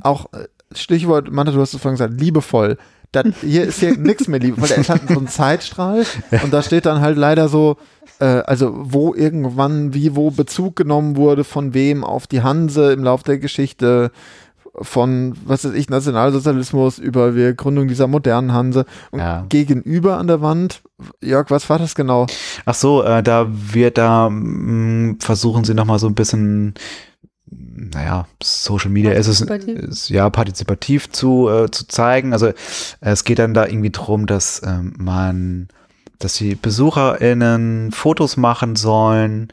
auch 0.00 0.26
äh, 0.32 0.46
Stichwort, 0.74 1.30
Manta, 1.30 1.52
du 1.52 1.60
hast 1.60 1.74
es 1.74 1.80
vorhin 1.80 1.96
gesagt, 1.98 2.20
liebevoll. 2.20 2.78
Das, 3.12 3.26
hier 3.42 3.64
ist 3.64 3.78
hier 3.80 3.96
nichts 3.96 4.26
mehr 4.28 4.40
liebevoll. 4.40 4.68
Der 4.68 4.78
hat 4.88 5.02
so 5.08 5.18
einen 5.18 5.28
Zeitstrahl 5.28 6.04
und 6.42 6.52
da 6.52 6.62
steht 6.62 6.86
dann 6.86 7.00
halt 7.02 7.16
leider 7.18 7.48
so, 7.48 7.76
äh, 8.20 8.24
also 8.24 8.72
wo 8.74 9.14
irgendwann, 9.14 9.92
wie, 9.94 10.16
wo 10.16 10.30
Bezug 10.30 10.76
genommen 10.76 11.16
wurde, 11.16 11.44
von 11.44 11.74
wem 11.74 12.04
auf 12.04 12.26
die 12.26 12.42
Hanse 12.42 12.92
im 12.92 13.04
Laufe 13.04 13.24
der 13.24 13.38
Geschichte, 13.38 14.10
von, 14.80 15.34
was 15.44 15.66
weiß 15.66 15.74
ich, 15.74 15.90
Nationalsozialismus 15.90 16.98
über 16.98 17.32
die 17.32 17.54
Gründung 17.54 17.88
dieser 17.88 18.06
modernen 18.06 18.54
Hanse. 18.54 18.86
Und 19.10 19.18
Ja. 19.20 19.44
gegenüber 19.50 20.16
an 20.16 20.26
der 20.28 20.40
Wand, 20.40 20.80
Jörg, 21.20 21.50
was 21.50 21.68
war 21.68 21.78
das 21.78 21.94
genau? 21.94 22.26
Ach 22.64 22.74
so, 22.74 23.02
äh, 23.02 23.22
da 23.22 23.46
wird 23.50 23.98
da 23.98 24.30
mh, 24.30 25.16
versuchen 25.20 25.64
sie 25.64 25.74
noch 25.74 25.84
mal 25.84 25.98
so 25.98 26.06
ein 26.06 26.14
bisschen 26.14 26.72
naja, 27.92 28.26
Social 28.42 28.90
Media 28.90 29.12
ist 29.12 29.26
es 29.26 29.40
ist, 29.40 30.08
ja 30.08 30.28
partizipativ 30.30 31.10
zu, 31.10 31.48
äh, 31.48 31.70
zu 31.70 31.86
zeigen. 31.86 32.32
Also 32.32 32.52
es 33.00 33.24
geht 33.24 33.38
dann 33.38 33.54
da 33.54 33.66
irgendwie 33.66 33.90
drum, 33.90 34.26
dass 34.26 34.62
ähm, 34.64 34.94
man, 34.98 35.68
dass 36.18 36.34
die 36.34 36.54
BesucherInnen 36.54 37.92
Fotos 37.92 38.36
machen 38.36 38.76
sollen 38.76 39.48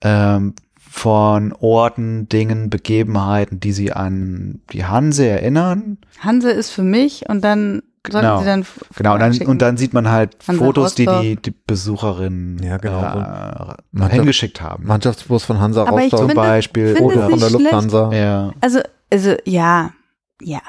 ähm, 0.00 0.54
von 0.78 1.52
Orten, 1.52 2.28
Dingen, 2.28 2.70
Begebenheiten, 2.70 3.60
die 3.60 3.72
sie 3.72 3.92
an 3.92 4.60
die 4.72 4.84
Hanse 4.84 5.26
erinnern. 5.26 5.98
Hanse 6.18 6.50
ist 6.50 6.70
für 6.70 6.82
mich 6.82 7.28
und 7.28 7.42
dann 7.42 7.82
Genau. 8.04 8.40
sie 8.40 8.44
dann 8.46 8.66
Genau, 8.96 9.14
und 9.14 9.20
dann, 9.20 9.38
und 9.46 9.62
dann 9.62 9.76
sieht 9.76 9.92
man 9.94 10.10
halt 10.10 10.36
Hansa 10.46 10.64
Fotos, 10.64 10.94
die 10.96 11.04
Rostock. 11.04 11.22
die, 11.22 11.36
die 11.36 11.50
Besucherinnen 11.66 12.62
Ja, 12.62 12.78
genau. 12.78 13.76
äh, 13.96 14.08
hingeschickt 14.10 14.60
haben. 14.60 14.86
Mannschaftsbus 14.86 15.44
von 15.44 15.60
Hansa 15.60 15.82
Aber 15.82 16.00
Rostock 16.00 16.20
Zum 16.20 16.34
Beispiel. 16.34 16.96
oder 17.00 17.30
von 17.30 17.38
der. 17.38 17.50
Lufthansa. 17.50 18.12
Ja. 18.12 18.52
Also, 18.60 18.80
also 19.12 19.36
ja, 19.44 19.92
ja. 20.40 20.60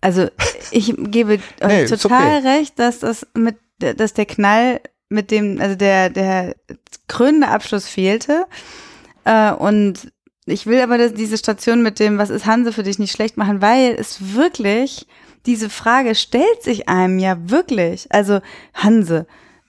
Also 0.00 0.28
ich 0.72 0.94
gebe 0.98 1.38
Nee, 1.60 1.66
euch 1.84 1.90
ist 1.92 2.02
total 2.02 2.40
recht, 2.40 2.78
dass 2.78 2.98
das 2.98 3.26
mit, 3.34 3.56
dass 3.78 4.12
der 4.14 4.26
Knall 4.26 4.80
mit 5.08 5.30
dem, 5.30 5.60
also 5.60 5.76
der, 5.76 6.10
der 6.10 6.56
krönende 7.08 7.48
Abschluss 7.48 7.86
fehlte. 7.86 8.46
Äh, 9.24 9.52
und 9.52 10.10
ich 10.46 10.66
will 10.66 10.80
aber 10.80 10.98
dass 10.98 11.14
diese 11.14 11.38
Station 11.38 11.82
mit 11.82 12.00
dem, 12.00 12.18
was 12.18 12.30
ist 12.30 12.46
Hanse 12.46 12.72
für 12.72 12.82
dich 12.82 12.98
nicht 12.98 13.12
schlecht 13.12 13.36
machen, 13.36 13.62
weil 13.62 13.94
es 13.98 14.34
wirklich, 14.34 15.06
diese 15.46 15.68
Frage 15.70 16.14
stellt 16.14 16.62
sich 16.62 16.88
einem 16.88 17.18
ja 17.18 17.36
wirklich. 17.50 18.06
Also 18.10 18.40
Hanse. 18.74 19.26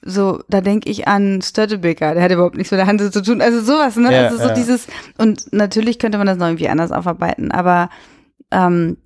So, 0.08 0.44
da 0.50 0.62
denke 0.62 0.90
ich 0.90 1.08
an 1.08 1.42
Stöttebeker, 1.42 2.14
der 2.14 2.24
hat 2.24 2.32
überhaupt 2.32 2.56
nichts 2.56 2.70
mit 2.72 2.80
der 2.80 2.86
Hanse 2.88 3.10
zu 3.12 3.24
tun. 3.24 3.42
Also 3.42 3.62
sowas, 3.62 3.96
ne? 3.96 4.14
Ja, 4.14 4.26
also 4.26 4.38
so 4.38 4.50
ja. 4.50 4.54
dieses, 4.54 4.88
und 5.18 5.52
natürlich 5.52 5.98
könnte 5.98 6.18
man 6.20 6.28
das 6.28 6.38
noch 6.38 6.46
irgendwie 6.46 6.70
anders 6.70 6.92
aufarbeiten, 6.92 7.52
aber 7.52 7.90
ähm, 8.52 8.98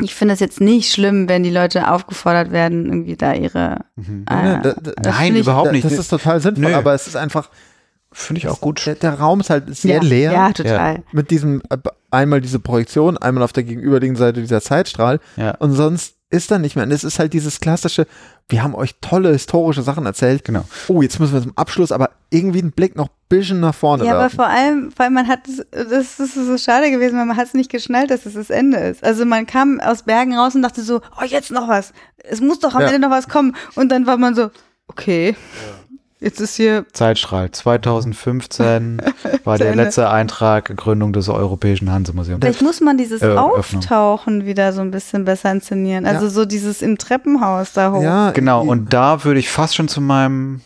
ich 0.00 0.14
finde 0.14 0.32
es 0.32 0.40
jetzt 0.40 0.60
nicht 0.60 0.90
schlimm, 0.92 1.28
wenn 1.28 1.42
die 1.42 1.50
Leute 1.50 1.90
aufgefordert 1.90 2.50
werden, 2.52 2.86
irgendwie 2.86 3.16
da 3.16 3.34
ihre. 3.34 3.80
Mhm. 3.96 4.24
Äh, 4.30 4.34
Ja, 4.34 4.56
da- 4.58 4.72
da- 4.80 4.92
das 4.96 5.16
Nein, 5.18 5.36
überhaupt 5.36 5.72
nicht. 5.72 5.84
Das 5.84 5.92
ist 5.92 6.08
total 6.08 6.40
sinnvoll, 6.40 6.70
Nö. 6.70 6.74
aber 6.76 6.94
es 6.94 7.06
ist 7.08 7.16
einfach, 7.16 7.50
Finde 8.18 8.38
ich 8.40 8.48
auch 8.48 8.60
gut. 8.60 8.84
der, 8.84 8.96
der 8.96 9.14
Raum 9.14 9.40
ist 9.40 9.50
halt 9.50 9.74
sehr 9.76 9.96
ja, 9.96 10.02
leer. 10.02 10.32
Ja, 10.32 10.52
total. 10.52 11.02
mit 11.12 11.30
diesem 11.30 11.62
einmal 12.10 12.40
diese 12.40 12.58
Projektion, 12.58 13.16
einmal 13.18 13.44
auf 13.44 13.52
der 13.52 13.62
gegenüberliegenden 13.64 14.18
Seite 14.18 14.40
dieser 14.40 14.60
Zeitstrahl 14.60 15.20
Ja. 15.36 15.52
und 15.58 15.72
sonst 15.72 16.14
ist 16.30 16.50
da 16.50 16.58
nicht 16.58 16.76
mehr. 16.76 16.84
Und 16.84 16.90
es 16.90 17.04
ist 17.04 17.18
halt 17.18 17.32
dieses 17.32 17.58
klassische, 17.60 18.06
wir 18.50 18.62
haben 18.62 18.74
euch 18.74 18.96
tolle 19.00 19.30
historische 19.32 19.82
Sachen 19.82 20.04
erzählt. 20.04 20.44
Genau. 20.44 20.64
Oh, 20.88 21.00
jetzt 21.00 21.18
müssen 21.20 21.32
wir 21.32 21.42
zum 21.42 21.56
Abschluss 21.56 21.90
aber 21.90 22.10
irgendwie 22.28 22.58
einen 22.60 22.72
Blick 22.72 22.96
noch 22.96 23.06
ein 23.08 23.14
bisschen 23.30 23.60
nach 23.60 23.74
vorne 23.74 24.04
Ja, 24.04 24.12
aber 24.12 24.20
werfen. 24.22 24.36
vor 24.36 24.46
allem, 24.46 24.90
weil 24.96 25.08
man 25.10 25.26
hat, 25.26 25.40
das 25.70 26.20
ist 26.20 26.34
so 26.34 26.58
schade 26.58 26.90
gewesen, 26.90 27.16
weil 27.18 27.24
man 27.24 27.36
hat 27.38 27.46
es 27.46 27.54
nicht 27.54 27.70
geschnallt, 27.70 28.10
dass 28.10 28.26
es 28.26 28.34
das 28.34 28.50
Ende 28.50 28.76
ist. 28.78 29.02
Also 29.04 29.24
man 29.24 29.46
kam 29.46 29.80
aus 29.80 30.02
Bergen 30.02 30.36
raus 30.36 30.54
und 30.54 30.60
dachte 30.62 30.82
so, 30.82 31.00
oh, 31.18 31.24
jetzt 31.24 31.50
noch 31.50 31.66
was. 31.68 31.92
Es 32.24 32.40
muss 32.42 32.58
doch 32.58 32.74
am 32.74 32.82
Ja. 32.82 32.88
Ende 32.88 32.98
noch 32.98 33.10
was 33.10 33.28
kommen. 33.28 33.56
Und 33.74 33.88
dann 33.90 34.06
war 34.06 34.18
man 34.18 34.34
so, 34.34 34.50
okay, 34.88 35.34
jetzt 36.20 36.40
ist 36.40 36.56
hier, 36.56 36.84
Zeitstrahl. 36.92 37.50
2015 37.50 39.02
war 39.44 39.58
der 39.58 39.74
letzte 39.76 40.10
Eintrag 40.10 40.76
Gründung 40.76 41.12
des 41.12 41.28
Europäischen 41.28 41.90
Hansemuseums. 41.90 42.40
vielleicht 42.40 42.62
muss 42.62 42.80
man 42.80 42.96
dieses 42.98 43.22
Äh, 43.22 43.26
Öffnung. 43.26 43.50
Auftauchen 43.58 44.44
wieder 44.46 44.72
so 44.72 44.80
ein 44.80 44.90
bisschen 44.90 45.24
besser 45.24 45.50
inszenieren. 45.52 46.06
Also 46.06 46.24
Ja. 46.26 46.30
so 46.30 46.44
dieses 46.44 46.82
im 46.82 46.98
Treppenhaus 46.98 47.72
da 47.72 47.92
hoch. 47.92 48.02
ja, 48.02 48.30
Genau, 48.32 48.64
i- 48.64 48.68
und 48.68 48.92
da 48.92 49.24
würde 49.24 49.40
ich 49.40 49.48
fast 49.50 49.74
schon 49.76 49.88
zu 49.88 50.00
meinem 50.00 50.60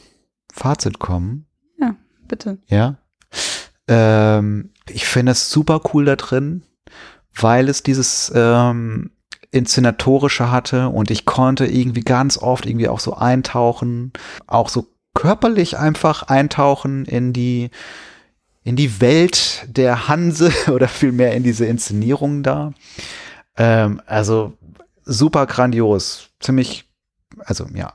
Fazit 0.53 0.99
kommen. 0.99 1.47
Bitte. 2.29 2.57
Ja. 2.69 2.97
Ähm, 3.89 4.71
ich 4.89 5.07
finde 5.07 5.33
es 5.33 5.51
super 5.51 5.81
cool 5.93 6.07
da 6.07 6.17
drin, 6.17 6.63
weil 7.35 7.69
es 7.69 7.83
dieses 7.83 8.33
ähm, 8.35 9.11
Inszenatorische 9.51 10.51
hatte 10.51 10.89
und 10.89 11.11
ich 11.11 11.27
konnte 11.27 11.67
irgendwie 11.67 12.01
ganz 12.01 12.39
oft 12.39 12.65
irgendwie 12.65 12.89
auch 12.89 13.01
so 13.01 13.15
eintauchen, 13.15 14.13
auch 14.47 14.71
so 14.71 14.87
körperlich 15.15 15.79
einfach 15.79 16.25
eintauchen 16.25 17.05
in 17.05 17.33
die 17.33 17.71
in 18.65 18.77
die 18.77 19.01
Welt 19.01 19.67
der 19.67 20.09
Hanse 20.09 20.53
oder 20.71 20.89
vielmehr 20.89 21.35
in 21.35 21.43
diese 21.43 21.67
Inszenierung 21.67 22.43
da. 22.43 22.73
Ähm, 23.57 24.01
also 24.07 24.57
super 25.05 25.47
grandios, 25.47 26.29
ziemlich, 26.41 26.89
also 27.41 27.67
ja, 27.75 27.95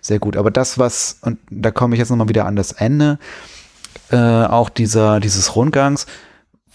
sehr 0.00 0.18
gut. 0.18 0.36
Aber 0.36 0.50
das, 0.50 0.78
was, 0.78 1.18
und 1.22 1.38
da 1.50 1.70
komme 1.70 1.94
ich 1.94 1.98
jetzt 1.98 2.10
nochmal 2.10 2.28
wieder 2.28 2.46
an 2.46 2.56
das 2.56 2.72
Ende, 2.72 3.18
äh, 4.10 4.16
auch 4.16 4.68
dieser, 4.68 5.20
dieses 5.20 5.54
Rundgangs, 5.56 6.06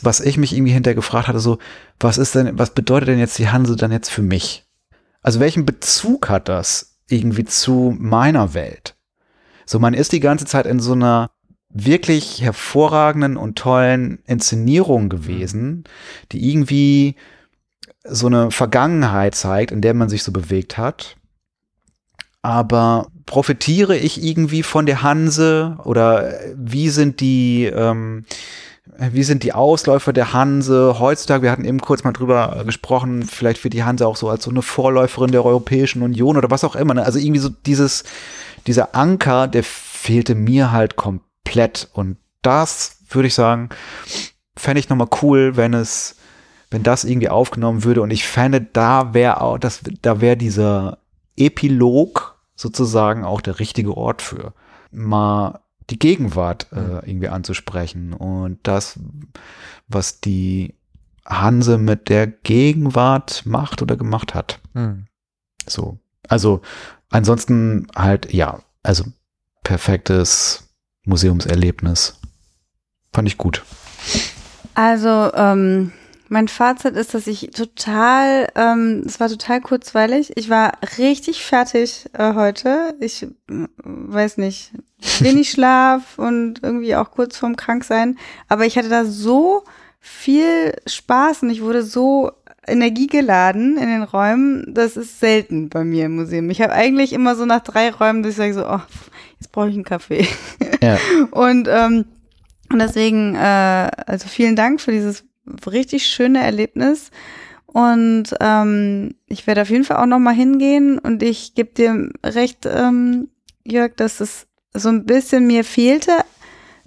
was 0.01 0.19
ich 0.19 0.37
mich 0.37 0.53
irgendwie 0.53 0.73
hinterher 0.73 0.95
gefragt 0.95 1.27
hatte, 1.27 1.39
so, 1.39 1.57
was 1.99 2.17
ist 2.17 2.35
denn, 2.35 2.57
was 2.57 2.71
bedeutet 2.71 3.09
denn 3.09 3.19
jetzt 3.19 3.37
die 3.37 3.49
Hanse 3.49 3.75
dann 3.75 3.91
jetzt 3.91 4.09
für 4.09 4.23
mich? 4.23 4.65
Also 5.21 5.39
welchen 5.39 5.65
Bezug 5.65 6.29
hat 6.29 6.49
das 6.49 6.97
irgendwie 7.07 7.45
zu 7.45 7.95
meiner 7.97 8.53
Welt? 8.53 8.95
So, 9.71 9.79
man 9.79 9.93
ist 9.93 10.11
die 10.11 10.19
ganze 10.19 10.43
Zeit 10.43 10.65
in 10.65 10.81
so 10.81 10.91
einer 10.91 11.31
wirklich 11.69 12.41
hervorragenden 12.41 13.37
und 13.37 13.57
tollen 13.57 14.19
Inszenierung 14.25 15.07
gewesen, 15.07 15.85
die 16.33 16.51
irgendwie 16.51 17.15
so 18.03 18.27
eine 18.27 18.51
Vergangenheit 18.51 19.33
zeigt, 19.33 19.71
in 19.71 19.79
der 19.79 19.93
man 19.93 20.09
sich 20.09 20.23
so 20.23 20.33
bewegt 20.33 20.77
hat. 20.77 21.15
Aber 22.41 23.07
profitiere 23.25 23.95
ich 23.95 24.21
irgendwie 24.21 24.61
von 24.61 24.85
der 24.85 25.03
Hanse 25.03 25.77
oder 25.85 26.33
wie 26.53 26.89
sind 26.89 27.21
die, 27.21 27.63
ähm, 27.63 28.25
wie 28.97 29.23
sind 29.23 29.43
die 29.43 29.53
Ausläufer 29.53 30.11
der 30.11 30.33
Hanse 30.33 30.99
heutzutage? 30.99 31.43
Wir 31.43 31.51
hatten 31.51 31.63
eben 31.63 31.79
kurz 31.79 32.03
mal 32.03 32.11
drüber 32.11 32.61
gesprochen, 32.65 33.23
vielleicht 33.23 33.63
wird 33.63 33.73
die 33.73 33.85
Hanse 33.85 34.05
auch 34.05 34.17
so 34.17 34.27
als 34.27 34.43
so 34.43 34.51
eine 34.51 34.63
Vorläuferin 34.63 35.31
der 35.31 35.45
Europäischen 35.45 36.01
Union 36.01 36.35
oder 36.35 36.51
was 36.51 36.65
auch 36.65 36.75
immer. 36.75 36.93
Ne? 36.93 37.05
Also 37.05 37.19
irgendwie 37.19 37.39
so 37.39 37.47
dieses, 37.47 38.03
dieser 38.67 38.95
Anker, 38.95 39.47
der 39.47 39.63
fehlte 39.63 40.35
mir 40.35 40.71
halt 40.71 40.95
komplett. 40.95 41.89
Und 41.93 42.17
das 42.41 42.97
würde 43.09 43.27
ich 43.27 43.33
sagen, 43.33 43.69
fände 44.55 44.79
ich 44.79 44.89
nochmal 44.89 45.09
cool, 45.21 45.57
wenn 45.57 45.73
es, 45.73 46.15
wenn 46.69 46.83
das 46.83 47.03
irgendwie 47.03 47.29
aufgenommen 47.29 47.83
würde. 47.83 48.01
Und 48.01 48.11
ich 48.11 48.25
fände, 48.25 48.61
da 48.61 49.13
wäre 49.13 49.41
auch, 49.41 49.57
das, 49.57 49.81
da 50.01 50.21
wäre 50.21 50.37
dieser 50.37 50.99
Epilog 51.35 52.39
sozusagen 52.55 53.23
auch 53.23 53.41
der 53.41 53.59
richtige 53.59 53.95
Ort 53.97 54.21
für. 54.21 54.53
Mal 54.91 55.59
die 55.89 55.99
Gegenwart 55.99 56.67
äh, 56.71 57.07
irgendwie 57.07 57.27
anzusprechen 57.27 58.13
und 58.13 58.59
das, 58.63 58.99
was 59.87 60.21
die 60.21 60.75
Hanse 61.25 61.77
mit 61.77 62.09
der 62.09 62.27
Gegenwart 62.27 63.45
macht 63.45 63.81
oder 63.81 63.97
gemacht 63.97 64.33
hat. 64.33 64.59
Hm. 64.73 65.05
So. 65.67 65.99
Also, 66.27 66.61
ansonsten 67.11 67.87
halt, 67.95 68.33
ja, 68.33 68.61
also 68.83 69.05
perfektes 69.63 70.69
Museumserlebnis. 71.05 72.19
Fand 73.13 73.27
ich 73.27 73.37
gut. 73.37 73.63
Also, 74.73 75.31
ähm, 75.33 75.91
mein 76.29 76.47
Fazit 76.47 76.95
ist, 76.95 77.13
dass 77.13 77.27
ich 77.27 77.49
total, 77.53 78.47
ähm, 78.55 79.03
es 79.05 79.19
war 79.19 79.27
total 79.27 79.59
kurzweilig. 79.59 80.31
Ich 80.37 80.49
war 80.49 80.71
richtig 80.97 81.43
fertig 81.43 82.05
äh, 82.13 82.33
heute. 82.35 82.95
Ich 83.01 83.23
äh, 83.23 83.27
weiß 83.83 84.37
nicht, 84.37 84.71
wenig 85.19 85.49
Schlaf 85.51 86.17
und 86.17 86.63
irgendwie 86.63 86.95
auch 86.95 87.11
kurz 87.11 87.37
vorm 87.37 87.57
Kranksein. 87.57 88.17
Aber 88.47 88.65
ich 88.65 88.77
hatte 88.77 88.87
da 88.87 89.03
so 89.03 89.65
viel 89.99 90.73
Spaß 90.87 91.43
und 91.43 91.49
ich 91.49 91.61
wurde 91.61 91.83
so 91.83 92.31
energiegeladen 92.71 93.77
in 93.77 93.87
den 93.87 94.03
Räumen. 94.03 94.73
Das 94.73 94.97
ist 94.97 95.19
selten 95.19 95.69
bei 95.69 95.83
mir 95.83 96.05
im 96.05 96.15
Museum. 96.15 96.49
Ich 96.49 96.61
habe 96.61 96.73
eigentlich 96.73 97.13
immer 97.13 97.35
so 97.35 97.45
nach 97.45 97.61
drei 97.61 97.89
Räumen, 97.89 98.23
dass 98.23 98.31
ich 98.31 98.37
sage 98.37 98.53
so, 98.53 98.65
oh, 98.67 98.79
jetzt 99.39 99.51
brauche 99.51 99.69
ich 99.69 99.75
einen 99.75 99.83
Kaffee. 99.83 100.27
Ja. 100.81 100.97
Und, 101.31 101.67
ähm, 101.69 102.05
und 102.71 102.79
deswegen, 102.79 103.35
äh, 103.35 103.91
also 104.07 104.29
vielen 104.29 104.55
Dank 104.55 104.79
für 104.79 104.91
dieses 104.93 105.25
richtig 105.69 106.07
schöne 106.07 106.41
Erlebnis. 106.41 107.11
Und 107.65 108.33
ähm, 108.39 109.15
ich 109.27 109.45
werde 109.45 109.63
auf 109.63 109.69
jeden 109.69 109.83
Fall 109.83 109.97
auch 109.97 110.05
noch 110.05 110.19
mal 110.19 110.33
hingehen. 110.33 110.97
Und 110.97 111.21
ich 111.21 111.53
gebe 111.53 111.73
dir 111.73 112.09
recht, 112.25 112.65
ähm, 112.65 113.27
Jörg, 113.65 113.95
dass 113.97 114.21
es 114.21 114.47
so 114.73 114.87
ein 114.87 115.05
bisschen 115.05 115.47
mir 115.47 115.65
fehlte 115.65 116.13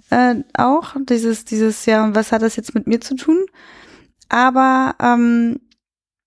äh, 0.09 0.35
auch 0.53 0.95
dieses 0.99 1.45
dieses 1.45 1.85
ja. 1.85 2.03
Und 2.03 2.15
was 2.15 2.31
hat 2.31 2.41
das 2.41 2.55
jetzt 2.55 2.75
mit 2.75 2.87
mir 2.87 3.01
zu 3.01 3.15
tun? 3.15 3.45
Aber 4.29 4.95
ähm, 4.99 5.59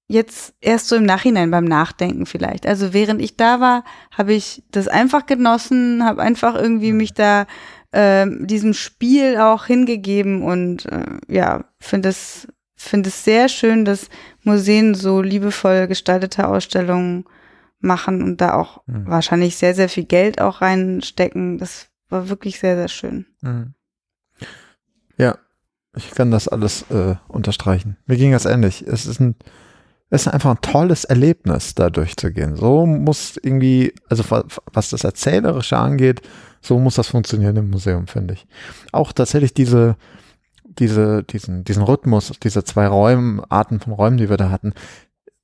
jetzt 0.09 0.55
erst 0.61 0.89
so 0.89 0.97
im 0.97 1.05
Nachhinein 1.05 1.51
beim 1.51 1.65
Nachdenken 1.65 2.27
vielleicht. 2.27 2.67
Also 2.67 2.93
während 2.93 3.21
ich 3.21 3.37
da 3.37 3.61
war, 3.61 3.85
habe 4.11 4.33
ich 4.33 4.65
das 4.71 4.89
einfach 4.89 5.27
genossen, 5.27 6.03
habe 6.05 6.23
einfach 6.23 6.55
irgendwie 6.55 6.93
mich 6.93 7.15
da 7.15 7.47
ähm, 7.93 8.47
diesem 8.47 8.75
Spiel 8.75 9.39
auch 9.39 9.67
hingegeben 9.67 10.43
und 10.43 10.87
äh, 10.87 11.05
ja, 11.29 11.65
finde 11.79 12.09
es 12.09 12.49
finde 12.75 13.09
es 13.09 13.25
sehr 13.25 13.49
schön, 13.49 13.85
dass 13.85 14.09
Museen 14.45 14.95
so 14.95 15.21
liebevoll 15.21 15.89
gestaltete 15.89 16.47
Ausstellungen 16.47 17.25
machen 17.81 18.23
und 18.23 18.41
da 18.41 18.55
auch 18.55 18.83
Mhm. 18.87 19.07
wahrscheinlich 19.07 19.57
sehr, 19.57 19.75
sehr 19.75 19.89
viel 19.89 20.05
Geld 20.05 20.41
auch 20.41 20.61
reinstecken. 20.61 21.59
Das 21.59 21.89
war 22.09 22.29
wirklich 22.29 22.59
sehr, 22.61 22.77
sehr 22.77 22.89
schön. 22.89 23.27
Mhm. 23.43 23.75
Ja, 25.17 25.39
ich 25.97 26.13
kann 26.13 26.31
das 26.31 26.49
alles 26.49 26.83
äh, 26.91 27.17
unterstreichen. 27.27 27.97
Mir 28.07 28.17
ging 28.17 28.33
das 28.33 28.47
ähnlich. 28.47 28.83
Es 28.87 29.07
ist 29.07 29.21
ein, 29.21 29.35
es 30.11 30.23
ist 30.27 30.33
einfach 30.33 30.51
ein 30.51 30.61
tolles 30.63 31.05
Erlebnis, 31.05 31.75
da 31.75 31.91
durchzugehen. 31.91 32.57
So 32.57 32.87
muss 32.87 33.39
irgendwie, 33.43 33.93
also 34.09 34.29
wa- 34.31 34.45
was 34.73 34.91
das 34.91 35.05
Erzählerische 35.05 35.77
angeht, 35.77 36.23
so 36.61 36.79
muss 36.79 36.95
das 36.95 37.09
funktionieren 37.09 37.57
im 37.57 37.71
Museum, 37.71 38.07
finde 38.07 38.35
ich. 38.35 38.47
Auch 38.93 39.13
tatsächlich 39.13 39.53
diese, 39.55 39.97
diese, 40.65 41.23
diesen, 41.25 41.65
diesen 41.65 41.83
Rhythmus, 41.83 42.33
diese 42.43 42.65
zwei 42.65 42.87
Räumen, 42.87 43.41
Arten 43.49 43.81
von 43.81 43.93
Räumen, 43.93 44.17
die 44.17 44.31
wir 44.31 44.37
da 44.37 44.51
hatten, 44.51 44.73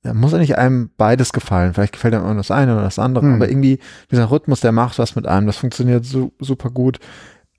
da 0.03 0.13
muss 0.13 0.33
eigentlich 0.33 0.57
einem 0.57 0.91
beides 0.97 1.33
gefallen. 1.33 1.73
Vielleicht 1.73 1.93
gefällt 1.93 2.13
einem 2.13 2.25
immer 2.25 2.35
das 2.35 2.51
eine 2.51 2.73
oder 2.73 2.83
das 2.83 2.99
andere, 2.99 3.25
Hm. 3.25 3.33
aber 3.35 3.49
irgendwie 3.49 3.79
dieser 4.11 4.29
Rhythmus, 4.29 4.61
der 4.61 4.71
macht 4.71 4.99
was 4.99 5.15
mit 5.15 5.27
einem, 5.27 5.47
das 5.47 5.57
funktioniert 5.57 6.05
su 6.05 6.31
super 6.39 6.69
gut. 6.69 6.99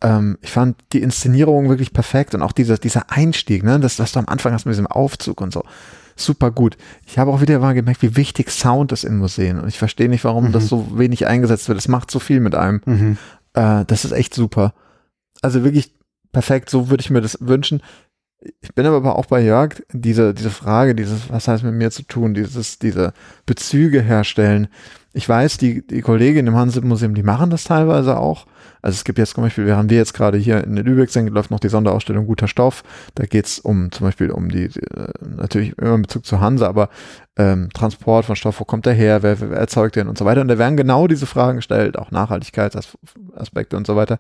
Ähm, 0.03 0.39
ich 0.43 0.51
fand 0.51 0.77
die 0.93 1.03
Inszenierung 1.03 1.69
wirklich 1.69 1.93
perfekt 1.93 2.35
und 2.35 2.43
auch 2.43 2.53
dieser, 2.53 2.79
dieser 2.79 3.11
Einstieg, 3.11 3.63
ne, 3.65 3.81
das, 3.81 3.99
was 3.99 4.13
du 4.13 4.19
am 4.19 4.29
Anfang 4.29 4.53
hast 4.53 4.65
mit 4.65 4.73
diesem 4.75 4.87
Aufzug 4.87 5.41
und 5.41 5.53
so. 5.53 5.63
Super 6.17 6.51
gut. 6.51 6.77
Ich 7.07 7.19
habe 7.19 7.31
auch 7.31 7.41
wieder 7.43 7.59
mal 7.59 7.75
gemerkt, 7.75 8.03
wie 8.03 8.17
wichtig 8.17 8.51
Sound 8.51 8.91
ist 8.93 9.05
in 9.05 9.19
Museen. 9.19 9.61
Und 9.61 9.69
ich 9.69 9.79
verstehe 9.79 10.09
nicht, 10.09 10.25
warum 10.25 10.49
Mhm. 10.49 10.53
das 10.53 10.69
so 10.69 10.99
wenig 10.99 11.27
eingesetzt 11.27 11.69
wird. 11.69 11.79
Es 11.79 11.89
macht 11.89 12.11
so 12.11 12.19
viel 12.19 12.41
mit 12.41 12.55
einem. 12.55 12.81
Mhm. 12.87 13.19
Äh, 13.55 13.85
das 13.87 14.05
ist 14.05 14.13
echt 14.13 14.35
super. 14.35 14.73
Also 15.43 15.63
wirklich 15.63 15.95
perfekt, 16.33 16.71
so 16.71 16.89
würde 16.91 17.03
ich 17.03 17.11
mir 17.11 17.21
das 17.21 17.39
wünschen. 17.41 17.83
Ich 18.61 18.75
bin 18.75 18.87
aber 18.87 19.17
auch 19.17 19.27
bei 19.27 19.41
Jörg, 19.43 19.83
diese, 19.93 20.33
diese 20.35 20.51
Frage, 20.51 20.95
dieses, 20.95 21.31
was 21.31 21.49
heißt 21.49 21.65
mit 21.65 21.75
mir 21.75 21.91
zu 21.91 22.03
tun, 22.03 22.35
dieses, 22.35 22.79
diese 22.79 23.13
Bezüge 23.45 24.01
herstellen. 24.03 24.69
Ich 25.17 25.27
weiß, 25.27 25.57
die, 25.57 25.87
die 25.87 26.03
Kolleginnen 26.03 26.49
im 26.49 26.57
Hanse-Museum, 26.57 27.15
die 27.15 27.23
machen 27.23 27.49
das 27.49 27.65
teilweise 27.65 28.19
auch. 28.19 28.45
Also 28.83 28.97
es 28.97 29.05
gibt 29.05 29.19
jetzt 29.19 29.35
zum 29.35 29.45
Beispiel, 29.45 29.65
während 29.65 29.89
wir 29.89 29.97
jetzt 29.97 30.13
gerade 30.13 30.37
hier 30.37 30.63
in 30.63 30.77
Lübeck 30.77 31.09
sind, 31.09 31.29
läuft 31.31 31.51
noch 31.51 31.59
die 31.59 31.71
Sonderausstellung 31.71 32.27
Guter 32.27 32.49
Stoff. 32.49 32.85
Da 33.15 33.25
geht's 33.25 33.59
um 33.59 33.91
zum 33.91 34.07
Beispiel 34.07 34.31
um 34.31 34.51
die, 34.51 34.69
die 34.69 34.79
äh, 34.79 35.09
natürlich 35.25 35.77
immer 35.79 35.95
in 35.95 36.03
Bezug 36.03 36.27
zu 36.27 36.41
Hanse, 36.41 36.69
aber 36.69 36.91
ähm, 37.39 37.71
Transport 37.73 38.27
von 38.27 38.37
Stoff, 38.37 38.61
wo 38.61 38.65
kommt 38.65 38.85
der 38.85 38.93
her, 38.93 39.23
wer, 39.23 39.41
wer 39.41 39.57
erzeugt 39.57 39.97
den 39.97 40.07
und 40.07 40.19
so 40.19 40.27
weiter. 40.27 40.43
Und 40.43 40.49
da 40.49 40.59
werden 40.59 40.77
genau 40.77 41.07
diese 41.07 41.25
Fragen 41.25 41.57
gestellt, 41.57 41.99
auch 41.99 42.11
Nachhaltigkeitsaspekte 42.11 43.75
und 43.75 43.87
so 43.87 43.97
weiter. 43.97 44.19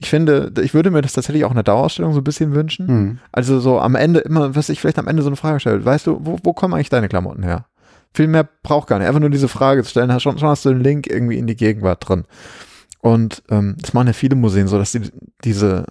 Ich 0.00 0.10
finde, 0.10 0.52
ich 0.60 0.74
würde 0.74 0.90
mir 0.90 1.02
das 1.02 1.12
tatsächlich 1.12 1.44
auch 1.44 1.50
in 1.50 1.56
der 1.56 1.62
Dauerausstellung 1.62 2.14
so 2.14 2.20
ein 2.20 2.24
bisschen 2.24 2.52
wünschen. 2.52 2.86
Mhm. 2.86 3.18
Also 3.30 3.60
so 3.60 3.78
am 3.78 3.94
Ende 3.94 4.18
immer, 4.18 4.56
was 4.56 4.70
ich 4.70 4.80
vielleicht 4.80 4.98
am 4.98 5.06
Ende 5.06 5.22
so 5.22 5.28
eine 5.28 5.36
Frage 5.36 5.60
stelle, 5.60 5.84
weißt 5.84 6.08
du, 6.08 6.18
wo, 6.20 6.38
wo 6.42 6.52
kommen 6.52 6.74
eigentlich 6.74 6.90
deine 6.90 7.08
Klamotten 7.08 7.44
her? 7.44 7.66
Viel 8.14 8.28
mehr 8.28 8.48
braucht 8.62 8.88
gar 8.88 8.98
nicht. 8.98 9.08
Einfach 9.08 9.20
nur 9.20 9.30
diese 9.30 9.48
Frage 9.48 9.82
zu 9.82 9.90
stellen, 9.90 10.20
schon, 10.20 10.38
schon 10.38 10.48
hast 10.48 10.64
du 10.64 10.70
den 10.70 10.80
Link 10.82 11.06
irgendwie 11.06 11.38
in 11.38 11.46
die 11.46 11.56
Gegenwart 11.56 12.08
drin. 12.08 12.24
Und 13.00 13.42
ähm, 13.50 13.76
das 13.80 13.94
machen 13.94 14.06
ja 14.06 14.12
viele 14.12 14.36
Museen 14.36 14.68
so, 14.68 14.78
dass 14.78 14.92
sie 14.92 15.00
diese, 15.44 15.86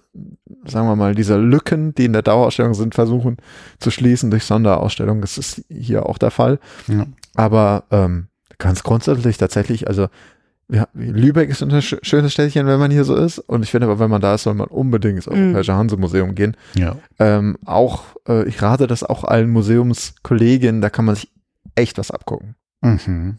sagen 0.64 0.86
wir 0.86 0.96
mal, 0.96 1.14
diese 1.14 1.36
Lücken, 1.36 1.94
die 1.94 2.06
in 2.06 2.14
der 2.14 2.22
Dauerausstellung 2.22 2.72
sind, 2.72 2.94
versuchen 2.94 3.36
zu 3.78 3.90
schließen 3.90 4.30
durch 4.30 4.44
Sonderausstellungen. 4.44 5.20
Das 5.20 5.36
ist 5.36 5.62
hier 5.68 6.06
auch 6.06 6.16
der 6.16 6.30
Fall. 6.30 6.58
Ja. 6.88 7.06
Aber 7.34 7.84
ähm, 7.90 8.28
ganz 8.56 8.82
grundsätzlich 8.82 9.36
tatsächlich, 9.36 9.88
also 9.88 10.08
ja, 10.70 10.88
Lübeck 10.94 11.50
ist 11.50 11.62
ein 11.62 11.70
sch- 11.70 11.98
schönes 12.02 12.32
Städtchen, 12.32 12.66
wenn 12.66 12.78
man 12.78 12.90
hier 12.90 13.04
so 13.04 13.14
ist. 13.14 13.40
Und 13.40 13.62
ich 13.62 13.70
finde 13.70 13.88
aber, 13.88 13.98
wenn 13.98 14.08
man 14.08 14.22
da 14.22 14.34
ist, 14.34 14.44
soll 14.44 14.54
man 14.54 14.68
unbedingt 14.68 15.16
ins 15.16 15.28
Europäische 15.28 15.74
Hanse-Museum 15.74 16.34
gehen. 16.34 16.56
Ja. 16.76 16.96
Ähm, 17.18 17.58
auch, 17.66 18.04
äh, 18.26 18.48
ich 18.48 18.62
rate 18.62 18.86
das 18.86 19.02
auch 19.02 19.24
allen 19.24 19.50
Museumskolleginnen, 19.50 20.80
da 20.80 20.88
kann 20.88 21.04
man 21.04 21.16
sich 21.16 21.28
echt 21.74 21.98
was 21.98 22.10
abgucken. 22.10 22.54
Mhm. 22.80 23.38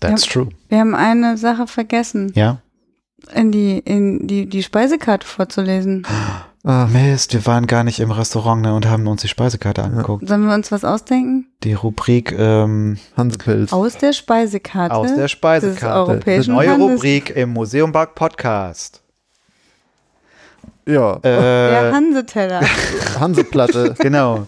That's 0.00 0.22
true. 0.26 0.48
Wir 0.68 0.78
haben 0.78 0.94
eine 0.94 1.36
Sache 1.36 1.66
vergessen, 1.66 2.32
Ja. 2.34 2.60
in 3.34 3.50
die, 3.50 3.78
in 3.78 4.26
die, 4.28 4.46
die 4.48 4.62
Speisekarte 4.62 5.26
vorzulesen. 5.26 6.06
Ah, 6.64 6.86
Mist, 6.86 7.32
wir 7.32 7.46
waren 7.46 7.66
gar 7.66 7.82
nicht 7.82 7.98
im 8.00 8.10
Restaurant 8.10 8.62
ne, 8.62 8.74
und 8.74 8.86
haben 8.86 9.06
uns 9.06 9.22
die 9.22 9.28
Speisekarte 9.28 9.82
angeguckt. 9.82 10.28
Sollen 10.28 10.46
wir 10.46 10.54
uns 10.54 10.70
was 10.70 10.84
ausdenken? 10.84 11.46
Die 11.64 11.72
Rubrik 11.72 12.32
ähm, 12.32 12.98
Hansepilz. 13.16 13.72
Aus 13.72 13.96
der 13.96 14.12
Speisekarte. 14.12 14.94
aus 14.94 15.08
der 15.08 15.22
des 15.22 15.30
Speisekarte. 15.30 16.10
Europäischen 16.10 16.54
Neue 16.54 16.70
Handels- 16.70 16.92
Rubrik 16.96 17.30
im 17.30 17.50
Museum 17.54 17.90
Bug 17.92 18.14
Podcast. 18.14 19.02
Ja, 20.86 21.16
Der 21.18 21.90
Äh, 21.90 21.92
Hanseteller. 21.92 22.60
Hanseplatte. 23.20 23.94
genau. 23.98 24.46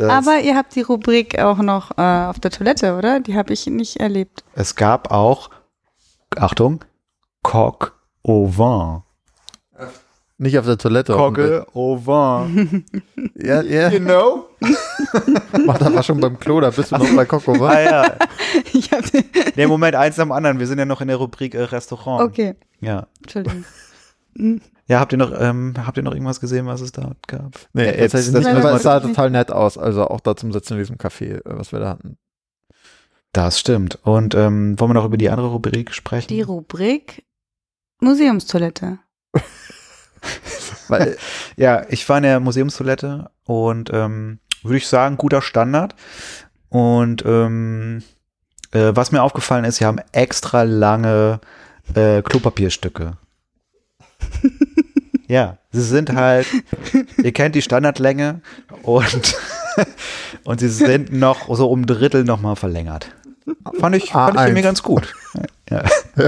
Aber 0.00 0.40
ihr 0.40 0.56
habt 0.56 0.74
die 0.74 0.82
Rubrik 0.82 1.38
auch 1.38 1.58
noch 1.58 1.96
äh, 1.98 2.02
auf 2.26 2.38
der 2.40 2.50
Toilette, 2.50 2.96
oder? 2.96 3.20
Die 3.20 3.36
habe 3.36 3.52
ich 3.52 3.66
nicht 3.66 3.96
erlebt. 4.00 4.44
es 4.54 4.74
gab 4.76 5.10
auch, 5.10 5.50
Achtung, 6.36 6.84
Coq 7.42 7.94
au 8.22 8.48
vin. 8.48 9.02
Nicht 10.36 10.58
auf 10.58 10.64
der 10.66 10.76
Toilette. 10.78 11.12
Coque 11.14 11.64
au 11.74 11.96
vin. 11.98 12.84
Ja, 13.36 13.62
ja. 13.62 13.88
You 13.90 13.98
know? 14.00 14.46
Mach 15.66 15.78
das 15.78 15.92
war 15.94 16.02
schon 16.02 16.20
beim 16.20 16.38
Klo, 16.38 16.60
da 16.60 16.70
bist 16.70 16.92
du 16.92 16.96
noch 16.96 17.14
bei 17.14 17.24
Coco, 17.24 17.58
wa? 17.58 17.68
Ah 17.70 17.80
ja. 17.80 18.16
ich 18.72 18.90
hab 18.92 19.10
den, 19.10 19.24
Nee, 19.56 19.66
Moment, 19.66 19.94
eins 19.96 20.18
am 20.18 20.32
anderen. 20.32 20.58
Wir 20.60 20.66
sind 20.66 20.78
ja 20.78 20.84
noch 20.84 21.00
in 21.00 21.08
der 21.08 21.16
Rubrik 21.16 21.54
äh, 21.54 21.62
Restaurant. 21.62 22.22
okay, 22.22 22.54
Ja. 22.80 23.06
Entschuldigung. 23.22 23.64
Ja, 24.86 25.00
habt 25.00 25.12
ihr 25.12 25.18
noch, 25.18 25.32
ähm, 25.38 25.74
habt 25.78 25.96
ihr 25.96 26.02
noch 26.02 26.12
irgendwas 26.12 26.40
gesehen, 26.40 26.66
was 26.66 26.80
es 26.82 26.92
da 26.92 27.12
gab? 27.26 27.54
Nee, 27.72 27.86
Ja, 27.86 27.92
jetzt- 27.92 28.12
das 28.14 28.32
wir- 28.32 28.74
es 28.74 28.82
sah 28.82 29.00
total 29.00 29.30
nett 29.30 29.50
aus. 29.50 29.78
Also 29.78 30.06
auch 30.08 30.20
da 30.20 30.36
zum 30.36 30.52
Sitzen 30.52 30.74
in 30.74 30.78
diesem 30.80 30.96
Café, 30.96 31.36
äh, 31.36 31.40
was 31.44 31.72
wir 31.72 31.78
da 31.80 31.88
hatten. 31.88 32.18
Das 33.32 33.58
stimmt. 33.58 33.98
Und 34.02 34.34
ähm, 34.34 34.78
wollen 34.78 34.90
wir 34.90 34.94
noch 34.94 35.06
über 35.06 35.16
die 35.16 35.30
andere 35.30 35.48
Rubrik 35.48 35.92
sprechen? 35.94 36.28
Die 36.28 36.42
Rubrik 36.42 37.24
Museumstoilette. 38.00 38.98
Weil, 40.88 41.16
Ja, 41.56 41.84
ich 41.88 42.08
war 42.08 42.18
in 42.18 42.22
der 42.24 42.40
Museumstoilette 42.40 43.30
und 43.44 43.90
ähm, 43.92 44.38
würde 44.62 44.76
ich 44.76 44.86
sagen, 44.86 45.16
guter 45.16 45.42
Standard. 45.42 45.94
Und 46.68 47.24
ähm, 47.26 48.02
äh, 48.72 48.92
was 48.94 49.12
mir 49.12 49.22
aufgefallen 49.22 49.64
ist, 49.64 49.76
sie 49.76 49.84
haben 49.86 50.00
extra 50.12 50.62
lange 50.62 51.40
äh, 51.94 52.22
Klopapierstücke. 52.22 53.16
Ja, 55.28 55.58
sie 55.72 55.82
sind 55.82 56.12
halt, 56.14 56.46
ihr 57.22 57.32
kennt 57.32 57.54
die 57.54 57.62
Standardlänge 57.62 58.40
und, 58.82 59.36
und 60.44 60.60
sie 60.60 60.68
sind 60.68 61.12
noch 61.12 61.54
so 61.54 61.70
um 61.70 61.86
Drittel 61.86 62.24
nochmal 62.24 62.56
verlängert. 62.56 63.08
Fand 63.78 63.94
ich, 63.96 64.10
fand 64.10 64.34
ich 64.34 64.40
A1. 64.40 64.44
irgendwie 64.44 64.62
ganz 64.62 64.82
gut. 64.82 65.14
Ja, 65.70 65.82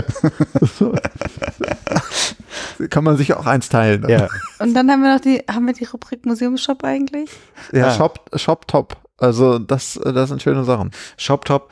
kann 2.91 3.05
man 3.05 3.17
sich 3.17 3.35
auch 3.35 3.47
eins 3.47 3.69
teilen. 3.69 4.07
ja. 4.09 4.29
Und 4.59 4.75
dann 4.75 4.91
haben 4.91 5.03
wir 5.03 5.15
noch 5.15 5.21
die, 5.21 5.43
haben 5.51 5.67
wir 5.67 5.73
die 5.75 5.85
Rubrik 5.85 6.27
Museumsshop 6.27 6.85
eigentlich? 6.85 7.31
Ja, 7.73 7.79
Ja. 7.79 7.95
Shop, 7.95 8.31
Shop 8.35 8.69
top. 8.69 8.97
Also 9.19 9.59
das, 9.59 9.99
das 10.03 10.29
sind 10.29 10.43
schöne 10.43 10.65
Sachen. 10.65 10.91
Shoptop. 11.17 11.71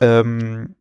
Ähm, 0.00 0.76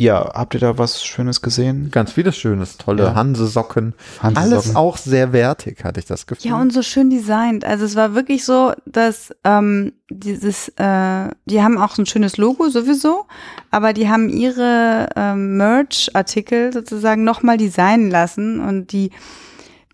ja, 0.00 0.32
habt 0.32 0.54
ihr 0.54 0.60
da 0.60 0.78
was 0.78 1.04
Schönes 1.04 1.42
gesehen? 1.42 1.90
Ganz 1.90 2.12
vieles 2.12 2.34
Schönes, 2.34 2.78
tolle 2.78 3.02
Ja. 3.04 3.14
Hansesocken. 3.14 3.92
Alles 4.22 4.36
Hansesocken. 4.38 4.76
auch 4.76 4.96
sehr 4.96 5.34
wertig, 5.34 5.84
hatte 5.84 6.00
ich 6.00 6.06
das 6.06 6.26
Gefühl. 6.26 6.50
Ja, 6.50 6.58
und 6.58 6.72
so 6.72 6.80
schön 6.80 7.10
designt. 7.10 7.66
Also 7.66 7.84
es 7.84 7.96
war 7.96 8.14
wirklich 8.14 8.46
so, 8.46 8.72
dass 8.86 9.34
ähm, 9.44 9.92
dieses, 10.08 10.68
äh, 10.76 11.28
die 11.44 11.62
haben 11.62 11.76
auch 11.76 11.94
so 11.94 12.00
ein 12.00 12.06
schönes 12.06 12.38
Logo 12.38 12.70
sowieso, 12.70 13.26
aber 13.70 13.92
die 13.92 14.08
haben 14.08 14.30
ihre 14.30 15.10
ähm, 15.16 15.58
Merch-Artikel 15.58 16.72
sozusagen 16.72 17.22
nochmal 17.24 17.58
designen 17.58 18.10
lassen 18.10 18.58
und 18.60 18.92
die 18.92 19.10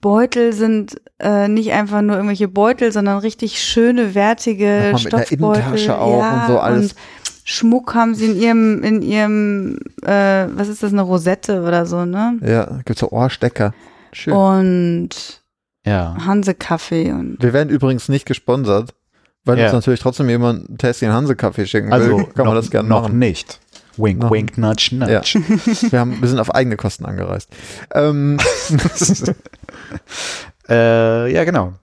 Beutel 0.00 0.52
sind 0.52 1.00
äh, 1.18 1.48
nicht 1.48 1.72
einfach 1.72 2.00
nur 2.02 2.14
irgendwelche 2.14 2.46
Beutel, 2.46 2.92
sondern 2.92 3.18
richtig 3.18 3.61
schöne, 3.61 4.14
wertige 4.14 4.92
Nochmal 4.92 5.02
mit 5.02 5.14
einer 5.14 5.24
Stoffbeutel. 5.24 5.62
Innentasche 5.62 5.98
auch 5.98 6.20
ja, 6.22 6.40
und 6.42 6.46
so 6.46 6.59
alles. 6.61 6.92
Und 6.92 6.94
Schmuck 7.49 7.94
haben 7.94 8.16
sie 8.16 8.26
in 8.26 8.36
ihrem, 8.36 8.82
in 8.82 9.03
ihrem, 9.03 9.78
äh, 10.03 10.47
was 10.53 10.66
ist 10.66 10.82
das, 10.82 10.92
eine 10.92 11.03
Rosette 11.03 11.62
oder 11.62 11.86
so, 11.86 12.05
ne? 12.05 12.38
Ja, 12.44 12.80
gibt's 12.84 13.01
so 13.01 13.11
Ohrstecker. 13.12 13.72
Schön. 14.12 14.32
Und 14.34 15.42
Ja. 15.84 16.16
Hansekaffee 16.26 17.12
und 17.12 17.36
Wir 17.40 17.53
werden 17.53 17.68
übrigens 17.70 18.09
nicht 18.09 18.26
gesponsert, 18.26 18.94
weil 19.44 19.59
Ja. 19.59 19.66
uns 19.66 19.74
natürlich 19.74 20.01
trotzdem 20.01 20.28
jemand 20.28 20.68
ein 20.68 20.78
Tässchen 20.78 21.12
Hansekaffee 21.12 21.66
schicken 21.66 21.92
Also 21.92 22.18
will. 22.18 22.24
Kann 22.24 22.32
noch, 22.38 22.44
man 22.47 22.55
das 22.57 22.70
gerne 22.70 22.88
noch 22.88 23.03
machen. 23.03 23.20
nicht. 23.20 23.61
Wink, 23.97 24.20
Noch 24.22 24.32
wink, 24.32 24.59
nudge, 24.59 24.90
nudge. 24.97 25.12
Ja. 25.12 25.22
Wir, 25.92 26.01
haben, 26.01 26.20
wir 26.20 26.28
sind 26.28 26.38
auf 26.40 26.53
eigene 26.55 26.76
Kosten 26.76 27.07
angereist. 27.07 27.49
Ähm, 27.94 28.38
äh, 30.68 31.32
ja, 31.32 31.44
genau. 31.44 31.74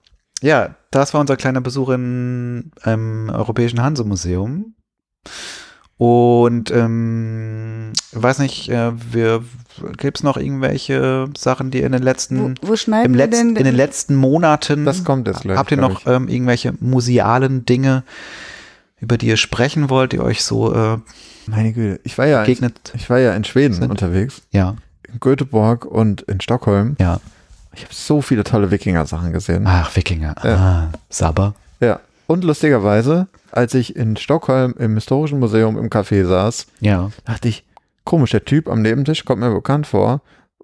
Ja, 0.42 0.74
das 0.90 1.14
war 1.14 1.20
unser 1.22 1.36
kleiner 1.36 1.60
Besuch 1.62 1.88
im 1.88 2.70
ähm, 2.84 3.30
Europäischen 3.32 3.82
Hanse-Museum. 3.82 4.74
Und 5.96 6.70
ähm, 6.72 7.92
weiß 8.12 8.40
nicht, 8.40 8.68
äh, 8.68 8.92
wir 9.12 9.44
gibt 9.96 10.18
es 10.18 10.22
noch 10.24 10.36
irgendwelche 10.36 11.28
Sachen, 11.36 11.70
die 11.70 11.80
in 11.80 11.92
den 11.92 12.02
wo, 12.02 12.04
letzten 12.04 12.54
wo 12.62 12.74
schneiden 12.76 13.12
im 13.12 13.18
wir 13.18 13.26
letzten, 13.26 13.48
denn 13.54 13.56
in 13.58 13.64
den 13.64 13.76
letzten 13.76 14.14
Monaten 14.16 14.84
das 14.84 15.04
kommt 15.04 15.28
jetzt 15.28 15.42
gleich. 15.42 15.56
habt 15.56 15.70
ihr 15.70 15.76
noch 15.76 16.06
ähm, 16.06 16.28
irgendwelche 16.28 16.74
musealen 16.80 17.64
Dinge, 17.64 18.02
über 19.00 19.18
die 19.18 19.26
ihr 19.28 19.36
sprechen 19.36 19.88
wollt, 19.88 20.12
die 20.12 20.20
euch 20.20 20.42
so 20.44 20.74
äh, 20.74 20.98
Meine 21.46 21.72
Güte, 21.72 22.00
ich 22.04 22.18
war 22.18 22.26
ja, 22.26 22.40
in, 22.40 22.46
begegnet? 22.46 22.92
ich 22.94 23.08
war 23.08 23.18
ja 23.18 23.32
in 23.34 23.44
Schweden 23.44 23.74
sind? 23.74 23.90
unterwegs, 23.90 24.42
Ja, 24.52 24.74
in 25.12 25.20
Göteborg 25.20 25.84
und 25.84 26.22
in 26.22 26.40
Stockholm. 26.40 26.96
ja. 26.98 27.20
Ich 27.76 27.82
habe 27.82 27.92
so 27.92 28.22
viele 28.22 28.44
tolle 28.44 28.70
Wikinger-Sachen 28.70 29.32
gesehen. 29.32 29.64
Ach, 29.66 29.96
Wikinger. 29.96 30.36
Ja. 30.44 30.54
Ah, 30.56 30.92
Sabber. 31.08 31.54
Ja. 31.80 31.98
Und 32.26 32.44
lustigerweise, 32.44 33.28
als 33.52 33.74
ich 33.74 33.96
in 33.96 34.16
Stockholm 34.16 34.74
im 34.78 34.94
Historischen 34.94 35.38
Museum 35.38 35.76
im 35.78 35.90
Café 35.90 36.24
saß, 36.24 36.66
Ja. 36.80 37.10
dachte 37.24 37.48
ich, 37.48 37.64
komisch, 38.04 38.30
der 38.30 38.44
Typ 38.44 38.68
am 38.68 38.82
Nebentisch 38.82 39.24
kommt 39.24 39.40
mir 39.40 39.50
bekannt 39.52 39.86
vor. 39.86 40.20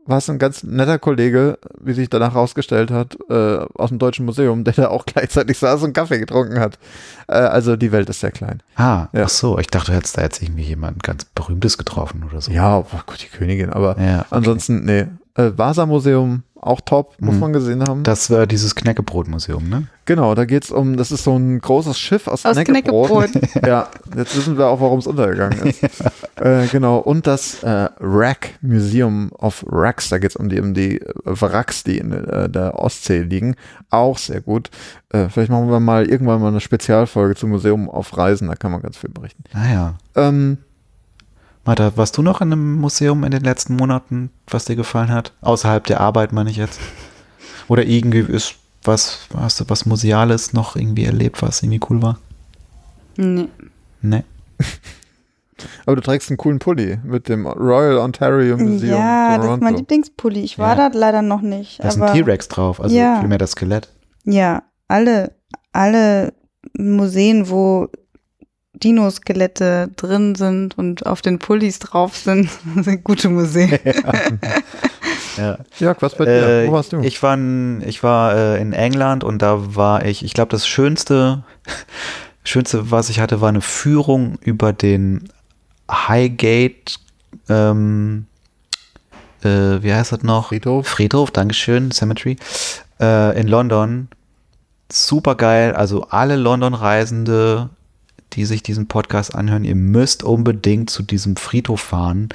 War 0.07 0.19
es 0.19 0.31
ein 0.31 0.39
ganz 0.39 0.65
netter 0.65 0.99
Kollege, 0.99 1.59
wie 1.79 1.93
sich 1.93 2.09
danach 2.09 2.35
rausgestellt 2.35 2.91
hat, 2.91 3.17
äh, 3.29 3.59
aus 3.75 3.91
dem 3.91 3.99
Deutschen 3.99 4.25
Museum, 4.25 4.65
der 4.65 4.73
da 4.73 4.89
auch 4.89 5.05
gleichzeitig 5.07 5.59
saß 5.59 5.83
und 5.83 5.93
Kaffee 5.93 6.19
getrunken 6.19 6.59
hat. 6.59 6.79
Äh, 7.29 7.35
also 7.35 7.77
die 7.77 7.93
Welt 7.93 8.09
ist 8.09 8.21
sehr 8.21 8.33
klein. 8.33 8.63
Ah, 8.77 9.09
Ja. 9.13 9.25
ach 9.25 9.29
so, 9.29 9.59
ich 9.59 9.67
dachte, 9.69 9.91
du 9.93 9.97
hättest 9.99 10.17
da 10.17 10.23
jetzt 10.23 10.43
irgendwie 10.43 10.63
jemand 10.65 11.03
ganz 11.03 11.27
Berühmtes 11.27 11.77
getroffen 11.79 12.25
oder 12.29 12.41
so. 12.41 12.51
Ja, 12.51 12.79
oh 12.79 12.87
Gott, 13.07 13.23
die 13.23 13.37
Königin, 13.37 13.71
aber 13.71 13.97
Ja, 14.01 14.21
okay. 14.21 14.27
ansonsten, 14.31 14.85
nee. 14.87 15.07
Äh, 15.37 15.53
Vasa-Museum, 15.57 16.43
auch 16.63 16.81
top, 16.83 17.15
muss 17.21 17.35
Mhm. 17.35 17.41
man 17.41 17.53
gesehen 17.53 17.83
haben. 17.83 18.03
Das 18.03 18.31
war 18.31 18.47
dieses 18.47 18.75
Knäckebrot-Museum, 18.75 19.69
ne? 19.69 19.87
Genau, 20.05 20.35
da 20.35 20.45
geht's 20.45 20.71
um, 20.71 20.97
das 20.97 21.13
ist 21.13 21.25
so 21.25 21.37
ein 21.37 21.61
großes 21.61 21.99
Schiff 21.99 22.27
aus, 22.27 22.45
aus 22.45 22.57
Knäckebrot. 22.57 23.09
Knäckebrot. 23.31 23.65
Ja, 23.67 23.89
jetzt 24.17 24.37
wissen 24.37 24.59
wir 24.59 24.67
auch, 24.67 24.81
warum 24.81 24.99
es 24.99 25.07
untergegangen 25.07 25.59
ist. 25.69 25.83
äh, 26.37 26.67
genau, 26.67 26.99
und 26.99 27.27
das 27.27 27.63
äh, 27.63 27.89
Wrack 27.99 28.59
Museum 28.61 29.31
of 29.33 29.65
Wracks, 29.69 30.09
da 30.09 30.19
geht's 30.19 30.37
um 30.37 30.49
die, 30.49 30.61
um 30.61 30.75
die 30.75 31.01
äh, 31.01 31.13
Wracks, 31.25 31.85
die 31.85 31.99
in 31.99 32.13
äh, 32.13 32.49
der 32.51 32.79
Ostsee 32.79 33.23
liegen. 33.23 33.55
Auch 33.91 34.19
sehr 34.19 34.41
gut. 34.41 34.71
Äh, 35.11 35.29
vielleicht 35.29 35.51
machen 35.51 35.71
wir 35.71 35.81
mal 35.81 36.07
irgendwann 36.07 36.41
mal 36.41 36.49
eine 36.49 36.61
Spezialfolge 36.61 37.37
zum 37.37 37.51
Museum 37.51 37.89
auf 37.89 38.17
Reisen, 38.17 38.49
da 38.49 38.55
kann 38.57 38.73
man 38.73 38.83
ganz 38.83 38.97
viel 38.99 39.11
berichten. 39.11 39.45
Naja. 39.55 39.95
Ähm, 40.17 40.59
Martha, 41.65 41.93
warst 41.97 42.17
du 42.17 42.23
noch 42.23 42.41
in 42.41 42.53
einem 42.53 42.77
Museum 42.81 43.23
in 43.25 43.31
den 43.31 43.43
letzten 43.45 43.77
Monaten, 43.77 44.31
was 44.49 44.65
dir 44.65 44.77
gefallen 44.77 45.11
hat? 45.11 45.33
Außerhalb 45.43 45.85
der 45.87 46.01
Arbeit, 46.01 46.33
meine 46.33 46.51
ich 46.51 46.57
jetzt. 46.57 46.81
Oder 47.69 47.85
irgendwie 47.85 48.21
ist 48.21 48.55
was, 48.85 49.21
hast 49.37 49.61
du 49.61 49.65
was 49.69 49.85
Museales 49.85 50.53
noch 50.55 50.75
irgendwie 50.75 51.05
erlebt, 51.05 51.43
was 51.43 51.63
irgendwie 51.63 51.81
cool 51.91 52.03
war? 52.03 52.19
Nee. 53.17 53.49
Ne? 54.01 54.25
aber 55.87 55.97
du 55.97 56.03
trägst 56.03 56.31
einen 56.31 56.39
coolen 56.39 56.59
Pulli 56.59 56.99
mit 57.05 57.29
dem 57.29 57.47
Royal 57.47 57.99
Ontario 57.99 58.57
Museum 58.57 58.99
Ja, 58.99 59.37
das 59.37 59.45
ist 59.45 59.51
mein 59.51 59.59
Toronto. 59.61 59.77
Lieblingspulli. 59.81 60.41
Ich 60.41 60.59
war 60.59 60.77
Ja. 60.79 60.89
da 60.89 60.99
leider 60.99 61.21
noch 61.21 61.43
nicht. 61.43 61.85
Da 61.85 61.89
ist 61.89 62.01
ein 62.01 62.13
T-Rex 62.15 62.49
drauf, 62.49 62.81
also 62.81 62.97
Ja. 62.97 63.21
vielmehr 63.21 63.39
das 63.39 63.51
Skelett. 63.53 63.91
ja, 64.25 64.63
alle, 64.89 65.33
alle 65.73 66.33
Museen, 66.77 67.49
wo 67.51 67.89
Dino-Skelette 68.83 69.91
drin 69.97 70.35
sind 70.35 70.77
und 70.79 71.07
auf 71.07 71.23
den 71.23 71.39
Pullis 71.39 71.79
drauf 71.79 72.17
sind. 72.17 72.51
Das 72.75 72.85
sind 72.87 73.05
gute 73.05 73.29
Museen. 73.29 73.79
Ja. 75.37 75.59
Jörg, 75.79 76.01
was 76.01 76.17
bei 76.17 76.25
dir? 76.25 76.65
Äh, 76.65 76.69
Wo 76.69 76.73
warst 76.73 76.93
du? 76.93 77.01
Ich 77.01 77.23
war, 77.23 77.35
in, 77.35 77.83
ich 77.87 78.03
war 78.03 78.35
äh, 78.35 78.61
in 78.61 78.73
England 78.73 79.25
und 79.25 79.43
da 79.43 79.75
war 79.75 80.05
ich, 80.05 80.25
ich 80.25 80.35
glaube, 80.35 80.51
das 80.51 80.67
schönste, 80.67 81.45
schönste, 82.45 82.91
was 82.91 83.11
ich 83.11 83.21
hatte, 83.21 83.41
war 83.41 83.49
eine 83.49 83.61
Führung 83.61 84.39
über 84.41 84.73
den 84.73 85.29
Highgate, 85.91 86.99
ähm, 87.49 88.27
äh, 89.43 89.83
wie 89.83 89.93
heißt 89.93 90.13
das 90.13 90.23
noch? 90.23 90.49
Friedhof? 90.49 90.87
Friedhof, 90.87 91.31
Dankeschön, 91.31 91.91
Cemetery, 91.91 92.37
äh, 93.01 93.39
in 93.39 93.49
London. 93.49 94.09
Super 94.93 95.37
geil, 95.37 95.75
also 95.75 96.07
alle 96.11 96.37
London-Reisende, 96.37 97.71
die 98.33 98.45
sich 98.45 98.63
diesen 98.63 98.87
Podcast 98.87 99.35
anhören, 99.35 99.65
ihr 99.65 99.75
müsst 99.75 100.23
unbedingt 100.23 100.91
zu 100.91 101.03
diesem 101.03 101.37
Friedhof 101.37 101.81
fahren, 101.81 102.29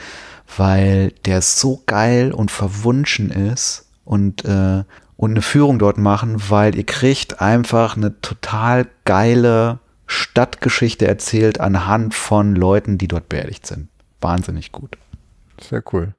weil 0.57 1.11
der 1.25 1.41
so 1.41 1.81
geil 1.85 2.31
und 2.31 2.51
verwunschen 2.51 3.31
ist 3.31 3.85
und, 4.03 4.45
äh, 4.45 4.83
und 5.17 5.31
eine 5.31 5.41
Führung 5.41 5.79
dort 5.79 5.97
machen, 5.97 6.41
weil 6.49 6.75
ihr 6.75 6.85
kriegt 6.85 7.41
einfach 7.41 7.97
eine 7.97 8.19
total 8.21 8.87
geile 9.05 9.79
Stadtgeschichte 10.07 11.07
erzählt 11.07 11.59
anhand 11.59 12.13
von 12.13 12.55
Leuten, 12.55 12.97
die 12.97 13.07
dort 13.07 13.29
beerdigt 13.29 13.65
sind. 13.65 13.87
Wahnsinnig 14.21 14.71
gut. 14.71 14.97
Sehr 15.61 15.83
cool. 15.93 16.13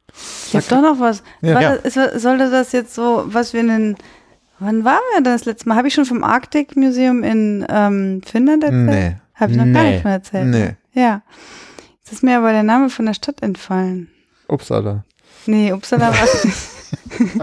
Ich 0.48 0.57
habe 0.57 0.66
doch 0.69 0.82
noch 0.82 1.01
was. 1.01 1.23
Ja. 1.43 1.77
Das, 1.77 1.97
ist, 1.97 2.23
sollte 2.23 2.51
das 2.51 2.73
jetzt 2.73 2.94
so, 2.94 3.24
was 3.27 3.53
wir 3.53 3.61
in 3.61 3.69
den, 3.69 3.97
wann 4.59 4.85
waren 4.85 5.01
wir 5.12 5.23
denn 5.23 5.24
das 5.24 5.44
letzte 5.44 5.69
Mal? 5.69 5.77
Habe 5.77 5.89
ich 5.89 5.94
schon 5.94 6.07
vom 6.07 6.24
Arctic 6.24 6.77
Museum 6.77 7.23
in 7.23 7.66
ähm, 7.69 8.23
Finnland 8.24 8.65
erzählt? 8.65 8.86
Nee. 8.86 9.16
Habe 9.37 9.53
ich 9.53 9.59
noch 9.59 9.65
gar 9.73 9.83
Nee. 9.85 9.93
nicht 9.93 10.03
von 10.03 10.11
erzählt. 10.11 10.47
Nee. 10.49 10.71
Ja. 10.93 11.23
Jetzt 11.99 12.13
ist 12.13 12.23
mir 12.23 12.39
aber 12.39 12.53
der 12.53 12.63
Name 12.63 12.91
von 12.91 13.07
der 13.07 13.15
Stadt 13.15 13.43
entfallen. 13.43 14.09
Uppsala. 14.49 15.05
Nee, 15.47 15.73
Uppsala 15.73 16.09
war 16.13 16.25
es 16.25 16.45
nicht. 17.21 17.37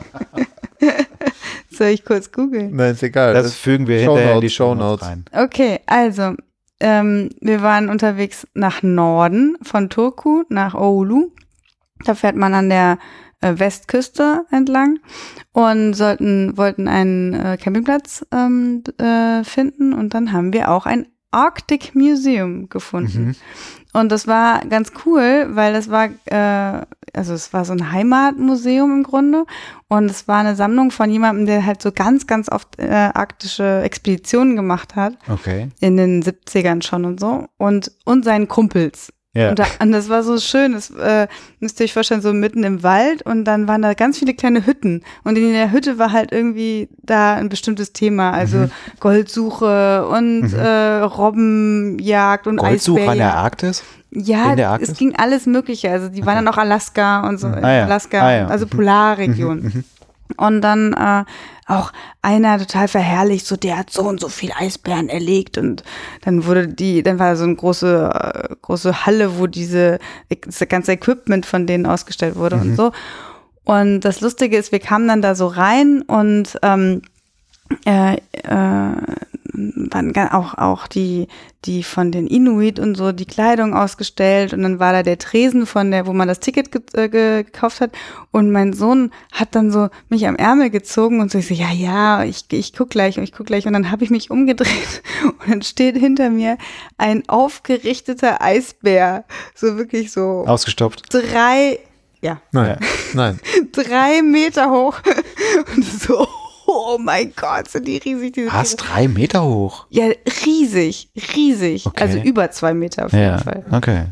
Soll 1.70 1.88
ich 1.88 2.06
kurz 2.06 2.32
googeln? 2.32 2.76
Nein, 2.76 2.92
ist 2.94 3.04
egal. 3.04 3.34
Das 3.34 3.54
fügen 3.56 3.88
wir 3.88 4.00
hinterher 4.00 4.36
in 4.36 4.42
die 4.42 4.50
Show 4.50 4.70
Shownotes. 4.74 5.08
rein. 5.08 5.26
Okay, 5.32 5.80
also, 5.86 6.34
ähm, 6.80 7.30
wir 7.42 7.62
waren 7.62 7.90
unterwegs 7.90 8.48
nach 8.54 8.84
Norden 8.84 9.58
von 9.62 9.90
Turku 9.90 10.44
nach 10.50 10.76
Oulu. 10.76 11.32
Da 12.06 12.16
fährt 12.16 12.36
man 12.36 12.54
an 12.54 12.70
der 12.70 13.00
äh, 13.42 13.54
Westküste 13.58 14.46
entlang 14.52 15.00
und 15.52 15.94
sollten, 15.94 16.58
wollten 16.58 16.88
einen 16.88 17.34
äh, 17.34 17.58
Campingplatz 17.58 18.26
ähm, 18.32 18.84
äh, 19.00 19.44
finden 19.44 19.94
und 19.94 20.14
dann 20.14 20.32
haben 20.32 20.54
wir 20.54 20.70
auch 20.72 20.86
ein 20.86 21.08
Arctic 21.34 21.96
Museum 21.96 22.70
gefunden. 22.70 23.26
Mhm. 23.26 23.36
Und 23.94 24.12
das 24.12 24.28
war 24.28 24.66
ganz 24.66 24.92
cool, 25.06 25.50
weil 25.52 25.74
das 25.74 25.90
war, 25.90 26.10
äh, 26.26 26.86
also 27.14 27.34
es 27.34 27.54
war 27.54 27.64
so 27.64 27.74
ein 27.74 27.92
Heimatmuseum 27.92 28.92
im 28.92 29.04
Grunde. 29.04 29.46
Und 29.88 30.10
es 30.10 30.28
war 30.28 30.40
eine 30.40 30.56
Sammlung 30.56 30.90
von 30.90 31.12
jemandem, 31.12 31.46
der 31.46 31.66
halt 31.66 31.82
so 31.82 31.92
ganz, 31.92 32.26
ganz 32.26 32.50
oft 32.52 32.80
äh, 32.80 32.90
arktische 33.14 33.82
Expeditionen 33.84 34.56
gemacht 34.56 34.96
hat. 34.96 35.18
Okay. 35.30 35.70
In 35.80 35.98
den 35.98 36.24
70ern 36.24 36.82
schon 36.82 37.06
und 37.06 37.20
so. 37.20 37.46
Und, 37.58 37.92
und 38.04 38.26
seinen 38.26 38.48
Kumpels. 38.48 39.14
Ja. 39.36 39.50
Und, 39.50 39.58
da, 39.60 39.66
und 39.80 39.92
das 39.92 40.10
war 40.10 40.22
so 40.22 40.38
schön. 40.40 40.74
Das 40.74 40.92
äh, 40.92 41.28
müsst 41.60 41.80
ihr 41.80 41.86
euch 41.86 41.94
vorstellen, 41.94 42.22
so 42.22 42.34
mitten 42.34 42.64
im 42.64 42.84
Wald. 42.84 43.24
Und 43.24 43.46
dann 43.46 43.68
waren 43.68 43.82
da 43.82 43.96
ganz 43.96 44.20
viele 44.20 44.36
kleine 44.36 44.66
Hütten. 44.68 45.02
Und 45.24 45.38
in 45.38 45.52
der 45.54 45.72
Hütte 45.72 45.98
war 45.98 46.12
halt 46.12 46.32
irgendwie 46.32 46.88
da 47.02 47.34
ein 47.34 47.50
bestimmtes 47.50 47.94
Thema. 47.94 48.32
Also 48.32 48.58
Mhm. 48.58 48.72
Goldsuche 49.00 50.08
und 50.08 50.54
äh, 50.54 51.00
Robbenjagd 51.02 52.48
und 52.48 52.58
Goldsuche 52.58 53.10
an 53.10 53.18
der. 53.18 53.36
Arktis? 53.36 53.84
Ja, 54.12 54.56
der 54.56 54.70
Arktis? 54.70 54.90
es 54.90 54.98
ging 54.98 55.16
alles 55.16 55.48
Mögliche. 55.48 55.90
Also 55.90 56.10
die 56.10 56.24
waren 56.26 56.36
dann 56.36 56.48
auch 56.48 56.58
Alaska 56.58 57.28
und 57.28 57.40
so. 57.40 57.48
Ah 57.48 57.72
ja. 57.74 57.84
Alaska, 57.86 58.22
Ah 58.22 58.32
ja. 58.36 58.48
also 58.48 58.68
Mhm. 58.68 59.84
Und 60.38 60.62
dann 60.62 60.94
äh, 60.94 61.24
auch 61.66 61.92
einer 62.22 62.60
total 62.60 62.88
verherrlicht, 62.88 63.46
so 63.46 63.56
der 63.56 63.78
hat 63.78 63.90
so 63.90 64.04
und 64.04 64.20
so 64.20 64.30
viel 64.30 64.52
Eisbären 64.58 65.10
erlegt 65.10 65.58
und 65.58 65.84
dann 66.22 66.46
wurde 66.46 66.68
die, 66.68 67.04
dann 67.04 67.20
war 67.20 67.36
so 67.36 67.46
eine 67.46 67.56
große, 67.56 68.12
äh, 68.14 68.56
große 68.62 69.06
Halle, 69.06 69.40
wo 69.40 69.48
diese 69.48 70.00
das 70.46 70.60
ganze 70.68 70.94
Equipment 70.94 71.46
von 71.46 71.66
denen 71.66 71.86
ausgestellt 71.86 72.36
wurde 72.36 72.58
und 72.58 72.76
so. 72.76 72.92
Und 73.66 74.02
das 74.02 74.20
Lustige 74.20 74.58
ist, 74.58 74.72
wir 74.72 74.80
kamen 74.80 75.08
dann 75.08 75.22
da 75.22 75.36
so 75.36 75.48
rein 75.48 76.02
und 76.02 76.60
ähm, 76.64 77.02
äh, 77.86 78.16
äh, 78.16 78.96
waren 79.54 80.16
auch, 80.32 80.58
auch 80.58 80.88
die, 80.88 81.28
die 81.66 81.84
von 81.84 82.12
den 82.12 82.28
Inuit 82.28 82.80
und 82.80 82.96
so 82.96 83.12
die 83.12 83.26
Kleidung 83.26 83.74
ausgestellt 83.74 84.54
und 84.54 84.64
dann 84.64 84.80
war 84.80 84.94
da 84.94 85.04
der 85.04 85.18
Tresen 85.18 85.66
von 85.66 85.92
der, 85.92 86.08
wo 86.08 86.14
man 86.14 86.28
das 86.28 86.40
Ticket 86.40 86.72
ge 86.72 86.82
äh, 86.94 87.10
gekauft 87.10 87.82
hat 87.82 87.92
und 88.32 88.52
mein 88.52 88.74
Sohn 88.74 89.12
hat 89.32 89.56
dann 89.56 89.72
so 89.72 89.90
mich 90.10 90.28
am 90.28 90.36
Ärmel 90.36 90.70
gezogen 90.70 91.20
und 91.20 91.32
so 91.32 91.38
ich 91.38 91.48
so, 91.48 91.54
ja, 91.54 91.72
ja, 91.72 92.24
ich, 92.24 92.46
ich 92.52 92.74
guck 92.74 92.90
gleich 92.90 93.18
und 93.18 93.24
ich 93.24 93.34
guck 93.34 93.48
gleich 93.48 93.68
und 93.68 93.74
dann 93.74 93.92
habe 93.92 94.04
ich 94.04 94.10
mich 94.10 94.32
umgedreht 94.32 95.04
und 95.24 95.50
dann 95.50 95.62
steht 95.62 95.98
hinter 95.98 96.30
mir 96.30 96.58
ein 96.98 97.28
aufgerichteter 97.28 98.42
Eisbär, 98.42 99.26
so 99.56 99.78
wirklich 99.78 100.12
so 100.12 100.46
Ausgestopft. 100.48 101.14
drei, 101.14 101.80
ja, 102.22 102.42
Nein, 102.52 102.78
nein. 103.14 103.40
drei 103.74 104.22
Meter 104.22 104.72
hoch 104.72 105.00
und 105.76 105.84
so, 105.86 106.28
oh 106.74 106.98
mein 107.00 107.34
Gott, 107.36 107.70
sind 107.70 107.88
die 107.88 107.98
riesig, 107.98 108.34
diese 108.34 108.52
Was? 108.52 108.76
Tiere. 108.76 108.90
Drei 108.92 109.08
Meter 109.08 109.44
hoch? 109.44 109.86
Ja, 109.90 110.06
riesig, 110.46 111.10
riesig. 111.36 111.86
Okay. 111.88 112.02
Also 112.04 112.20
über 112.20 112.52
zwei 112.52 112.74
Meter 112.74 113.06
auf 113.06 113.12
jeden 113.14 113.24
Ja. 113.24 113.38
Fall. 113.38 113.66
Okay. 113.72 114.04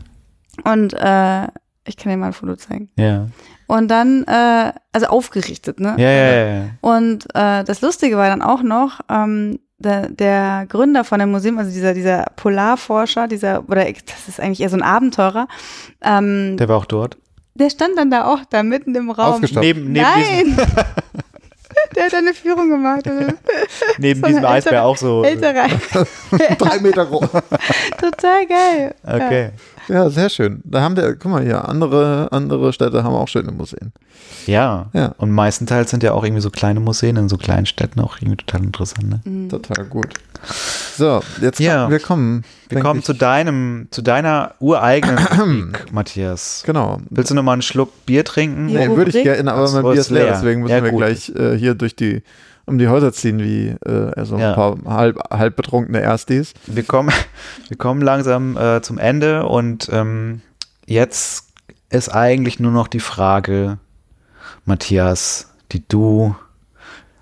Und 0.63 0.93
äh, 0.93 1.43
ich 1.85 1.97
kann 1.97 2.11
dir 2.11 2.17
mal 2.17 2.27
ein 2.27 2.33
Foto 2.33 2.55
zeigen. 2.55 2.89
Ja. 2.97 3.27
Und 3.67 3.87
dann, 3.89 4.23
äh, 4.25 4.73
also 4.91 5.07
aufgerichtet, 5.07 5.79
ne? 5.79 5.95
Ja, 5.97 6.09
ja, 6.11 6.45
ja. 6.55 6.65
Und 6.81 7.25
äh, 7.33 7.63
das 7.63 7.81
Lustige 7.81 8.17
war 8.17 8.27
dann 8.27 8.41
auch 8.41 8.61
noch, 8.63 8.99
ähm, 9.09 9.59
der, 9.77 10.09
der 10.09 10.65
Gründer 10.69 11.03
von 11.03 11.19
dem 11.19 11.31
Museum, 11.31 11.57
also 11.57 11.71
dieser, 11.71 11.93
dieser 11.93 12.25
Polarforscher, 12.35 13.27
dieser, 13.27 13.67
oder 13.67 13.85
das 13.85 14.27
ist 14.27 14.39
eigentlich 14.39 14.61
eher 14.61 14.69
so 14.69 14.75
ein 14.77 14.83
Abenteurer, 14.83 15.47
ähm, 16.01 16.57
der, 16.57 16.67
Der 16.67 16.69
war 16.69 16.77
auch 16.77 16.85
dort. 16.85 17.17
stand 17.69 17.97
dann 17.97 18.11
da 18.11 18.25
auch 18.25 18.39
da 18.49 18.61
mitten 18.61 18.93
im 18.93 19.09
Raum. 19.09 19.41
Neben, 19.41 19.91
neben 19.91 19.93
Nein! 19.93 20.57
der 21.95 22.05
hat 22.05 22.13
eine 22.13 22.33
Führung 22.33 22.69
gemacht. 22.69 23.05
neben 23.97 24.21
so 24.21 24.27
diesem 24.27 24.45
Eisbär 24.45 24.83
auch 24.85 24.97
so. 24.97 25.23
Älterer. 25.23 25.67
Drei 26.57 26.79
Meter 26.79 27.05
groß. 27.05 27.29
Total 27.99 28.45
geil. 28.47 28.95
Okay. 29.03 29.43
Ja, 29.43 29.49
sehr 29.87 30.29
schön. 30.29 30.61
Da 30.63 30.81
haben 30.81 30.95
wir, 30.95 31.15
guck 31.15 31.31
mal 31.31 31.43
hier, 31.43 31.67
andere, 31.67 32.29
andere 32.31 32.71
Städte 32.73 33.03
haben 33.03 33.13
auch 33.13 33.27
schöne 33.27 33.51
Museen. 33.51 33.91
Ja. 34.47 34.89
Ja. 34.93 35.13
Und 35.17 35.31
meistenteils 35.31 35.89
sind 35.91 36.03
ja 36.03 36.13
auch 36.13 36.23
irgendwie 36.23 36.41
so 36.41 36.49
kleine 36.49 36.79
Museen 36.79 37.15
in 37.17 37.29
so 37.29 37.37
kleinen 37.37 37.65
Städten 37.65 37.99
auch 37.99 38.17
irgendwie 38.17 38.37
total 38.37 38.63
interessant. 38.63 39.09
Ne? 39.09 39.21
Mhm. 39.23 39.49
Total 39.49 39.85
gut. 39.85 40.13
So, 40.97 41.21
jetzt 41.41 41.59
Ja. 41.59 41.89
wir 41.89 41.99
kommen. 41.99 42.43
Wir 42.69 42.79
kommen 42.79 42.99
ich- 43.01 43.05
zu 43.05 43.13
deinem, 43.13 43.87
zu 43.91 44.01
deiner 44.01 44.55
ureigenen 44.59 45.17
Rubrik, 45.39 45.91
Matthias. 45.91 46.63
Genau. 46.65 46.99
Willst 47.09 47.29
du 47.31 47.35
noch 47.35 47.43
mal 47.43 47.53
einen 47.53 47.61
Schluck 47.61 48.05
Bier 48.05 48.23
trinken? 48.25 48.69
Ja. 48.69 48.87
Nee, 48.87 48.95
würde 48.95 49.15
ich 49.15 49.23
gerne, 49.23 49.51
aber 49.51 49.69
mein 49.71 49.83
Bier 49.83 49.93
ist 49.93 50.09
leer, 50.09 50.23
leer. 50.23 50.33
deswegen 50.33 50.61
müssen 50.61 50.73
Ja, 50.75 50.83
wir 50.83 50.91
gleich 50.91 51.29
äh, 51.35 51.57
hier 51.57 51.75
durch 51.75 51.95
die, 51.95 52.23
um 52.71 52.77
die 52.79 52.87
Häuser 52.87 53.13
ziehen, 53.13 53.39
wie 53.39 53.75
äh, 53.85 54.11
also 54.15 54.35
ein 54.35 54.41
Ja. 54.41 54.53
paar 54.53 54.77
halb, 54.85 55.19
halb 55.31 55.55
betrunkene 55.55 56.01
Erstis. 56.01 56.53
Wir 56.65 56.83
kommen, 56.83 57.11
wir 57.67 57.77
kommen 57.77 58.01
langsam 58.01 58.57
äh, 58.57 58.81
zum 58.81 58.97
Ende 58.97 59.45
und 59.45 59.89
ähm, 59.91 60.41
jetzt 60.87 61.49
ist 61.89 62.09
eigentlich 62.09 62.59
nur 62.59 62.71
noch 62.71 62.87
die 62.87 62.99
Frage, 63.01 63.77
Matthias, 64.65 65.51
die 65.71 65.83
du 65.87 66.35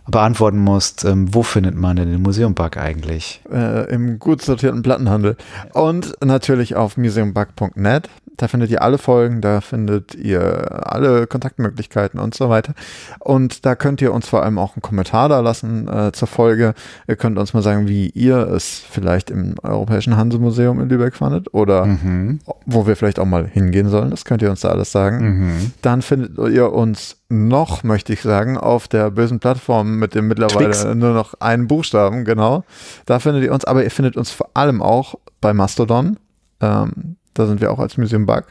beantworten 0.08 0.58
musst, 0.60 1.06
ähm, 1.06 1.34
wo 1.34 1.44
findet 1.44 1.76
man 1.76 1.96
denn 1.96 2.12
den 2.12 2.22
Museumpark 2.22 2.78
eigentlich? 2.78 3.42
äh, 3.52 3.88
im 3.94 4.18
gut 4.20 4.42
sortierten 4.42 4.82
Plattenhandel. 4.82 5.38
Und 5.74 6.16
natürlich 6.24 6.76
auf 6.76 6.98
museumbug.net. 6.98 8.10
Da 8.40 8.48
findet 8.48 8.72
ihr 8.72 8.82
alle 8.82 8.98
Folgen, 8.98 9.42
da 9.42 9.60
findet 9.62 10.16
ihr 10.16 10.92
alle 10.92 11.28
Kontaktmöglichkeiten 11.28 12.20
und 12.20 12.34
so 12.34 12.50
weiter. 12.50 12.74
Und 13.20 13.66
da 13.66 13.76
könnt 13.76 14.02
ihr 14.02 14.14
uns 14.14 14.28
vor 14.30 14.44
allem 14.44 14.58
auch 14.58 14.76
einen 14.76 14.82
Kommentar 14.82 15.28
da 15.28 15.42
lassen 15.42 15.88
äh, 15.88 16.12
zur 16.14 16.28
Folge. 16.30 16.74
Ihr 17.08 17.18
könnt 17.18 17.38
uns 17.38 17.54
mal 17.54 17.62
sagen, 17.62 17.88
wie 17.90 18.08
ihr 18.10 18.38
es 18.48 18.80
vielleicht 18.80 19.30
im 19.30 19.56
Europäischen 19.62 20.16
Hansemuseum 20.16 20.80
in 20.80 20.88
Lübeck 20.90 21.16
fandet 21.16 21.54
oder 21.54 21.86
Mhm. 21.86 22.40
wo 22.66 22.88
wir 22.88 22.96
vielleicht 22.96 23.20
auch 23.20 23.26
mal 23.26 23.46
hingehen 23.46 23.90
sollen. 23.90 24.10
Das 24.10 24.24
könnt 24.24 24.42
ihr 24.42 24.50
uns 24.50 24.62
da 24.62 24.70
alles 24.70 24.92
sagen. 24.92 25.20
Mhm. 25.20 25.72
Dann 25.82 26.02
findet 26.02 26.38
ihr 26.54 26.72
uns 26.72 27.18
noch, 27.28 27.84
möchte 27.84 28.14
ich 28.14 28.22
sagen, 28.22 28.58
auf 28.58 28.88
der 28.88 29.12
bösen 29.12 29.40
Plattform 29.40 29.98
mit 30.00 30.16
dem 30.16 30.28
mittlerweile 30.30 30.72
Twix. 30.72 30.86
nur 30.86 31.14
noch 31.14 31.34
einen 31.42 31.68
Buchstaben, 31.68 32.24
genau. 32.24 32.64
Da 33.06 33.20
findet 33.20 33.44
ihr 33.44 33.52
uns, 33.54 33.66
aber 33.66 33.84
ihr 33.84 33.92
findet 33.92 34.16
uns 34.16 34.32
vor 34.32 34.50
allem 34.54 34.82
auch 34.82 35.16
bei 35.42 35.54
Mastodon. 35.54 36.18
Ähm, 36.62 37.18
da 37.40 37.48
sind 37.48 37.62
wir 37.62 37.72
auch 37.72 37.80
als 37.80 37.98
Museum 37.98 38.26
Bug. 38.26 38.44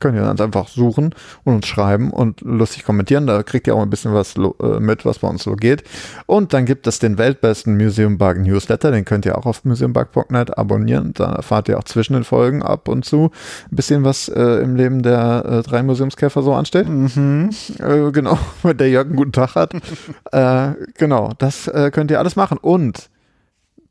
könnt 0.00 0.16
ihr 0.16 0.28
uns 0.28 0.40
einfach 0.40 0.66
suchen 0.66 1.14
und 1.44 1.56
uns 1.56 1.66
schreiben 1.66 2.10
und 2.10 2.40
lustig 2.40 2.84
kommentieren. 2.84 3.26
Da 3.26 3.42
kriegt 3.42 3.66
ihr 3.66 3.74
auch 3.74 3.82
ein 3.82 3.90
bisschen 3.90 4.14
was 4.14 4.34
äh, 4.36 4.80
mit, 4.80 5.04
was 5.04 5.18
bei 5.18 5.28
uns 5.28 5.42
so 5.42 5.54
geht. 5.56 5.84
Und 6.24 6.54
dann 6.54 6.64
gibt 6.64 6.86
es 6.86 6.98
den 6.98 7.18
weltbesten 7.18 7.76
Museum 7.76 8.16
Bug 8.16 8.38
Newsletter. 8.38 8.90
Den 8.90 9.04
könnt 9.04 9.26
ihr 9.26 9.36
auch 9.36 9.44
auf 9.44 9.64
museumbug.net 9.64 10.56
abonnieren. 10.56 11.12
Da 11.12 11.32
erfahrt 11.32 11.68
ihr 11.68 11.78
auch 11.78 11.84
zwischen 11.84 12.14
den 12.14 12.24
Folgen 12.24 12.62
ab 12.62 12.88
und 12.88 13.04
zu 13.04 13.30
ein 13.70 13.76
bisschen, 13.76 14.02
was 14.02 14.28
äh, 14.28 14.62
im 14.62 14.74
Leben 14.74 15.02
der 15.02 15.44
äh, 15.44 15.62
drei 15.62 15.82
Museumskäfer 15.82 16.42
so 16.42 16.54
ansteht. 16.54 16.88
Mhm. 16.88 17.50
Äh, 17.78 18.10
genau, 18.10 18.38
wenn 18.62 18.78
der 18.78 18.88
Jörg 18.88 19.06
einen 19.06 19.16
guten 19.16 19.32
Tag 19.32 19.54
hat. 19.54 19.72
Äh, 20.32 20.74
genau, 20.96 21.32
das 21.38 21.66
äh, 21.66 21.90
könnt 21.90 22.10
ihr 22.10 22.20
alles 22.20 22.36
machen. 22.36 22.56
Und 22.58 23.10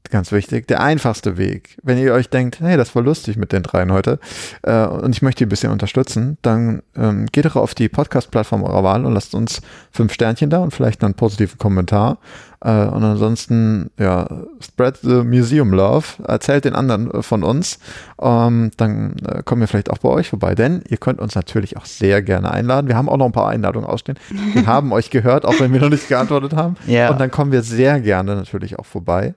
ganz 0.09 0.31
wichtig, 0.31 0.67
der 0.67 0.81
einfachste 0.81 1.37
Weg. 1.37 1.77
Wenn 1.83 1.97
ihr 1.97 2.13
euch 2.13 2.29
denkt, 2.29 2.59
hey, 2.59 2.77
das 2.77 2.95
war 2.95 3.03
lustig 3.03 3.37
mit 3.37 3.51
den 3.51 3.63
dreien 3.63 3.91
heute 3.91 4.19
äh, 4.63 4.85
und 4.85 5.15
ich 5.15 5.21
möchte 5.21 5.39
die 5.39 5.45
ein 5.45 5.49
bisschen 5.49 5.71
unterstützen, 5.71 6.37
dann 6.41 6.81
ähm, 6.95 7.27
geht 7.31 7.45
doch 7.45 7.55
auf 7.55 7.75
die 7.75 7.89
Podcast-Plattform 7.89 8.63
eurer 8.63 8.83
Wahl 8.83 9.05
und 9.05 9.13
lasst 9.13 9.35
uns 9.35 9.61
fünf 9.91 10.13
Sternchen 10.13 10.49
da 10.49 10.59
und 10.59 10.73
vielleicht 10.73 11.03
einen 11.03 11.13
positiven 11.13 11.57
Kommentar. 11.57 12.17
Äh, 12.61 12.85
und 12.87 13.03
ansonsten, 13.03 13.89
ja, 13.97 14.27
spread 14.59 14.97
the 15.01 15.23
museum 15.23 15.71
love, 15.71 16.21
erzählt 16.27 16.65
den 16.65 16.75
anderen 16.75 17.09
äh, 17.11 17.21
von 17.21 17.43
uns. 17.43 17.79
Ähm, 18.21 18.71
dann 18.77 19.15
äh, 19.25 19.43
kommen 19.43 19.61
wir 19.61 19.67
vielleicht 19.67 19.89
auch 19.89 19.99
bei 19.99 20.09
euch 20.09 20.29
vorbei, 20.29 20.55
denn 20.55 20.83
ihr 20.89 20.97
könnt 20.97 21.19
uns 21.19 21.35
natürlich 21.35 21.77
auch 21.77 21.85
sehr 21.85 22.21
gerne 22.21 22.51
einladen. 22.51 22.87
Wir 22.87 22.97
haben 22.97 23.07
auch 23.07 23.17
noch 23.17 23.27
ein 23.27 23.31
paar 23.31 23.49
Einladungen 23.49 23.87
ausstehen. 23.87 24.19
Wir 24.53 24.65
haben 24.67 24.91
euch 24.91 25.09
gehört, 25.09 25.45
auch 25.45 25.59
wenn 25.59 25.71
wir 25.71 25.79
noch 25.79 25.89
nicht 25.89 26.07
geantwortet 26.09 26.53
haben. 26.53 26.75
Ja. 26.85 27.09
Und 27.11 27.19
dann 27.19 27.31
kommen 27.31 27.51
wir 27.51 27.61
sehr 27.61 28.01
gerne 28.01 28.35
natürlich 28.35 28.77
auch 28.77 28.85
vorbei. 28.85 29.35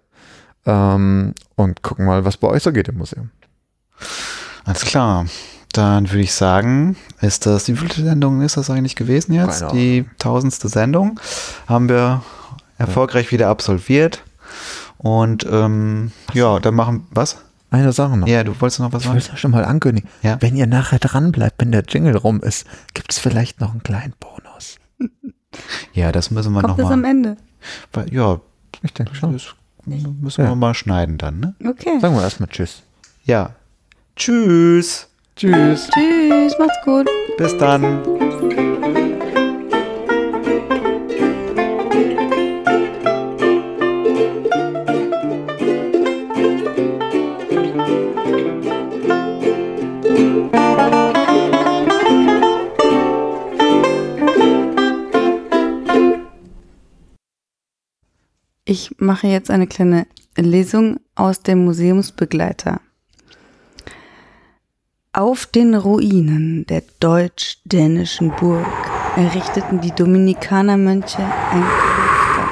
Ähm, 0.67 1.35
und 1.57 1.83
gucken 1.83 2.07
mal, 2.07 2.25
was 2.25 2.37
bei 2.37 2.49
euch 2.49 2.63
so 2.63 2.73
geht 2.73 2.89
im 2.89 2.99
Museum. 2.99 3.31
Alles 4.65 4.83
klar. 4.85 5.27
Dann 5.73 6.11
würde 6.11 6.21
ich 6.23 6.35
sagen, 6.35 6.97
ist 7.21 7.47
das, 7.47 7.67
wie 7.69 7.77
viele 7.77 7.95
Sendungen 7.95 8.43
ist 8.43 8.57
das 8.59 8.69
eigentlich 8.69 8.95
gewesen 8.95 9.33
jetzt? 9.33 9.61
Keine 9.61 9.73
Die 9.73 10.05
tausendste 10.19 10.69
Sendung 10.69 11.19
haben 11.67 11.89
wir 11.89 12.23
erfolgreich 12.79 13.33
wieder 13.33 13.49
absolviert. 13.49 14.23
Und 14.99 15.47
ähm, 15.51 16.13
ja, 16.35 16.61
dann 16.61 16.75
machen, 16.75 17.07
was? 17.11 17.39
Eine 17.71 17.93
Sache 17.93 18.19
noch. 18.19 18.29
Ja, 18.29 18.45
du 18.45 18.53
wolltest 18.61 18.81
noch 18.81 18.93
was 18.93 19.03
Ich 19.03 19.07
sagen? 19.07 19.19
es 19.19 19.29
ja 19.29 19.37
schon 19.39 19.51
mal 19.51 19.65
ankündigen. 19.65 20.11
Ja. 20.23 20.37
Wenn 20.41 20.57
ihr 20.57 20.67
nachher 20.67 20.99
dran 20.99 21.33
bleibt, 21.33 21.59
wenn 21.59 21.73
der 21.73 21.85
Jingle 21.89 22.17
rum 22.17 22.41
ist, 22.43 22.67
gibt 22.93 23.11
es 23.13 23.19
vielleicht 23.19 23.61
noch 23.61 23.71
einen 23.73 23.83
kleinen 23.83 24.15
Bonus. 24.21 24.77
Ja, 25.93 26.13
das 26.13 26.31
müssen 26.31 26.55
wir 26.55 26.63
Kommt 26.63 26.79
das 26.79 26.85
noch 26.85 26.93
am 26.93 27.03
mal. 27.03 27.11
Ende? 27.11 27.37
Ja, 28.11 28.41
Ich 28.83 28.95
denke 28.95 29.15
schon. 29.15 29.35
das 29.35 29.55
müssen 29.87 30.43
Ja. 30.43 30.49
wir 30.51 30.55
mal 30.57 30.75
schneiden 30.75 31.19
dann, 31.19 31.41
ne? 31.41 31.55
Okay. 31.67 31.99
Sagen 32.01 32.15
wir 32.15 32.23
erstmal 32.23 32.49
Tschüss. 32.49 32.83
Ja. 33.25 33.51
Tschüss. 34.17 35.09
Tschüss. 35.37 35.89
Tschüss, 35.93 36.55
macht's 36.59 36.79
gut. 36.85 37.09
Bis 37.39 37.57
dann. 37.59 38.22
Ich 58.73 58.97
mache 58.97 59.27
jetzt 59.27 59.51
eine 59.51 59.67
kleine 59.67 60.07
Lesung 60.35 60.99
aus 61.15 61.43
dem 61.43 61.67
Museumsbegleiter. 61.67 62.81
Auf 65.13 65.45
den 65.45 65.75
Ruinen 65.75 66.65
der 66.71 66.83
deutsch-dänischen 66.99 68.33
Burg 68.41 68.65
errichteten 69.15 69.83
die 69.83 69.93
Dominikanermönche 69.93 71.19
ein 71.19 71.63
Kloster. 71.63 72.49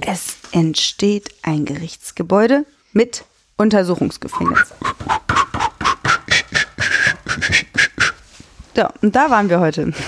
Es 0.01 0.37
entsteht 0.53 1.31
ein 1.43 1.65
Gerichtsgebäude 1.65 2.65
mit 2.93 3.25
Untersuchungsgefängnis. 3.59 4.73
Ja, 8.75 8.91
und 9.03 9.15
da 9.15 9.31
waren 9.31 9.51
wir 9.51 9.61
heute. 9.61 9.93